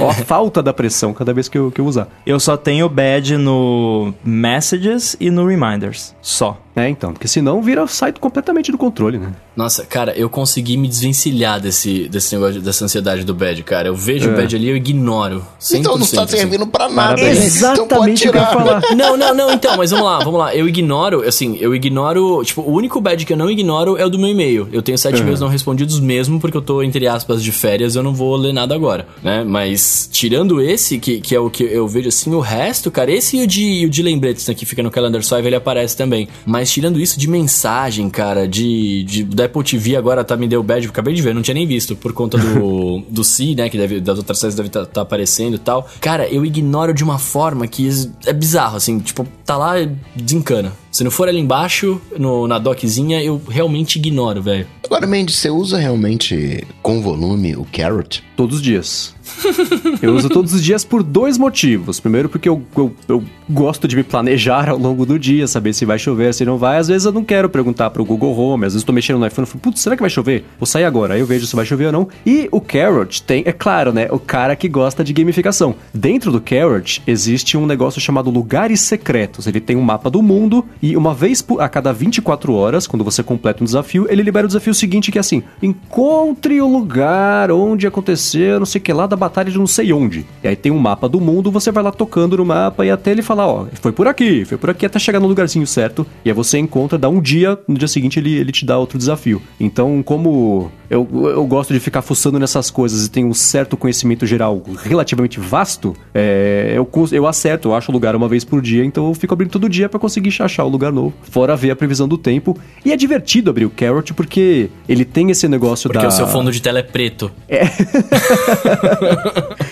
ou 0.00 0.10
a 0.10 0.14
falta 0.14 0.62
da 0.62 0.72
pressão 0.72 1.12
cada 1.12 1.32
vez 1.32 1.48
que 1.48 1.56
eu, 1.56 1.70
que 1.70 1.80
eu 1.80 1.86
usar. 1.86 2.08
Eu 2.26 2.38
só 2.38 2.56
tenho 2.56 2.88
badge 2.88 3.36
no 3.36 4.12
Messages 4.24 5.16
e 5.18 5.30
no 5.30 5.46
Reminders, 5.46 6.14
só. 6.20 6.58
É, 6.74 6.88
então, 6.88 7.12
porque 7.12 7.28
senão 7.28 7.60
vira, 7.60 7.86
sai 7.86 8.12
completamente 8.12 8.72
do 8.72 8.78
controle, 8.78 9.18
né? 9.18 9.32
Nossa, 9.56 9.84
cara, 9.84 10.12
eu 10.16 10.30
consegui 10.30 10.76
me 10.76 10.88
desvencilhar 10.88 11.60
desse, 11.60 12.08
desse 12.08 12.34
negócio, 12.34 12.60
dessa 12.60 12.84
ansiedade 12.84 13.24
do 13.24 13.34
bad, 13.34 13.62
cara. 13.62 13.88
Eu 13.88 13.94
vejo 13.94 14.28
É. 14.30 14.32
o 14.32 14.36
bad 14.36 14.54
ali, 14.56 14.68
eu 14.68 14.76
ignoro. 14.76 15.44
100%, 15.60 15.78
Então 15.80 15.96
não 15.96 16.04
está 16.04 16.22
assim. 16.22 16.36
servindo 16.38 16.66
pra 16.66 16.88
nada. 16.88 17.16
Parabéns. 17.16 17.38
gente. 17.38 17.56
Então 17.58 17.86
pode 17.86 18.12
Exatamente 18.12 18.28
o 18.28 18.32
que 18.32 18.38
eu 18.38 18.40
ia 18.40 18.46
tirar. 18.48 18.52
falar. 18.64 18.82
Não, 18.96 19.16
não, 19.16 19.34
não, 19.34 19.52
então, 19.52 19.76
mas 19.76 19.90
vamos 19.90 20.06
lá, 20.06 20.18
vamos 20.20 20.38
lá. 20.38 20.54
Eu 20.54 20.68
ignoro, 20.68 21.26
assim, 21.26 21.56
eu 21.60 21.74
ignoro. 21.74 22.42
Tipo, 22.44 22.62
o 22.62 22.72
único 22.72 23.00
badge 23.00 23.24
que 23.24 23.32
eu 23.32 23.36
não 23.36 23.50
ignoro 23.50 23.96
é 23.96 24.04
o 24.04 24.08
do 24.10 24.18
meu 24.18 24.28
e-mail. 24.28 24.68
Eu 24.72 24.82
tenho 24.82 24.96
sete 24.98 25.20
e-mails 25.20 25.40
não 25.40 25.48
respondidos 25.48 25.98
mesmo, 26.00 26.38
porque 26.40 26.56
eu 26.56 26.62
tô, 26.62 26.82
entre 26.82 27.06
aspas, 27.06 27.42
de 27.42 27.50
férias, 27.52 27.94
eu 27.96 28.02
não 28.02 28.14
vou 28.14 28.36
ler 28.36 28.52
nada 28.52 28.74
agora, 28.74 29.06
né? 29.22 29.44
Mas, 29.44 30.08
tirando 30.12 30.60
esse, 30.60 30.98
que, 30.98 31.20
que 31.20 31.34
é 31.34 31.40
o 31.40 31.50
que 31.50 31.64
eu 31.64 31.86
vejo 31.88 32.08
assim, 32.08 32.32
o 32.34 32.40
resto, 32.40 32.90
cara, 32.90 33.10
esse 33.10 33.36
e 33.38 33.42
o 33.42 33.46
de, 33.46 33.86
o 33.86 33.90
de 33.90 34.02
lembretes, 34.02 34.46
né, 34.46 34.54
que 34.54 34.64
fica 34.66 34.82
no 34.82 34.90
Calendar 34.90 35.22
Swipe, 35.22 35.46
ele 35.46 35.56
aparece 35.56 35.96
também. 35.96 36.28
Mas 36.46 36.70
tirando 36.70 37.00
isso 37.00 37.18
de 37.18 37.28
mensagem, 37.28 38.08
cara, 38.10 38.46
de, 38.46 39.02
de 39.04 39.24
da 39.42 39.46
Apple 39.46 39.64
TV 39.64 39.96
agora 39.96 40.22
tá 40.24 40.36
me 40.36 40.46
deu 40.46 40.62
badge, 40.62 40.88
acabei 40.88 41.14
de 41.14 41.22
ver, 41.22 41.34
não 41.34 41.42
tinha 41.42 41.54
nem 41.54 41.66
visto, 41.66 41.96
por 41.96 42.12
conta 42.12 42.38
do, 42.38 43.00
do 43.10 43.24
C, 43.24 43.54
né, 43.54 43.68
que 43.68 43.76
deve, 43.76 44.00
das 44.00 44.18
outras 44.18 44.38
séries 44.38 44.54
deve 44.54 44.68
estar 44.68 45.00
aparecendo 45.00 45.56
e 45.56 45.58
tal. 45.58 45.88
Cara, 46.00 46.28
eu 46.28 46.44
ignoro 46.44 46.94
de 46.94 47.02
uma 47.02 47.18
forma 47.18 47.66
que 47.66 47.88
é 48.26 48.32
bizarro, 48.32 48.76
assim, 48.76 48.98
tipo, 49.00 49.26
tá 49.44 49.56
lá, 49.56 49.74
desencana. 50.14 50.72
Se 50.92 51.02
não 51.02 51.10
for 51.10 51.26
ali 51.26 51.40
embaixo, 51.40 51.98
no, 52.18 52.46
na 52.46 52.58
doczinha, 52.58 53.22
eu 53.24 53.40
realmente 53.48 53.96
ignoro, 53.96 54.42
velho. 54.42 54.66
Agora, 54.84 55.06
Mendes, 55.06 55.36
você 55.36 55.48
usa 55.48 55.78
realmente 55.78 56.66
com 56.82 57.00
volume 57.00 57.56
o 57.56 57.64
Carrot? 57.64 58.22
Todos 58.36 58.56
os 58.56 58.62
dias. 58.62 59.14
eu 60.02 60.14
uso 60.14 60.28
todos 60.28 60.52
os 60.52 60.62
dias 60.62 60.84
por 60.84 61.02
dois 61.02 61.38
motivos. 61.38 61.98
Primeiro, 61.98 62.28
porque 62.28 62.48
eu, 62.48 62.62
eu, 62.76 62.94
eu 63.08 63.24
gosto 63.48 63.88
de 63.88 63.96
me 63.96 64.02
planejar 64.02 64.68
ao 64.68 64.78
longo 64.78 65.06
do 65.06 65.18
dia, 65.18 65.46
saber 65.46 65.72
se 65.72 65.84
vai 65.84 65.98
chover, 65.98 66.34
se 66.34 66.44
não 66.44 66.58
vai. 66.58 66.78
Às 66.78 66.88
vezes 66.88 67.06
eu 67.06 67.12
não 67.12 67.24
quero 67.24 67.48
perguntar 67.48 67.90
pro 67.90 68.04
Google 68.04 68.36
Home, 68.36 68.66
às 68.66 68.74
vezes 68.74 68.82
eu 68.82 68.86
tô 68.86 68.92
mexendo 68.92 69.18
no 69.18 69.26
iPhone 69.26 69.46
e 69.46 69.50
falo, 69.50 69.60
putz, 69.60 69.80
será 69.80 69.96
que 69.96 70.02
vai 70.02 70.10
chover? 70.10 70.44
Vou 70.58 70.66
sair 70.66 70.84
agora, 70.84 71.14
aí 71.14 71.20
eu 71.20 71.26
vejo 71.26 71.46
se 71.46 71.56
vai 71.56 71.64
chover 71.64 71.86
ou 71.86 71.92
não. 71.92 72.08
E 72.26 72.48
o 72.50 72.60
Carrot 72.60 73.22
tem, 73.22 73.42
é 73.46 73.52
claro, 73.52 73.92
né, 73.92 74.08
o 74.10 74.18
cara 74.18 74.54
que 74.56 74.68
gosta 74.68 75.02
de 75.02 75.12
gamificação. 75.12 75.74
Dentro 75.94 76.30
do 76.30 76.40
Carrot 76.40 77.02
existe 77.06 77.56
um 77.56 77.66
negócio 77.66 78.00
chamado 78.00 78.30
Lugares 78.30 78.80
Secretos. 78.80 79.46
Ele 79.46 79.60
tem 79.60 79.76
um 79.76 79.82
mapa 79.82 80.10
do 80.10 80.22
mundo 80.22 80.64
e 80.82 80.96
uma 80.96 81.14
vez 81.14 81.44
a 81.60 81.68
cada 81.68 81.92
24 81.92 82.52
horas, 82.52 82.88
quando 82.88 83.04
você 83.04 83.22
completa 83.22 83.62
um 83.62 83.64
desafio, 83.64 84.06
ele 84.10 84.22
libera 84.22 84.44
o 84.44 84.48
desafio 84.48 84.74
seguinte 84.74 85.12
que 85.12 85.18
é 85.18 85.20
assim: 85.20 85.42
encontre 85.62 86.60
o 86.60 86.66
lugar 86.66 87.52
onde 87.52 87.86
aconteceu, 87.86 88.58
não 88.58 88.66
sei 88.66 88.80
o 88.80 88.82
que 88.82 88.92
lá, 88.92 89.06
da 89.06 89.14
batalha 89.14 89.50
de 89.50 89.58
não 89.58 89.66
sei 89.66 89.92
onde. 89.92 90.26
E 90.42 90.48
aí 90.48 90.56
tem 90.56 90.72
um 90.72 90.78
mapa 90.78 91.08
do 91.08 91.20
mundo, 91.20 91.52
você 91.52 91.70
vai 91.70 91.84
lá 91.84 91.92
tocando 91.92 92.36
no 92.36 92.44
mapa 92.44 92.84
e 92.84 92.90
até 92.90 93.12
ele 93.12 93.22
falar, 93.22 93.46
ó, 93.46 93.66
foi 93.74 93.92
por 93.92 94.08
aqui, 94.08 94.44
foi 94.44 94.58
por 94.58 94.70
aqui 94.70 94.84
até 94.84 94.98
chegar 94.98 95.20
no 95.20 95.28
lugarzinho 95.28 95.66
certo. 95.66 96.04
E 96.24 96.30
aí 96.30 96.34
você 96.34 96.58
encontra, 96.58 96.98
dá 96.98 97.08
um 97.08 97.20
dia, 97.20 97.56
no 97.68 97.78
dia 97.78 97.88
seguinte 97.88 98.18
ele, 98.18 98.34
ele 98.34 98.50
te 98.50 98.64
dá 98.64 98.76
outro 98.76 98.98
desafio. 98.98 99.40
Então, 99.60 100.02
como 100.02 100.70
eu, 100.90 101.08
eu 101.12 101.46
gosto 101.46 101.72
de 101.72 101.80
ficar 101.80 102.02
fuçando 102.02 102.38
nessas 102.38 102.70
coisas 102.70 103.06
e 103.06 103.10
tenho 103.10 103.28
um 103.28 103.34
certo 103.34 103.76
conhecimento 103.76 104.26
geral 104.26 104.62
relativamente 104.82 105.38
vasto, 105.38 105.94
é, 106.12 106.74
eu, 106.76 106.88
eu 107.12 107.26
acerto, 107.26 107.68
eu 107.68 107.74
acho 107.74 107.90
o 107.90 107.94
lugar 107.94 108.16
uma 108.16 108.28
vez 108.28 108.44
por 108.44 108.60
dia, 108.60 108.84
então 108.84 109.08
eu 109.08 109.14
fico 109.14 109.32
abrindo 109.32 109.52
todo 109.52 109.68
dia 109.68 109.88
pra 109.88 110.00
conseguir 110.00 110.34
achar 110.42 110.64
o 110.64 110.68
lugar 110.72 110.92
novo, 110.92 111.12
fora 111.22 111.56
ver 111.56 111.70
a 111.70 111.76
previsão 111.76 112.06
do 112.06 112.16
tempo. 112.16 112.56
E 112.84 112.92
é 112.92 112.96
divertido 112.96 113.50
abrir 113.50 113.64
o 113.64 113.70
Carrot 113.70 114.14
porque 114.14 114.70
ele 114.88 115.04
tem 115.04 115.30
esse 115.30 115.48
negócio 115.48 115.88
Porque 115.88 116.02
da... 116.02 116.08
o 116.08 116.12
seu 116.12 116.26
fundo 116.26 116.52
de 116.52 116.60
tela 116.62 116.78
é 116.78 116.82
preto. 116.82 117.30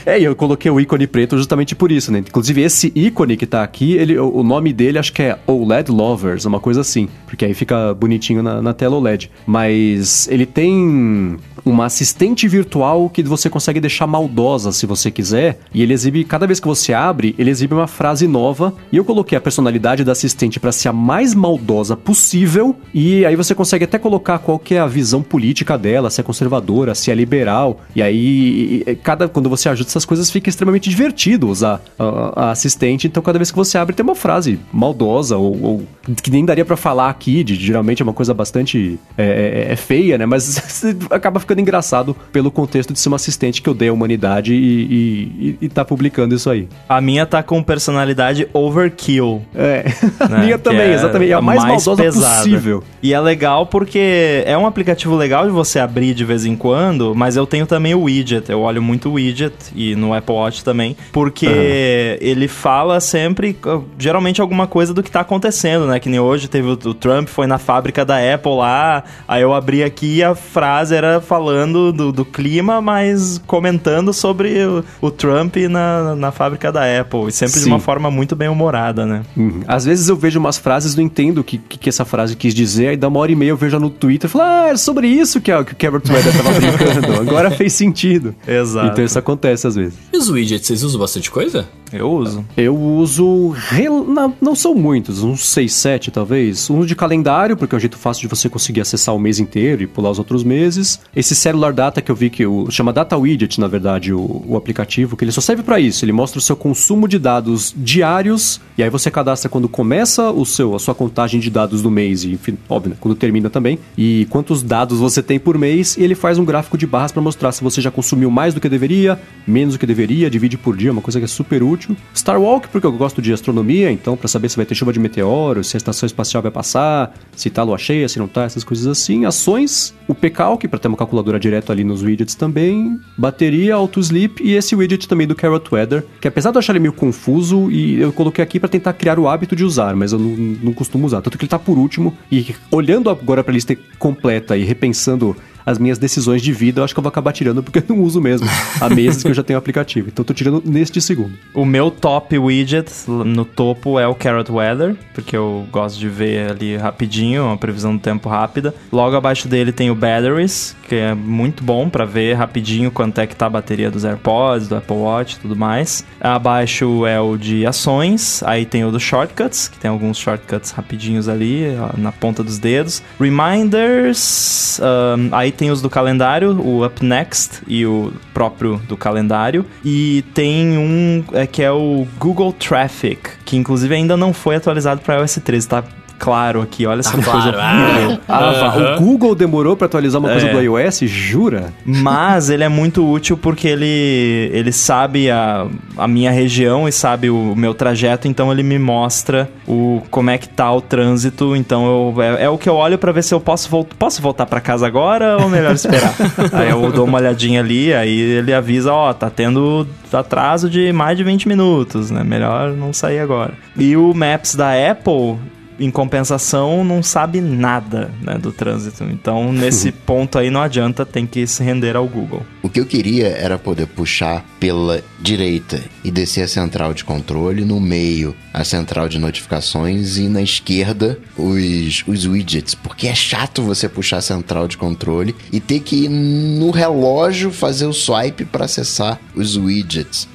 É, 0.06 0.18
e 0.18 0.24
eu 0.24 0.34
coloquei 0.34 0.70
o 0.70 0.80
ícone 0.80 1.06
preto 1.06 1.36
justamente 1.36 1.74
por 1.74 1.92
isso, 1.92 2.10
né? 2.10 2.18
Inclusive, 2.18 2.62
esse 2.62 2.92
ícone 2.94 3.36
que 3.36 3.46
tá 3.46 3.62
aqui, 3.62 3.92
ele, 3.92 4.18
o 4.18 4.40
o 4.40 4.42
nome 4.42 4.72
dele 4.72 4.98
acho 4.98 5.12
que 5.12 5.22
é 5.22 5.38
OLED 5.46 5.90
Lovers, 5.90 6.44
uma 6.44 6.58
coisa 6.58 6.80
assim. 6.80 7.08
Porque 7.26 7.44
aí 7.44 7.54
fica 7.54 7.94
bonitinho 7.94 8.42
na, 8.42 8.60
na 8.60 8.72
tela 8.72 8.96
OLED. 8.96 9.30
Mas 9.46 10.26
ele 10.28 10.46
tem 10.46 11.38
uma 11.64 11.86
assistente 11.86 12.46
virtual 12.48 13.08
que 13.08 13.22
você 13.22 13.48
consegue 13.50 13.80
deixar 13.80 14.06
maldosa 14.06 14.72
se 14.72 14.86
você 14.86 15.10
quiser. 15.10 15.58
E 15.72 15.82
ele 15.82 15.92
exibe, 15.92 16.24
cada 16.24 16.46
vez 16.46 16.60
que 16.60 16.66
você 16.66 16.92
abre, 16.92 17.34
ele 17.38 17.50
exibe 17.50 17.74
uma 17.74 17.86
frase 17.86 18.26
nova. 18.26 18.72
E 18.92 18.96
eu 18.96 19.04
coloquei 19.04 19.36
a 19.36 19.40
personalidade 19.40 20.04
da 20.04 20.12
assistente 20.12 20.58
para 20.60 20.72
ser 20.72 20.88
a 20.88 20.92
mais 20.92 21.34
maldosa 21.34 21.96
possível. 21.96 22.76
E 22.94 23.24
aí 23.24 23.36
você 23.36 23.54
consegue 23.54 23.84
até 23.84 23.98
colocar 23.98 24.38
qual 24.38 24.60
é 24.70 24.78
a 24.78 24.86
visão 24.86 25.22
política 25.22 25.76
dela, 25.76 26.10
se 26.10 26.20
é 26.20 26.24
conservadora, 26.24 26.94
se 26.94 27.10
é 27.10 27.14
liberal. 27.14 27.80
E 27.94 28.02
aí, 28.02 28.84
cada, 29.02 29.28
quando 29.28 29.48
você 29.48 29.68
ajuda 29.68 29.88
essas 29.88 30.04
coisas, 30.04 30.30
fica 30.30 30.48
extremamente 30.48 30.88
divertido 30.88 31.48
usar 31.48 31.80
a, 31.98 32.46
a 32.46 32.50
assistente. 32.50 33.06
Então, 33.06 33.22
cada 33.22 33.38
vez 33.38 33.50
que 33.50 33.56
você 33.56 33.76
abre, 33.78 33.94
tem 33.94 34.04
uma 34.04 34.14
frase 34.14 34.58
maldosa 34.72 35.36
ou, 35.36 35.62
ou 35.62 35.82
que 36.22 36.30
nem 36.30 36.44
daria 36.44 36.64
pra 36.64 36.76
falar 36.76 37.08
aqui. 37.10 37.42
De, 37.42 37.54
geralmente 37.54 38.02
é 38.02 38.04
uma 38.04 38.12
coisa 38.12 38.32
bastante 38.32 38.98
é, 39.18 39.66
é- 39.68 39.72
é 39.72 39.76
feia, 39.76 40.16
né? 40.18 40.26
Mas 40.26 40.84
acaba 41.10 41.40
ficando 41.40 41.49
engraçado 41.58 42.16
pelo 42.32 42.50
contexto 42.50 42.92
de 42.92 42.98
ser 42.98 43.08
uma 43.08 43.16
assistente 43.16 43.62
que 43.62 43.70
odeia 43.70 43.90
a 43.90 43.94
humanidade 43.94 44.54
e, 44.54 45.56
e, 45.58 45.58
e- 45.62 45.68
tá 45.68 45.84
publicando 45.84 46.34
isso 46.34 46.50
aí. 46.50 46.68
A 46.88 47.00
minha 47.00 47.24
tá 47.24 47.42
com 47.42 47.62
personalidade 47.62 48.48
overkill. 48.52 49.42
É, 49.54 49.84
a 50.20 50.28
né? 50.28 50.38
minha 50.40 50.58
Que 50.58 50.64
também, 50.64 50.80
é 50.80 50.94
exatamente. 50.94 51.32
É 51.32 51.34
a 51.34 51.40
mais, 51.40 51.62
maldosa 51.62 52.02
pesada. 52.02 52.36
possível. 52.38 52.82
E 53.02 53.12
é 53.14 53.20
legal 53.20 53.66
porque 53.66 54.42
é 54.44 54.56
um 54.56 54.66
aplicativo 54.66 55.16
legal 55.16 55.46
de 55.46 55.52
você 55.52 55.78
abrir 55.78 56.14
de 56.14 56.24
vez 56.24 56.44
em 56.44 56.56
quando, 56.56 57.14
mas 57.14 57.36
eu 57.36 57.46
tenho 57.46 57.66
também 57.66 57.94
o 57.94 58.02
widget. 58.02 58.50
Eu 58.50 58.60
olho 58.60 58.82
muito 58.82 59.08
o 59.08 59.12
widget 59.14 59.54
e 59.74 59.94
no 59.94 60.12
Apple 60.14 60.34
Watch 60.34 60.64
também, 60.64 60.96
porque 61.12 62.18
ele 62.20 62.48
fala 62.48 63.00
sempre, 63.00 63.56
uh, 63.64 63.84
geralmente, 63.98 64.40
alguma 64.40 64.66
coisa 64.66 64.92
do 64.92 65.02
que 65.02 65.10
tá 65.10 65.20
acontecendo, 65.20 65.86
né? 65.86 65.98
Que 66.00 66.08
nem 66.08 66.20
hoje 66.20 66.48
teve 66.48 66.68
o, 66.68 66.72
o 66.72 66.94
Trump, 66.94 67.28
foi 67.28 67.46
na 67.46 67.58
fábrica 67.58 68.04
da 68.04 68.16
Apple 68.34 68.56
lá, 68.56 69.04
aí 69.26 69.42
eu 69.42 69.54
abri 69.54 69.82
aqui 69.82 70.16
e 70.16 70.22
a 70.22 70.34
frase 70.34 70.94
era 70.94 71.20
falando 71.44 71.90
do, 71.90 72.12
do 72.12 72.22
clima, 72.24 72.82
mas 72.82 73.40
comentando 73.46 74.12
sobre 74.12 74.62
o, 74.62 74.84
o 75.00 75.10
Trump 75.10 75.56
na, 75.70 76.14
na 76.14 76.30
fábrica 76.30 76.70
da 76.70 76.82
Apple. 77.00 77.28
E 77.28 77.32
sempre 77.32 77.54
de 77.54 77.60
Sim. 77.64 77.70
uma 77.70 77.80
forma 77.80 78.10
muito 78.10 78.36
bem 78.36 78.48
humorada, 78.48 79.06
né? 79.06 79.22
Uhum. 79.34 79.62
Às 79.66 79.86
vezes 79.86 80.08
eu 80.10 80.16
vejo 80.16 80.38
umas 80.38 80.58
frases, 80.58 80.94
não 80.94 81.02
entendo 81.02 81.38
o 81.38 81.44
que, 81.44 81.56
que, 81.56 81.78
que 81.78 81.88
essa 81.88 82.04
frase 82.04 82.36
quis 82.36 82.54
dizer, 82.54 82.88
aí 82.88 82.96
dá 82.96 83.08
uma 83.08 83.18
hora 83.20 83.32
e 83.32 83.36
meia 83.36 83.50
eu 83.50 83.56
vejo 83.56 83.78
no 83.78 83.88
Twitter 83.88 84.28
e 84.28 84.30
falo, 84.30 84.44
ah, 84.44 84.68
é 84.68 84.76
sobre 84.76 85.08
isso 85.08 85.40
que, 85.40 85.50
a- 85.50 85.64
que 85.64 85.72
o 85.72 85.76
Carrot 85.76 86.12
Weather 86.12 86.36
tava 86.36 86.52
brincando. 86.52 87.14
Agora 87.20 87.50
fez 87.50 87.72
sentido. 87.72 88.34
Exato. 88.46 88.88
Então 88.88 89.02
isso 89.04 89.18
acontece 89.18 89.66
às 89.66 89.74
vezes. 89.74 89.94
E 90.12 90.16
os 90.18 90.28
widgets, 90.28 90.66
vocês 90.66 90.82
usam 90.82 91.00
bastante 91.00 91.30
coisa? 91.30 91.66
Eu 91.92 92.08
uso. 92.12 92.44
Eu 92.56 92.76
uso. 92.76 93.48
rel- 93.70 94.04
Não, 94.06 94.32
não 94.40 94.54
são 94.54 94.74
muitos, 94.74 95.22
uns 95.24 95.48
6, 95.48 95.72
7 95.72 96.10
talvez. 96.10 96.68
Um 96.70 96.84
de 96.84 96.94
calendário, 96.94 97.56
porque 97.56 97.74
é 97.74 97.78
um 97.78 97.80
jeito 97.80 97.96
fácil 97.98 98.20
de 98.22 98.28
você 98.28 98.48
conseguir 98.48 98.80
acessar 98.82 99.12
o 99.14 99.18
mês 99.18 99.40
inteiro 99.40 99.82
e 99.82 99.86
pular 99.88 100.10
os 100.10 100.18
outros 100.18 100.44
meses. 100.44 101.00
Esse 101.16 101.29
Cellular 101.34 101.72
Data 101.72 102.00
que 102.00 102.10
eu 102.10 102.14
vi 102.14 102.30
que 102.30 102.46
o, 102.46 102.70
chama 102.70 102.92
Data 102.92 103.16
Widget, 103.16 103.60
na 103.60 103.66
verdade, 103.66 104.12
o, 104.12 104.44
o 104.46 104.56
aplicativo, 104.56 105.16
que 105.16 105.24
ele 105.24 105.32
só 105.32 105.40
serve 105.40 105.62
para 105.62 105.78
isso. 105.80 106.04
Ele 106.04 106.12
mostra 106.12 106.38
o 106.38 106.42
seu 106.42 106.56
consumo 106.56 107.06
de 107.08 107.18
dados 107.18 107.74
diários 107.76 108.60
e 108.76 108.82
aí 108.82 108.90
você 108.90 109.10
cadastra 109.10 109.48
quando 109.48 109.68
começa 109.68 110.30
o 110.30 110.44
seu, 110.44 110.74
a 110.74 110.78
sua 110.78 110.94
contagem 110.94 111.40
de 111.40 111.50
dados 111.50 111.82
do 111.82 111.90
mês 111.90 112.24
e, 112.24 112.32
enfim, 112.32 112.56
óbvio, 112.68 112.90
né, 112.90 112.96
quando 112.98 113.14
termina 113.14 113.50
também. 113.50 113.78
E 113.96 114.26
quantos 114.30 114.62
dados 114.62 114.98
você 114.98 115.22
tem 115.22 115.38
por 115.38 115.58
mês 115.58 115.96
e 115.96 116.02
ele 116.02 116.14
faz 116.14 116.38
um 116.38 116.44
gráfico 116.44 116.78
de 116.78 116.86
barras 116.86 117.12
para 117.12 117.22
mostrar 117.22 117.52
se 117.52 117.62
você 117.62 117.80
já 117.80 117.90
consumiu 117.90 118.30
mais 118.30 118.54
do 118.54 118.60
que 118.60 118.68
deveria, 118.68 119.20
menos 119.46 119.74
do 119.74 119.78
que 119.78 119.86
deveria, 119.86 120.30
divide 120.30 120.56
por 120.56 120.76
dia, 120.76 120.92
uma 120.92 121.02
coisa 121.02 121.18
que 121.18 121.24
é 121.24 121.28
super 121.28 121.62
útil. 121.62 121.96
Star 122.14 122.40
Walk, 122.40 122.68
porque 122.68 122.86
eu 122.86 122.92
gosto 122.92 123.20
de 123.20 123.32
astronomia, 123.32 123.90
então 123.90 124.16
para 124.16 124.28
saber 124.28 124.48
se 124.48 124.56
vai 124.56 124.66
ter 124.66 124.74
chuva 124.74 124.92
de 124.92 124.98
meteoro, 124.98 125.62
se 125.62 125.76
a 125.76 125.78
estação 125.78 126.06
espacial 126.06 126.42
vai 126.42 126.50
passar, 126.50 127.14
se 127.36 127.50
tá 127.50 127.62
lua 127.62 127.78
cheia, 127.78 128.08
se 128.08 128.18
não 128.18 128.28
tá, 128.28 128.44
essas 128.44 128.64
coisas 128.64 128.86
assim. 128.86 129.24
Ações, 129.24 129.94
o 130.10 130.14
Pcalc, 130.14 130.66
para 130.66 130.78
ter 130.78 130.88
uma 130.88 130.96
calculadora 130.96 131.38
direto 131.38 131.70
ali 131.70 131.84
nos 131.84 132.02
widgets 132.02 132.34
também, 132.34 133.00
bateria, 133.16 133.76
auto 133.76 134.00
sleep 134.00 134.42
e 134.42 134.54
esse 134.54 134.74
widget 134.74 135.06
também 135.06 135.26
do 135.26 135.36
Carrot 135.36 135.72
Weather, 135.72 136.04
que 136.20 136.26
apesar 136.26 136.50
de 136.50 136.56
eu 136.56 136.58
achar 136.58 136.72
ele 136.72 136.80
meio 136.80 136.92
confuso, 136.92 137.70
e 137.70 138.00
eu 138.00 138.12
coloquei 138.12 138.42
aqui 138.42 138.58
para 138.58 138.68
tentar 138.68 138.92
criar 138.92 139.18
o 139.18 139.28
hábito 139.28 139.54
de 139.54 139.64
usar, 139.64 139.94
mas 139.94 140.12
eu 140.12 140.18
não, 140.18 140.36
não 140.62 140.72
costumo 140.72 141.06
usar. 141.06 141.22
Tanto 141.22 141.38
que 141.38 141.44
ele 141.44 141.50
tá 141.50 141.58
por 141.58 141.78
último, 141.78 142.16
e 142.30 142.54
olhando 142.70 143.08
agora 143.08 143.44
pra 143.44 143.54
lista 143.54 143.76
completa 143.98 144.56
e 144.56 144.64
repensando 144.64 145.36
as 145.64 145.78
minhas 145.78 145.98
decisões 145.98 146.42
de 146.42 146.52
vida, 146.52 146.80
eu 146.80 146.84
acho 146.84 146.94
que 146.94 146.98
eu 146.98 147.02
vou 147.02 147.08
acabar 147.08 147.32
tirando 147.32 147.62
porque 147.62 147.78
eu 147.78 147.84
não 147.88 148.02
uso 148.02 148.20
mesmo 148.20 148.48
há 148.80 148.88
meses 148.90 149.22
que 149.22 149.28
eu 149.28 149.34
já 149.34 149.42
tenho 149.42 149.58
aplicativo. 149.58 150.08
Então 150.08 150.22
eu 150.22 150.26
tô 150.26 150.34
tirando 150.34 150.62
neste 150.64 151.00
segundo. 151.00 151.32
O 151.54 151.64
meu 151.64 151.90
top 151.90 152.38
widget 152.38 152.90
no 153.08 153.44
topo 153.44 153.98
é 153.98 154.06
o 154.06 154.14
Carrot 154.14 154.50
Weather, 154.50 154.96
porque 155.14 155.36
eu 155.36 155.66
gosto 155.70 155.98
de 155.98 156.08
ver 156.08 156.50
ali 156.50 156.76
rapidinho, 156.76 157.44
uma 157.44 157.56
previsão 157.56 157.96
do 157.96 158.00
tempo 158.00 158.28
rápida. 158.28 158.74
Logo 158.92 159.16
abaixo 159.16 159.48
dele 159.48 159.72
tem 159.72 159.90
o 159.90 159.94
Batteries, 159.94 160.76
que 160.88 160.94
é 160.94 161.14
muito 161.14 161.62
bom 161.62 161.88
pra 161.88 162.04
ver 162.04 162.34
rapidinho 162.34 162.90
quanto 162.90 163.20
é 163.20 163.26
que 163.26 163.36
tá 163.36 163.46
a 163.46 163.50
bateria 163.50 163.90
dos 163.90 164.04
AirPods, 164.04 164.68
do 164.68 164.76
Apple 164.76 164.96
Watch 164.96 165.36
e 165.36 165.40
tudo 165.40 165.56
mais. 165.56 166.04
Abaixo 166.20 167.06
é 167.06 167.20
o 167.20 167.36
de 167.36 167.66
ações, 167.66 168.42
aí 168.44 168.64
tem 168.64 168.84
o 168.84 168.90
do 168.90 169.00
Shortcuts, 169.00 169.68
que 169.68 169.78
tem 169.78 169.90
alguns 169.90 170.18
shortcuts 170.18 170.70
rapidinhos 170.70 171.28
ali 171.28 171.64
ó, 171.78 171.98
na 171.98 172.12
ponta 172.12 172.42
dos 172.42 172.58
dedos. 172.58 173.02
Reminders, 173.18 174.80
ahn, 174.80 175.28
aí 175.32 175.49
tem 175.50 175.70
os 175.70 175.82
do 175.82 175.90
calendário, 175.90 176.60
o 176.60 176.84
Up 176.84 177.04
Next 177.04 177.62
e 177.66 177.84
o 177.86 178.12
próprio 178.32 178.76
do 178.88 178.96
calendário. 178.96 179.64
E 179.84 180.24
tem 180.34 180.76
um 180.76 181.24
é, 181.32 181.46
que 181.46 181.62
é 181.62 181.70
o 181.70 182.06
Google 182.18 182.52
Traffic, 182.52 183.30
que 183.44 183.56
inclusive 183.56 183.94
ainda 183.94 184.16
não 184.16 184.32
foi 184.32 184.56
atualizado 184.56 185.00
para 185.00 185.18
iOS 185.18 185.40
13, 185.44 185.68
tá? 185.68 185.84
Claro 186.20 186.60
aqui. 186.62 186.86
Olha 186.86 187.00
essa 187.00 187.16
Tá 187.16 187.30
coisa 187.32 187.52
claro, 187.52 188.20
ah. 188.28 188.34
Aham. 188.34 188.96
o 188.96 189.00
Google 189.00 189.34
demorou 189.34 189.74
pra 189.76 189.86
atualizar 189.86 190.20
uma 190.20 190.28
coisa 190.30 190.46
É. 190.46 190.52
do 190.52 190.60
iOS? 190.60 191.00
Jura? 191.06 191.72
Mas 191.84 192.50
ele 192.50 192.62
é 192.62 192.68
muito 192.68 193.04
útil 193.10 193.36
porque 193.36 193.66
ele, 193.66 194.50
ele 194.52 194.70
sabe 194.70 195.30
a, 195.30 195.66
a 195.96 196.06
minha 196.06 196.30
região 196.30 196.86
e 196.86 196.92
sabe 196.92 197.30
o 197.30 197.54
meu 197.56 197.72
trajeto, 197.74 198.28
então 198.28 198.52
ele 198.52 198.62
me 198.62 198.78
mostra 198.78 199.48
o 199.66 200.02
como 200.10 200.30
é 200.30 200.36
que 200.38 200.48
tá 200.48 200.70
o 200.70 200.80
trânsito. 200.80 201.56
Então 201.56 201.86
eu, 202.14 202.22
é, 202.22 202.44
é 202.44 202.48
o 202.50 202.58
que 202.58 202.68
eu 202.68 202.74
olho 202.76 202.98
pra 202.98 203.10
ver 203.12 203.22
se 203.24 203.34
eu 203.34 203.40
posso, 203.40 203.68
vol 203.70 203.84
posso 203.98 204.20
voltar 204.20 204.44
pra 204.46 204.60
casa 204.60 204.86
agora 204.86 205.38
ou 205.40 205.48
melhor 205.48 205.74
esperar. 205.74 206.14
aí 206.52 206.68
eu 206.68 206.92
dou 206.92 207.06
uma 207.06 207.18
olhadinha 207.18 207.60
ali, 207.60 207.92
aí 207.94 208.18
ele 208.20 208.52
avisa, 208.52 208.92
ó, 208.92 209.12
tá 209.14 209.30
tendo 209.30 209.86
atraso 210.12 210.68
de 210.68 210.92
mais 210.92 211.16
de 211.16 211.24
20 211.24 211.48
minutos, 211.48 212.10
né? 212.10 212.22
Melhor 212.22 212.72
não 212.72 212.92
sair 212.92 213.20
agora. 213.20 213.54
E 213.76 213.96
o 213.96 214.12
Maps 214.12 214.54
da 214.54 214.70
Apple 214.90 215.38
em 215.80 215.90
compensação, 215.90 216.84
não 216.84 217.02
sabe 217.02 217.40
nada 217.40 218.10
né, 218.22 218.36
do 218.36 218.52
trânsito. 218.52 219.02
Então, 219.04 219.52
nesse 219.52 219.90
ponto 220.06 220.38
aí, 220.38 220.50
não 220.50 220.60
adianta, 220.60 221.06
tem 221.06 221.26
que 221.26 221.46
se 221.46 221.62
render 221.64 221.96
ao 221.96 222.06
Google. 222.06 222.42
O 222.62 222.68
que 222.68 222.78
eu 222.78 222.84
queria 222.86 223.28
era 223.28 223.58
poder 223.58 223.86
puxar 223.86 224.44
pela 224.60 225.02
direita 225.18 225.80
e 226.04 226.10
descer 226.10 226.42
a 226.42 226.48
central 226.48 226.92
de 226.92 227.02
controle, 227.04 227.64
no 227.64 227.80
meio 227.80 228.36
a 228.52 228.62
central 228.62 229.08
de 229.08 229.18
notificações 229.18 230.18
e 230.18 230.28
na 230.28 230.42
esquerda 230.42 231.18
os, 231.36 232.04
os 232.06 232.26
widgets, 232.26 232.74
porque 232.74 233.06
é 233.08 233.14
chato 233.14 233.62
você 233.62 233.88
puxar 233.88 234.18
a 234.18 234.22
central 234.22 234.68
de 234.68 234.76
controle 234.76 235.34
e 235.50 235.60
ter 235.60 235.80
que 235.80 236.04
ir 236.04 236.08
no 236.08 236.70
relógio 236.70 237.50
fazer 237.50 237.86
o 237.86 237.92
swipe 237.92 238.44
para 238.44 238.66
acessar 238.66 239.18
os 239.34 239.56
widgets. 239.56 240.28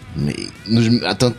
Nos- 0.66 0.88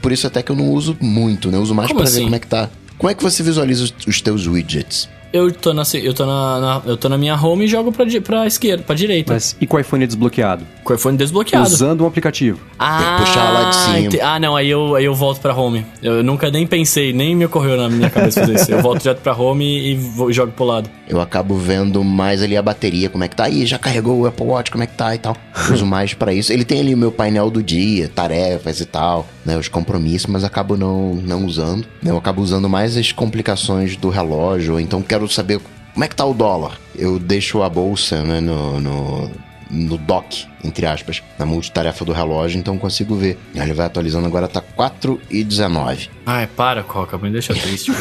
por 0.00 0.12
isso 0.12 0.26
até 0.26 0.42
que 0.42 0.52
eu 0.52 0.56
não 0.56 0.68
uso 0.70 0.96
muito, 1.00 1.50
né? 1.50 1.56
Eu 1.56 1.62
uso 1.62 1.74
mais 1.74 1.88
Como 1.88 2.00
para 2.00 2.08
ver 2.10 2.14
assim? 2.16 2.24
como 2.24 2.36
é 2.36 2.38
que 2.38 2.46
tá. 2.46 2.68
Como 2.98 3.10
é 3.10 3.14
que 3.14 3.22
você 3.22 3.42
visualiza 3.42 3.92
os, 4.06 4.20
teus 4.20 4.46
widgets? 4.46 5.08
Eu 5.36 5.52
tô 5.52 5.72
na, 5.74 5.82
eu 5.94 6.14
tô 6.14 6.24
na, 6.26 6.60
na- 6.60 6.82
eu 6.86 6.96
tô 6.96 7.08
na 7.08 7.18
minha 7.18 7.34
home 7.36 7.64
e 7.64 7.68
jogo 7.68 7.92
pra, 7.92 8.04
pra 8.24 8.46
esquerda, 8.46 8.82
pra 8.82 8.94
direita. 8.94 9.32
Mas 9.34 9.56
e 9.60 9.66
com 9.66 9.76
o 9.76 9.80
iPhone 9.80 10.06
desbloqueado? 10.06 10.64
Com 10.82 10.92
o 10.92 10.96
iPhone 10.96 11.16
desbloqueado. 11.16 11.66
Usando 11.66 12.04
um 12.04 12.06
aplicativo. 12.06 12.60
Ah, 12.78 13.16
puxar 13.20 13.50
lá 13.52 13.70
de 13.70 13.76
cima. 13.76 13.98
ente- 14.00 14.20
Ah, 14.20 14.38
não, 14.38 14.54
aí 14.56 14.68
eu, 14.70 14.94
aí 14.94 15.04
eu 15.04 15.14
volto 15.14 15.40
pra 15.40 15.54
home. 15.54 15.84
Eu 16.02 16.22
nunca 16.22 16.50
nem 16.50 16.66
pensei, 16.66 17.12
nem 17.12 17.34
me 17.34 17.44
ocorreu 17.44 17.76
na 17.76 17.88
minha 17.88 18.08
cabeça 18.10 18.40
fazer 18.40 18.54
isso. 18.54 18.70
Eu 18.72 18.80
volto 18.82 19.02
direto 19.02 19.18
pra 19.20 19.34
home 19.36 19.64
e 19.92 19.94
vou- 19.96 20.32
jogo 20.32 20.52
pro 20.52 20.64
lado. 20.64 20.88
Eu 21.08 21.20
acabo 21.20 21.56
vendo 21.56 22.02
mais 22.02 22.42
ali 22.42 22.56
a 22.56 22.62
bateria, 22.62 23.08
como 23.08 23.24
é 23.24 23.28
que 23.28 23.36
tá. 23.36 23.48
Ih, 23.48 23.66
já 23.66 23.78
carregou 23.78 24.20
o 24.20 24.26
Apple 24.26 24.46
Watch, 24.46 24.70
como 24.70 24.82
é 24.84 24.86
que 24.86 24.94
tá 24.96 25.14
e 25.14 25.18
tal. 25.18 25.36
Uso 25.72 25.84
mais 25.86 26.14
pra 26.14 26.32
isso. 26.32 26.52
Ele 26.52 26.64
tem 26.64 26.80
ali 26.80 26.94
o 26.94 26.98
meu 26.98 27.12
painel 27.12 27.50
do 27.50 27.62
dia, 27.62 28.08
tarefas 28.14 28.80
e 28.80 28.84
tal, 28.86 29.26
né? 29.44 29.56
Os 29.56 29.68
compromissos, 29.68 30.26
mas 30.26 30.44
acabo 30.44 30.76
não, 30.76 31.14
não 31.14 31.44
usando. 31.44 31.86
Eu 32.04 32.16
acabo 32.16 32.40
usando 32.42 32.68
mais 32.68 32.96
as 32.96 33.12
complicações 33.12 33.96
do 33.96 34.08
relógio, 34.08 34.74
ou 34.74 34.80
então 34.80 35.02
quero 35.02 35.25
saber 35.28 35.60
como 35.92 36.04
é 36.04 36.08
que 36.08 36.16
tá 36.16 36.24
o 36.24 36.34
dólar. 36.34 36.78
Eu 36.94 37.18
deixo 37.18 37.62
a 37.62 37.68
bolsa, 37.68 38.22
né, 38.22 38.40
no... 38.40 38.80
no 38.80 39.30
no 39.68 39.98
dock, 39.98 40.46
entre 40.64 40.86
aspas, 40.86 41.22
na 41.38 41.46
multitarefa 41.46 42.04
do 42.04 42.12
relógio, 42.12 42.58
então 42.58 42.76
consigo 42.78 43.14
ver. 43.14 43.38
Ele 43.54 43.72
vai 43.72 43.86
atualizando 43.86 44.26
agora, 44.26 44.48
tá 44.48 44.60
4 44.60 45.20
e 45.30 45.44
19. 45.44 46.08
Ai, 46.24 46.46
para, 46.46 46.82
Coca, 46.82 47.16
me 47.18 47.30
deixa 47.30 47.54
triste. 47.54 47.92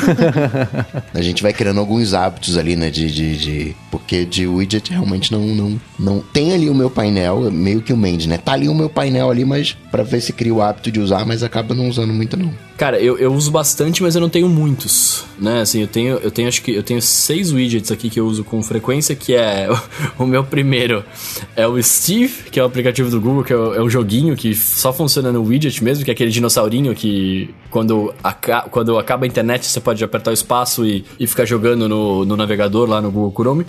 A 1.14 1.22
gente 1.22 1.44
vai 1.44 1.54
criando 1.54 1.80
alguns 1.80 2.14
hábitos 2.14 2.58
ali, 2.58 2.76
né? 2.76 2.90
De, 2.90 3.10
de, 3.12 3.38
de- 3.38 3.76
Porque 3.92 4.26
de 4.26 4.48
widget 4.48 4.90
realmente 4.92 5.32
não, 5.32 5.42
não, 5.42 5.82
não. 6.00 6.20
Tem 6.34 6.54
ali 6.54 6.70
o 6.70 6.76
meu 6.76 6.90
painel, 6.90 7.52
meio 7.52 7.82
que 7.82 7.94
o 7.94 7.98
Mendes, 7.98 8.26
né? 8.28 8.38
Tá 8.38 8.54
ali 8.54 8.68
o 8.68 8.74
meu 8.76 8.90
painel 8.90 9.30
ali, 9.30 9.46
mas 9.46 9.74
pra 9.92 10.04
ver 10.04 10.22
se 10.22 10.34
cria 10.34 10.54
o 10.54 10.62
hábito 10.62 10.92
de 10.92 11.00
usar, 11.00 11.26
mas 11.26 11.44
acaba 11.44 11.74
não 11.76 11.88
usando 11.88 12.14
muito, 12.14 12.36
não. 12.36 12.52
Cara, 12.78 13.00
eu, 13.00 13.18
eu 13.18 13.34
uso 13.34 13.52
bastante, 13.52 14.04
mas 14.04 14.16
eu 14.16 14.22
não 14.22 14.28
tenho 14.28 14.50
muitos, 14.50 15.24
né? 15.40 15.62
Assim, 15.62 15.80
eu 15.82 15.88
tenho, 15.88 16.18
eu 16.18 16.30
tenho 16.30 16.48
acho 16.50 16.62
que 16.62 16.72
eu 16.74 16.84
tenho 16.84 17.02
seis 17.02 17.52
widgets 17.54 17.90
aqui 17.90 18.10
que 18.10 18.20
eu 18.20 18.26
uso 18.28 18.44
com 18.44 18.62
frequência, 18.62 19.16
que 19.16 19.34
é 19.34 19.70
o, 19.72 19.80
o 20.24 20.28
meu 20.28 20.44
primeiro 20.44 21.04
é 21.56 21.66
o 21.66 21.82
Steve, 21.82 22.50
que 22.56 22.60
é 22.62 22.64
o 22.64 22.68
aplicativo 22.68 23.12
do 23.12 23.20
Google, 23.20 23.44
que 23.44 23.52
é 23.52 23.58
o, 23.58 23.74
é 23.74 23.82
o 23.82 23.90
joguinho 23.90 24.34
que 24.34 24.56
só 24.56 24.94
funciona 24.94 25.30
no 25.30 25.44
widget 25.44 25.84
mesmo, 25.84 26.06
que 26.06 26.10
é 26.10 26.14
aquele 26.14 26.32
dinossaurinho 26.32 26.96
que 26.96 27.54
quando, 27.70 28.14
aca 28.24 28.62
quando 28.72 28.98
acaba 28.98 29.26
a 29.26 29.28
internet 29.28 29.66
você 29.66 29.82
pode 29.82 30.02
apertar 30.02 30.32
o 30.32 30.34
espaço 30.34 30.86
e, 30.86 31.04
e 31.20 31.28
ficar 31.28 31.44
jogando 31.44 31.90
no, 31.90 32.24
no 32.24 32.38
navegador 32.38 32.90
lá 32.90 33.02
no 33.02 33.12
Google 33.12 33.34
Chrome. 33.36 33.66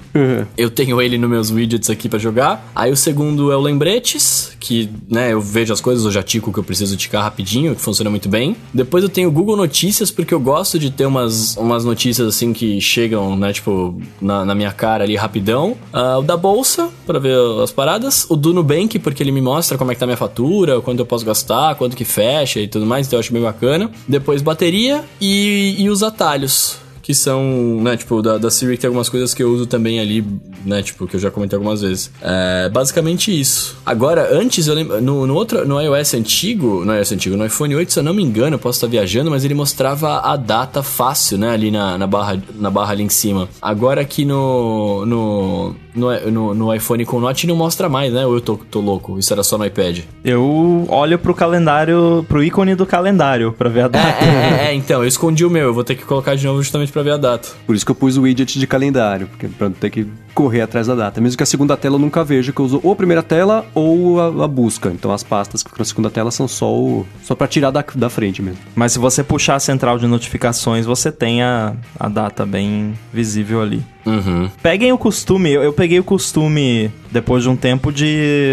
Eu 0.57 0.71
tenho 0.71 1.03
ele 1.03 1.19
nos 1.19 1.29
meus 1.29 1.51
widgets 1.51 1.91
aqui 1.91 2.09
pra 2.09 2.17
jogar. 2.17 2.71
Aí 2.77 2.93
o 2.93 2.97
segundo 2.97 3.51
é 3.51 3.57
o 3.57 3.61
Lembretes, 3.61 4.57
que, 4.61 4.89
né, 5.11 5.33
eu 5.33 5.41
vejo 5.41 5.73
as 5.73 5.81
coisas, 5.81 6.05
eu 6.05 6.13
já 6.13 6.23
tico 6.23 6.51
o 6.51 6.53
que 6.53 6.61
eu 6.61 6.65
preciso 6.65 6.97
ticar 6.97 7.25
rapidinho, 7.25 7.75
que 7.75 7.81
funciona 7.81 8.09
muito 8.09 8.29
bem. 8.29 8.55
Depois 8.73 9.03
eu 9.03 9.11
tenho 9.11 9.29
o 9.29 9.33
Google 9.33 9.57
Notícias, 9.57 10.13
porque 10.13 10.33
eu 10.33 10.39
gosto 10.39 10.79
de 10.79 10.93
ter 10.93 11.07
umas, 11.07 11.57
umas 11.57 11.85
notícias 11.85 12.29
assim 12.29 12.53
que 12.53 12.81
chegam, 12.81 13.37
né, 13.37 13.53
tipo, 13.53 14.01
na, 14.21 14.45
na 14.45 14.55
minha 14.55 14.71
cara 14.71 15.03
ali 15.03 15.17
rapidão. 15.17 15.77
Ah, 15.93 16.19
o 16.19 16.23
da 16.23 16.37
Bolsa, 16.37 16.89
pra 17.05 17.19
ver 17.19 17.37
as 17.61 17.73
paradas. 17.73 18.27
O 18.29 18.37
do 18.37 18.55
Nubank, 18.67 18.99
porque 18.99 19.23
ele 19.23 19.31
me 19.31 19.41
mostra 19.41 19.79
como 19.79 19.93
é 19.93 19.95
que 19.95 20.01
tá 20.01 20.07
minha 20.07 20.17
fatura, 20.17 20.81
quanto 20.81 20.99
eu 20.99 21.07
posso 21.07 21.25
gastar, 21.25 21.77
quanto 21.77 21.97
que 21.97 22.05
fecha 22.05 22.59
e 22.59 22.67
tudo 22.67 22.85
mais, 22.85 23.07
então 23.07 23.17
eu 23.17 23.21
acho 23.21 23.33
bem 23.33 23.43
bacana. 23.43 23.91
Depois 24.09 24.43
bateria 24.43 25.05
e, 25.21 25.77
e 25.79 25.89
os 25.89 26.03
atalhos 26.03 26.85
que 27.07 27.15
são, 27.15 27.81
né, 27.83 27.97
tipo, 27.97 28.21
da, 28.21 28.37
da 28.37 28.51
Siri 28.51 28.73
que 28.75 28.81
tem 28.81 28.89
algumas 28.89 29.09
coisas 29.09 29.33
que 29.33 29.41
eu 29.41 29.49
uso 29.49 29.65
também 29.65 30.01
ali, 30.01 30.25
né, 30.65 30.83
tipo, 30.83 31.07
que 31.07 31.15
eu 31.15 31.21
já 31.21 31.31
comentei 31.31 31.57
algumas 31.57 31.81
vezes. 31.81 32.11
É 32.21 32.69
basicamente 32.69 33.31
isso. 33.31 33.77
Agora, 33.87 34.29
antes 34.37 34.67
eu 34.67 34.75
lembro, 34.75 35.01
no, 35.01 35.25
no 35.25 35.33
outro, 35.37 35.65
no 35.65 35.81
iOS 35.81 36.15
antigo, 36.15 36.85
no 36.85 36.93
iOS 36.93 37.13
antigo, 37.13 37.37
no 37.37 37.47
iPhone 37.47 37.77
8, 37.77 37.93
se 37.93 37.99
eu 38.01 38.03
não 38.03 38.13
me 38.13 38.25
engano, 38.25 38.57
eu 38.57 38.59
posso 38.59 38.79
estar 38.79 38.89
viajando, 38.89 39.31
mas 39.31 39.45
ele 39.45 39.55
mostrava 39.55 40.19
a 40.19 40.37
data 40.37 40.83
fácil, 40.83 41.39
né, 41.39 41.51
ali 41.51 41.71
na, 41.71 41.97
na 41.97 42.09
barra, 42.09 42.43
na 42.57 42.71
barra 42.73 42.91
ali 42.91 43.05
em 43.05 43.09
cima. 43.09 43.49
Agora 43.63 44.01
aqui 44.01 44.25
no, 44.25 45.07
no, 45.07 45.77
no, 45.95 46.31
no, 46.33 46.55
no 46.55 46.75
iPhone 46.75 47.05
com 47.05 47.21
Note 47.21 47.47
não 47.47 47.55
mostra 47.55 47.89
mais, 47.89 48.13
né, 48.13 48.27
ou 48.27 48.35
eu 48.35 48.41
tô, 48.41 48.57
tô 48.69 48.81
louco, 48.81 49.17
isso 49.17 49.33
era 49.33 49.45
só 49.45 49.57
no 49.57 49.65
iPad. 49.65 50.01
Eu 50.25 50.87
olho 50.89 51.21
pro 51.21 51.33
calendário, 51.33 52.27
pro 52.29 52.43
ícone 52.43 52.75
do 52.75 52.85
calendário 52.85 53.53
pra 53.53 53.69
ver 53.69 53.83
a 53.83 53.85
É, 53.85 53.89
data. 53.89 54.25
é, 54.25 54.65
é, 54.65 54.67
é, 54.71 54.75
então, 54.75 55.03
eu 55.03 55.07
escondi 55.09 55.45
o 55.45 55.51
meu, 55.51 55.67
eu 55.67 55.75
vou 55.75 55.85
ter 55.85 55.95
que 55.95 56.05
colocar 56.05 56.35
de 56.35 56.45
novo 56.45 56.61
justamente 56.61 56.96
pra 56.97 57.03
ver 57.03 57.11
a 57.11 57.17
data. 57.19 57.49
Por 57.67 57.77
isso 57.77 57.85
que 57.85 57.91
eu 57.91 57.95
pus 57.95 58.17
o 58.17 58.23
widget 58.23 58.59
de 58.59 58.67
calendário, 58.67 59.27
porque 59.27 59.49
pra 59.49 59.69
não 59.69 59.77
ter 59.77 59.91
que 59.91 60.07
correr 60.35 60.63
atrás 60.63 60.87
da 60.87 60.95
data. 60.95 61.21
Mesmo 61.21 61.37
que 61.37 61.43
a 61.43 61.47
segunda 61.47 61.77
tela 61.77 61.97
eu 61.97 61.99
nunca 61.99 62.25
vejo, 62.25 62.55
que 62.55 62.61
eu 62.61 62.65
uso 62.65 62.81
ou 62.83 62.93
a 62.93 62.97
primeira 62.97 63.23
tela 63.23 63.67
ou 63.75 64.19
a, 64.19 64.45
a 64.45 64.49
busca. 64.49 64.89
Então 64.89 65.13
as 65.13 65.23
pastas 65.23 65.63
que 65.63 65.69
ficam 65.69 65.83
na 65.83 65.85
segunda 65.85 66.11
tela 66.11 66.31
são 66.31 66.49
só 66.49 66.73
o, 66.75 67.07
só 67.23 67.35
para 67.35 67.47
tirar 67.47 67.71
da, 67.71 67.85
da 67.95 68.09
frente 68.09 68.41
mesmo. 68.41 68.61
Mas 68.75 68.93
se 68.93 68.99
você 68.99 69.23
puxar 69.23 69.57
a 69.57 69.61
central 69.61 69.99
de 69.99 70.07
notificações, 70.07 70.87
você 70.87 71.13
tem 71.13 71.43
a, 71.43 71.75
a 72.01 72.09
data 72.09 72.47
bem 72.47 72.95
visível 73.13 73.61
ali. 73.61 73.85
Uhum. 74.07 74.49
Peguem 74.63 74.93
o 74.93 74.99
costume, 74.99 75.51
eu, 75.51 75.63
eu 75.63 75.73
peguei 75.73 75.99
o 75.99 76.05
costume 76.05 76.91
depois 77.11 77.43
de 77.43 77.49
um 77.49 77.57
tempo 77.57 77.93
de. 77.93 78.07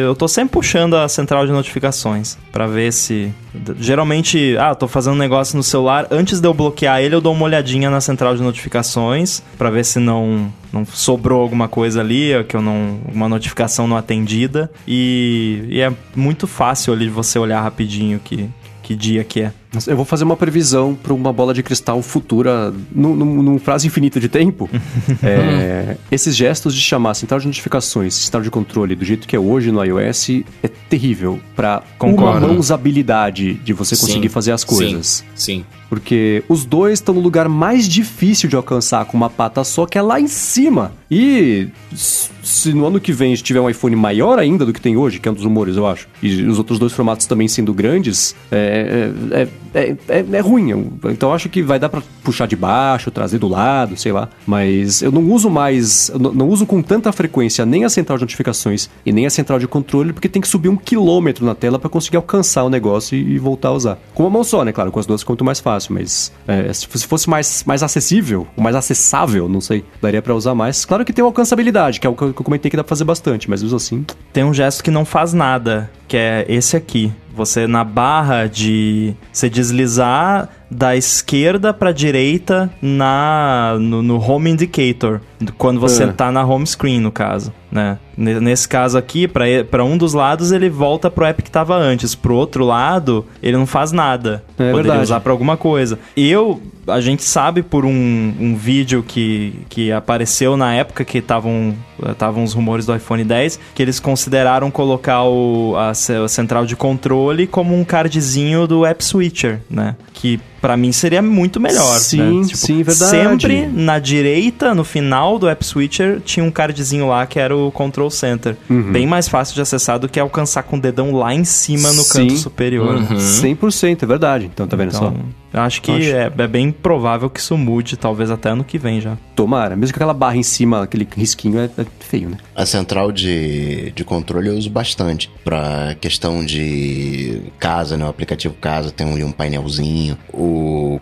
Eu 0.03 0.15
tô 0.15 0.27
sempre 0.27 0.53
puxando 0.53 0.95
a 0.95 1.07
central 1.07 1.45
de 1.45 1.51
notificações 1.51 2.37
pra 2.51 2.65
ver 2.65 2.91
se. 2.91 3.31
Geralmente, 3.79 4.57
ah, 4.59 4.73
tô 4.73 4.87
fazendo 4.87 5.13
um 5.13 5.17
negócio 5.17 5.55
no 5.55 5.61
celular, 5.61 6.07
antes 6.09 6.39
de 6.39 6.47
eu 6.47 6.53
bloquear 6.53 7.01
ele, 7.01 7.13
eu 7.13 7.21
dou 7.21 7.33
uma 7.33 7.45
olhadinha 7.45 7.89
na 7.89 8.01
central 8.01 8.35
de 8.35 8.41
notificações 8.41 9.43
pra 9.57 9.69
ver 9.69 9.85
se 9.85 9.99
não, 9.99 10.51
não 10.71 10.83
sobrou 10.85 11.39
alguma 11.39 11.67
coisa 11.67 12.01
ali, 12.01 12.31
que 12.49 12.55
eu 12.55 12.61
não. 12.61 12.99
uma 13.13 13.29
notificação 13.29 13.87
não 13.87 13.95
atendida. 13.95 14.71
E, 14.87 15.65
e 15.69 15.81
é 15.81 15.93
muito 16.15 16.47
fácil 16.47 16.93
ali 16.93 17.07
você 17.07 17.37
olhar 17.37 17.61
rapidinho 17.61 18.19
que, 18.19 18.49
que 18.81 18.95
dia 18.95 19.23
que 19.23 19.41
é. 19.41 19.53
Eu 19.87 19.95
vou 19.95 20.05
fazer 20.05 20.23
uma 20.23 20.37
previsão 20.37 20.95
para 20.95 21.13
uma 21.13 21.33
bola 21.33 21.53
de 21.53 21.63
cristal 21.63 22.01
futura, 22.01 22.73
num, 22.91 23.15
num, 23.15 23.41
num 23.41 23.59
prazo 23.59 23.87
infinito 23.87 24.19
de 24.19 24.29
tempo. 24.29 24.69
É, 25.23 25.95
esses 26.11 26.35
gestos 26.35 26.75
de 26.75 26.81
chamar 26.81 27.13
central 27.13 27.39
de 27.39 27.47
notificações, 27.47 28.13
central 28.13 28.41
de 28.41 28.49
controle, 28.49 28.95
do 28.95 29.05
jeito 29.05 29.27
que 29.27 29.35
é 29.35 29.39
hoje 29.39 29.71
no 29.71 29.83
iOS, 29.83 30.29
é 30.61 30.67
terrível 30.89 31.39
para 31.55 31.81
uma 31.99 32.11
Concordo. 32.11 32.59
usabilidade 32.59 33.53
de 33.55 33.73
você 33.73 33.95
conseguir 33.95 34.27
Sim, 34.27 34.33
fazer 34.33 34.51
as 34.51 34.63
coisas. 34.63 35.23
Sim, 35.33 35.63
sim. 35.63 35.65
Porque 35.89 36.43
os 36.49 36.65
dois 36.65 36.93
estão 36.93 37.13
no 37.13 37.21
lugar 37.21 37.47
mais 37.47 37.87
difícil 37.87 38.49
de 38.49 38.55
alcançar 38.55 39.05
com 39.05 39.15
uma 39.15 39.29
pata 39.29 39.63
só, 39.63 39.85
que 39.85 39.97
é 39.97 40.01
lá 40.01 40.19
em 40.19 40.27
cima. 40.27 40.91
E 41.09 41.67
se 41.95 42.73
no 42.73 42.85
ano 42.85 42.99
que 42.99 43.13
vem 43.13 43.33
tiver 43.35 43.61
um 43.61 43.69
iPhone 43.69 43.95
maior 43.95 44.39
ainda 44.39 44.65
do 44.65 44.73
que 44.73 44.81
tem 44.81 44.97
hoje, 44.97 45.19
que 45.19 45.27
é 45.27 45.31
um 45.31 45.35
dos 45.35 45.43
rumores, 45.43 45.77
eu 45.77 45.85
acho, 45.85 46.07
e 46.21 46.43
os 46.43 46.57
outros 46.57 46.79
dois 46.79 46.91
formatos 46.91 47.25
também 47.25 47.47
sendo 47.47 47.73
grandes, 47.73 48.35
é, 48.51 49.11
é, 49.31 49.41
é, 49.41 49.47
é, 49.73 50.25
é 50.31 50.39
ruim. 50.39 50.69
Eu- 50.71 50.91
Então 51.11 51.33
acho 51.33 51.49
que 51.49 51.61
vai 51.61 51.79
dar 51.79 51.89
pra 51.89 52.01
puxar 52.23 52.47
de 52.47 52.55
baixo, 52.55 53.09
trazer 53.11 53.37
do 53.39 53.47
lado, 53.47 53.97
sei 53.97 54.11
lá. 54.11 54.29
Mas 54.45 55.01
eu 55.01 55.11
não 55.11 55.31
uso 55.31 55.49
mais, 55.49 56.11
não 56.33 56.47
uso 56.49 56.65
com 56.65 56.81
tanta 56.81 57.11
frequência 57.11 57.65
nem 57.65 57.83
a 57.85 57.89
central 57.89 58.17
de 58.17 58.23
notificações 58.23 58.89
e 59.05 59.11
nem 59.11 59.25
a 59.25 59.29
central 59.29 59.59
de 59.59 59.67
controle, 59.67 60.13
porque 60.13 60.29
tem 60.29 60.41
que 60.41 60.47
subir 60.47 60.69
um 60.69 60.75
quilômetro 60.75 61.45
na 61.45 61.55
tela 61.55 61.77
pra 61.79 61.89
conseguir 61.89 62.17
alcançar 62.17 62.63
o 62.63 62.69
negócio 62.69 63.17
e, 63.17 63.33
e 63.33 63.37
voltar 63.37 63.69
a 63.69 63.73
usar. 63.73 63.97
Com 64.13 64.23
uma 64.23 64.29
mão 64.29 64.43
só, 64.43 64.63
né? 64.63 64.71
Claro, 64.71 64.91
com 64.91 64.99
as 64.99 65.05
duas 65.05 65.21
fica 65.21 65.31
muito 65.31 65.45
mais 65.45 65.59
fácil, 65.59 65.93
mas 65.93 66.31
é, 66.47 66.71
se 66.73 66.87
fosse- 66.87 67.29
mais, 67.29 67.63
mais 67.65 67.81
acessível, 67.83 68.45
mais 68.57 68.75
acessável, 68.75 69.47
não 69.47 69.61
sei, 69.61 69.83
daria 70.01 70.21
pra 70.21 70.33
usar 70.35 70.53
mais. 70.53 70.83
Claro 70.85 71.05
que 71.05 71.13
tem 71.13 71.23
uma 71.23 71.29
alcançabilidade, 71.29 71.99
que 71.99 72.07
é 72.07 72.09
o 72.09 72.13
que 72.15 72.23
eu 72.23 72.33
comentei 72.33 72.69
que 72.69 72.77
dá 72.77 72.83
pra 72.83 72.89
fazer 72.89 73.03
bastante, 73.05 73.49
mas 73.49 73.63
uso 73.63 73.75
assim. 73.75 74.05
Tem 74.31 74.43
um 74.43 74.53
gesto 74.53 74.83
que 74.83 74.91
não 74.91 75.05
faz 75.05 75.33
nada, 75.33 75.89
que 76.07 76.17
é 76.17 76.45
esse 76.49 76.75
aqui. 76.75 77.11
Você 77.35 77.65
na 77.67 77.83
barra 77.83 78.45
de 78.47 79.13
você 79.31 79.49
deslizar 79.49 80.49
da 80.69 80.95
esquerda 80.95 81.73
pra 81.73 81.91
direita 81.91 82.71
na 82.81 83.75
no, 83.79 84.01
no 84.01 84.17
home 84.19 84.49
indicator, 84.51 85.21
quando 85.57 85.79
você 85.79 86.03
Ah. 86.03 86.13
tá 86.13 86.31
na 86.31 86.43
home 86.43 86.65
screen, 86.65 86.99
no 86.99 87.11
caso, 87.11 87.53
né? 87.71 87.97
Ne- 88.17 88.39
Nesse 88.39 88.67
caso 88.67 88.97
aqui, 88.97 89.27
pra 89.27 89.45
pra 89.69 89.83
um 89.83 89.97
dos 89.97 90.13
lados 90.13 90.51
ele 90.51 90.69
volta 90.69 91.09
pro 91.11 91.25
app 91.25 91.41
que 91.43 91.51
tava 91.51 91.75
antes, 91.75 92.15
pro 92.15 92.35
outro 92.35 92.65
lado 92.65 93.25
ele 93.41 93.57
não 93.57 93.65
faz 93.67 93.91
nada. 93.91 94.43
É 94.53 94.69
Poderia 94.69 94.73
verdade. 94.73 95.01
usar 95.03 95.19
pra 95.19 95.31
alguma 95.31 95.57
coisa. 95.57 95.99
Eu, 96.17 96.61
a 96.87 96.99
gente 96.99 97.23
sabe 97.23 97.61
por 97.61 97.85
um, 97.85 98.33
um 98.39 98.55
vídeo 98.55 99.03
que, 99.03 99.59
que 99.69 99.91
apareceu 99.91 100.57
na 100.57 100.73
época 100.73 101.05
que 101.05 101.19
estavam 101.19 101.75
estavam 102.09 102.43
os 102.43 102.53
rumores 102.53 102.85
do 102.85 102.95
iPhone 102.95 103.23
10, 103.23 103.59
que 103.73 103.81
eles 103.81 103.99
consideraram 103.99 104.69
colocar 104.69 105.23
o, 105.23 105.75
a, 105.77 105.91
a 105.91 106.27
central 106.27 106.65
de 106.65 106.75
controle 106.75 107.47
como 107.47 107.73
um 107.73 107.83
cardzinho 107.83 108.67
do 108.67 108.85
App 108.85 109.03
Switcher, 109.03 109.61
né? 109.69 109.95
Que 110.13 110.39
pra 110.63 110.77
mim 110.77 110.93
seria 110.93 111.21
muito 111.21 111.59
melhor. 111.59 111.99
Sim, 111.99 112.39
né? 112.39 112.47
sim, 112.53 112.81
verdade. 112.83 113.11
Sempre 113.11 113.67
na 113.67 113.99
direita, 113.99 114.73
no 114.73 114.85
final 114.85 115.37
do 115.37 115.49
App 115.49 115.61
Switcher, 115.65 116.21
tinha 116.21 116.41
um 116.41 116.49
cardzinho 116.49 117.05
lá 117.05 117.25
que 117.25 117.37
era 117.37 117.53
o 117.53 117.69
Control 117.69 118.09
Center. 118.09 118.55
Uhum. 118.69 118.93
Bem 118.93 119.05
mais 119.05 119.27
fácil 119.27 119.55
de 119.55 119.61
acessar 119.61 119.99
do 119.99 120.07
que 120.07 120.17
alcançar 120.17 120.63
com 120.63 120.77
o 120.77 120.79
dedão 120.79 121.11
lá 121.11 121.33
em 121.33 121.43
cima 121.43 121.91
no 121.91 122.03
Sim. 122.03 122.27
canto 122.27 122.37
superior. 122.37 122.97
né? 122.97 123.07
Uhum. 123.11 123.17
100%, 123.17 124.03
é 124.03 124.05
verdade. 124.05 124.45
Então, 124.45 124.65
tá 124.65 124.77
vendo 124.77 124.93
só? 124.93 125.07
Então, 125.07 125.43
eu 125.53 125.61
acho 125.61 125.81
que 125.81 125.91
Acho. 125.91 126.09
É, 126.09 126.31
é 126.35 126.47
bem 126.47 126.71
provável 126.71 127.29
que 127.29 127.39
isso 127.39 127.55
mude, 127.55 127.95
talvez 127.95 128.31
até 128.31 128.49
ano 128.49 128.63
que 128.63 128.79
vem 128.79 128.99
já. 128.99 129.15
Tomara. 129.35 129.75
Mesmo 129.75 129.93
que 129.93 129.97
aquela 129.97 130.13
barra 130.13 130.35
em 130.35 130.43
cima, 130.43 130.81
aquele 130.81 131.07
risquinho, 131.15 131.59
é, 131.59 131.65
é 131.77 131.85
feio, 131.99 132.29
né? 132.29 132.37
A 132.55 132.65
central 132.65 133.11
de, 133.11 133.91
de 133.91 134.03
controle 134.03 134.47
eu 134.47 134.55
uso 134.55 134.69
bastante. 134.69 135.29
Pra 135.43 135.95
questão 136.01 136.43
de 136.43 137.41
casa, 137.59 137.95
né? 137.95 138.05
O 138.05 138.09
aplicativo 138.09 138.55
casa 138.55 138.89
tem 138.89 139.11
ali 139.11 139.23
um 139.23 139.31
painelzinho. 139.31 140.17
O 140.31 140.52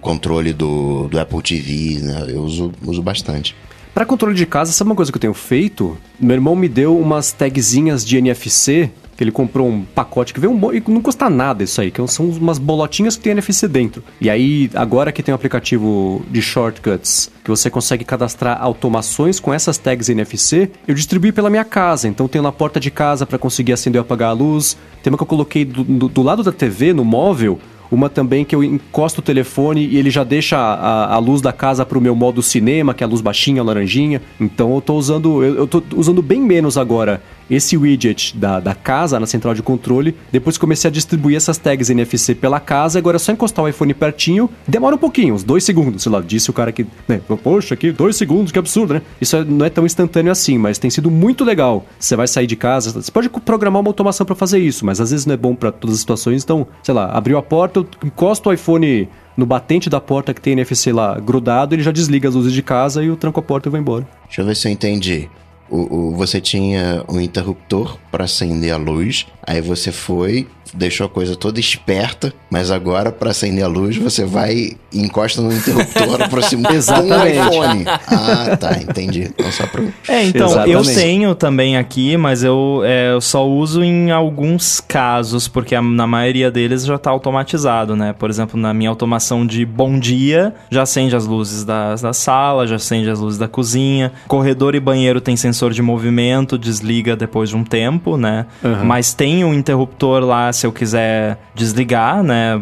controle 0.01 0.53
do, 0.53 1.07
do 1.07 1.19
Apple 1.19 1.41
TV, 1.41 1.99
né? 2.01 2.25
Eu 2.29 2.41
uso, 2.41 2.71
uso 2.85 3.01
bastante. 3.01 3.55
Pra 3.93 4.05
controle 4.05 4.35
de 4.35 4.45
casa, 4.45 4.71
sabe 4.71 4.89
uma 4.89 4.95
coisa 4.95 5.11
que 5.11 5.17
eu 5.17 5.21
tenho 5.21 5.33
feito? 5.33 5.97
Meu 6.19 6.35
irmão 6.35 6.55
me 6.55 6.69
deu 6.69 6.97
umas 6.97 7.33
tagzinhas 7.33 8.05
de 8.05 8.17
NFC, 8.17 8.89
que 9.17 9.23
ele 9.23 9.31
comprou 9.33 9.67
um 9.67 9.83
pacote 9.83 10.33
que 10.33 10.39
veio 10.39 10.53
um 10.53 10.55
mo- 10.57 10.73
e 10.73 10.81
não 10.87 11.01
custa 11.01 11.29
nada 11.29 11.61
isso 11.61 11.81
aí, 11.81 11.91
que 11.91 12.07
são 12.07 12.25
umas 12.29 12.57
bolotinhas 12.57 13.17
que 13.17 13.23
tem 13.23 13.31
NFC 13.33 13.67
dentro. 13.67 14.01
E 14.21 14.29
aí, 14.29 14.69
agora 14.75 15.11
que 15.11 15.21
tem 15.21 15.33
um 15.33 15.35
aplicativo 15.35 16.23
de 16.31 16.41
shortcuts, 16.41 17.29
que 17.43 17.49
você 17.49 17.69
consegue 17.69 18.05
cadastrar 18.05 18.61
automações 18.61 19.41
com 19.41 19.53
essas 19.53 19.77
tags 19.77 20.07
NFC, 20.07 20.71
eu 20.87 20.95
distribuí 20.95 21.33
pela 21.33 21.49
minha 21.49 21.65
casa. 21.65 22.07
Então 22.07 22.29
tenho 22.29 22.43
na 22.43 22.51
porta 22.51 22.79
de 22.79 22.89
casa 22.89 23.25
pra 23.25 23.37
conseguir 23.37 23.73
acender 23.73 23.99
ou 23.99 24.03
apagar 24.05 24.29
a 24.29 24.33
luz. 24.33 24.77
Tem 25.03 25.11
uma 25.11 25.17
que 25.17 25.23
eu 25.23 25.27
coloquei 25.27 25.65
do, 25.65 25.83
do- 25.83 26.07
do 26.07 26.21
lado 26.23 26.43
da 26.43 26.51
TV, 26.53 26.93
no 26.93 27.03
móvel, 27.03 27.59
uma 27.91 28.09
também 28.09 28.45
que 28.45 28.55
eu 28.55 28.63
encosto 28.63 29.19
o 29.19 29.23
telefone 29.23 29.85
e 29.85 29.97
ele 29.97 30.09
já 30.09 30.23
deixa 30.23 30.57
a, 30.57 31.13
a 31.13 31.17
luz 31.17 31.41
da 31.41 31.51
casa 31.51 31.85
pro 31.85 31.99
meu 31.99 32.15
modo 32.15 32.41
cinema, 32.41 32.93
que 32.93 33.03
é 33.03 33.05
a 33.05 33.09
luz 33.09 33.19
baixinha, 33.19 33.61
laranjinha. 33.61 34.21
Então 34.39 34.73
eu 34.73 34.81
tô 34.81 34.95
usando. 34.95 35.43
Eu, 35.43 35.55
eu 35.55 35.67
tô 35.67 35.83
usando 35.95 36.21
bem 36.21 36.39
menos 36.39 36.77
agora 36.77 37.21
esse 37.51 37.75
widget 37.77 38.35
da, 38.37 38.59
da 38.59 38.73
casa 38.73 39.19
na 39.19 39.27
central 39.27 39.53
de 39.53 39.61
controle. 39.61 40.15
Depois 40.31 40.57
comecei 40.57 40.87
a 40.87 40.91
distribuir 40.91 41.35
essas 41.35 41.57
tags 41.57 41.89
NFC 41.89 42.33
pela 42.33 42.59
casa. 42.59 42.97
Agora 42.97 43.17
é 43.17 43.19
só 43.19 43.31
encostar 43.31 43.63
o 43.63 43.67
iPhone 43.67 43.93
pertinho. 43.93 44.49
Demora 44.67 44.95
um 44.95 44.97
pouquinho, 44.97 45.35
uns 45.35 45.43
dois 45.43 45.63
segundos. 45.63 46.03
Sei 46.03 46.11
lá, 46.11 46.21
disse 46.21 46.49
o 46.49 46.53
cara 46.53 46.71
que. 46.71 46.87
Né, 47.07 47.19
Poxa, 47.43 47.73
aqui, 47.73 47.91
dois 47.91 48.15
segundos, 48.15 48.51
que 48.51 48.57
absurdo, 48.57 48.93
né? 48.93 49.01
Isso 49.19 49.35
é- 49.35 49.43
não 49.43 49.65
é 49.65 49.69
tão 49.69 49.85
instantâneo 49.85 50.31
assim, 50.31 50.57
mas 50.57 50.77
tem 50.77 50.89
sido 50.89 51.11
muito 51.11 51.43
legal. 51.43 51.85
Você 51.99 52.15
vai 52.15 52.27
sair 52.27 52.47
de 52.47 52.55
casa, 52.55 52.91
você 52.91 53.11
pode 53.11 53.29
programar 53.29 53.81
uma 53.81 53.89
automação 53.89 54.25
pra 54.25 54.35
fazer 54.35 54.59
isso, 54.59 54.85
mas 54.85 55.01
às 55.01 55.11
vezes 55.11 55.25
não 55.25 55.33
é 55.33 55.37
bom 55.37 55.53
pra 55.53 55.71
todas 55.71 55.95
as 55.95 55.99
situações. 55.99 56.43
Então, 56.43 56.65
sei 56.81 56.93
lá, 56.93 57.07
abriu 57.11 57.37
a 57.37 57.43
porta, 57.43 57.79
eu 57.79 57.87
encosto 58.05 58.49
o 58.49 58.53
iPhone 58.53 59.09
no 59.35 59.45
batente 59.45 59.89
da 59.89 59.99
porta 59.99 60.33
que 60.33 60.41
tem 60.41 60.53
NFC 60.53 60.91
lá 60.93 61.19
grudado, 61.19 61.73
ele 61.75 61.83
já 61.83 61.91
desliga 61.91 62.29
as 62.29 62.35
luzes 62.35 62.53
de 62.53 62.61
casa 62.61 63.03
e 63.03 63.07
eu 63.07 63.15
tranco 63.15 63.39
a 63.39 63.43
porta 63.43 63.67
e 63.67 63.71
vou 63.71 63.79
embora. 63.79 64.07
Deixa 64.25 64.41
eu 64.41 64.45
ver 64.45 64.55
se 64.55 64.67
eu 64.67 64.71
entendi. 64.71 65.29
O, 65.71 66.09
o- 66.09 66.15
você 66.15 66.41
tinha 66.41 67.03
um 67.09 67.19
interruptor 67.19 67.97
para 68.11 68.25
acender 68.25 68.73
a 68.73 68.77
luz, 68.77 69.25
aí 69.41 69.61
você 69.61 69.91
foi, 69.91 70.47
deixou 70.73 71.05
a 71.05 71.09
coisa 71.09 71.35
toda 71.35 71.59
esperta, 71.59 72.33
mas 72.49 72.71
agora 72.71 73.11
para 73.11 73.31
acender 73.31 73.63
a 73.63 73.67
luz 73.67 73.97
você 73.97 74.25
vai 74.25 74.71
e 74.93 74.99
encosta 75.01 75.41
no 75.41 75.51
interruptor 75.51 76.21
aproxima 76.23 76.71
Exatamente. 76.73 77.37
iPhone. 77.37 77.85
Ah, 77.87 78.57
tá, 78.57 78.77
entendi. 78.81 79.29
Então 79.33 79.51
só 79.51 79.65
pro... 79.67 79.91
É, 80.07 80.23
então, 80.23 80.47
eu 80.65 80.79
Exatamente. 80.79 80.95
tenho 80.95 81.35
também 81.35 81.77
aqui, 81.77 82.17
mas 82.17 82.43
eu, 82.43 82.81
é, 82.83 83.11
eu 83.13 83.21
só 83.21 83.47
uso 83.47 83.83
em 83.83 84.11
alguns 84.11 84.79
casos, 84.79 85.47
porque 85.47 85.75
a- 85.75 85.81
na 85.81 86.05
maioria 86.07 86.49
deles 86.51 86.85
já 86.85 86.97
tá 86.97 87.09
automatizado, 87.09 87.95
né? 87.95 88.13
Por 88.17 88.29
exemplo, 88.29 88.59
na 88.59 88.73
minha 88.73 88.89
automação 88.89 89.45
de 89.45 89.65
bom 89.65 89.97
dia, 89.99 90.53
já 90.69 90.83
acende 90.83 91.15
as 91.15 91.25
luzes 91.25 91.63
da, 91.63 91.95
da 91.95 92.13
sala, 92.13 92.67
já 92.67 92.75
acende 92.75 93.09
as 93.09 93.19
luzes 93.19 93.39
da 93.39 93.47
cozinha. 93.47 94.11
Corredor 94.27 94.75
e 94.75 94.79
banheiro 94.79 95.21
tem 95.21 95.35
sensor 95.35 95.71
de 95.71 95.81
movimento, 95.81 96.57
desliga 96.57 97.15
depois 97.15 97.49
de 97.49 97.55
um 97.55 97.63
tempo, 97.63 98.17
né? 98.17 98.45
Uhum. 98.63 98.83
Mas 98.85 99.13
tem 99.13 99.43
um 99.43 99.53
interruptor 99.53 100.23
lá 100.23 100.51
se 100.61 100.67
eu 100.67 100.71
quiser 100.71 101.39
desligar, 101.55 102.23
né? 102.23 102.59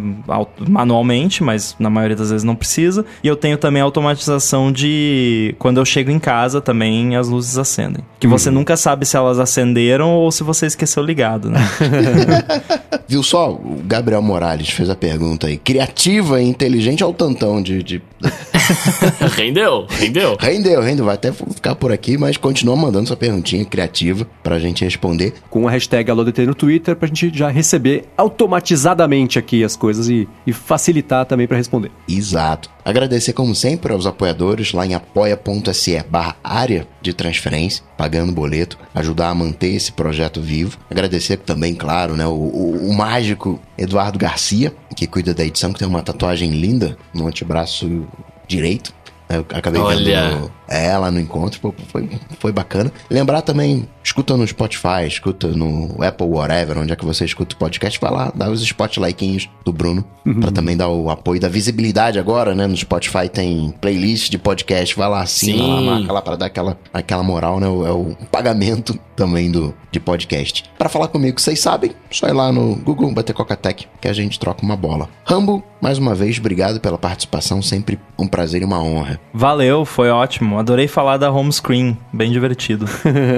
Manualmente, 0.67 1.43
mas 1.43 1.75
na 1.77 1.89
maioria 1.89 2.15
das 2.15 2.29
vezes 2.29 2.43
não 2.43 2.55
precisa. 2.55 3.05
E 3.21 3.27
eu 3.27 3.35
tenho 3.35 3.57
também 3.57 3.81
a 3.81 3.85
automatização 3.85 4.71
de 4.71 5.53
quando 5.59 5.79
eu 5.79 5.85
chego 5.85 6.09
em 6.09 6.19
casa 6.19 6.61
também 6.61 7.15
as 7.15 7.27
luzes 7.27 7.57
acendem. 7.57 8.03
Que 8.19 8.27
você 8.27 8.49
nunca 8.49 8.77
sabe 8.77 9.05
se 9.05 9.17
elas 9.17 9.37
acenderam 9.37 10.11
ou 10.11 10.31
se 10.31 10.43
você 10.43 10.65
esqueceu 10.65 11.03
ligado, 11.03 11.49
né? 11.49 11.59
Viu 13.07 13.23
só? 13.23 13.51
O 13.51 13.81
Gabriel 13.85 14.21
Morales 14.21 14.69
fez 14.69 14.89
a 14.89 14.95
pergunta 14.95 15.47
aí. 15.47 15.57
Criativa 15.57 16.41
e 16.41 16.45
inteligente 16.45 17.03
ao 17.03 17.13
tantão 17.13 17.61
de... 17.61 17.83
de... 17.83 18.01
rendeu, 19.35 19.87
rendeu. 19.89 20.37
Rendeu, 20.39 20.81
rendeu. 20.81 21.05
Vai 21.05 21.15
até 21.15 21.31
ficar 21.31 21.75
por 21.75 21.91
aqui, 21.91 22.17
mas 22.17 22.37
continua 22.37 22.75
mandando 22.75 23.07
sua 23.07 23.17
perguntinha 23.17 23.65
criativa 23.65 24.27
pra 24.43 24.59
gente 24.59 24.85
responder. 24.85 25.33
Com 25.49 25.67
a 25.67 25.71
hashtag 25.71 26.11
AloDT 26.11 26.45
no 26.45 26.53
Twitter 26.53 26.95
pra 26.95 27.07
gente 27.07 27.35
já 27.35 27.49
receber 27.49 27.88
automatizadamente 28.17 29.37
aqui 29.39 29.63
as 29.63 29.75
coisas 29.75 30.09
e, 30.09 30.27
e 30.45 30.51
facilitar 30.53 31.25
também 31.25 31.47
pra 31.47 31.57
responder. 31.57 31.91
Exato. 32.07 32.69
Agradecer, 32.83 33.33
como 33.33 33.53
sempre, 33.53 33.93
aos 33.93 34.05
apoiadores 34.05 34.73
lá 34.73 34.85
em 34.85 34.93
apoia.se 34.95 36.03
barra 36.09 36.35
área 36.43 36.87
de 37.01 37.13
transferência, 37.13 37.83
pagando 37.97 38.31
boleto, 38.31 38.77
ajudar 38.95 39.29
a 39.29 39.35
manter 39.35 39.75
esse 39.75 39.91
projeto 39.91 40.41
vivo. 40.41 40.77
Agradecer 40.89 41.37
também, 41.37 41.75
claro, 41.75 42.15
né, 42.15 42.25
o, 42.25 42.31
o- 42.31 42.89
o 42.89 42.93
mágico 42.93 43.59
Eduardo 43.77 44.17
Garcia, 44.17 44.73
que 44.95 45.05
cuida 45.07 45.33
da 45.33 45.45
edição, 45.45 45.71
que 45.71 45.79
tem 45.79 45.87
uma 45.87 46.01
tatuagem 46.01 46.51
linda 46.51 46.97
no 47.13 47.27
antebraço 47.27 48.07
direito. 48.47 48.91
Eu 49.29 49.45
acabei 49.53 49.79
Olha. 49.81 50.29
vendo 50.29 50.51
lá 50.99 51.11
no 51.11 51.19
encontro, 51.19 51.59
pô, 51.59 51.73
foi, 51.87 52.09
foi 52.39 52.51
bacana. 52.51 52.91
Lembrar 53.09 53.41
também, 53.41 53.87
escuta 54.03 54.35
no 54.35 54.45
Spotify, 54.47 55.05
escuta 55.07 55.47
no 55.47 55.95
Apple 56.03 56.25
Whatever, 56.27 56.79
onde 56.79 56.91
é 56.91 56.95
que 56.95 57.05
você 57.05 57.25
escuta 57.25 57.55
o 57.55 57.57
podcast, 57.59 57.99
vai 57.99 58.11
lá, 58.11 58.31
dá 58.35 58.49
os 58.49 58.61
spotlikinhos 58.61 59.47
do 59.63 59.71
Bruno, 59.71 60.03
pra 60.41 60.51
também 60.51 60.75
dar 60.75 60.89
o 60.89 61.09
apoio 61.09 61.39
da 61.39 61.47
visibilidade 61.47 62.17
agora, 62.19 62.53
né? 62.55 62.65
No 62.67 62.75
Spotify 62.77 63.29
tem 63.29 63.71
playlist 63.79 64.29
de 64.31 64.37
podcast, 64.39 64.95
vai 64.95 65.07
lá, 65.09 65.21
assina 65.21 65.57
Sim. 65.63 65.73
lá, 65.75 65.81
marca 65.81 66.13
lá 66.13 66.21
pra 66.21 66.35
dar 66.35 66.45
aquela, 66.47 66.77
aquela 66.93 67.23
moral, 67.23 67.59
né? 67.59 67.67
O- 67.67 67.85
É 67.85 67.91
o 67.91 68.15
pagamento 68.31 68.97
também 69.15 69.51
do, 69.51 69.73
de 69.91 69.99
podcast. 69.99 70.63
Pra 70.77 70.89
falar 70.89 71.07
comigo, 71.07 71.39
vocês 71.39 71.59
sabem, 71.59 71.91
só 72.11 72.27
ir 72.27 72.33
lá 72.33 72.51
no 72.51 72.75
Google, 72.75 73.11
bater 73.13 73.33
Coca-Tech, 73.33 73.87
que 74.01 74.07
a 74.07 74.13
gente 74.13 74.39
troca 74.39 74.63
uma 74.63 74.75
bola. 74.75 75.09
Rambo, 75.25 75.63
mais 75.81 75.97
uma 75.97 76.13
vez, 76.15 76.37
obrigado 76.39 76.79
pela 76.79 76.97
participação, 76.97 77.61
sempre 77.61 77.99
um 78.17 78.27
prazer 78.27 78.61
e 78.61 78.65
uma 78.65 78.81
honra. 78.81 79.18
Valeu, 79.31 79.85
foi 79.85 80.09
ótimo. 80.09 80.57
Adorei 80.57 80.87
falar 80.87 81.17
da 81.17 81.31
home 81.31 81.51
screen, 81.53 81.95
bem 82.11 82.31
divertido. 82.31 82.87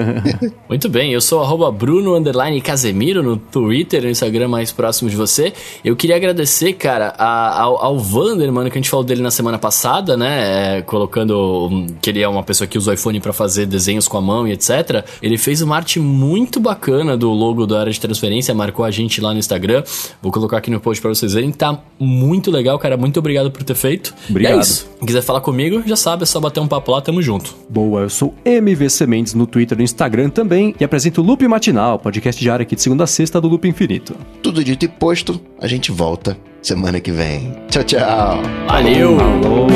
Muito 0.70 0.88
bem, 0.88 1.12
eu 1.12 1.20
sou 1.20 1.42
arroba 1.44 1.70
Bruno 1.72 2.16
underline 2.16 2.62
Casemiro 2.62 3.22
no 3.22 3.36
Twitter, 3.36 4.02
no 4.04 4.10
Instagram 4.10 4.48
mais 4.48 4.72
próximo 4.72 5.10
de 5.10 5.16
você. 5.18 5.52
Eu 5.84 5.96
queria 5.96 6.16
agradecer, 6.16 6.74
cara, 6.74 7.14
a- 7.18 7.62
ao, 7.62 7.84
ao 7.84 8.00
Vander, 8.00 8.52
mano, 8.54 8.70
que 8.72 8.78
a 8.78 8.82
gente 8.82 8.90
falou 8.90 9.04
dele 9.06 9.22
na 9.22 9.32
semana 9.32 9.60
passada, 9.60 10.16
né? 10.16 10.78
é, 10.78 10.82
colocando 10.82 11.86
que 12.02 12.10
ele 12.10 12.22
é 12.22 12.28
uma 12.28 12.44
pessoa 12.44 12.68
que 12.68 12.78
usa 12.78 12.92
o 12.92 12.94
iPhone 12.94 13.20
pra 13.20 13.34
fazer 13.34 13.66
desenhos 13.66 14.08
com 14.08 14.18
a 14.18 14.22
mão 14.22 14.48
e 14.48 14.52
etc. 14.54 15.06
Ele 15.22 15.38
fez 15.38 15.62
uma 15.62 15.76
arte 15.76 16.00
muito 16.00 16.60
bacana 16.60 17.18
do 17.18 17.30
logo 17.32 17.66
da 17.68 17.80
área 17.82 17.92
de 17.92 18.00
transferência, 18.00 18.54
marcou 18.56 18.86
a 18.86 18.92
gente 18.92 19.20
lá 19.20 19.34
no 19.34 19.40
Instagram. 19.40 19.84
Vou 20.22 20.32
colocar 20.32 20.58
aqui 20.58 20.72
no 20.72 20.80
post 20.80 21.02
pra 21.02 21.10
vocês 21.14 21.34
verem. 21.34 21.52
Tá 21.52 21.78
muito 22.00 22.50
legal, 22.50 22.80
cara. 22.80 22.96
Muito 22.96 23.20
obrigado 23.20 23.52
por 23.52 23.64
ter 23.64 23.76
feito. 23.76 24.14
Obrigado. 24.30 24.54
E 24.54 24.58
é 24.58 24.62
isso. 24.62 24.88
Se 25.00 25.06
quiser 25.06 25.22
falar 25.22 25.42
comigo, 25.42 25.71
já 25.86 25.96
sabe, 25.96 26.24
é 26.24 26.26
só 26.26 26.40
bater 26.40 26.60
um 26.60 26.68
papo 26.68 26.92
lá, 26.92 27.02
tamo 27.02 27.22
junto. 27.22 27.56
Boa, 27.70 28.02
eu 28.02 28.10
sou 28.10 28.34
MVC 28.44 29.06
Mendes 29.06 29.34
no 29.34 29.46
Twitter 29.46 29.78
e 29.78 29.80
no 29.80 29.84
Instagram 29.84 30.30
também 30.30 30.76
e 30.80 30.84
apresento 30.84 31.22
o 31.22 31.24
Loop 31.24 31.48
Matinal, 31.48 32.00
podcast 32.00 32.42
diário 32.42 32.64
aqui 32.64 32.76
de 32.76 32.82
segunda 32.82 33.04
a 33.04 33.08
sexta 33.08 33.40
do 33.40 33.48
Loop 33.48 33.68
Infinito. 33.68 34.16
Tudo 34.42 34.64
dito 34.64 34.86
e 34.86 34.88
posto, 34.88 35.40
a 35.60 35.68
gente 35.68 35.92
volta 35.92 36.38
semana 36.62 37.00
que 37.00 37.12
vem. 37.12 37.54
Tchau, 37.70 37.84
tchau. 37.84 38.40
Valeu! 38.68 39.18
Falou! 39.18 39.68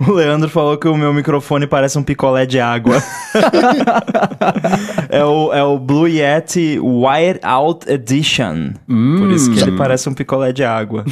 O 0.08 0.12
Leandro 0.12 0.48
falou 0.48 0.76
que 0.76 0.88
o 0.88 0.96
meu 0.96 1.12
microfone 1.14 1.66
parece 1.66 1.98
um 1.98 2.02
picolé 2.02 2.46
de 2.46 2.58
água. 2.60 3.02
é, 5.08 5.24
o, 5.24 5.52
é 5.52 5.62
o 5.62 5.78
Blue 5.78 6.08
Yeti 6.08 6.78
Wire 6.80 7.40
Out 7.42 7.88
Edition. 7.90 8.72
Por 8.86 9.30
isso 9.30 9.50
que 9.52 9.60
ele 9.60 9.72
parece 9.76 10.08
um 10.08 10.14
picolé 10.14 10.52
de 10.52 10.64
água. 10.64 11.04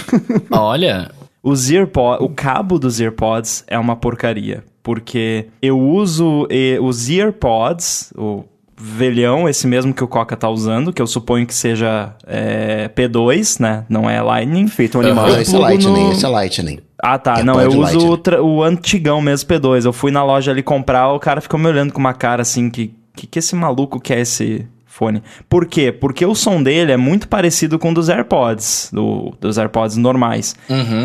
Olha, 0.50 1.10
Os 1.42 1.70
earpods, 1.70 2.24
o 2.24 2.28
cabo 2.28 2.78
dos 2.78 3.00
earpods 3.00 3.64
é 3.66 3.78
uma 3.78 3.96
porcaria, 3.96 4.62
porque 4.82 5.46
eu 5.62 5.78
uso 5.78 6.46
eh, 6.50 6.78
os 6.80 7.08
earpods, 7.08 8.12
o 8.16 8.44
velhão, 8.82 9.46
esse 9.48 9.66
mesmo 9.66 9.92
que 9.92 10.02
o 10.02 10.08
Coca 10.08 10.34
tá 10.36 10.48
usando, 10.48 10.90
que 10.92 11.02
eu 11.02 11.06
suponho 11.06 11.46
que 11.46 11.52
seja 11.54 12.14
eh, 12.26 12.90
P2, 12.94 13.60
né? 13.60 13.84
Não 13.90 14.08
é 14.08 14.20
Lightning. 14.22 14.66
Feito 14.68 14.96
um 14.96 15.02
animal. 15.02 15.28
Não, 15.28 15.40
esse 15.40 15.54
é 15.54 15.58
Lightning, 15.58 16.04
no- 16.04 16.12
esse 16.12 16.24
é 16.24 16.28
Lightning. 16.28 16.78
Ah, 17.02 17.18
tá. 17.18 17.40
É 17.40 17.42
não, 17.42 17.60
eu 17.60 17.68
uso 17.70 17.80
Lightning. 17.80 18.06
o, 18.40 18.62
antigão 18.62 19.20
mesmo, 19.22 19.48
P2. 19.48 19.84
Eu 19.84 19.92
fui 19.92 20.10
na 20.10 20.22
loja 20.24 20.50
ali 20.50 20.62
comprar, 20.62 21.12
o 21.12 21.18
cara 21.20 21.40
ficou 21.40 21.58
me 21.58 21.66
olhando 21.66 21.92
com 21.92 21.98
uma 22.00 22.14
cara 22.14 22.42
assim, 22.42 22.68
que 22.70 22.94
que, 23.16 23.26
que 23.26 23.38
esse 23.40 23.54
maluco 23.56 23.98
quer 24.00 24.20
esse 24.20 24.66
fone? 24.86 25.22
Por 25.48 25.66
quê? 25.66 25.90
Porque 25.92 26.24
o 26.24 26.34
som 26.34 26.62
dele 26.62 26.92
é 26.92 26.96
muito 26.96 27.28
parecido 27.28 27.78
com 27.78 27.90
o 27.90 27.94
dos 27.94 28.08
AirPods, 28.08 28.88
do- 28.92 29.34
dos 29.40 29.58
AirPods 29.58 29.96
normais. 29.96 30.54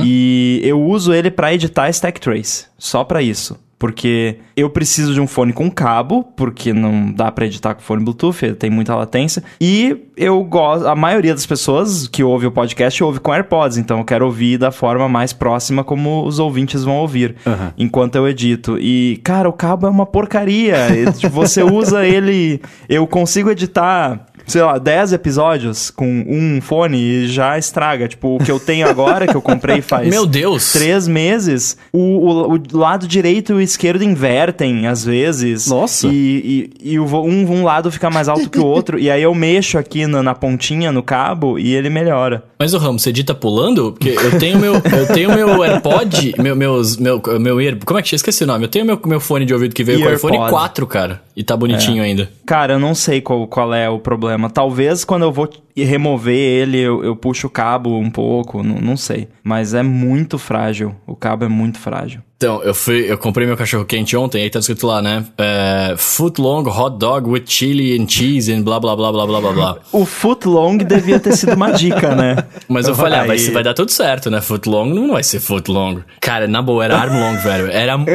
E 0.03 0.61
eu 0.63 0.81
uso 0.81 1.13
ele 1.13 1.31
pra 1.31 1.53
editar 1.53 1.89
Stack 1.89 2.19
Trace, 2.21 2.65
só 2.77 3.03
pra 3.03 3.21
isso. 3.21 3.57
Porque 3.77 4.37
eu 4.55 4.69
preciso 4.69 5.13
de 5.13 5.19
um 5.19 5.27
fone 5.27 5.51
com 5.51 5.69
cabo, 5.69 6.23
porque 6.35 6.71
não 6.71 7.11
dá 7.11 7.29
pra 7.29 7.45
editar 7.45 7.73
com 7.75 7.81
fone 7.81 8.03
Bluetooth, 8.03 8.53
tem 8.57 8.69
muita 8.69 8.95
latência. 8.95 9.43
E 9.59 9.97
eu 10.15 10.41
gosto, 10.45 10.87
a 10.87 10.95
maioria 10.95 11.33
das 11.33 11.45
pessoas 11.45 12.07
que 12.07 12.23
ouve 12.23 12.47
o 12.47 12.51
podcast 12.51 13.03
ouve 13.03 13.19
com 13.19 13.33
AirPods, 13.33 13.77
então 13.77 13.99
eu 13.99 14.05
quero 14.05 14.25
ouvir 14.25 14.57
da 14.57 14.71
forma 14.71 15.09
mais 15.09 15.33
próxima 15.33 15.83
como 15.83 16.25
os 16.25 16.39
ouvintes 16.39 16.85
vão 16.85 16.95
ouvir, 16.97 17.35
Aham. 17.45 17.73
enquanto 17.77 18.15
eu 18.15 18.25
edito. 18.27 18.77
E, 18.79 19.19
cara, 19.23 19.49
o 19.49 19.53
cabo 19.53 19.85
é 19.87 19.89
uma 19.89 20.05
porcaria. 20.05 20.77
Tipo, 21.17 21.33
Você 21.35 21.61
usa 21.63 22.05
ele, 22.05 22.61
eu 22.87 23.05
consigo 23.05 23.51
editar 23.51 24.25
sei 24.47 24.61
lá, 24.61 24.77
10 24.77 25.13
episódios 25.13 25.89
com 25.89 26.05
um 26.27 26.59
fone 26.61 26.97
e 26.97 27.27
já 27.27 27.57
estraga. 27.57 28.07
Tipo, 28.07 28.35
o 28.35 28.39
que 28.43 28.51
eu 28.51 28.59
tenho 28.59 28.87
agora, 28.87 29.27
que 29.27 29.35
eu 29.35 29.41
comprei 29.41 29.81
faz 29.83 30.07
meu 30.09 30.25
Deus. 30.25 30.71
três 30.73 31.07
meses, 31.07 31.77
o, 31.91 31.99
o- 31.99 32.53
o 32.55 32.77
lado 32.77 33.07
direito 33.07 33.53
e 33.53 33.55
o 33.55 33.61
esquerdo 33.61 34.03
invertem, 34.03 34.87
às 34.87 35.03
vezes. 35.05 35.67
Nossa. 35.67 36.07
E, 36.07 36.71
e, 36.81 36.91
e 36.93 36.99
um, 36.99 37.51
um 37.51 37.63
lado 37.63 37.91
fica 37.91 38.09
mais 38.09 38.27
alto 38.27 38.49
que 38.49 38.59
o 38.59 38.65
outro. 38.65 38.99
e 38.99 39.09
aí 39.09 39.21
eu 39.23 39.33
mexo 39.33 39.77
aqui 39.77 40.05
na, 40.07 40.21
na 40.23 40.33
pontinha, 40.35 40.91
no 40.91 41.01
cabo, 41.03 41.57
e 41.59 41.73
ele 41.73 41.89
melhora. 41.89 42.43
Mas 42.59 42.73
o 42.73 42.77
Ramos, 42.77 43.01
você 43.03 43.09
edita 43.09 43.33
pulando? 43.33 43.91
Porque 43.91 44.09
eu 44.09 44.37
tenho 44.39 44.57
meu, 44.59 44.75
eu 44.75 45.07
tenho 45.13 45.33
meu 45.33 45.61
AirPod, 45.63 46.33
meu, 46.39 46.55
meus, 46.55 46.97
meu, 46.97 47.21
meu 47.39 47.59
Ear, 47.61 47.77
como 47.85 47.99
é 47.99 48.01
que 48.03 48.13
eu 48.13 48.17
esqueci 48.17 48.43
o 48.43 48.47
nome? 48.47 48.65
Eu 48.65 48.69
tenho 48.69 48.85
meu, 48.85 48.99
meu 49.05 49.19
fone 49.19 49.45
de 49.45 49.53
ouvido 49.53 49.73
que 49.75 49.83
veio 49.83 49.99
com 50.01 50.05
o 50.07 50.13
iPhone 50.13 50.35
Earpod. 50.37 50.51
4, 50.51 50.87
cara. 50.87 51.21
E 51.35 51.43
tá 51.43 51.55
bonitinho 51.57 52.01
ainda. 52.01 52.29
Cara, 52.45 52.73
eu 52.73 52.79
não 52.79 52.95
sei 52.95 53.19
qual, 53.21 53.45
qual 53.47 53.73
é 53.73 53.89
o 53.89 53.99
problema. 53.99 54.34
Talvez 54.53 55.03
quando 55.03 55.23
eu 55.23 55.31
vou 55.31 55.49
remover 55.75 56.35
ele, 56.35 56.79
eu, 56.79 57.03
eu 57.03 57.15
puxo 57.15 57.47
o 57.47 57.49
cabo 57.49 57.97
um 57.97 58.09
pouco, 58.09 58.63
não, 58.63 58.75
não 58.75 58.97
sei. 58.97 59.27
Mas 59.43 59.73
é 59.73 59.83
muito 59.83 60.37
frágil. 60.37 60.95
O 61.05 61.15
cabo 61.15 61.45
é 61.45 61.49
muito 61.49 61.79
frágil. 61.79 62.21
Então, 62.37 62.61
eu 62.63 62.73
fui, 62.75 63.09
eu 63.09 63.17
comprei 63.17 63.47
meu 63.47 63.55
cachorro 63.55 63.85
quente 63.85 64.15
ontem, 64.15 64.43
aí 64.43 64.49
tá 64.49 64.59
escrito 64.59 64.85
lá, 64.85 65.01
né? 65.01 65.23
É, 65.37 65.95
foot 65.97 66.39
long 66.41 66.63
hot 66.67 66.97
dog 66.97 67.29
with 67.29 67.43
chili 67.45 67.97
and 67.97 68.09
cheese 68.09 68.51
and 68.51 68.61
blá 68.61 68.77
blá 68.77 68.93
blá 68.93 69.09
blá 69.11 69.25
blá 69.25 69.39
blá 69.39 69.51
blá. 69.53 69.77
O 69.93 70.05
footlong 70.05 70.77
devia 70.79 71.17
ter 71.17 71.35
sido 71.35 71.53
uma 71.53 71.71
dica, 71.71 72.13
né? 72.13 72.35
Mas 72.67 72.89
eu 72.89 72.93
falei, 72.95 73.19
ah, 73.19 73.25
vai, 73.25 73.37
vai 73.37 73.63
dar 73.63 73.73
tudo 73.73 73.89
certo, 73.89 74.29
né? 74.29 74.41
Foot 74.41 74.67
long 74.67 74.87
não 74.93 75.13
vai 75.13 75.23
ser 75.23 75.39
foot 75.39 75.71
long. 75.71 76.01
Cara, 76.19 76.45
na 76.45 76.61
boa, 76.61 76.83
era 76.83 76.97
arm 76.97 77.13
long, 77.17 77.37
velho. 77.37 77.67
Era 77.71 77.95
muito 77.97 78.11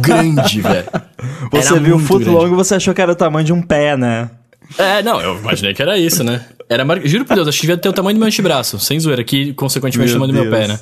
grande, 0.00 0.60
velho. 0.60 0.86
Você 1.52 1.72
Era 1.72 1.80
viu 1.80 1.96
o 1.96 1.98
footlong 2.00 2.40
grande. 2.40 2.54
e 2.54 2.56
você 2.56 2.74
achou 2.74 2.92
que 2.92 3.00
era 3.00 3.12
o 3.12 3.16
tamanho 3.16 3.46
de 3.46 3.52
um 3.52 3.62
pé, 3.62 3.96
né? 3.96 4.28
É, 4.78 5.02
não, 5.02 5.20
eu 5.20 5.38
imaginei 5.38 5.74
que 5.74 5.82
era 5.82 5.96
isso, 5.98 6.24
né? 6.24 6.44
Era 6.68 6.84
mar... 6.84 7.00
Juro 7.06 7.24
por 7.24 7.34
Deus, 7.34 7.46
acho 7.48 7.60
que 7.60 7.66
devia 7.66 7.76
ter 7.76 7.88
o 7.88 7.92
tamanho 7.92 8.16
do 8.16 8.18
meu 8.18 8.28
antebraço, 8.28 8.78
sem 8.78 8.98
zoeira, 8.98 9.22
que 9.22 9.52
consequentemente 9.52 10.14
o 10.14 10.18
Meu 10.18 10.28
tamanho 10.28 10.44
do 10.44 10.50
meu 10.50 10.58
pé, 10.58 10.68
né? 10.68 10.80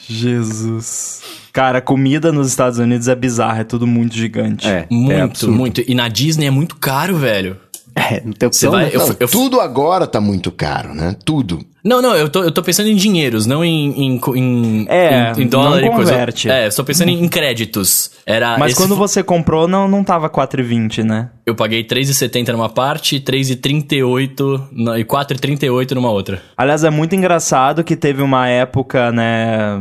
Jesus. 0.08 1.22
Cara, 1.52 1.80
comida 1.80 2.32
nos 2.32 2.48
Estados 2.48 2.78
Unidos 2.78 3.06
é 3.06 3.14
bizarra, 3.14 3.60
é 3.60 3.64
tudo 3.64 3.86
muito 3.86 4.16
gigante. 4.16 4.66
É. 4.66 4.86
Muito, 4.90 5.22
absurdo. 5.22 5.54
muito. 5.54 5.84
E 5.86 5.94
na 5.94 6.08
Disney 6.08 6.46
é 6.46 6.50
muito 6.50 6.76
caro, 6.76 7.16
velho. 7.16 7.56
É, 7.94 8.20
não 8.24 8.32
tem 8.32 8.48
opção, 8.48 8.72
vai. 8.72 8.86
né? 8.86 8.90
Eu, 8.92 9.16
eu 9.20 9.28
tudo 9.28 9.60
agora 9.60 10.06
tá 10.06 10.20
muito 10.20 10.50
caro, 10.50 10.92
né? 10.92 11.14
Tudo. 11.24 11.64
Não, 11.84 12.00
não, 12.00 12.16
eu 12.16 12.30
tô, 12.30 12.42
eu 12.42 12.50
tô 12.50 12.62
pensando 12.62 12.88
em 12.88 12.96
dinheiros, 12.96 13.44
não 13.44 13.62
em, 13.62 13.90
em, 14.16 14.20
em, 14.36 14.86
É, 14.88 15.32
em, 15.36 15.42
em 15.42 15.46
dólar 15.46 15.82
não 15.82 15.88
e 15.88 15.90
coisa. 15.90 16.12
converte. 16.12 16.48
É, 16.50 16.66
eu 16.66 16.74
tô 16.74 16.82
pensando 16.82 17.10
em 17.10 17.28
créditos. 17.28 18.10
Era 18.24 18.56
Mas 18.56 18.72
esse 18.72 18.80
quando 18.80 18.96
você 18.96 19.22
comprou, 19.22 19.68
não, 19.68 19.86
não 19.86 20.02
tava 20.02 20.30
4,20, 20.30 21.04
né? 21.04 21.28
Eu 21.46 21.54
paguei 21.54 21.84
3,70 21.84 22.52
numa 22.52 22.70
parte, 22.70 23.20
3,38 23.20 24.62
na- 24.72 24.98
e 24.98 25.04
4,38 25.04 25.94
numa 25.94 26.10
outra. 26.10 26.40
Aliás, 26.56 26.84
é 26.84 26.90
muito 26.90 27.14
engraçado 27.14 27.84
que 27.84 27.94
teve 27.96 28.22
uma 28.22 28.48
época, 28.48 29.12
né, 29.12 29.78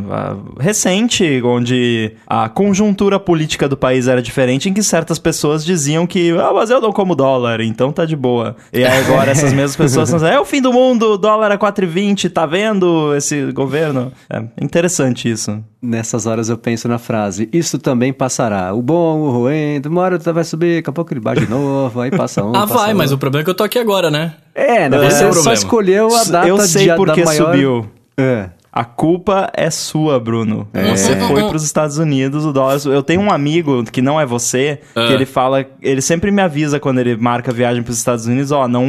recente, 0.59 1.41
onde 1.43 2.11
a 2.27 2.49
conjuntura 2.49 3.17
política 3.19 3.69
do 3.69 3.77
país 3.77 4.07
era 4.09 4.21
diferente, 4.21 4.69
em 4.69 4.73
que 4.73 4.83
certas 4.83 5.17
pessoas 5.17 5.63
diziam 5.63 6.05
que, 6.05 6.31
ah, 6.31 6.51
mas 6.53 6.69
eu 6.69 6.81
não 6.81 6.91
como 6.91 7.15
dólar, 7.15 7.61
então 7.61 7.93
tá 7.93 8.03
de 8.05 8.15
boa. 8.15 8.55
E 8.73 8.83
aí 8.83 8.97
agora 9.05 9.31
essas 9.31 9.51
mesmas 9.53 9.75
pessoas 9.75 10.09
estão 10.09 10.19
dizendo, 10.19 10.35
é 10.35 10.39
o 10.41 10.45
fim 10.45 10.61
do 10.61 10.73
mundo, 10.73 11.17
dólar 11.17 11.51
é 11.51 11.57
4,20, 11.57 12.29
tá 12.29 12.45
vendo 12.45 13.15
esse 13.15 13.51
governo? 13.53 14.11
É 14.29 14.43
interessante 14.61 15.29
isso. 15.29 15.63
Nessas 15.85 16.25
horas 16.25 16.47
eu 16.47 16.57
penso 16.57 16.87
na 16.87 16.97
frase: 16.97 17.49
Isso 17.51 17.77
também 17.77 18.13
passará. 18.13 18.73
O 18.73 18.81
bom, 18.81 19.19
o 19.19 19.29
ruim, 19.31 19.81
uma 19.85 20.01
hora 20.01 20.17
vai 20.17 20.45
subir, 20.45 20.77
daqui 20.77 20.89
a 20.89 20.93
pouco 20.93 21.11
ele 21.13 21.19
baixa 21.19 21.41
de 21.41 21.49
novo, 21.49 21.99
aí 21.99 22.09
passa 22.09 22.41
um. 22.41 22.51
ah, 22.55 22.61
passa 22.61 22.73
vai, 22.73 22.93
mas 22.93 23.11
outro. 23.11 23.15
o 23.17 23.19
problema 23.19 23.41
é 23.41 23.43
que 23.43 23.49
eu 23.49 23.53
tô 23.53 23.65
aqui 23.65 23.77
agora, 23.77 24.09
né? 24.09 24.33
É, 24.55 24.87
né? 24.87 25.05
Esse 25.07 25.25
Você 25.25 25.39
é 25.39 25.43
só 25.43 25.51
escolheu 25.51 26.15
a 26.15 26.23
data 26.23 26.47
eu 26.47 26.57
sei 26.59 26.87
de, 26.87 26.95
por 26.95 27.07
da 27.07 27.17
maior... 27.17 27.51
subiu. 27.51 27.85
É. 28.17 28.49
A 28.75 28.83
culpa 28.83 29.51
é 29.55 29.69
sua, 29.69 30.19
Bruno. 30.19 30.67
Você 30.89 31.15
foi 31.27 31.43
para 31.43 31.55
os 31.55 31.63
Estados 31.63 31.99
Unidos, 31.99 32.43
o 32.43 32.51
dólar. 32.51 32.79
Eu 32.85 33.03
tenho 33.03 33.21
um 33.21 33.31
amigo 33.31 33.83
que 33.83 34.01
não 34.01 34.19
é 34.19 34.25
você, 34.25 34.79
Ah. 34.95 35.05
que 35.05 35.13
ele 35.13 35.27
fala, 35.27 35.63
ele 35.79 36.01
sempre 36.01 36.31
me 36.31 36.41
avisa 36.41 36.79
quando 36.79 36.97
ele 36.97 37.15
marca 37.15 37.51
a 37.51 37.53
viagem 37.53 37.83
para 37.83 37.91
os 37.91 37.97
Estados 37.99 38.25
Unidos, 38.25 38.51
ó, 38.51 38.67
não, 38.67 38.87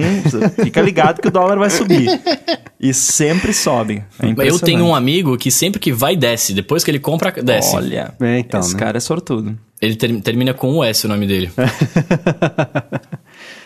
fica 0.64 0.80
ligado 0.80 1.20
que 1.20 1.28
o 1.28 1.30
dólar 1.30 1.58
vai 1.58 1.68
subir. 1.68 2.08
E 2.80 2.94
sempre 2.94 3.52
sobe. 3.52 4.02
É 4.22 4.48
Eu 4.48 4.58
tenho 4.58 4.84
um 4.86 4.94
amigo 4.94 5.36
que 5.36 5.50
sempre 5.50 5.78
que 5.78 5.92
vai, 5.92 6.16
desce. 6.16 6.54
Depois 6.54 6.82
que 6.82 6.90
ele 6.90 6.98
compra, 6.98 7.30
desce. 7.30 7.76
Olha, 7.76 8.14
É, 8.22 8.38
então, 8.38 8.60
esse 8.60 8.72
né? 8.72 8.80
cara 8.80 8.96
é 8.96 9.00
sortudo. 9.00 9.58
Ele 9.82 9.96
ter- 9.96 10.18
termina 10.22 10.54
com 10.54 10.72
um 10.78 10.82
S 10.82 11.04
o 11.04 11.08
nome 11.10 11.26
dele. 11.26 11.50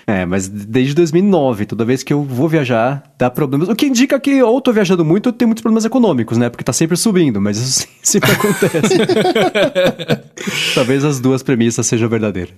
É, 0.09 0.25
mas 0.25 0.49
desde 0.49 0.95
2009, 0.95 1.67
toda 1.67 1.85
vez 1.85 2.03
que 2.03 2.15
eu 2.15 2.23
vou 2.23 2.49
viajar, 2.49 3.03
dá 3.19 3.29
problemas. 3.29 3.69
O 3.69 3.77
que 3.77 3.85
indica 3.85 4.19
que 4.19 4.43
ou 4.43 4.59
tô 4.59 4.73
viajando 4.73 5.05
muito 5.05 5.27
ou 5.27 5.33
tem 5.35 5.45
muitos 5.45 5.61
problemas 5.61 5.85
econômicos, 5.85 6.39
né? 6.39 6.49
Porque 6.49 6.65
tá 6.65 6.73
sempre 6.73 6.97
subindo, 6.97 7.39
mas 7.43 7.59
isso 7.59 7.87
sempre 8.03 8.33
acontece. 8.33 8.97
Talvez 10.75 11.05
as 11.05 11.21
duas 11.21 11.43
premissas 11.43 11.87
sejam 11.87 12.09
verdadeiras. 12.09 12.55